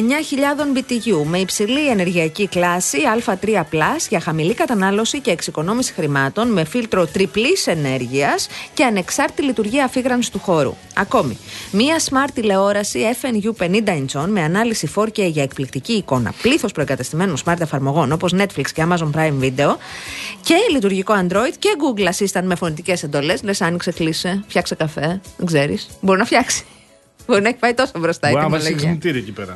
BTU 0.77 1.23
με 1.25 1.37
υψηλή 1.37 1.89
ενεργειακή 1.89 2.47
κλάση 2.47 2.97
Α3 3.25 3.63
για 4.09 4.19
χαμηλή 4.19 4.53
κατανάλωση 4.53 5.19
και 5.19 5.31
εξοικονόμηση 5.31 5.93
χρημάτων 5.93 6.47
με 6.47 6.63
φίλτρο 6.63 7.05
τριπλής 7.05 7.67
ενέργειας 7.67 8.47
και 8.73 8.83
ανεξάρτητη 8.83 9.41
λειτουργία 9.41 9.85
αφήγρανσης 9.85 10.31
του 10.31 10.39
χώρου. 10.39 10.73
Ακόμη, 10.95 11.37
μία 11.71 11.99
smart 12.09 12.29
τηλεόραση 12.33 12.99
FNU 13.21 13.65
50 13.65 13.87
inch 13.87 14.25
με 14.27 14.41
ανάλυση 14.41 14.91
4K 14.95 15.29
για 15.31 15.43
εκπληκτική 15.43 15.93
εικόνα, 15.93 16.33
πλήθος 16.41 16.71
προεγκατεστημένων 16.71 17.37
smart 17.45 17.59
εφαρμογών 17.59 18.11
όπως 18.11 18.33
Netflix 18.37 18.65
και 18.73 18.85
Amazon 18.89 19.09
Prime 19.15 19.39
Video 19.41 19.75
και 20.43 20.55
λειτουργικό 20.71 21.13
Android 21.27 21.53
και 21.59 21.69
Google 21.77 22.07
Assistant 22.07 22.43
με 22.43 22.55
φωνητικές 22.55 23.03
εντολές. 23.03 23.43
Λες 23.43 23.61
άνοιξε, 23.61 23.91
κλείσε, 23.91 24.43
φτιάξε 24.47 24.75
καφέ, 24.75 25.21
δεν 25.37 25.45
ξέρεις. 25.45 25.87
Μπορεί 26.01 26.21
να 26.23 26.25
φτιάξει. 26.25 26.63
Μπορεί 27.27 27.41
να 27.41 27.49
έχει 27.49 27.57
πάει 27.57 27.73
τόσο 27.73 27.91
μπροστά 27.99 28.27
η 28.29 28.31
Μπορεί 28.31 28.43
να 28.43 28.49
βάλει 28.49 28.63
τεχνολογία. 28.63 28.89
ξυπνητήρι 28.91 29.23
εκεί 29.23 29.31
πέρα. 29.31 29.55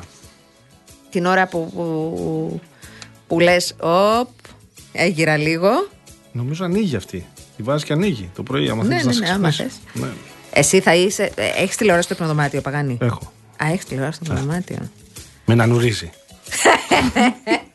Την 1.10 1.26
ώρα 1.26 1.48
που, 1.48 1.72
που, 1.76 2.62
που 3.28 3.40
λες, 3.40 3.76
οπ, 3.80 4.30
έγιρα 4.92 5.38
λίγο. 5.38 5.70
Νομίζω 6.32 6.66
ανοίγει 6.66 6.96
αυτή. 6.96 7.26
Τη 7.58 7.64
βάζεις 7.64 7.84
και 7.84 7.94
ανοίγει 7.94 8.30
το 8.36 8.44
πρωί. 8.44 8.70
Άμα 8.70 8.84
Ναι, 8.84 8.90
θέλεις 9.00 9.06
να 9.06 9.12
ναι, 9.12 9.18
σε 9.18 9.24
ναι, 9.24 9.38
άμα 9.38 9.50
ξυπνήσει. 9.50 9.78
Ναι. 9.94 10.08
Εσύ 10.54 10.80
θα 10.80 10.96
είσαι, 10.96 11.32
έχεις 11.36 11.76
τηλεόραση 11.76 12.06
στο 12.06 12.14
υπνοδωμάτιο, 12.14 12.62
Παγάνη; 12.62 12.98
Έχω. 13.02 13.32
Α, 13.64 13.68
έχεις 13.72 13.86
τηλεόραση 13.86 14.20
στο 14.24 14.34
υπνοδωμάτιο. 14.34 14.78
Με 15.46 15.56
να 15.56 15.66
νουρίζει. 15.66 16.10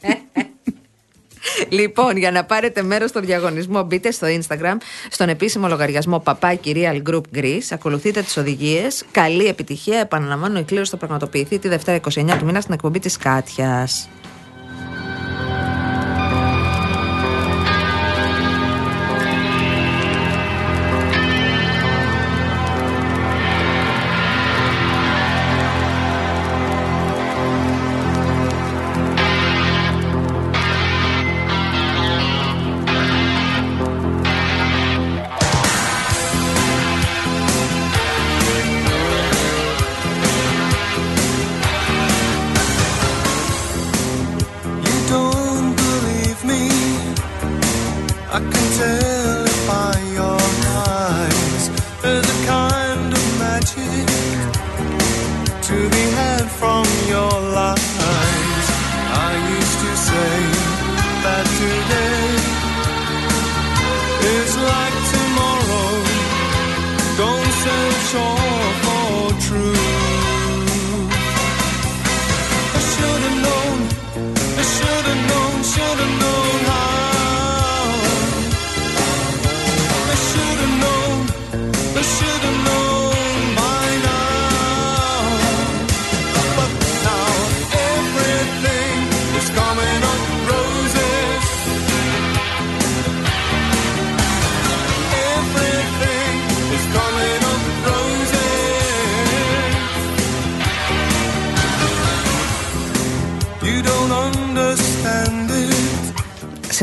Λοιπόν, 1.69 2.17
για 2.17 2.31
να 2.31 2.45
πάρετε 2.45 2.83
μέρος 2.83 3.11
στο 3.11 3.21
διαγωνισμό, 3.21 3.83
μπείτε 3.83 4.11
στο 4.11 4.27
Instagram, 4.27 4.77
στον 5.11 5.29
επίσημο 5.29 5.69
λογαριασμό 5.69 6.19
Παπάκι 6.19 6.73
Real 6.77 7.11
Group 7.11 7.23
Greece. 7.35 7.67
Ακολουθείτε 7.71 8.23
τις 8.23 8.37
οδηγίες. 8.37 9.05
Καλή 9.11 9.47
επιτυχία. 9.47 9.99
Επαναλαμβάνω, 9.99 10.59
η 10.59 10.63
κλήρωση 10.63 10.91
θα 10.91 10.97
πραγματοποιηθεί 10.97 11.59
τη 11.59 11.69
Δευτέρα 11.69 12.01
29 12.15 12.37
του 12.39 12.45
μήνα 12.45 12.61
στην 12.61 12.75
εκπομπή 12.75 12.99
της 12.99 13.17
Κάτιας. 13.17 14.09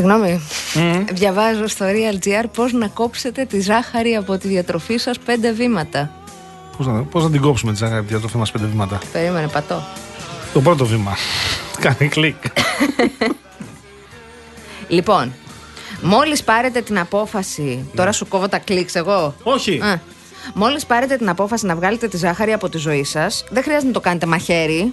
Συγγνώμη. 0.00 0.40
Διαβάζω 1.12 1.66
στο 1.66 1.86
Real 1.88 2.26
GR 2.26 2.44
πώς 2.54 2.72
να 2.72 2.88
κόψετε 2.88 3.44
τη 3.44 3.60
ζάχαρη 3.60 4.16
από 4.16 4.38
τη 4.38 4.48
διατροφή 4.48 4.96
σας 4.96 5.18
πέντε 5.18 5.52
βήματα. 5.52 6.10
Πώς 6.76 6.86
να, 6.86 7.02
πώς 7.02 7.22
να 7.22 7.30
την 7.30 7.40
κόψουμε 7.40 7.72
τη 7.72 7.78
ζάχαρη 7.78 8.00
τη 8.02 8.06
διατροφή 8.06 8.36
μας 8.36 8.50
πέντε 8.50 8.66
βήματα; 8.66 8.98
Περίμενε, 9.12 9.48
πατώ. 9.48 9.82
Το 10.52 10.60
πρώτο 10.60 10.86
βήμα. 10.86 11.16
Κάνει 11.80 12.08
κλικ. 12.08 12.36
Λοιπόν, 14.88 15.32
μόλις 16.02 16.42
πάρετε 16.42 16.80
την 16.80 16.98
απόφαση. 16.98 17.90
Τώρα 17.94 18.12
σου 18.12 18.28
κόβω 18.28 18.48
τα 18.48 18.58
κλικς, 18.58 18.94
εγώ. 18.94 19.34
Όχι. 19.42 19.80
Μόλις 20.54 20.86
πάρετε 20.86 21.16
την 21.16 21.28
απόφαση 21.28 21.66
να 21.66 21.74
βγάλετε 21.74 22.08
τη 22.08 22.16
ζάχαρη 22.16 22.52
από 22.52 22.68
τη 22.68 22.78
ζωή 22.78 23.04
σας, 23.04 23.44
δεν 23.50 23.62
χρειάζεται 23.62 23.86
να 23.86 23.92
το 23.92 24.00
κάνετε 24.00 24.26
μαχαίρι, 24.26 24.92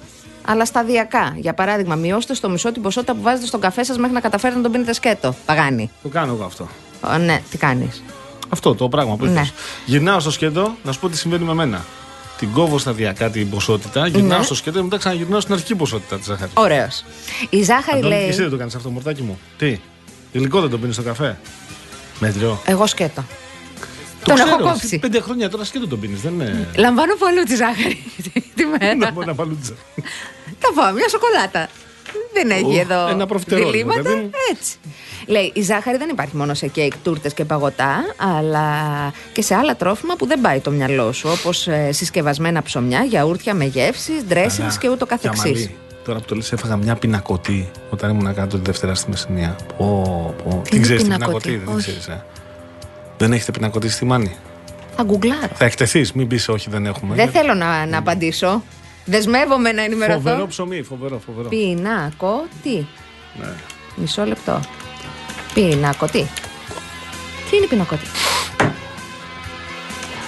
αλλά 0.49 0.65
σταδιακά. 0.65 1.34
Για 1.38 1.53
παράδειγμα, 1.53 1.95
μειώστε 1.95 2.34
στο 2.34 2.49
μισό 2.49 2.72
την 2.72 2.82
ποσότητα 2.82 3.14
που 3.15 3.22
βάζετε 3.22 3.45
στον 3.48 3.60
καφέ 3.60 3.84
σας 3.84 3.98
μέχρι 3.98 4.14
να 4.14 4.19
καταφέρετε 4.19 4.57
να 4.57 4.64
τον 4.64 4.72
πίνετε 4.72 4.94
σκέτο. 4.94 5.36
Παγάνι. 5.45 5.91
Το 6.03 6.10
κάνω 6.10 6.34
εγώ 6.34 6.44
αυτό. 6.44 6.68
Ω, 7.02 7.18
ναι, 7.18 7.41
τι 7.52 7.57
κάνεις; 7.57 8.03
Αυτό 8.49 8.76
το 8.76 8.90
πράγμα 8.90 9.15
που 9.15 9.26
Ναι. 9.26 9.32
είπες. 9.32 9.53
Γυρνάω 9.86 10.19
στο 10.19 10.32
σκέτο 10.32 10.76
να 10.84 10.91
σου 10.91 10.99
πω 10.99 11.10
τι 11.10 11.18
συμβαίνει 11.18 11.44
με 11.44 11.53
μένα. 11.53 11.86
Την 12.38 12.52
κόβω 12.52 12.78
σταδιακά 12.78 13.30
την 13.30 13.49
ποσότητα, 13.49 14.07
γυρνάω 14.07 14.38
Ναι. 14.40 14.44
στο 14.45 14.56
σκέτο 14.56 14.78
και 14.78 14.84
μετά 14.84 14.98
ξαναγυρνάω 14.98 15.40
στην 15.40 15.53
αρχική 15.53 15.76
ποσότητα 15.76 16.18
της 16.18 16.26
ζάχαρης. 16.26 16.53
Ωραίος. 16.57 17.03
Η 17.49 17.64
ζάχαρη 17.64 17.98
Αντώνη, 17.98 18.14
και 18.14 18.19
λέει. 18.19 18.28
εσύ 18.30 18.41
δεν 18.41 18.49
το 18.49 18.57
κάνεις 18.57 18.76
αυτό, 18.76 18.90
μορτάκι 18.90 19.22
μου. 19.22 19.40
Τι, 19.57 19.80
γλυκό 20.34 20.61
δεν 20.61 20.69
το 20.69 20.78
πίνεις 20.78 20.95
στο 20.95 21.03
καφέ; 21.03 21.38
Μέτριο. 22.19 22.61
Εγώ 22.65 22.88
σκέτο. 22.88 23.24
Το 24.28 24.34
Τον 24.34 24.36
ξέρω, 24.36 24.49
έχω 24.49 24.70
εσύ 24.70 24.80
κόψει. 24.80 24.99
Πέντε 24.99 25.20
χρόνια 25.22 25.49
τώρα 25.49 25.64
σκέτο 25.64 25.88
τον 25.88 25.99
πίνεις, 25.99 26.22
δεν 26.22 26.34
είναι; 26.34 26.68
Λαμβάνω 26.76 27.16
πολύ 27.16 27.44
τη 27.44 27.56
ζάχαρη 27.56 28.04
τη 28.56 28.66
μέρα. 28.66 28.95
Να 28.95 29.14
πω 29.14 29.22
ένα 29.22 29.36
παλούτσα. 29.36 29.74
Θα 30.60 30.74
πάω 30.76 30.94
μια 30.94 31.10
σοκολάτα. 31.10 31.70
Δεν 32.34 32.49
έχει 32.49 32.64
Ου, 32.64 32.80
εδώ 32.80 33.08
ένα 33.08 33.26
προφιτερόλ, 33.26 33.72
διλήμματα. 33.72 34.02
παιδί 34.02 34.16
μου. 34.16 34.30
Έτσι. 34.52 34.76
Λέει, 35.26 35.52
η 35.56 35.62
ζάχαρη 35.62 35.98
δεν 35.98 36.10
υπάρχει 36.10 36.36
μόνο 36.36 36.54
σε 36.54 36.68
κέικ, 36.68 36.94
τούρτες 37.04 37.34
και 37.34 37.45
παγωτά, 37.45 38.04
αλλά 38.18 38.68
και 39.34 39.41
σε 39.41 39.56
άλλα 39.56 39.76
τρόφιμα 39.76 40.16
που 40.16 40.26
δεν 40.28 40.41
πάει 40.41 40.60
το 40.60 40.72
μυαλό 40.72 41.12
σου, 41.12 41.30
όπως 41.40 41.68
ε, 41.68 41.91
συσκευασμένα 41.91 42.62
ψωμιά, 42.62 43.04
γιαούρτια 43.04 43.54
με 43.54 43.66
γεύσεις, 43.66 44.22
dressings 44.30 44.58
Καλά. 44.58 44.76
και 44.80 44.90
ούτω 44.90 45.06
Και 45.06 45.16
καθεξής. 45.18 45.44
αμαλή. 45.44 45.76
Τώρα 46.06 46.20
που 46.20 46.26
το 46.26 46.36
λες 46.36 46.52
έφαγα 46.52 46.76
μια 46.78 46.95
πινακωτή 46.95 47.70
όταν 47.90 48.10
ήμουν 48.10 48.34
κάτω 48.34 48.58
τη 48.58 48.64
Δευτέρα 48.66 48.95
στη 48.95 49.10
Μεσσηνία. 49.10 49.56
Πω, 49.78 49.86
πω. 50.44 50.49
Την 50.64 50.76
είναι 50.78 50.82
ξέρεις 50.82 51.04
την 51.04 51.12
πινακωτή; 51.12 51.49
πινακωτή, 51.49 51.66
δεν 51.66 51.76
Όχι. 51.76 51.82
ξέρεις, 51.88 52.08
ε; 52.08 52.26
Δεν 53.18 53.31
έχετε 53.34 53.52
πινακωτή 53.52 53.89
στη 53.89 54.06
Μάνη; 54.06 54.35
Θα 54.95 55.03
γκουγκλάρω. 55.03 55.49
Θα 55.53 55.65
εκτεθείς, 55.65 56.14
μην 56.14 56.27
πεις 56.27 56.48
όχι 56.49 56.69
δεν 56.69 56.85
έχουμε. 56.85 57.15
Δεν 57.15 57.30
θέλω 57.30 57.53
να, 57.53 57.85
να 57.85 57.98
απαντήσω. 57.98 58.64
Δεσμεύομαι 59.06 59.72
να 59.72 59.84
ενημερωθώ. 59.84 60.19
Φοβερό 60.19 60.48
ψωμί, 60.48 60.81
φοβερό, 60.84 61.22
φοβερό. 61.26 61.49
Πινάκο, 61.49 62.45
τι. 62.64 62.85
Ναι. 63.39 63.48
Μισό 63.95 64.26
λεπτό. 64.26 64.60
Πινάκο, 65.53 66.06
τι. 66.06 66.26
Τι 67.49 67.57
είναι 67.57 67.65
πινάκο, 67.65 67.95
τι. 67.95 68.06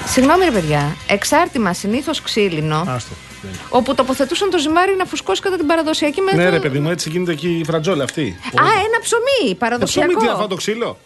Συγγνώμη 0.05 0.45
ρε 0.45 0.51
παιδιά, 0.51 0.95
εξάρτημα 1.07 1.73
συνήθως 1.73 2.21
ξύλινο, 2.21 2.85
Άστο. 2.87 3.13
Ναι. 3.41 3.49
όπου 3.69 3.95
τοποθετούσαν 3.95 4.49
το 4.49 4.57
ζυμάρι 4.57 4.95
να 4.95 5.05
φουσκώσει 5.05 5.41
κατά 5.41 5.57
την 5.57 5.65
παραδοσιακή 5.65 6.21
μέθοδο. 6.21 6.43
Ναι, 6.43 6.49
ρε 6.49 6.59
παιδί 6.59 6.79
μου, 6.79 6.89
έτσι 6.89 7.09
γίνεται 7.09 7.33
και 7.35 7.47
η 7.47 7.63
φρατζόλα 7.63 8.03
αυτή. 8.03 8.21
Α, 8.45 8.63
ένα 8.63 8.99
ψωμί, 9.01 9.49
Το 9.49 9.55
παραδοσιακό. 9.55 10.07
ψωμί, 10.07 10.25
τι 10.25 10.31
να 10.31 10.37
φάω 10.37 10.47
το 10.47 10.55
ξύλο; 10.55 10.97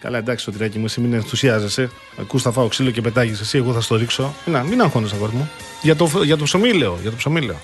Καλά, 0.00 0.18
εντάξει, 0.18 0.44
το 0.44 0.50
τυράκι 0.50 0.78
μου, 0.78 0.84
εσύ 0.84 1.00
μην 1.00 1.12
ενθουσιάζεσαι. 1.12 1.90
Ακούς 2.20 2.42
θα 2.42 2.52
φάω 2.52 2.68
ξύλο 2.68 2.90
και 2.90 3.00
πετάγεις 3.00 3.40
εσύ, 3.40 3.58
εγώ 3.58 3.72
θα 3.72 3.80
στο 3.80 3.96
ρίξω. 3.96 4.34
Να, 4.44 4.62
μην 4.62 4.80
αγχώνεσαι, 4.82 5.14
αγόρι 5.14 5.32
μου. 5.34 5.50
Για 5.82 5.96
το, 5.96 6.10
για 6.24 6.36
το 6.36 6.44
ψωμί 6.44 6.72
λέω. 6.72 6.98
Για 7.02 7.10
το 7.10 7.16
ψωμί 7.16 7.40
λέω. 7.40 7.60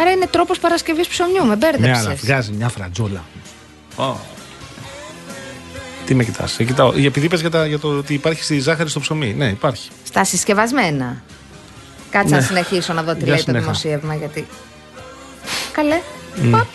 Άρα 0.00 0.10
είναι 0.10 0.26
τρόπος 0.26 0.58
παρασκευής 0.58 1.08
ψωμιού, 1.08 1.44
με 1.46 1.56
μπέρδεψες. 1.56 1.90
Ναι, 1.90 1.98
αλλά 1.98 2.14
βγάζει 2.14 2.52
μια 2.52 2.68
φρατζόλα. 2.68 3.24
Ω. 3.96 4.16
Τι 6.06 6.14
με 6.14 6.24
κοιτάς, 6.24 6.56
κοιτάω. 6.56 6.92
Επειδή 6.96 7.26
είπες 7.26 7.40
για, 7.40 7.50
τα- 7.50 7.66
για 7.66 7.78
το 7.78 7.88
ότι 7.88 8.14
υπάρχει 8.14 8.42
στη 8.44 8.58
ζάχαρη 8.58 8.88
στο 8.88 9.00
ψωμί. 9.00 9.34
Ναι, 9.34 9.48
υπάρχει. 9.48 9.88
Στα 10.04 10.24
συσκευασμένα. 10.24 11.22
Κάτσε 12.10 12.34
να 12.34 12.40
Ναι. 12.40 12.46
συνεχίσω 12.46 12.92
να 12.92 13.02
δω 13.02 13.12
τι 13.12 13.18
Για 13.18 13.26
λέει 13.26 13.36
το 13.36 13.42
συνέχα. 13.42 13.64
δημοσίευμα, 13.64 14.14
γιατί. 14.14 14.46
Καλέ. 15.72 16.00
Παπ. 16.50 16.66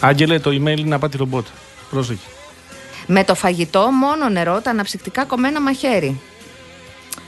Άγγελε, 0.00 0.38
το 0.38 0.50
email 0.50 0.78
είναι 0.78 0.94
απάτη 0.94 1.16
ρομπότ. 1.16 1.46
Πρόσεχε. 1.90 2.20
Με 3.10 3.24
το 3.24 3.34
φαγητό 3.34 3.90
μόνο 3.90 4.28
νερό, 4.28 4.60
τα 4.60 4.70
αναψυκτικά 4.70 5.24
κομμένα 5.24 5.60
μαχαίρι. 5.60 6.20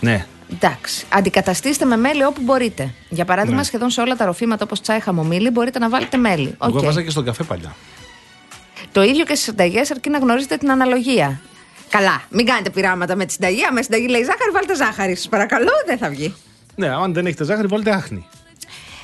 Ναι. 0.00 0.26
Εντάξει. 0.52 1.04
Αντικαταστήστε 1.08 1.84
με 1.84 1.96
μέλι 1.96 2.24
όπου 2.24 2.40
μπορείτε. 2.42 2.94
Για 3.08 3.24
παράδειγμα, 3.24 3.56
Ναι. 3.58 3.62
σχεδόν 3.64 3.90
σε 3.90 4.00
όλα 4.00 4.16
τα 4.16 4.24
ροφήματα 4.24 4.64
όπως 4.64 4.80
τσάι 4.80 5.00
χαμομήλι 5.00 5.50
μπορείτε 5.50 5.78
να 5.78 5.88
βάλετε 5.88 6.16
μέλι. 6.16 6.56
Εγώ 6.62 6.78
Οκ. 6.78 6.84
βάζα 6.84 7.02
και 7.02 7.10
στον 7.10 7.24
καφέ 7.24 7.42
παλιά. 7.42 7.74
Το 8.92 9.02
ίδιο 9.02 9.24
και 9.24 9.34
στις 9.34 9.44
συνταγές, 9.44 9.90
αρκεί 9.90 10.10
να 10.10 10.18
γνωρίζετε 10.18 10.56
την 10.56 10.70
αναλογία. 10.70 11.40
Καλά, 11.88 12.22
μην 12.30 12.46
κάνετε 12.46 12.70
πειράματα 12.70 13.16
με 13.16 13.24
τη 13.24 13.32
συνταγή. 13.32 13.64
Άμα 13.64 13.80
η 13.80 13.82
συνταγή 13.82 14.08
λέει 14.08 14.22
ζάχαρη, 14.22 14.50
βάλτε 14.52 14.74
ζάχαρη. 14.74 15.14
Σας 15.14 15.28
παρακαλώ, 15.28 15.70
δεν 15.86 15.98
θα 15.98 16.08
βγει. 16.08 16.34
Ναι, 16.76 16.88
αν 16.88 17.12
δεν 17.12 17.26
έχετε 17.26 17.44
ζάχαρη, 17.44 17.66
βάλτε 17.66 17.90
άχνη. 17.90 18.26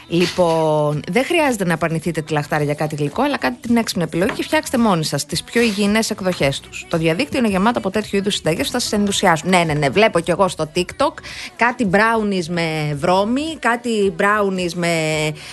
Λοιπόν, 0.08 1.02
δεν 1.08 1.24
χρειάζεται 1.24 1.64
να 1.64 1.74
απαρνηθείτε 1.74 2.20
τη 2.20 2.32
λαχτάρα 2.32 2.64
για 2.64 2.74
κάτι 2.74 2.94
γλυκό, 2.94 3.22
αλλά 3.22 3.38
κάντε 3.38 3.58
την 3.60 3.76
έξυπνη 3.76 4.02
επιλογή 4.02 4.32
και 4.32 4.42
φτιάξτε 4.42 4.78
μόνοι 4.78 5.04
σας 5.04 5.26
τις 5.26 5.42
πιο 5.42 5.60
υγιεινές 5.62 6.10
εκδοχές 6.10 6.60
τους. 6.60 6.86
Το 6.88 6.96
διαδίκτυο 6.96 7.38
είναι 7.38 7.48
γεμάτο 7.48 7.78
από 7.78 7.90
τέτοιου 7.90 8.16
είδους 8.16 8.34
συνταγές 8.34 8.66
που 8.66 8.72
θα 8.72 8.78
σας 8.78 8.92
ενθουσιάσουν. 8.92 9.48
Ναι, 9.48 9.64
ναι, 9.64 9.72
ναι, 9.72 9.88
βλέπω 9.88 10.20
κι 10.20 10.30
εγώ 10.30 10.48
στο 10.48 10.70
TikTok 10.74 11.12
κάτι 11.56 11.90
brownies 11.92 12.46
με 12.48 12.94
βρώμη, 12.94 13.56
κάτι 13.58 14.14
brownies 14.18 14.72
με 14.74 14.92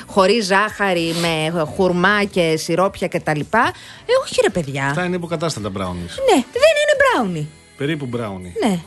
χωρί 0.07 0.39
ζάχαρη, 0.39 1.13
με 1.21 1.65
χουρμά 1.75 2.23
και 2.23 2.57
σιρόπια 2.57 3.07
κτλ. 3.07 3.39
Ε, 3.39 3.71
όχι 4.23 4.35
ρε 4.43 4.49
παιδιά. 4.49 4.85
Αυτά 4.85 5.03
είναι 5.05 5.15
υποκατάστατα 5.15 5.69
brownies. 5.69 6.13
Ναι, 6.29 6.43
δεν 6.53 6.73
είναι 6.79 6.95
brownie. 7.41 7.45
Περίπου 7.77 8.09
brownie. 8.13 8.67
Ναι. 8.67 8.79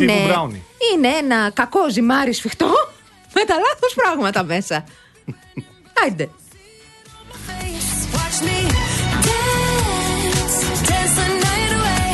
Είναι, 0.00 0.12
Τύπου 0.12 0.28
brownie. 0.32 0.60
είναι 0.94 1.08
ένα 1.08 1.50
κακό 1.54 1.90
ζυμάρι 1.90 2.32
σφιχτό 2.32 2.66
με 3.34 3.44
τα 3.44 3.54
λάθος 3.54 3.94
πράγματα 3.94 4.42
μέσα. 4.44 4.84
Άιντε. 6.04 6.28
Watch 8.16 8.38
me 8.46 8.58
dance, 9.26 10.56
dance 10.88 11.14
the 11.20 11.26
night 11.44 11.72
away. 11.78 12.08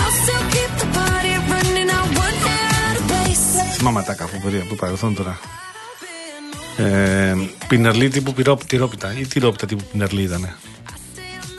I'll 0.00 0.14
still 0.22 0.44
keep 0.54 0.72
the 0.82 0.88
party 0.98 1.32
running. 1.50 1.90
I 1.98 2.00
won't 2.16 2.38
out 2.86 2.96
of 3.00 3.04
place. 3.10 3.74
Θυμάμαι 3.76 4.02
τα 4.02 4.14
καφοπορία 4.14 4.60
από 4.60 4.68
το 4.68 4.74
παρελθόν 4.74 5.14
τώρα. 5.14 5.38
Ε, 6.76 7.34
πινερλί 7.68 8.08
τύπου 8.08 8.32
πυρό, 8.32 8.58
τυρόπιτα 8.66 9.18
ή 9.18 9.26
τυρόπιτα 9.26 9.66
τύπου 9.66 9.84
πινερλί 9.92 10.22
ήταν. 10.22 10.56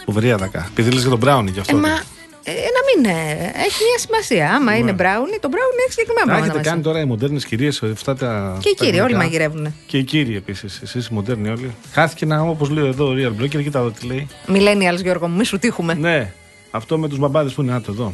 Φοβερή 0.05 0.31
ατακά. 0.31 0.67
Επειδή 0.71 0.91
λες 0.91 1.01
για 1.01 1.09
τον 1.09 1.19
μπράουνι 1.19 1.51
γι' 1.51 1.59
αυτό. 1.59 1.77
Ε, 1.77 1.79
μα 1.79 2.01
ε, 2.43 2.51
να 2.51 2.81
μην 2.87 3.17
ε, 3.17 3.31
έχει 3.43 3.79
μια 3.89 3.99
σημασία. 3.99 4.53
Άμα 4.55 4.77
είναι 4.77 4.91
brownie, 4.91 5.37
το 5.39 5.49
brownie 5.51 5.81
έχει 5.85 5.91
συγκεκριμένα 5.91 6.25
Τα 6.25 6.31
πράγματα. 6.31 6.43
έχετε 6.43 6.57
μέσα. 6.57 6.69
κάνει 6.69 6.81
τώρα 6.81 6.99
οι 6.99 7.05
μοντέρνες 7.05 7.45
κυρίες 7.45 7.83
αυτά 7.83 8.15
τα. 8.15 8.57
Και 8.61 8.69
οι 8.69 8.73
τα 8.77 8.85
κύριοι, 8.85 8.97
όλοι 8.97 9.05
γλυκά. 9.05 9.17
μαγειρεύουν. 9.23 9.73
Και 9.85 9.97
οι 9.97 10.03
κύριοι 10.03 10.35
επίσης. 10.35 10.79
Εσείς 10.83 11.07
οι 11.07 11.13
μοντέρνοι 11.13 11.49
όλοι. 11.49 11.75
Χάθηκε 11.91 12.25
ένα, 12.25 12.41
όπως 12.41 12.69
λέω 12.69 12.85
εδώ, 12.85 13.05
ο 13.05 13.13
Real 13.17 13.41
Blocker, 13.41 13.63
κοίτα 13.63 13.79
εδώ 13.79 13.91
τι 13.91 14.05
λέει. 14.05 14.27
Millennials, 14.47 15.01
Γιώργο 15.01 15.27
μου, 15.27 15.35
μη 15.37 15.45
σου 15.45 15.57
τύχουμε. 15.59 15.93
Ναι, 15.93 16.33
αυτό 16.71 16.97
με 16.97 17.07
τους 17.07 17.17
μπαμπάδες 17.17 17.53
που 17.53 17.61
είναι 17.61 17.73
άτο 17.73 17.91
εδώ. 17.91 18.13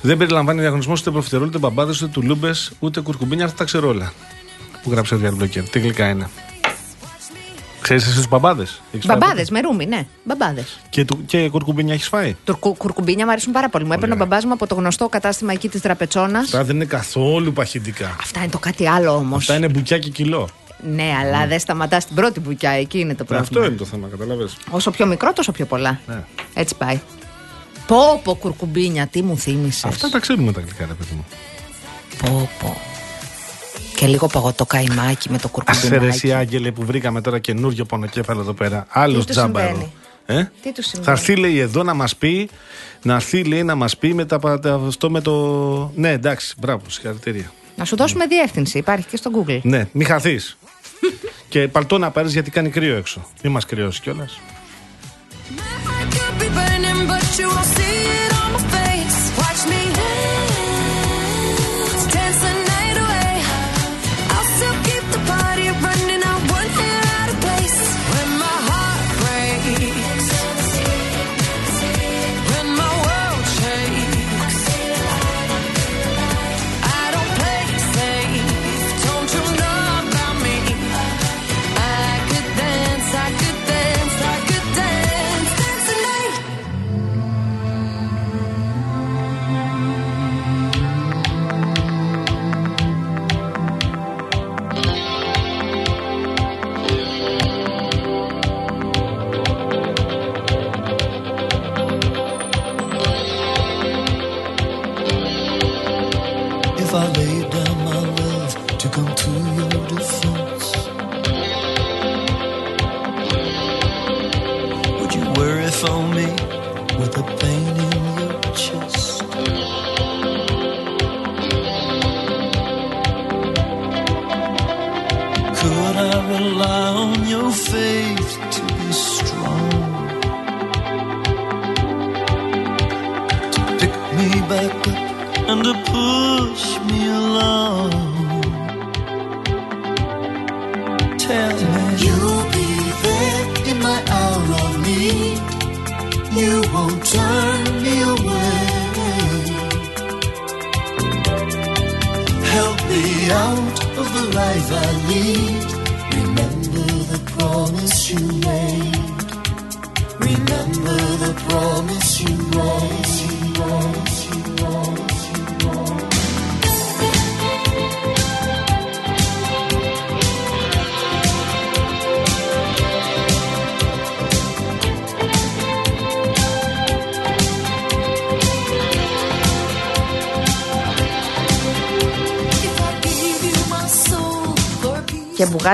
Δεν 0.00 0.16
περιλαμβάνει 0.16 0.60
διαγωνισμός 0.60 1.00
ούτε 1.00 1.10
προφιτερόλ, 1.10 1.46
ούτε 1.46 1.58
μπαμπάδες, 1.58 2.02
ούτε 2.02 2.10
τουλούμπες, 2.12 2.72
ούτε 2.78 3.00
κουρκουμπίνια. 3.00 3.44
Αυτά 3.44 3.56
τα 3.56 3.64
ξέρω 3.64 3.88
όλα. 3.88 4.12
Που 4.82 4.90
γράψε 4.90 5.14
ο 5.14 5.20
Real 5.22 5.42
Blocker. 5.42 5.62
Τι 5.70 5.78
γλυκά 5.78 6.08
είναι. 6.08 6.28
Ξέρεις 7.84 8.06
εσύ 8.06 8.16
τους 8.16 8.28
μπαμπάδες; 8.28 8.80
Μπαμπάδες 9.06 9.50
με 9.50 9.60
ρούμι, 9.60 9.86
ναι. 9.86 10.06
Μπαμπάδες. 10.24 10.78
Και, 10.90 11.04
του- 11.04 11.24
και 11.26 11.48
κουρκουμπίνια 11.48 11.94
έχεις 11.94 12.08
φάει; 12.08 12.36
Κουρκουμπίνια 12.60 13.24
μου 13.24 13.30
αρέσουν 13.30 13.52
πάρα 13.52 13.68
πολύ. 13.68 13.84
Μου 13.84 13.92
έπαιρνε 13.92 14.14
ο 14.14 14.16
μπαμπάς 14.16 14.44
μου 14.44 14.52
από 14.52 14.66
το 14.66 14.74
γνωστό 14.74 15.08
κατάστημα 15.08 15.52
εκεί 15.52 15.68
της 15.68 15.80
Τραπετσόνα. 15.80 16.38
Αυτά 16.38 16.64
δεν 16.64 16.76
είναι 16.76 16.84
καθόλου 16.84 17.52
παχυντικά. 17.52 18.16
Αυτά 18.20 18.40
είναι 18.40 18.48
το 18.50 18.58
κάτι 18.58 18.88
άλλο 18.88 19.14
όμως. 19.14 19.38
Αυτά 19.38 19.54
είναι 19.54 19.68
μπουκιά 19.68 19.98
και 19.98 20.10
κιλό. 20.10 20.48
Ναι, 20.94 21.12
αλλά 21.20 21.46
δεν 21.46 21.58
σταματάς 21.60 22.06
την 22.06 22.14
πρώτη 22.16 22.40
μπουκιά. 22.40 22.70
Εκεί 22.70 22.98
είναι 22.98 23.14
το 23.14 23.22
Ε, 23.22 23.26
πρόβλημα. 23.26 23.40
Αυτό 23.60 23.64
είναι 23.64 23.76
το 23.78 23.84
θέμα, 23.84 24.08
καταλαβες. 24.08 24.56
Όσο 24.70 24.90
πιο 24.90 25.06
μικρό, 25.06 25.32
τόσο 25.32 25.52
πιο 25.52 25.66
πολλά. 25.66 26.00
Ναι. 26.06 26.24
Έτσι 26.54 26.74
πάει. 26.74 27.00
Πω 27.86 28.20
πω 28.24 28.34
κουρκουμπίνια, 28.34 29.06
τι 29.06 29.22
μου 29.22 29.36
θύμισες. 29.38 29.84
Αυτά 29.84 30.08
τα 30.10 30.18
ξέρουμε 30.18 30.52
τα 30.52 30.60
αγγλικά, 30.60 30.86
ρε 30.86 30.92
παιδί 30.92 31.14
μου. 31.14 31.24
Πω 32.18 32.50
πω. 32.60 32.76
Και 33.96 34.06
λίγο 34.06 34.26
παγωτό 34.26 34.66
καϊμάκι 34.66 35.30
με 35.30 35.38
το 35.38 35.50
Αχ, 35.64 35.82
ρε, 35.82 35.86
εσύ 35.86 35.88
κουρκουμπινάκι. 35.88 36.32
Άγγελε 36.32 36.70
που 36.72 36.84
βρήκαμε 36.84 37.20
τώρα 37.20 37.38
καινούριο 37.38 37.84
πονοκέφαλο 37.84 38.40
εδώ 38.40 38.52
πέρα. 38.52 38.86
Άλλο 38.88 39.14
τους 39.16 39.26
τζάμπα 39.26 39.60
εδώ. 39.62 39.68
συμβαίνει; 39.68 39.92
Ε; 40.26 40.50
Τι 40.62 40.72
τους 40.72 40.84
συμβαίνει; 40.84 41.04
Θα 41.04 41.10
έρθει 41.12 41.36
λέει 41.36 41.58
εδώ 41.58 41.82
να 41.82 41.94
μας 41.94 42.16
πει, 42.16 42.48
να 43.02 43.14
έρθει 43.14 43.44
λέει 43.44 43.62
να 43.62 43.74
μας 43.74 43.96
πει 43.96 44.14
με 44.14 44.24
τα, 44.24 44.38
τα- 44.60 44.80
αυτό 44.86 45.10
με 45.10 45.20
το. 45.20 45.92
Ναι, 45.94 46.10
εντάξει, 46.10 46.54
μπράβο, 46.58 46.82
συγχαρητήρια. 46.88 47.52
Να 47.76 47.84
σου 47.84 47.96
δώσουμε 47.96 48.26
διεύθυνση, 48.26 48.78
υπάρχει 48.78 49.06
και 49.06 49.16
στο 49.16 49.30
Google. 49.34 49.60
Ναι, 49.62 49.88
μη 49.92 50.04
χαθείς. 50.04 50.56
και 51.48 51.68
παλτό 51.68 51.98
να 51.98 52.10
πάρεις 52.10 52.32
γιατί 52.32 52.50
κάνει 52.50 52.70
κρύο 52.70 52.96
έξω. 52.96 53.26
Μη 53.42 53.50
μας 53.50 53.64
κρυώσεις 53.66 54.00
κιόλας. 54.00 54.38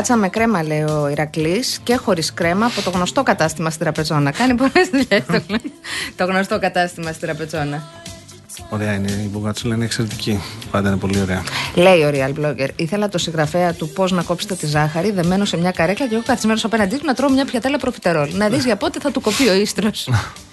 Piece 0.01 0.07
Και 0.07 0.17
μπουγάτσα 0.17 0.17
με 0.17 0.29
κρέμα, 0.29 0.63
λέει 0.63 0.83
ο 0.83 1.09
Ηρακλής, 1.09 1.81
και 1.83 1.97
χωρίς 1.97 2.35
κρέμα 2.35 2.67
από 2.67 2.83
το 2.83 2.91
γνωστό 2.91 3.23
κατάστημα 3.23 3.71
στην 3.71 3.83
Τραπεζόνα. 3.83 4.31
Κάνει 4.31 4.55
πολλές 4.55 4.89
δουλειές 4.89 5.25
το, 5.27 5.43
το 6.17 6.25
γνωστό 6.25 6.59
κατάστημα 6.59 7.13
στην 7.13 7.29
Τραπεζόνα. 7.29 7.83
Ωραία 8.69 8.95
είναι, 8.95 9.11
η 9.11 9.29
μπουγατσούλα 9.33 9.75
είναι 9.75 9.85
εξαιρετική. 9.85 10.41
Πάντα 10.71 10.89
είναι 10.89 10.99
πολύ 10.99 11.21
ωραία. 11.21 11.43
Λέει 11.75 12.03
ο 12.03 12.11
Real 12.13 12.41
Blogger, 12.41 12.69
ήθελα 12.77 13.09
το 13.09 13.19
συγγραφέα 13.19 13.73
του 13.73 13.89
πώς 13.89 14.13
να 14.13 14.23
κόψετε 14.23 14.55
τη 14.55 14.67
ζάχαρη, 14.67 15.11
δεμένο 15.11 15.45
σε 15.45 15.57
μια 15.57 15.71
καρέκλα 15.71 16.07
και 16.07 16.15
εγώ 16.15 16.23
καθισμένο 16.27 16.61
απέναντί 16.63 16.97
του 16.97 17.07
να 17.07 17.15
τρώω 17.15 17.31
μια 17.31 17.45
πιατέλα 17.45 17.79
προφιτερόλ. 17.79 18.31
Να 18.33 18.49
δεις 18.49 18.65
για 18.65 18.77
πότε 18.77 19.01
θα 19.01 19.11
του 19.11 19.21
κοπεί 19.21 19.49
ο 19.49 19.55
ίστρος. 19.55 20.09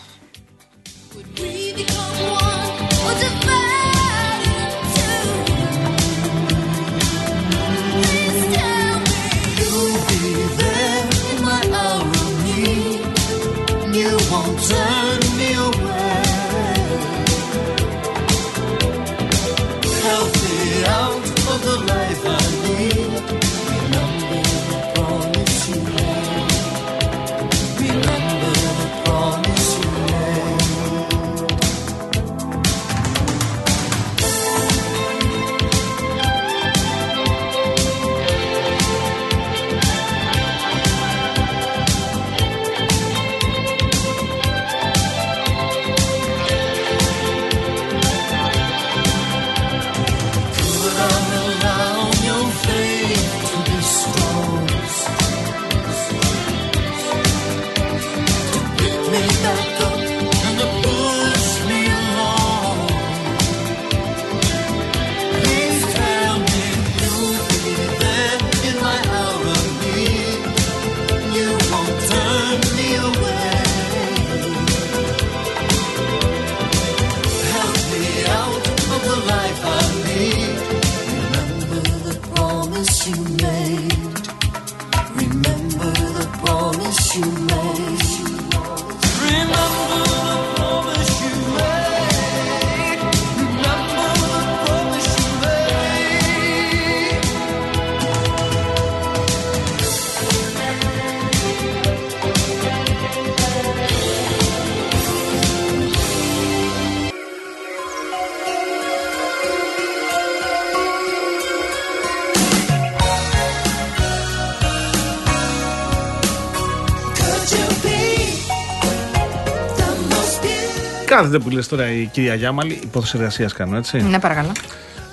Κάθεται 121.18 121.40
που 121.40 121.50
λες 121.50 121.68
τώρα 121.68 121.92
η 121.92 122.06
κυρία 122.06 122.36
Γιάμαλη, 122.36 122.80
υπόθεση 122.84 123.14
εργασίας 123.18 123.54
κάνω, 123.54 123.78
έτσι. 123.78 123.98
Ναι, 123.98 124.20
παρακαλώ. 124.20 124.52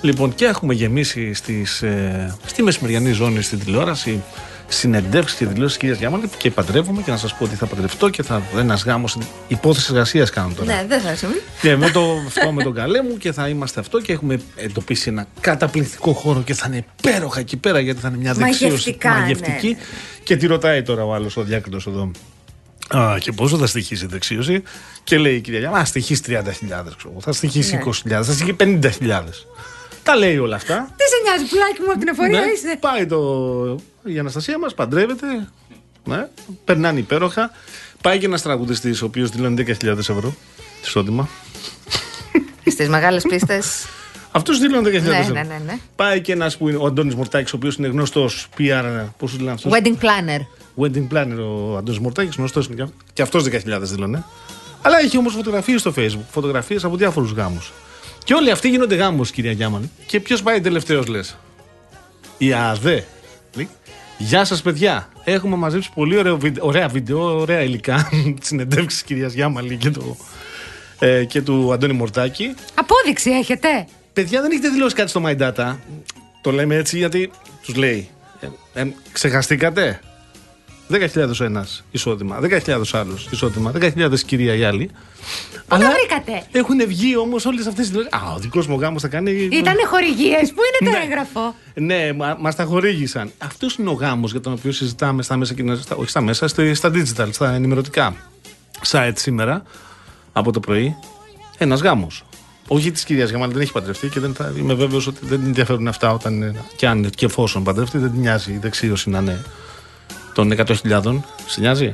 Λοιπόν, 0.01 0.35
και 0.35 0.45
έχουμε 0.45 0.73
γεμίσει 0.73 1.33
στις, 1.33 1.81
ε, 1.81 2.35
στη 2.45 2.63
μεσημεριανή 2.63 3.11
ζώνη 3.11 3.41
στην 3.41 3.59
τηλεόραση 3.59 4.23
συνεντεύξεις 4.67 5.37
και 5.37 5.45
δηλώσεις 5.45 5.67
της 5.67 5.77
κυρίας 5.77 5.97
Γιάμαλη 5.97 6.29
και 6.37 6.51
παντρεύομαι 6.51 7.01
και 7.01 7.11
να 7.11 7.17
σας 7.17 7.33
πω 7.35 7.43
ότι 7.43 7.55
θα 7.55 7.65
παντρευτώ 7.65 8.09
και 8.09 8.23
θα 8.23 8.41
ένας 8.57 8.83
γάμος. 8.83 9.17
Υπόθεση 9.47 9.87
εργασίας 9.91 10.29
κάνω 10.29 10.53
τώρα. 10.55 10.73
Ναι, 10.73 10.85
δεν 10.87 11.01
θα 11.01 11.15
συμβεί. 11.15 11.41
Και 11.61 11.75
με 11.75 11.89
το 11.89 12.01
αυτό 12.27 12.51
με 12.51 12.63
τον 12.63 12.73
καλέ 12.73 13.01
μου 13.01 13.17
και 13.17 13.31
θα 13.31 13.47
είμαστε 13.47 13.79
αυτό 13.79 14.01
και 14.01 14.11
έχουμε 14.13 14.39
εντοπίσει 14.55 15.09
ένα 15.09 15.25
καταπληκτικό 15.41 16.13
χώρο 16.13 16.41
και 16.41 16.53
θα 16.53 16.65
είναι 16.67 16.85
υπέροχα 17.03 17.39
εκεί 17.39 17.57
πέρα 17.57 17.79
γιατί 17.79 17.99
θα 17.99 18.07
είναι 18.07 18.17
μια 18.17 18.33
δεξίωση 18.33 18.63
Μαγευτικά, 18.63 19.13
ναι. 19.13 19.19
μαγευτική. 19.19 19.77
Και 20.23 20.35
τη 20.35 20.47
ρωτάει 20.47 20.81
τώρα 20.81 21.03
ο 21.03 21.13
άλλος 21.13 21.37
ο 21.37 21.43
διάκριτος 21.43 21.87
εδώ. 21.87 22.11
Α, 22.89 23.17
και 23.19 23.31
πόσο 23.31 23.57
θα 23.57 23.67
στοιχήσει 23.67 24.03
η 24.03 24.07
δεξίωση; 24.07 24.63
Και 25.03 25.17
λέει 25.17 25.35
η 25.35 25.41
κυρία 25.41 25.59
Γιάννα, 25.59 25.77
Α, 25.79 25.85
στοιχήσει 25.85 26.21
30.000, 26.27 26.41
ξέρω 26.69 27.09
εγώ, 27.11 27.21
θα 27.21 27.31
στοιχήσει 27.31 27.75
Ναι. 27.75 27.81
20.000, 27.85 27.91
θα 28.23 28.23
στοιχήσει 28.33 28.55
50.000. 28.59 29.23
Τα 30.03 30.15
λέει 30.15 30.37
όλα 30.37 30.55
αυτά. 30.55 30.89
Τι 30.95 31.03
σε 31.03 31.21
νοιάζει, 31.23 31.49
πουλάκι 31.49 31.81
μου, 31.81 31.89
από 31.91 31.99
την 31.99 32.07
εφορία 32.07 32.39
Ναι, 32.39 32.45
είσαι; 32.45 32.77
Πάει 32.79 33.05
το... 33.05 33.79
η 34.03 34.19
Αναστασία 34.19 34.59
μας, 34.59 34.73
παντρεύεται. 34.73 35.25
Ναι, 36.03 36.27
περνάνε 36.65 36.99
υπέροχα. 36.99 37.51
Πάει 38.01 38.17
και 38.19 38.25
ένας 38.25 38.41
τραγουδιστής, 38.41 39.01
ο 39.01 39.05
οποίος 39.05 39.29
δηλώνει 39.29 39.63
10.000 39.81 39.97
ευρώ 39.97 40.35
εισόδημα. 40.83 41.29
Στι 42.65 42.89
μεγάλες 42.89 43.23
πίστε. 43.23 43.61
Αυτός 44.31 44.59
δηλώνει 44.59 44.89
10.000 44.89 45.01
ναι, 45.01 45.17
ευρώ. 45.17 45.33
ναι, 45.33 45.41
ναι, 45.41 45.61
ναι. 45.65 45.77
Πάει 45.95 46.21
και 46.21 46.31
ένας 46.31 46.57
που 46.57 46.69
είναι 46.69 46.77
ο 46.77 46.85
Αντώνης 46.85 47.15
Μορτάκη, 47.15 47.51
ο 47.53 47.57
οποίος 47.57 47.75
είναι 47.75 47.87
γνωστός 47.87 48.47
PR. 48.57 49.05
Πώς 49.17 49.31
του 49.31 49.37
λένε 49.39 49.51
αυτός; 49.51 49.71
Wedding 49.73 49.95
planner. 50.03 50.39
Wedding 50.77 51.07
planner 51.11 51.37
ο 51.39 51.77
Αντώνης 51.77 51.99
Μορτάκης, 51.99 52.35
γνωστός 52.35 52.65
είναι 52.65 52.75
και 52.75 52.81
αυτό. 52.81 52.95
Και 53.13 53.21
αυτός 53.21 53.43
10.000 53.43 53.79
δήλωνε. 53.81 54.23
Αλλά 54.81 54.99
έχει 54.99 55.17
όμως 55.17 55.33
φωτογραφίες 55.33 55.79
στο 55.79 55.93
Facebook. 55.97 56.25
Φωτογραφίες 56.31 56.83
από 56.83 56.95
διάφορους 56.95 57.31
γάμους. 57.31 57.73
Και 58.23 58.33
όλοι 58.33 58.51
αυτοί 58.51 58.69
γίνονται 58.69 58.95
γάμου, 58.95 59.23
κυρία 59.23 59.51
Γιάμαλη. 59.51 59.89
Και 60.05 60.19
ποιος 60.19 60.41
πάει 60.43 60.61
τελευταίος, 60.61 61.07
λες; 61.07 61.37
Η 62.37 62.53
ΑΔΕ. 62.53 63.05
Λέει, 63.55 63.69
Γεια 64.17 64.45
σας, 64.45 64.61
παιδιά. 64.61 65.09
Έχουμε 65.23 65.55
μαζέψει 65.55 65.89
πολύ 65.95 66.17
ωραίο 66.17 66.37
βίντεο, 66.37 66.65
ωραία 66.65 66.87
βίντεο, 66.87 67.39
ωραία 67.39 67.61
υλικά. 67.61 68.09
Συνεντεύξεις 68.41 68.99
τη 68.99 69.05
κυρία 69.05 69.27
Γιάμαλη 69.27 69.77
και, 69.77 69.89
το, 69.89 70.17
ε, 70.99 71.23
και 71.25 71.41
του 71.41 71.73
Αντώνη 71.73 71.93
Μορτάκη. 71.93 72.53
Απόδειξη 72.73 73.29
έχετε; 73.31 73.87
Παιδιά, 74.13 74.41
δεν 74.41 74.51
έχετε 74.51 74.69
δηλώσει 74.69 74.95
κάτι 74.95 75.09
στο 75.09 75.21
My 75.25 75.37
Data. 75.37 75.75
Το 76.41 76.51
λέμε 76.51 76.75
έτσι 76.75 76.97
γιατί 76.97 77.31
τους 77.65 77.75
λέει. 77.75 78.09
Ε, 78.73 78.81
ε, 78.81 78.87
ξεχαστήκατε; 79.11 79.99
10.000 80.89 81.39
ο 81.41 81.43
ένας 81.43 81.83
εισόδημα, 81.91 82.39
10.000 82.41 82.81
άλλος 82.93 83.27
εισόδημα, 83.31 83.71
10.000 83.71 84.19
κυρία 84.25 84.55
η 84.55 84.63
άλλη. 84.63 84.89
Πού 85.67 85.77
τα 85.77 85.91
βρήκατε; 85.91 86.45
Έχουν 86.51 86.87
βγει 86.87 87.17
όμως 87.17 87.45
όλες 87.45 87.67
αυτές 87.67 87.85
τι 87.85 87.91
δηλώσεις. 87.91 88.11
Α, 88.13 88.33
ο 88.35 88.39
δικός 88.39 88.67
μου 88.67 88.79
γάμος 88.79 89.01
θα 89.01 89.07
κάνει. 89.07 89.31
Ήτανε 89.31 89.83
χορηγίες. 89.87 90.53
Πού 90.53 90.61
είναι 90.81 90.91
το 90.91 90.97
Ναι. 90.97 91.03
έγγραφο; 91.03 91.55
Ναι, 91.73 92.13
μα 92.39 92.53
τα 92.53 92.63
χορήγησαν. 92.63 93.31
Αυτός 93.37 93.75
είναι 93.75 93.89
ο 93.89 93.93
γάμος 93.93 94.31
για 94.31 94.39
τον 94.41 94.53
οποίο 94.53 94.71
συζητάμε 94.71 95.23
στα 95.23 95.37
μέσα, 95.37 95.53
κοινωνίας- 95.53 95.83
στα, 95.83 95.95
όχι 95.95 96.09
στα 96.09 96.21
μέσα, 96.21 96.47
στα, 96.47 96.73
στα 96.73 96.91
digital, 96.93 97.27
στα 97.31 97.53
ενημερωτικά 97.53 98.15
site 98.91 99.11
σήμερα 99.15 99.63
από 100.33 100.51
το 100.51 100.59
πρωί. 100.59 100.95
Ένας 101.57 101.81
γάμος. 101.81 102.25
Όχι 102.67 102.91
της 102.91 103.03
κυρίας 103.03 103.29
Γιαμάλη, 103.29 103.53
δεν 103.53 103.61
έχει 103.61 103.71
παντρευτεί 103.71 104.07
και 104.07 104.19
δεν 104.19 104.33
θα, 104.33 104.53
είμαι 104.57 104.73
βέβαιος 104.73 105.07
ότι 105.07 105.19
δεν 105.21 105.37
την 105.39 105.47
ενδιαφέρουν 105.47 105.87
αυτά 105.87 106.11
όταν 106.11 106.33
είναι, 106.33 106.55
και 106.75 106.87
αν 106.87 107.09
και 107.09 107.25
εφόσον 107.25 107.63
παντρευτεί, 107.63 107.97
δεν 107.97 108.11
την 108.11 108.19
νοιάζει 108.19 108.51
η 108.51 108.57
δεξίωση 108.57 109.09
να 109.09 109.19
είναι 109.19 109.43
των 110.35 110.51
100.000. 110.57 111.21
Σε 111.47 111.59
νοιάζει; 111.59 111.91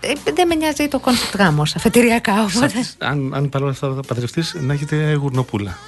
Ε, 0.00 0.12
δεν 0.34 0.46
με 0.46 0.54
νοιάζει 0.54 0.88
το 0.88 0.98
concept 0.98 1.36
γάμος. 1.36 1.74
Αφετηριακά 1.76 2.32
οπότε. 2.42 2.72
αν, 2.98 3.34
αν 3.34 3.48
παρόλα 3.48 3.70
αυτά 3.70 3.92
θα 3.94 4.00
παντρευτείς, 4.06 4.54
να 4.60 4.72
έχετε 4.72 5.12
γουρνοπούλα. 5.14 5.78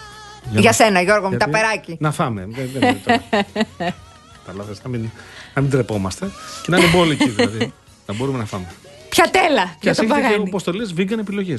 Για 0.50 0.60
να- 0.60 0.72
σένα, 0.72 1.00
Γιώργο 1.00 1.28
μου, 1.28 1.36
γιατί- 1.36 1.44
ταπεράκι. 1.52 1.96
Να 2.00 2.12
φάμε. 2.12 2.46
Δεν, 2.50 2.68
δεν 2.72 2.82
είναι 2.82 3.00
τώρα. 3.04 3.22
Καταλάβες, 4.46 4.78
να 4.82 4.88
μην, 4.90 5.10
να 5.54 5.62
μην 5.62 5.70
ντρεπόμαστε 5.70 6.30
και 6.62 6.70
να 6.70 6.76
είναι 6.78 6.86
μπόλικοι 6.86 7.28
δηλαδή. 7.36 7.72
να 8.06 8.14
μπορούμε 8.14 8.38
να 8.38 8.44
φάμε. 8.44 8.66
Ποια 9.08 9.30
τέλα 9.30 9.64
Και 9.64 9.78
για 9.80 9.90
ας 9.90 9.96
τον 9.96 10.06
έχετε 10.06 10.20
και 10.20 10.26
Παγάνη. 10.26 10.48
όπω 10.48 10.62
το 10.62 10.72
λε, 10.72 10.84
vegan 10.96 11.18
επιλογέ. 11.18 11.56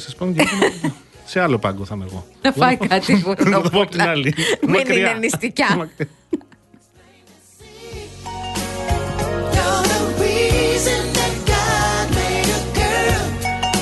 σε 1.32 1.40
άλλο 1.40 1.58
πάγκο 1.58 1.86
θα 1.86 1.96
είμαι 1.96 2.06
εγώ. 2.10 2.28
Να 2.42 2.52
φάει 2.52 2.78
κάτι 2.78 3.24
Να 3.46 3.62
το 3.62 3.70
πω 3.70 3.82
απ' 3.82 3.90
την 3.90 4.02
άλλη. 4.02 4.34
Μην 4.62 4.70
Μακριά. 4.76 5.10
είναι 5.10 5.14
νηστικιά. 5.20 5.90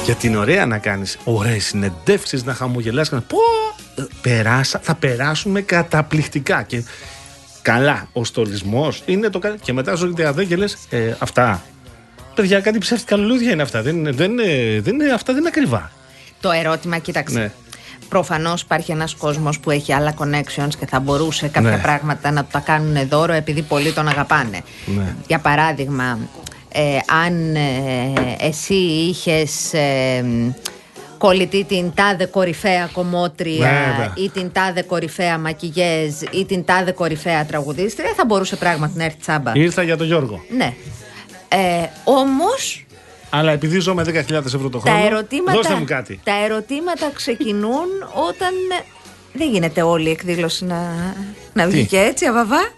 Γιατί 0.06 0.27
είναι 0.27 0.38
ωραία 0.38 0.65
να 0.65 0.77
κάνεις 0.77 1.18
ωραίες 1.23 1.65
συνεντεύξεις, 1.65 2.44
να 2.44 2.53
χαμογελάσει. 2.53 3.14
Να... 3.14 3.22
Πω, 3.22 3.38
ε, 3.95 4.03
περάσα, 4.22 4.80
θα 4.84 4.95
περάσουμε 4.95 5.61
καταπληκτικά. 5.61 6.61
Και 6.64 6.84
καλά, 7.61 8.07
ο 8.14 8.23
στολισμός 8.23 9.02
είναι 9.06 9.30
το 9.30 9.40
κάτι. 9.40 9.60
Και 9.61 9.73
μετά 9.73 9.95
σου 9.95 10.03
έρχεται 10.03 10.27
αδέ 10.27 10.45
και 10.45 10.56
λε, 10.56 10.65
ε, 10.90 11.14
αυτά. 11.19 11.61
Παιδιά, 12.36 12.60
κάτι 12.60 12.77
ψεύτικα 12.77 13.15
λουλούδια 13.18 13.52
είναι 13.52 13.61
αυτά. 13.61 13.82
Δεν, 13.82 13.95
είναι- 13.95 14.11
δεν, 14.11 14.32
είναι- 14.32 14.82
δεν 14.82 14.94
είναι, 14.94 15.11
αυτά 15.14 15.34
δεν 15.34 15.41
είναι 15.41 15.52
ακριβά. 15.56 15.91
Το 16.41 16.52
ερώτημα, 16.52 16.98
κοίταξε. 16.98 17.40
Ναι. 17.40 17.52
Προφανώς 18.10 18.61
υπάρχει 18.61 18.91
ένας 18.91 19.15
κόσμος 19.15 19.60
που 19.60 19.72
έχει 19.72 19.94
άλλα 19.94 20.14
connections 20.18 20.69
και 20.80 20.86
θα 20.88 20.99
μπορούσε 20.99 21.48
κάποια 21.48 21.69
Ναι. 21.69 21.77
πράγματα 21.77 22.32
να 22.32 22.41
του 22.41 22.49
τα 22.52 22.60
κάνουν 22.60 23.07
δώρο 23.07 23.34
επειδή 23.34 23.61
πολλοί 23.61 23.91
τον 23.91 24.07
αγαπάνε. 24.07 24.61
Ναι. 24.86 25.15
Για 25.27 25.40
παράδειγμα, 25.40 26.03
ε, 26.03 26.18
αν 27.26 27.56
ε, 27.56 28.14
εσύ 28.39 28.73
είχες 29.10 29.72
κολλητή 31.18 31.64
την 31.64 31.91
τάδε 31.93 32.26
κορυφαία 32.26 32.89
κομμότρια 32.93 33.56
Βέβαια. 33.56 34.14
ή 34.15 34.30
την 34.30 34.52
τάδε 34.52 34.81
κορυφαία 34.81 35.38
μακιγέζ 35.38 36.22
ή 36.31 36.45
την 36.45 36.65
τάδε 36.65 36.91
κορυφαία 36.91 37.45
τραγουδίστρια, 37.45 38.14
θα 38.15 38.26
μπορούσε 38.26 38.56
πράγματι 38.56 38.97
να 38.97 39.03
έρθει 39.03 39.18
τσάμπα. 39.18 39.52
Ήρθα 39.56 39.84
για 39.84 39.97
τον 39.97 40.07
Γιώργο. 40.07 40.43
Ναι. 40.57 40.73
Ε, 41.49 41.88
όμως 42.03 42.85
Αλλά 43.30 43.52
επειδή 43.52 43.80
ζω 43.80 43.93
με 43.93 44.03
10.000 44.07 44.31
ευρώ 44.31 44.69
το 44.69 44.80
χρόνο. 44.80 44.97
τα 44.99 45.06
ερωτήματα, 45.06 45.52
Δώστε 45.57 45.76
μου 45.76 45.84
κάτι. 45.85 46.19
τα 46.23 46.43
ερωτήματα 46.43 47.11
ξεκινούν 47.14 47.88
όταν 48.30 48.49
ε, 48.80 48.84
δεν 49.34 49.49
γίνεται 49.52 49.81
όλη 49.81 50.07
η 50.07 50.11
εκδήλωση 50.11 50.65
να, 50.65 50.93
να 51.53 51.68
βγει 51.68 51.81
Τι; 51.81 51.88
και 51.88 51.97
έτσι, 51.99 52.26
αβαβά. 52.26 52.72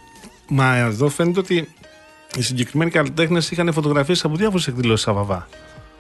Μα 0.47 0.75
εδώ 0.77 1.09
φαίνεται 1.09 1.39
ότι 1.39 1.69
οι 2.35 2.41
συγκεκριμένοι 2.41 2.91
καλλιτέχνες 2.91 3.51
είχαν 3.51 3.73
φωτογραφίες 3.73 4.23
από 4.23 4.35
διάφορες 4.35 4.67
εκδηλώσεις 4.67 5.07
Αβαβά. 5.07 5.47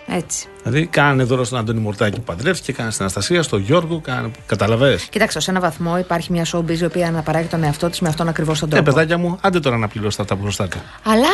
Έτσι. 0.09 0.47
Δηλαδή, 0.63 0.85
κάνανε 0.85 1.23
δώρο 1.23 1.43
στον 1.43 1.57
Αντώνη 1.59 1.79
Μορτάκη 1.79 2.15
που 2.17 2.23
παντρεύτηκε, 2.23 2.71
κάνανε 2.71 2.91
στην 2.91 3.03
Αναστασία, 3.03 3.43
στον 3.43 3.61
Γιώργο, 3.61 3.99
κάνανε. 3.99 4.31
Καταλαβέ. 4.45 4.99
Κοίταξε, 5.09 5.39
σε 5.39 5.51
ένα 5.51 5.59
βαθμό 5.59 5.97
υπάρχει 5.97 6.31
μια 6.31 6.45
showbiz 6.53 6.77
η 6.79 6.85
οποία 6.85 7.07
αναπαράγει 7.07 7.47
τον 7.47 7.63
εαυτό 7.63 7.89
της 7.89 7.99
με 7.99 8.09
αυτόν 8.09 8.27
ακριβώς 8.27 8.59
τον 8.59 8.67
Ε, 8.67 8.71
τρόπο. 8.71 8.89
παιδάκια 8.91 9.17
μου, 9.17 9.37
άντε 9.41 9.59
τώρα 9.59 9.77
να 9.77 9.87
πληρώσετε 9.87 10.21
αυτά 10.21 10.35
που 10.35 10.41
χρωστάτε. 10.41 10.81
Αλλά 11.03 11.27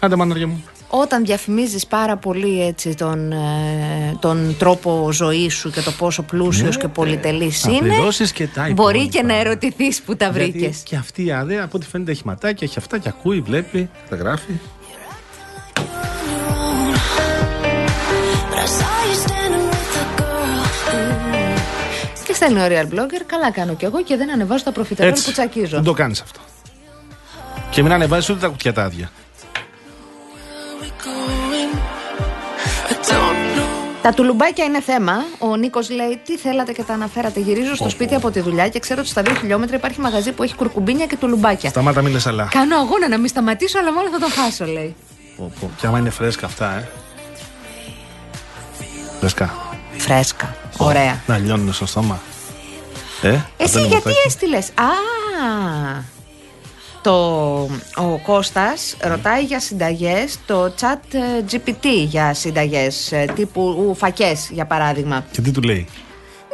Άντε, 0.00 0.16
μανάρια 0.16 0.46
μου. 0.46 0.64
όταν 0.88 1.24
διαφημίζεις 1.24 1.86
πάρα 1.86 2.16
πολύ 2.16 2.66
έτσι 2.66 2.94
τον, 2.94 3.32
ε, 3.32 4.16
τον 4.20 4.56
τρόπο 4.58 5.08
ζωής 5.12 5.54
σου 5.54 5.70
και 5.70 5.80
το 5.80 5.90
πόσο 5.90 6.22
πλούσιος 6.22 6.76
και 6.76 6.88
πολυτελής 6.88 7.64
Ναι, 7.64 7.70
Θα 7.72 7.76
είναι 7.76 7.94
πληρώσεις 7.94 8.32
και 8.32 8.46
τα 8.46 8.62
μπορεί 8.74 8.96
υπόλοιπα. 8.98 9.18
και 9.18 9.22
να 9.22 9.34
ερωτηθείς 9.36 10.00
που 10.02 10.16
τα 10.16 10.28
Γιατί 10.30 10.50
βρήκες 10.50 10.82
Και 10.82 10.96
αυτή 10.96 11.24
η 11.24 11.32
ΑΔΕ, 11.32 11.60
από 11.62 11.76
ό,τι 11.76 11.86
φαίνεται, 11.86 12.10
έχει 12.10 12.22
ματάκια, 12.24 12.66
έχει 12.66 12.78
αυτά 12.78 12.98
και 12.98 13.08
ακούει, 13.08 13.40
βλέπει, 13.40 13.90
τα 14.08 14.16
γράφει. 14.16 14.52
Και 22.26 22.34
στέλνει 22.34 22.60
ο 22.60 22.66
real 22.68 22.94
blogger, 22.94 23.22
καλά 23.26 23.50
κάνω 23.50 23.74
κι 23.74 23.84
εγώ 23.84 24.02
και 24.02 24.16
δεν 24.16 24.30
ανεβάζω 24.32 24.64
τα 24.64 24.72
προφιτερόλ 24.72 25.12
που 25.24 25.32
τσακίζω. 25.32 25.76
Δεν 25.76 25.82
το 25.84 25.92
κάνεις 25.92 26.20
αυτό. 26.20 26.40
Και 27.70 27.82
μην 27.82 27.92
ανεβάζεις 27.92 28.28
ούτε 28.28 28.40
τα 28.40 28.48
κουτιά 28.48 28.72
τα 28.72 28.82
άδεια. 28.82 29.10
Τα 34.08 34.14
τουλουμπάκια 34.14 34.64
είναι 34.64 34.80
θέμα. 34.80 35.12
Ο 35.38 35.56
Νίκος 35.56 35.90
λέει: 35.90 36.20
Τι 36.24 36.36
θέλατε 36.36 36.72
και 36.72 36.82
τα 36.82 36.92
αναφέρατε. 36.92 37.40
Γυρίζω 37.40 37.74
στο 37.74 37.88
σπίτι 37.88 38.14
από 38.14 38.30
τη 38.30 38.40
δουλειά 38.40 38.68
και 38.68 38.78
ξέρω 38.78 39.00
ότι 39.00 39.08
στα 39.08 39.22
2 39.24 39.28
χιλιόμετρα 39.38 39.76
υπάρχει 39.76 40.00
μαγαζί 40.00 40.32
που 40.32 40.42
έχει 40.42 40.54
κουρκουμπίνια 40.54 41.06
και 41.06 41.16
τουλουμπάκια. 41.16 41.70
Σταμάτα, 41.70 42.00
μην 42.02 42.10
είναι 42.10 42.18
σαλά. 42.20 42.48
Κάνω 42.50 42.76
αγώνα 42.76 43.08
να 43.08 43.18
μην 43.18 43.28
σταματήσω, 43.28 43.78
αλλά 43.78 43.92
μόνο 43.92 44.08
θα 44.10 44.18
τον 44.18 44.30
χάσω, 44.30 44.64
λέει. 44.64 44.94
Πω, 45.36 45.52
πω. 45.60 45.70
Και 45.80 45.86
άμα 45.86 45.98
είναι 45.98 46.10
φρέσκα 46.10 46.46
αυτά, 46.46 46.72
ε. 46.72 46.88
Φρέσκα. 49.18 49.54
Φρέσκα. 49.96 50.56
Ωραία. 50.76 51.22
Να 51.26 51.38
λιώνουν 51.38 51.72
στο 51.72 51.86
στόμα. 51.86 52.20
Ε, 53.22 53.28
Εσύ 53.28 53.42
Αντώνη 53.76 53.86
γιατί 53.86 54.06
Μορτάκη. 54.06 54.16
έστειλες; 54.26 54.68
Α! 54.68 54.90
Το, 57.08 57.68
ο 57.96 58.20
Κώστας 58.26 58.96
ρωτάει 59.02 59.42
για 59.44 59.60
συνταγές 59.60 60.38
το 60.46 60.74
chat 60.80 60.98
ε, 61.12 61.44
GPT 61.50 61.84
για 62.08 62.34
συνταγές 62.34 63.12
ε, 63.12 63.24
τύπου 63.34 63.94
φακές 63.98 64.48
για 64.52 64.64
παράδειγμα. 64.66 65.24
Και 65.30 65.40
τι 65.40 65.50
του 65.50 65.60
λέει; 65.62 65.86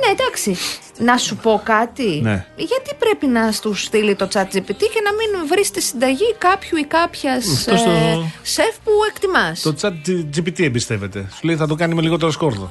Ναι, 0.04 0.10
εντάξει. 0.12 0.56
Να 0.98 1.16
σου 1.16 1.36
πω 1.36 1.60
κάτι. 1.64 2.20
Ναι. 2.22 2.46
Γιατί 2.56 2.94
πρέπει 2.98 3.26
να 3.26 3.52
του 3.52 3.74
στείλει 3.74 4.14
το 4.14 4.28
chat 4.32 4.42
GPT 4.42 4.76
και 4.78 5.02
να 5.04 5.12
μην 5.12 5.48
βρεις 5.48 5.70
τη 5.70 5.80
συνταγή 5.82 6.34
κάποιου 6.38 6.78
ή 6.78 6.84
κάποιας 6.84 7.46
Αυτός 7.48 7.80
στο- 7.80 8.30
σεφ 8.42 8.76
που 8.84 8.90
εκτιμάς. 9.08 9.60
Το 9.60 9.74
chat 9.82 10.08
GPT 10.36 10.60
εμπιστεύεται. 10.60 11.26
Σου 11.34 11.46
λέει 11.46 11.56
θα 11.56 11.66
το 11.66 11.74
κάνει 11.74 11.94
με 11.94 12.02
λιγότερο 12.02 12.30
σκόρδο. 12.30 12.70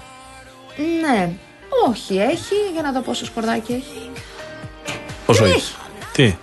Ναι. 1.01 1.29
Όχι, 1.89 2.15
έχει. 2.15 2.55
Για 2.73 2.81
να 2.81 2.91
δω 2.91 3.01
πόσο 3.01 3.25
σκορδάκι 3.25 3.71
έχει. 3.71 4.09
Πόσο 5.25 5.43
Δεν 5.43 5.53
έχει. 5.53 5.73
Τι; 6.13 6.35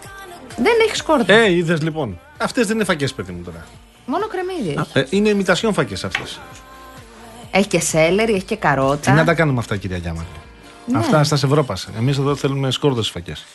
Δεν 0.63 0.73
έχει 0.87 0.97
σκόρδο. 0.97 1.33
Ε, 1.33 1.53
είδες 1.53 1.83
λοιπόν. 1.83 2.19
Αυτές 2.39 2.67
δεν 2.67 2.77
είναι 2.77 2.85
φακές, 2.85 3.13
παιδί 3.15 3.33
μου 3.33 3.43
τώρα. 3.45 3.67
Μόνο 4.07 4.27
κρεμμύδι. 4.27 4.79
έχει. 4.79 4.99
Ε, 4.99 5.17
είναι 5.17 5.29
ημιτασιόν 5.29 5.73
φακές 5.73 6.05
αυτές. 6.05 6.41
Έχει 7.51 7.67
και 7.67 7.81
σέλερι, 7.81 8.35
έχει 8.35 8.45
και 8.45 8.57
καρότα. 8.57 8.97
Τι 8.97 9.11
να 9.11 9.25
τα 9.25 9.35
κάνουμε 9.35 9.59
αυτά, 9.59 9.77
κυρία 9.77 9.97
Γιάμαλη. 9.97 10.27
Ναι. 10.87 10.99
Αυτά 10.99 11.25
στα 11.25 11.35
Ευρώπας. 11.35 11.89
Εμείς 11.99 12.19
εδώ 12.19 12.35
θέλουμε 12.35 12.71
σκόρδο 12.71 13.03
στις 13.03 13.13
φακές. 13.13 13.47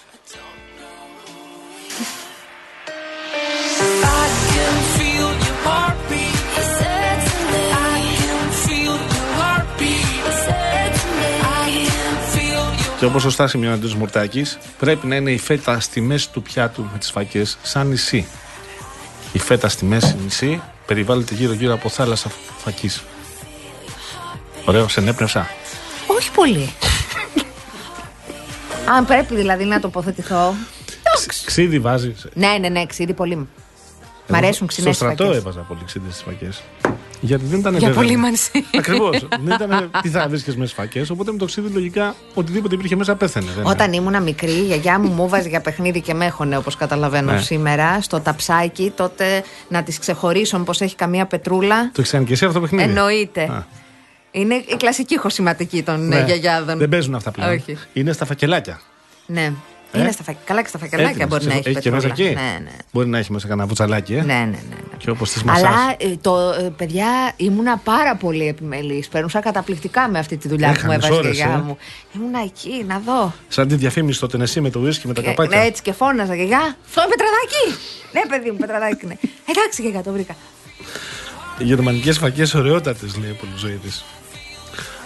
Και 13.06 13.12
όπως 13.12 13.24
σωστά 13.24 13.48
σημειώνει 13.48 13.74
ο 13.74 13.78
Αντώνης 13.78 13.96
Μουρτάκης, 13.96 14.58
πρέπει 14.80 15.08
να 15.08 15.16
είναι 15.16 15.32
η 15.32 15.38
φέτα 15.38 15.80
στη 15.80 16.02
μέση 16.02 16.30
του 16.30 16.42
πιάτου 16.42 16.88
με 16.92 16.98
τις 16.98 17.12
φακές 17.12 17.58
σαν 17.64 17.88
νησί. 17.88 18.28
Η 19.34 19.40
φέτα 19.40 19.70
στη 19.70 19.86
μέση 19.86 20.16
νησί 20.24 20.62
περιβάλλεται 20.86 21.34
γύρω-γύρω 21.36 21.74
από 21.74 21.90
θάλασσα 21.90 22.30
φακής. 22.58 23.04
Ωραίο, 24.66 24.88
σε 24.88 25.00
ενέπνευσα. 25.00 25.48
Όχι 26.08 26.32
πολύ. 26.32 26.74
Αν 28.98 29.06
πρέπει 29.06 29.36
δηλαδή 29.36 29.64
να 29.64 29.80
τοποθετηθώ. 29.80 30.54
Ξίδι 31.46 31.80
βάζεις. 31.80 32.28
Ναι, 32.34 32.58
ναι, 32.60 32.70
ναι, 32.70 32.86
ξύδι 32.86 33.14
πολύ. 33.14 33.36
Μ' 34.28 34.36
αρέσουν 34.36 34.68
ξινές 34.68 34.96
Στο 34.96 35.04
στρατό 35.06 35.24
φακές. 35.24 35.38
έβαζα 35.40 35.60
πολύ 35.60 35.82
ξίδι 35.86 36.12
στις 36.12 36.24
φακές. 36.24 36.62
Γιατί 37.22 37.46
δεν 37.46 37.60
ήταν 37.60 37.78
Για 37.78 37.88
απολύμανση. 37.90 38.66
Ακριβώς. 38.78 39.28
δεν 39.44 39.54
ήταν 39.56 39.90
τι 40.02 40.10
θα 40.10 40.28
βρίσκε 40.30 40.52
μέσα 40.56 40.66
στι 40.66 40.76
φακέ. 40.76 41.06
Οπότε 41.12 41.32
με 41.32 41.38
το 41.38 41.46
ξύδι 41.46 41.70
λογικά 41.74 42.16
οτιδήποτε 42.34 42.76
υπήρχε 42.76 42.96
μέσα 42.96 43.16
πέθανε. 43.16 43.48
δεν 43.56 43.66
Όταν 43.66 43.94
ήμουνα 43.94 44.20
μικρή, 44.20 44.52
η 44.52 44.62
γιαγιά 44.66 45.00
μου 45.00 45.10
μου 45.10 45.30
βάζει 45.30 45.50
για 45.50 45.62
παιχνίδι 45.62 46.02
και 46.02 46.14
με 46.14 46.26
έχωνε, 46.26 46.58
όπως 46.58 46.76
καταλαβαίνω 46.76 47.32
Ναι. 47.32 47.40
σήμερα, 47.42 48.02
στο 48.02 48.20
ταψάκι. 48.20 48.94
Τότε 48.96 49.44
να 49.68 49.84
τις 49.84 50.00
ξεχωρίσω 50.00 50.58
πως 50.60 50.82
έχει 50.82 50.96
καμία 50.96 51.26
πετρούλα. 51.26 51.92
Το 51.94 52.02
ξέρεις 52.02 52.28
και 52.28 52.34
εσύ 52.34 52.46
αυτό 52.46 52.60
το 52.60 52.66
παιχνίδι; 52.68 52.90
Εννοείται. 52.90 53.42
Α. 53.42 53.66
Είναι 54.32 54.56
η 54.56 54.76
κλασική 54.78 55.18
χωσηματική 55.18 55.84
των 55.84 56.08
Ναι. 56.08 56.16
ε, 56.20 56.24
γιαγιάδων. 56.26 56.78
Δεν 56.78 56.90
παίζουν 56.90 57.16
αυτά 57.16 57.32
πλέον. 57.32 57.52
Όχι. 57.54 57.78
Είναι 57.94 58.12
στα 58.12 58.26
φακελάκια. 58.26 58.82
Ναι. 59.26 59.52
Ε; 59.96 60.00
Είναι 60.02 60.12
στα 60.12 60.24
φα... 60.24 60.34
Καλά 60.46 60.62
και 60.62 60.68
στα 60.68 60.78
φακελάκια 60.78 61.10
Έτοιμες. 61.10 61.28
μπορεί 61.28 61.46
να 61.46 61.54
έχει. 61.54 61.70
Έχει 61.70 61.80
και 61.80 61.92
μέσα 61.92 62.08
πετρούλα. 62.08 62.30
εκεί; 62.30 62.40
Ναι, 62.42 62.60
ναι. 62.64 62.72
Μπορεί 62.92 63.08
να 63.08 63.18
έχει 63.18 63.32
μέσα 63.32 63.48
κανένα 63.48 63.68
βουτσαλάκι, 63.68 64.14
ε; 64.14 64.22
Ναι, 64.22 64.34
ναι, 64.34 64.40
ναι. 64.40 64.46
ναι. 64.50 64.76
Και 64.98 65.10
όπως 65.10 65.30
τη 65.32 65.46
μασάζ. 65.46 65.64
Αλλά 65.64 65.96
ε, 65.98 66.16
το, 66.22 66.38
ε, 66.60 66.74
παιδιά, 66.78 67.08
ήμουνα 67.36 67.78
πάρα 67.78 68.16
πολύ 68.16 68.48
επιμελής. 68.48 69.08
Περνούσα 69.08 69.40
καταπληκτικά 69.40 70.08
με 70.10 70.20
αυτή 70.20 70.38
τη 70.38 70.48
δουλειά 70.48 70.68
που 70.72 70.80
μου 70.86 70.92
Έκανες 70.92 71.06
έβαζε 71.06 71.14
η 71.14 71.18
ώρες, 71.26 71.36
γιαγιά 71.36 71.54
ε. 71.56 71.58
μου. 71.62 71.78
Ήμουνα 72.16 72.42
εκεί 72.44 72.86
να 72.88 73.00
δω. 73.06 73.34
Σαν 73.48 73.68
τη 73.68 73.76
διαφήμιση 73.76 74.18
στο 74.18 74.28
Τενεσί 74.28 74.62
με 74.62 74.70
το 74.70 74.80
ουίσκι 74.80 75.08
με 75.08 75.14
τα 75.14 75.22
Και, 75.22 75.28
καπάκια. 75.28 75.58
ναι, 75.60 75.66
έτσι 75.66 75.82
και 75.82 75.92
φώναζα, 75.94 76.36
γιαγιά. 76.36 76.76
Αυτό 76.86 77.02
είναι 77.02 77.10
πετραδάκι! 77.16 77.80
ναι, 78.14 78.22
παιδί 78.30 78.52
μου, 78.52 78.58
πετραδάκι, 78.58 79.06
ναι. 79.06 79.16
Εντάξει, 79.50 79.82
γιαγιά, 79.82 80.04
το 80.04 80.12
βρήκα. 80.12 80.36
Οι 81.58 81.64
γερμανικές 81.64 82.18
φακές 82.18 82.54
ωραιότατες, 82.54 83.18
λέει 83.18 83.30
ο 83.30 83.36
Πολυζωήτη. 83.40 83.90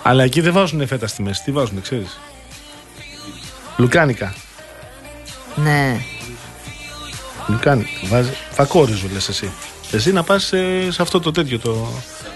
Αλλά 0.03 0.23
εκεί 0.23 0.41
δεν 0.41 0.53
βάζουν 0.53 0.87
φέτα 0.87 1.07
στη 1.07 1.21
μέση. 1.21 1.43
Τι 1.43 1.51
βάζουν, 1.51 1.81
ξέρεις; 1.81 2.19
Λουκάνικα. 3.77 4.33
Ναι. 5.63 6.01
Λουκάνικα. 7.47 7.89
Βάζει... 8.07 8.29
Φακόριζο, 8.51 9.07
λες 9.13 9.27
εσύ. 9.29 9.51
Εσύ 9.91 10.11
να 10.11 10.23
πας 10.23 10.43
σε, 10.43 10.91
σε 10.91 11.01
αυτό 11.01 11.19
το 11.19 11.31
τέτοιο, 11.31 11.59
το, 11.59 11.87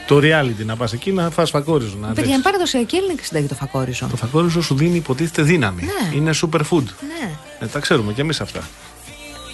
το 0.07 0.17
reality, 0.17 0.65
να 0.65 0.75
πας 0.75 0.93
εκεί 0.93 1.11
να 1.11 1.29
φας 1.29 1.49
φακόριζο. 1.49 1.95
Να 2.01 2.07
Παιδιά, 2.07 2.23
δεις. 2.23 2.33
είναι 2.33 2.41
παραδοσιακή 2.41 2.95
ελληνική 2.95 3.23
συνταγή 3.25 3.47
το 3.47 3.55
φακόριζο. 3.55 4.07
Το 4.09 4.15
φακόριζο 4.15 4.61
σου 4.61 4.75
δίνει 4.75 4.95
υποτίθεται 4.95 5.41
δύναμη. 5.41 5.81
Ναι. 5.83 6.15
Είναι 6.15 6.31
superfood. 6.41 6.83
Ναι. 6.83 7.31
Ε, 7.59 7.65
τα 7.65 7.79
ξέρουμε 7.79 8.13
κι 8.13 8.21
εμείς 8.21 8.41
αυτά. 8.41 8.59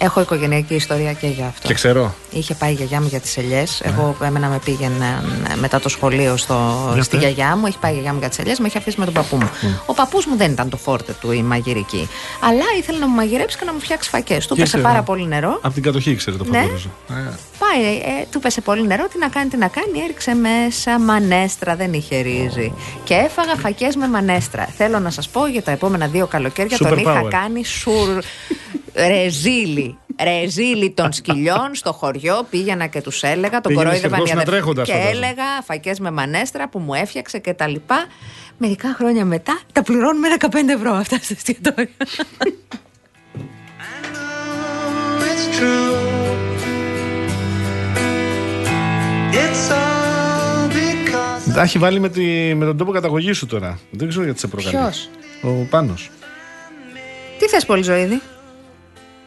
Έχω 0.02 0.20
οικογενειακή 0.20 0.74
ιστορία 0.74 1.12
και 1.12 1.26
για 1.26 1.46
αυτό. 1.46 1.66
Και 1.68 1.74
ξέρω. 1.74 2.14
Είχε 2.30 2.54
πάει 2.54 2.70
η 2.70 2.74
γιαγιά 2.74 3.00
μου 3.00 3.06
για 3.06 3.20
τις 3.20 3.36
ελιές. 3.36 3.80
Εγώ 3.84 4.16
έμενα 4.24 4.48
με 4.48 4.58
πήγαινε 4.64 5.22
ε, 5.52 5.54
μετά 5.56 5.80
το 5.80 5.88
σχολείο 5.88 6.36
στο, 6.36 6.90
Για 6.94 7.02
στη 7.02 7.16
πες. 7.16 7.24
γιαγιά 7.24 7.56
μου. 7.56 7.66
Έχει 7.66 7.78
πάει 7.78 7.90
η 7.90 7.94
γιαγιά 7.94 8.12
μου 8.12 8.18
για 8.18 8.28
τις 8.28 8.38
ελιές. 8.38 8.58
Με 8.58 8.66
είχε 8.66 8.78
αφήσει 8.78 8.98
με 8.98 9.04
τον 9.04 9.14
παππού 9.14 9.36
μου. 9.36 9.50
Ο 9.86 9.94
παππούς 9.94 10.26
μου 10.26 10.36
δεν 10.36 10.50
ήταν 10.52 10.68
το 10.68 10.76
φόρτε 10.76 11.14
του 11.20 11.32
η 11.32 11.42
μαγειρική. 11.42 12.08
Αλλά 12.40 12.64
ήθελε 12.78 12.98
να 12.98 13.06
μου 13.08 13.14
μαγειρέψει 13.14 13.58
και 13.58 13.64
να 13.64 13.72
μου 13.72 13.80
φτιάξει 13.80 14.08
φακές. 14.10 14.46
Του 14.46 14.54
Και 14.54 14.60
πέσε 14.60 14.76
ήξερε. 14.76 14.82
πάρα 14.94 15.02
πολύ 15.04 15.26
νερό. 15.26 15.58
Από 15.62 15.74
την 15.74 15.82
κατοχή 15.82 16.10
ήξερε 16.10 16.36
το 16.36 16.44
Ναι. 16.44 16.58
φακόριζο. 16.58 16.88
Ε, 17.10 17.14
Πάει, 17.58 17.94
ε, 17.96 18.26
του 18.30 18.40
πέσε 18.40 18.60
πολύ 18.60 18.86
νερό. 18.86 19.08
Τι 19.12 19.18
να 19.18 19.28
κάνει, 19.28 19.48
τι 19.48 19.56
να 19.56 19.68
κάνει. 19.68 20.00
Έριξε 20.04 20.34
μέσα 20.34 20.98
μανέστρα, 21.00 21.76
δεν 21.76 21.92
είχε 21.92 22.20
ρύζι. 22.20 22.72
Και 23.04 23.14
έφαγα 23.14 23.54
φακές 23.56 23.96
με 23.96 24.08
μανέστρα. 24.08 24.68
Θέλω 24.76 24.98
να 24.98 25.10
σας 25.10 25.28
πω 25.28 25.46
για 25.46 25.62
τα 25.62 25.70
επόμενα 25.70 26.06
δύο 26.06 26.26
καλοκαίρια 26.26 26.76
Super 26.76 26.88
τον 26.88 26.98
είχα 26.98 27.22
power. 27.22 27.28
κάνει 27.30 27.64
σουρ. 27.64 28.18
Ρεζίλι. 28.94 29.98
Ρεζίλι 30.22 30.90
των 30.90 31.12
σκυλιών 31.18 31.74
στο 31.74 31.92
χωριό. 31.92 32.46
Πήγαινα 32.50 32.86
και 32.86 33.00
τους 33.00 33.22
έλεγα. 33.22 33.60
Τον 33.60 33.72
Πήγαινες 33.72 33.84
κορόιδευαν 34.00 34.22
και 34.24 34.28
οι 34.28 34.32
αδερφοί. 34.32 34.50
τρέχοντας, 34.50 34.86
Και 34.88 34.92
φαντάζομαι. 34.92 35.16
έλεγα 35.26 35.44
φακές 35.64 36.00
με 36.00 36.10
μανέστρα 36.10 36.68
που 36.68 36.78
μου 36.78 36.94
έφτιαξε 36.94 37.38
και 37.38 37.52
τα 37.54 37.66
λοιπά. 37.68 38.04
Μερικά 38.58 38.94
χρόνια 38.98 39.24
μετά 39.24 39.60
τα 39.72 39.82
πληρώνουμε 39.82 40.28
15 40.38 40.46
ευρώ 40.68 40.92
αυτά 40.92 41.16
στα 41.22 41.34
εστιατόρια. 41.36 41.88
it's 45.30 45.56
true. 45.58 45.96
It's 49.32 49.70
all 49.70 50.68
because 50.68 51.54
Τα 51.54 51.62
έχει 51.62 51.78
βάλει 51.78 52.00
με, 52.00 52.08
τη, 52.08 52.54
με 52.54 52.64
τον 52.64 52.76
τόπο 52.76 52.92
καταγωγής 52.92 53.36
σου 53.36 53.46
τώρα. 53.46 53.78
Δεν 53.90 54.08
ξέρω 54.08 54.24
γιατί 54.24 54.38
σε 54.40 54.46
προκαλεί. 54.46 54.76
Ποιος; 54.76 55.10
Ο 55.42 55.48
Πάνος. 55.70 56.10
Τι 57.38 57.46
θες, 57.48 57.66
Πολυζωίδη; 57.66 58.20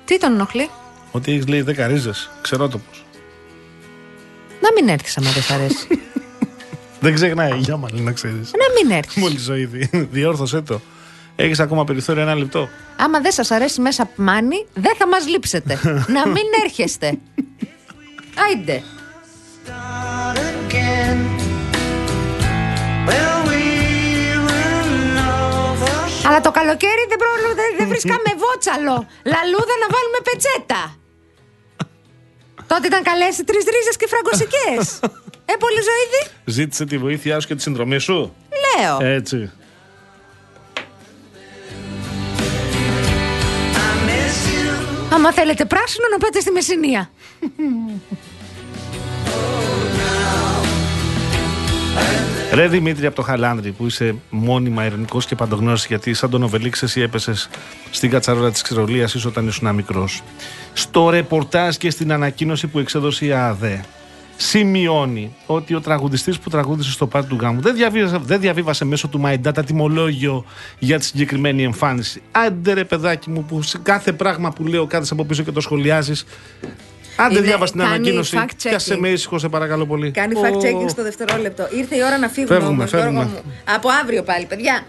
Τι 0.06 0.18
τον 0.20 0.34
ενοχλεί; 0.34 0.70
Ότι 1.12 1.32
έχεις 1.32 1.48
λέει 1.48 1.62
10 1.68 1.88
ρίζες. 1.88 2.30
Ξερότοπο. 2.42 2.84
Να 4.62 4.70
μην 4.76 4.90
έρθεις 4.90 5.18
άμα 5.18 5.30
δεν 5.32 5.44
σ' 5.44 5.52
αρέσει. 5.52 5.88
Δεν 7.00 7.14
ξεχνάει 7.14 7.52
η 7.52 7.58
Γιάμαλη 7.58 8.02
να 8.02 8.12
ξέρεις. 8.12 8.52
να 8.52 8.84
μην 8.84 8.98
έρθεις. 8.98 9.16
Μόλις 9.16 9.42
ζωή. 9.42 9.90
Διόρθωσέ 10.12 10.62
το. 10.62 10.82
Έχεις 11.36 11.60
ακόμα 11.60 11.84
περιθώριο 11.84 12.22
ένα 12.22 12.36
λεπτό; 12.36 12.70
Άμα 12.98 13.20
δεν 13.20 13.32
σας 13.32 13.52
αρέσει 13.52 13.82
μέσα 13.82 14.10
μάνι, 14.16 14.66
δεν 14.74 14.96
θα 14.98 15.08
μας 15.08 15.28
λείψετε. 15.28 15.80
να 16.16 16.28
μην 16.28 16.44
έρχεστε. 16.64 17.18
Άιντε. 18.48 18.84
start 19.66 20.38
again. 20.38 21.18
Well, 23.08 23.08
we 23.08 23.18
will 23.18 23.38
over. 23.38 23.43
Αλλά 26.28 26.41
το 26.41 26.52
καλοκαίρι 26.52 27.06
δεν, 27.10 27.18
προ... 27.18 27.30
δεν, 27.60 27.70
δεν 27.78 27.88
βρίσκαμε 27.88 28.30
βότσαλο. 28.44 29.08
Λαλούδα 29.34 29.76
να 29.84 29.88
βάλουμε 29.95 30.20
πετσέτα. 30.24 30.82
Τότε 32.68 32.88
ήταν 32.88 33.04
καλές 33.04 33.38
οι 33.38 33.44
τρεις 33.44 33.64
ρίζες 33.74 33.98
και 33.98 34.08
φραγκοσικές. 34.08 35.00
ε, 35.45 35.54
πολύ 35.60 35.82
ζωήδη. 35.90 36.22
Ζήτησε 36.45 36.86
τη 36.86 36.98
βοήθειά 36.98 37.40
σου 37.40 37.48
και 37.48 37.56
τη 37.56 37.62
συνδρομή 37.62 38.00
σου. 38.00 38.36
Λέω. 38.64 38.98
Έτσι. 39.02 39.52
Άμα 45.14 45.34
θέλετε 45.34 45.66
πράσινο 45.66 46.06
να 46.12 46.18
πάτε 46.18 46.40
στη 46.40 46.52
Μεσσηνία. 46.52 47.12
Ρε 52.54 52.68
Δημήτρη 52.68 53.06
από 53.06 53.16
το 53.16 53.22
Χαλάνδρη 53.22 53.72
που 53.72 53.86
είσαι 53.86 54.16
μόνιμα 54.30 54.86
ειρηνικός 54.86 55.26
και 55.26 55.36
παντογνώση 55.36 55.86
γιατί 55.90 56.14
σαν 56.14 56.30
τον 56.30 56.44
Οβελίξ 56.44 56.84
εσύ 56.84 57.02
έπεσες 57.02 57.50
στην 57.92 58.10
κατσαρόλα 58.10 58.52
της 58.52 58.62
ξηρολίας 58.62 59.14
ίσω 59.14 59.30
όταν 59.30 59.48
ήσουν 59.48 59.76
μικρός. 59.76 60.22
Στο 60.74 61.10
ρεπορτάζ 61.10 61.76
και 61.76 61.90
στην 61.90 62.12
ανακοίνωση 62.12 62.68
που 62.68 62.80
εξέδωσε 62.80 63.26
η 63.26 63.32
ΑΔΕ 63.32 63.84
σημειώνει 64.36 65.36
ότι 65.46 65.76
ο 65.76 65.82
τραγουδιστής 65.82 66.40
που 66.40 66.50
τραγούδισε 66.50 66.92
στο 66.92 67.08
πάρτι 67.08 67.28
του 67.28 67.38
γάμου 67.42 67.62
δεν 67.62 67.76
διαβίβασε, 67.76 68.18
δεν 68.24 68.40
διαβίβασε 68.40 68.86
μέσω 68.86 69.08
του 69.08 69.22
My 69.26 69.38
Data 69.44 69.66
τιμολόγιο 69.66 70.46
για 70.80 71.00
τη 71.00 71.06
συγκεκριμένη 71.06 71.64
εμφάνιση. 71.64 72.22
Άντε 72.32 72.74
ρε 72.74 72.84
παιδάκι 72.84 73.30
μου 73.30 73.44
που 73.44 73.62
σε 73.62 73.78
κάθε 73.84 74.14
πράγμα 74.14 74.52
που 74.52 74.66
λέω 74.66 74.88
κάθεσαι 74.88 75.14
από 75.14 75.26
πίσω 75.26 75.44
και 75.44 75.52
το 75.52 75.62
σχολιάζεις 75.62 76.26
Άντε 77.15 77.34
Είναι- 77.34 77.41
διάβασες 77.48 77.72
την 77.72 77.80
κάνει 77.81 77.94
ανακοίνωση. 77.95 78.38
fact-checking. 78.41 78.69
Πιάσε 78.69 78.98
με 78.98 79.10
ήσυχο, 79.10 79.38
σε 79.40 79.49
παρακαλώ 79.49 79.85
πολύ. 79.85 80.11
Κάνει 80.11 80.35
Ω, 80.35 80.41
fact 80.44 80.56
checking 80.65 80.90
στο 80.90 81.03
δευτερόλεπτο. 81.03 81.68
Ήρθε 81.72 81.95
η 81.95 82.02
ώρα 82.06 82.18
να 82.18 82.27
φύγουμε, 82.27 82.53
Φεύγουμε, 82.56 82.77
όμως, 82.77 82.90
Γιώργο 82.91 83.10
φεύγουμε. 83.11 83.41
μου. 83.45 83.53
Από 83.76 83.90
αύριο 84.02 84.23
πάλι, 84.23 84.45
παιδιά. 84.45 84.81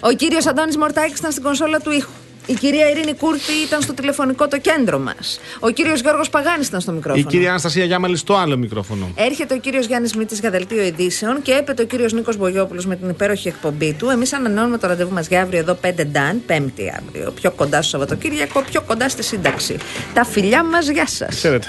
Ο 0.00 0.10
κύριος 0.12 0.46
Αντώνης 0.46 0.76
Μορτάκης 0.76 1.18
ήταν 1.18 1.30
στην 1.30 1.42
κονσόλα 1.42 1.78
του 1.80 1.90
ήχου. 1.90 2.10
Η 2.52 2.54
κυρία 2.54 2.90
Ειρήνη 2.90 3.14
Κούρτη 3.14 3.52
ήταν 3.66 3.82
στο 3.82 3.94
τηλεφωνικό 3.94 4.48
το 4.48 4.58
κέντρο 4.58 4.98
μας. 4.98 5.40
Ο 5.60 5.70
κύριος 5.70 6.00
Γιώργος 6.00 6.30
Παγάνης 6.30 6.66
ήταν 6.66 6.80
στο 6.80 6.92
μικρόφωνο. 6.92 7.24
Η 7.28 7.30
κυρία 7.30 7.48
Αναστασία 7.48 7.84
Γιάμαλη 7.84 8.16
στο 8.16 8.34
άλλο 8.34 8.56
μικρόφωνο. 8.56 9.10
Έρχεται 9.14 9.54
ο 9.54 9.58
κύριος 9.58 9.86
Γιάννης 9.86 10.14
Μητή 10.14 10.34
για 10.34 10.50
δελτίο 10.50 10.82
ειδήσεων 10.82 11.42
και 11.42 11.52
έπεται 11.52 11.82
ο 11.82 11.86
κύριος 11.86 12.12
Νίκος 12.12 12.36
Μπογιόπουλος 12.36 12.86
με 12.86 12.96
την 12.96 13.08
υπέροχη 13.08 13.48
εκπομπή 13.48 13.92
του. 13.92 14.08
Εμείς 14.08 14.32
ανανεώνουμε 14.32 14.78
το 14.78 14.86
ραντεβού 14.86 15.12
μας 15.14 15.26
για 15.28 15.42
αύριο 15.42 15.58
εδώ 15.58 15.74
5 15.74 16.04
Νταν, 16.04 16.42
Πέμπτη 16.46 16.92
αύριο. 16.98 17.30
Πιο 17.30 17.50
κοντά 17.50 17.82
στο 17.82 17.90
Σαββατοκύριακο, 17.90 18.62
πιο 18.62 18.80
κοντά 18.82 19.08
στη 19.08 19.22
σύνταξη. 19.22 19.76
Τα 20.14 20.24
φιλιά 20.24 20.64
μας, 20.64 20.88
γεια 20.88 21.06
σας. 21.06 21.34
Ξέρετε. 21.34 21.66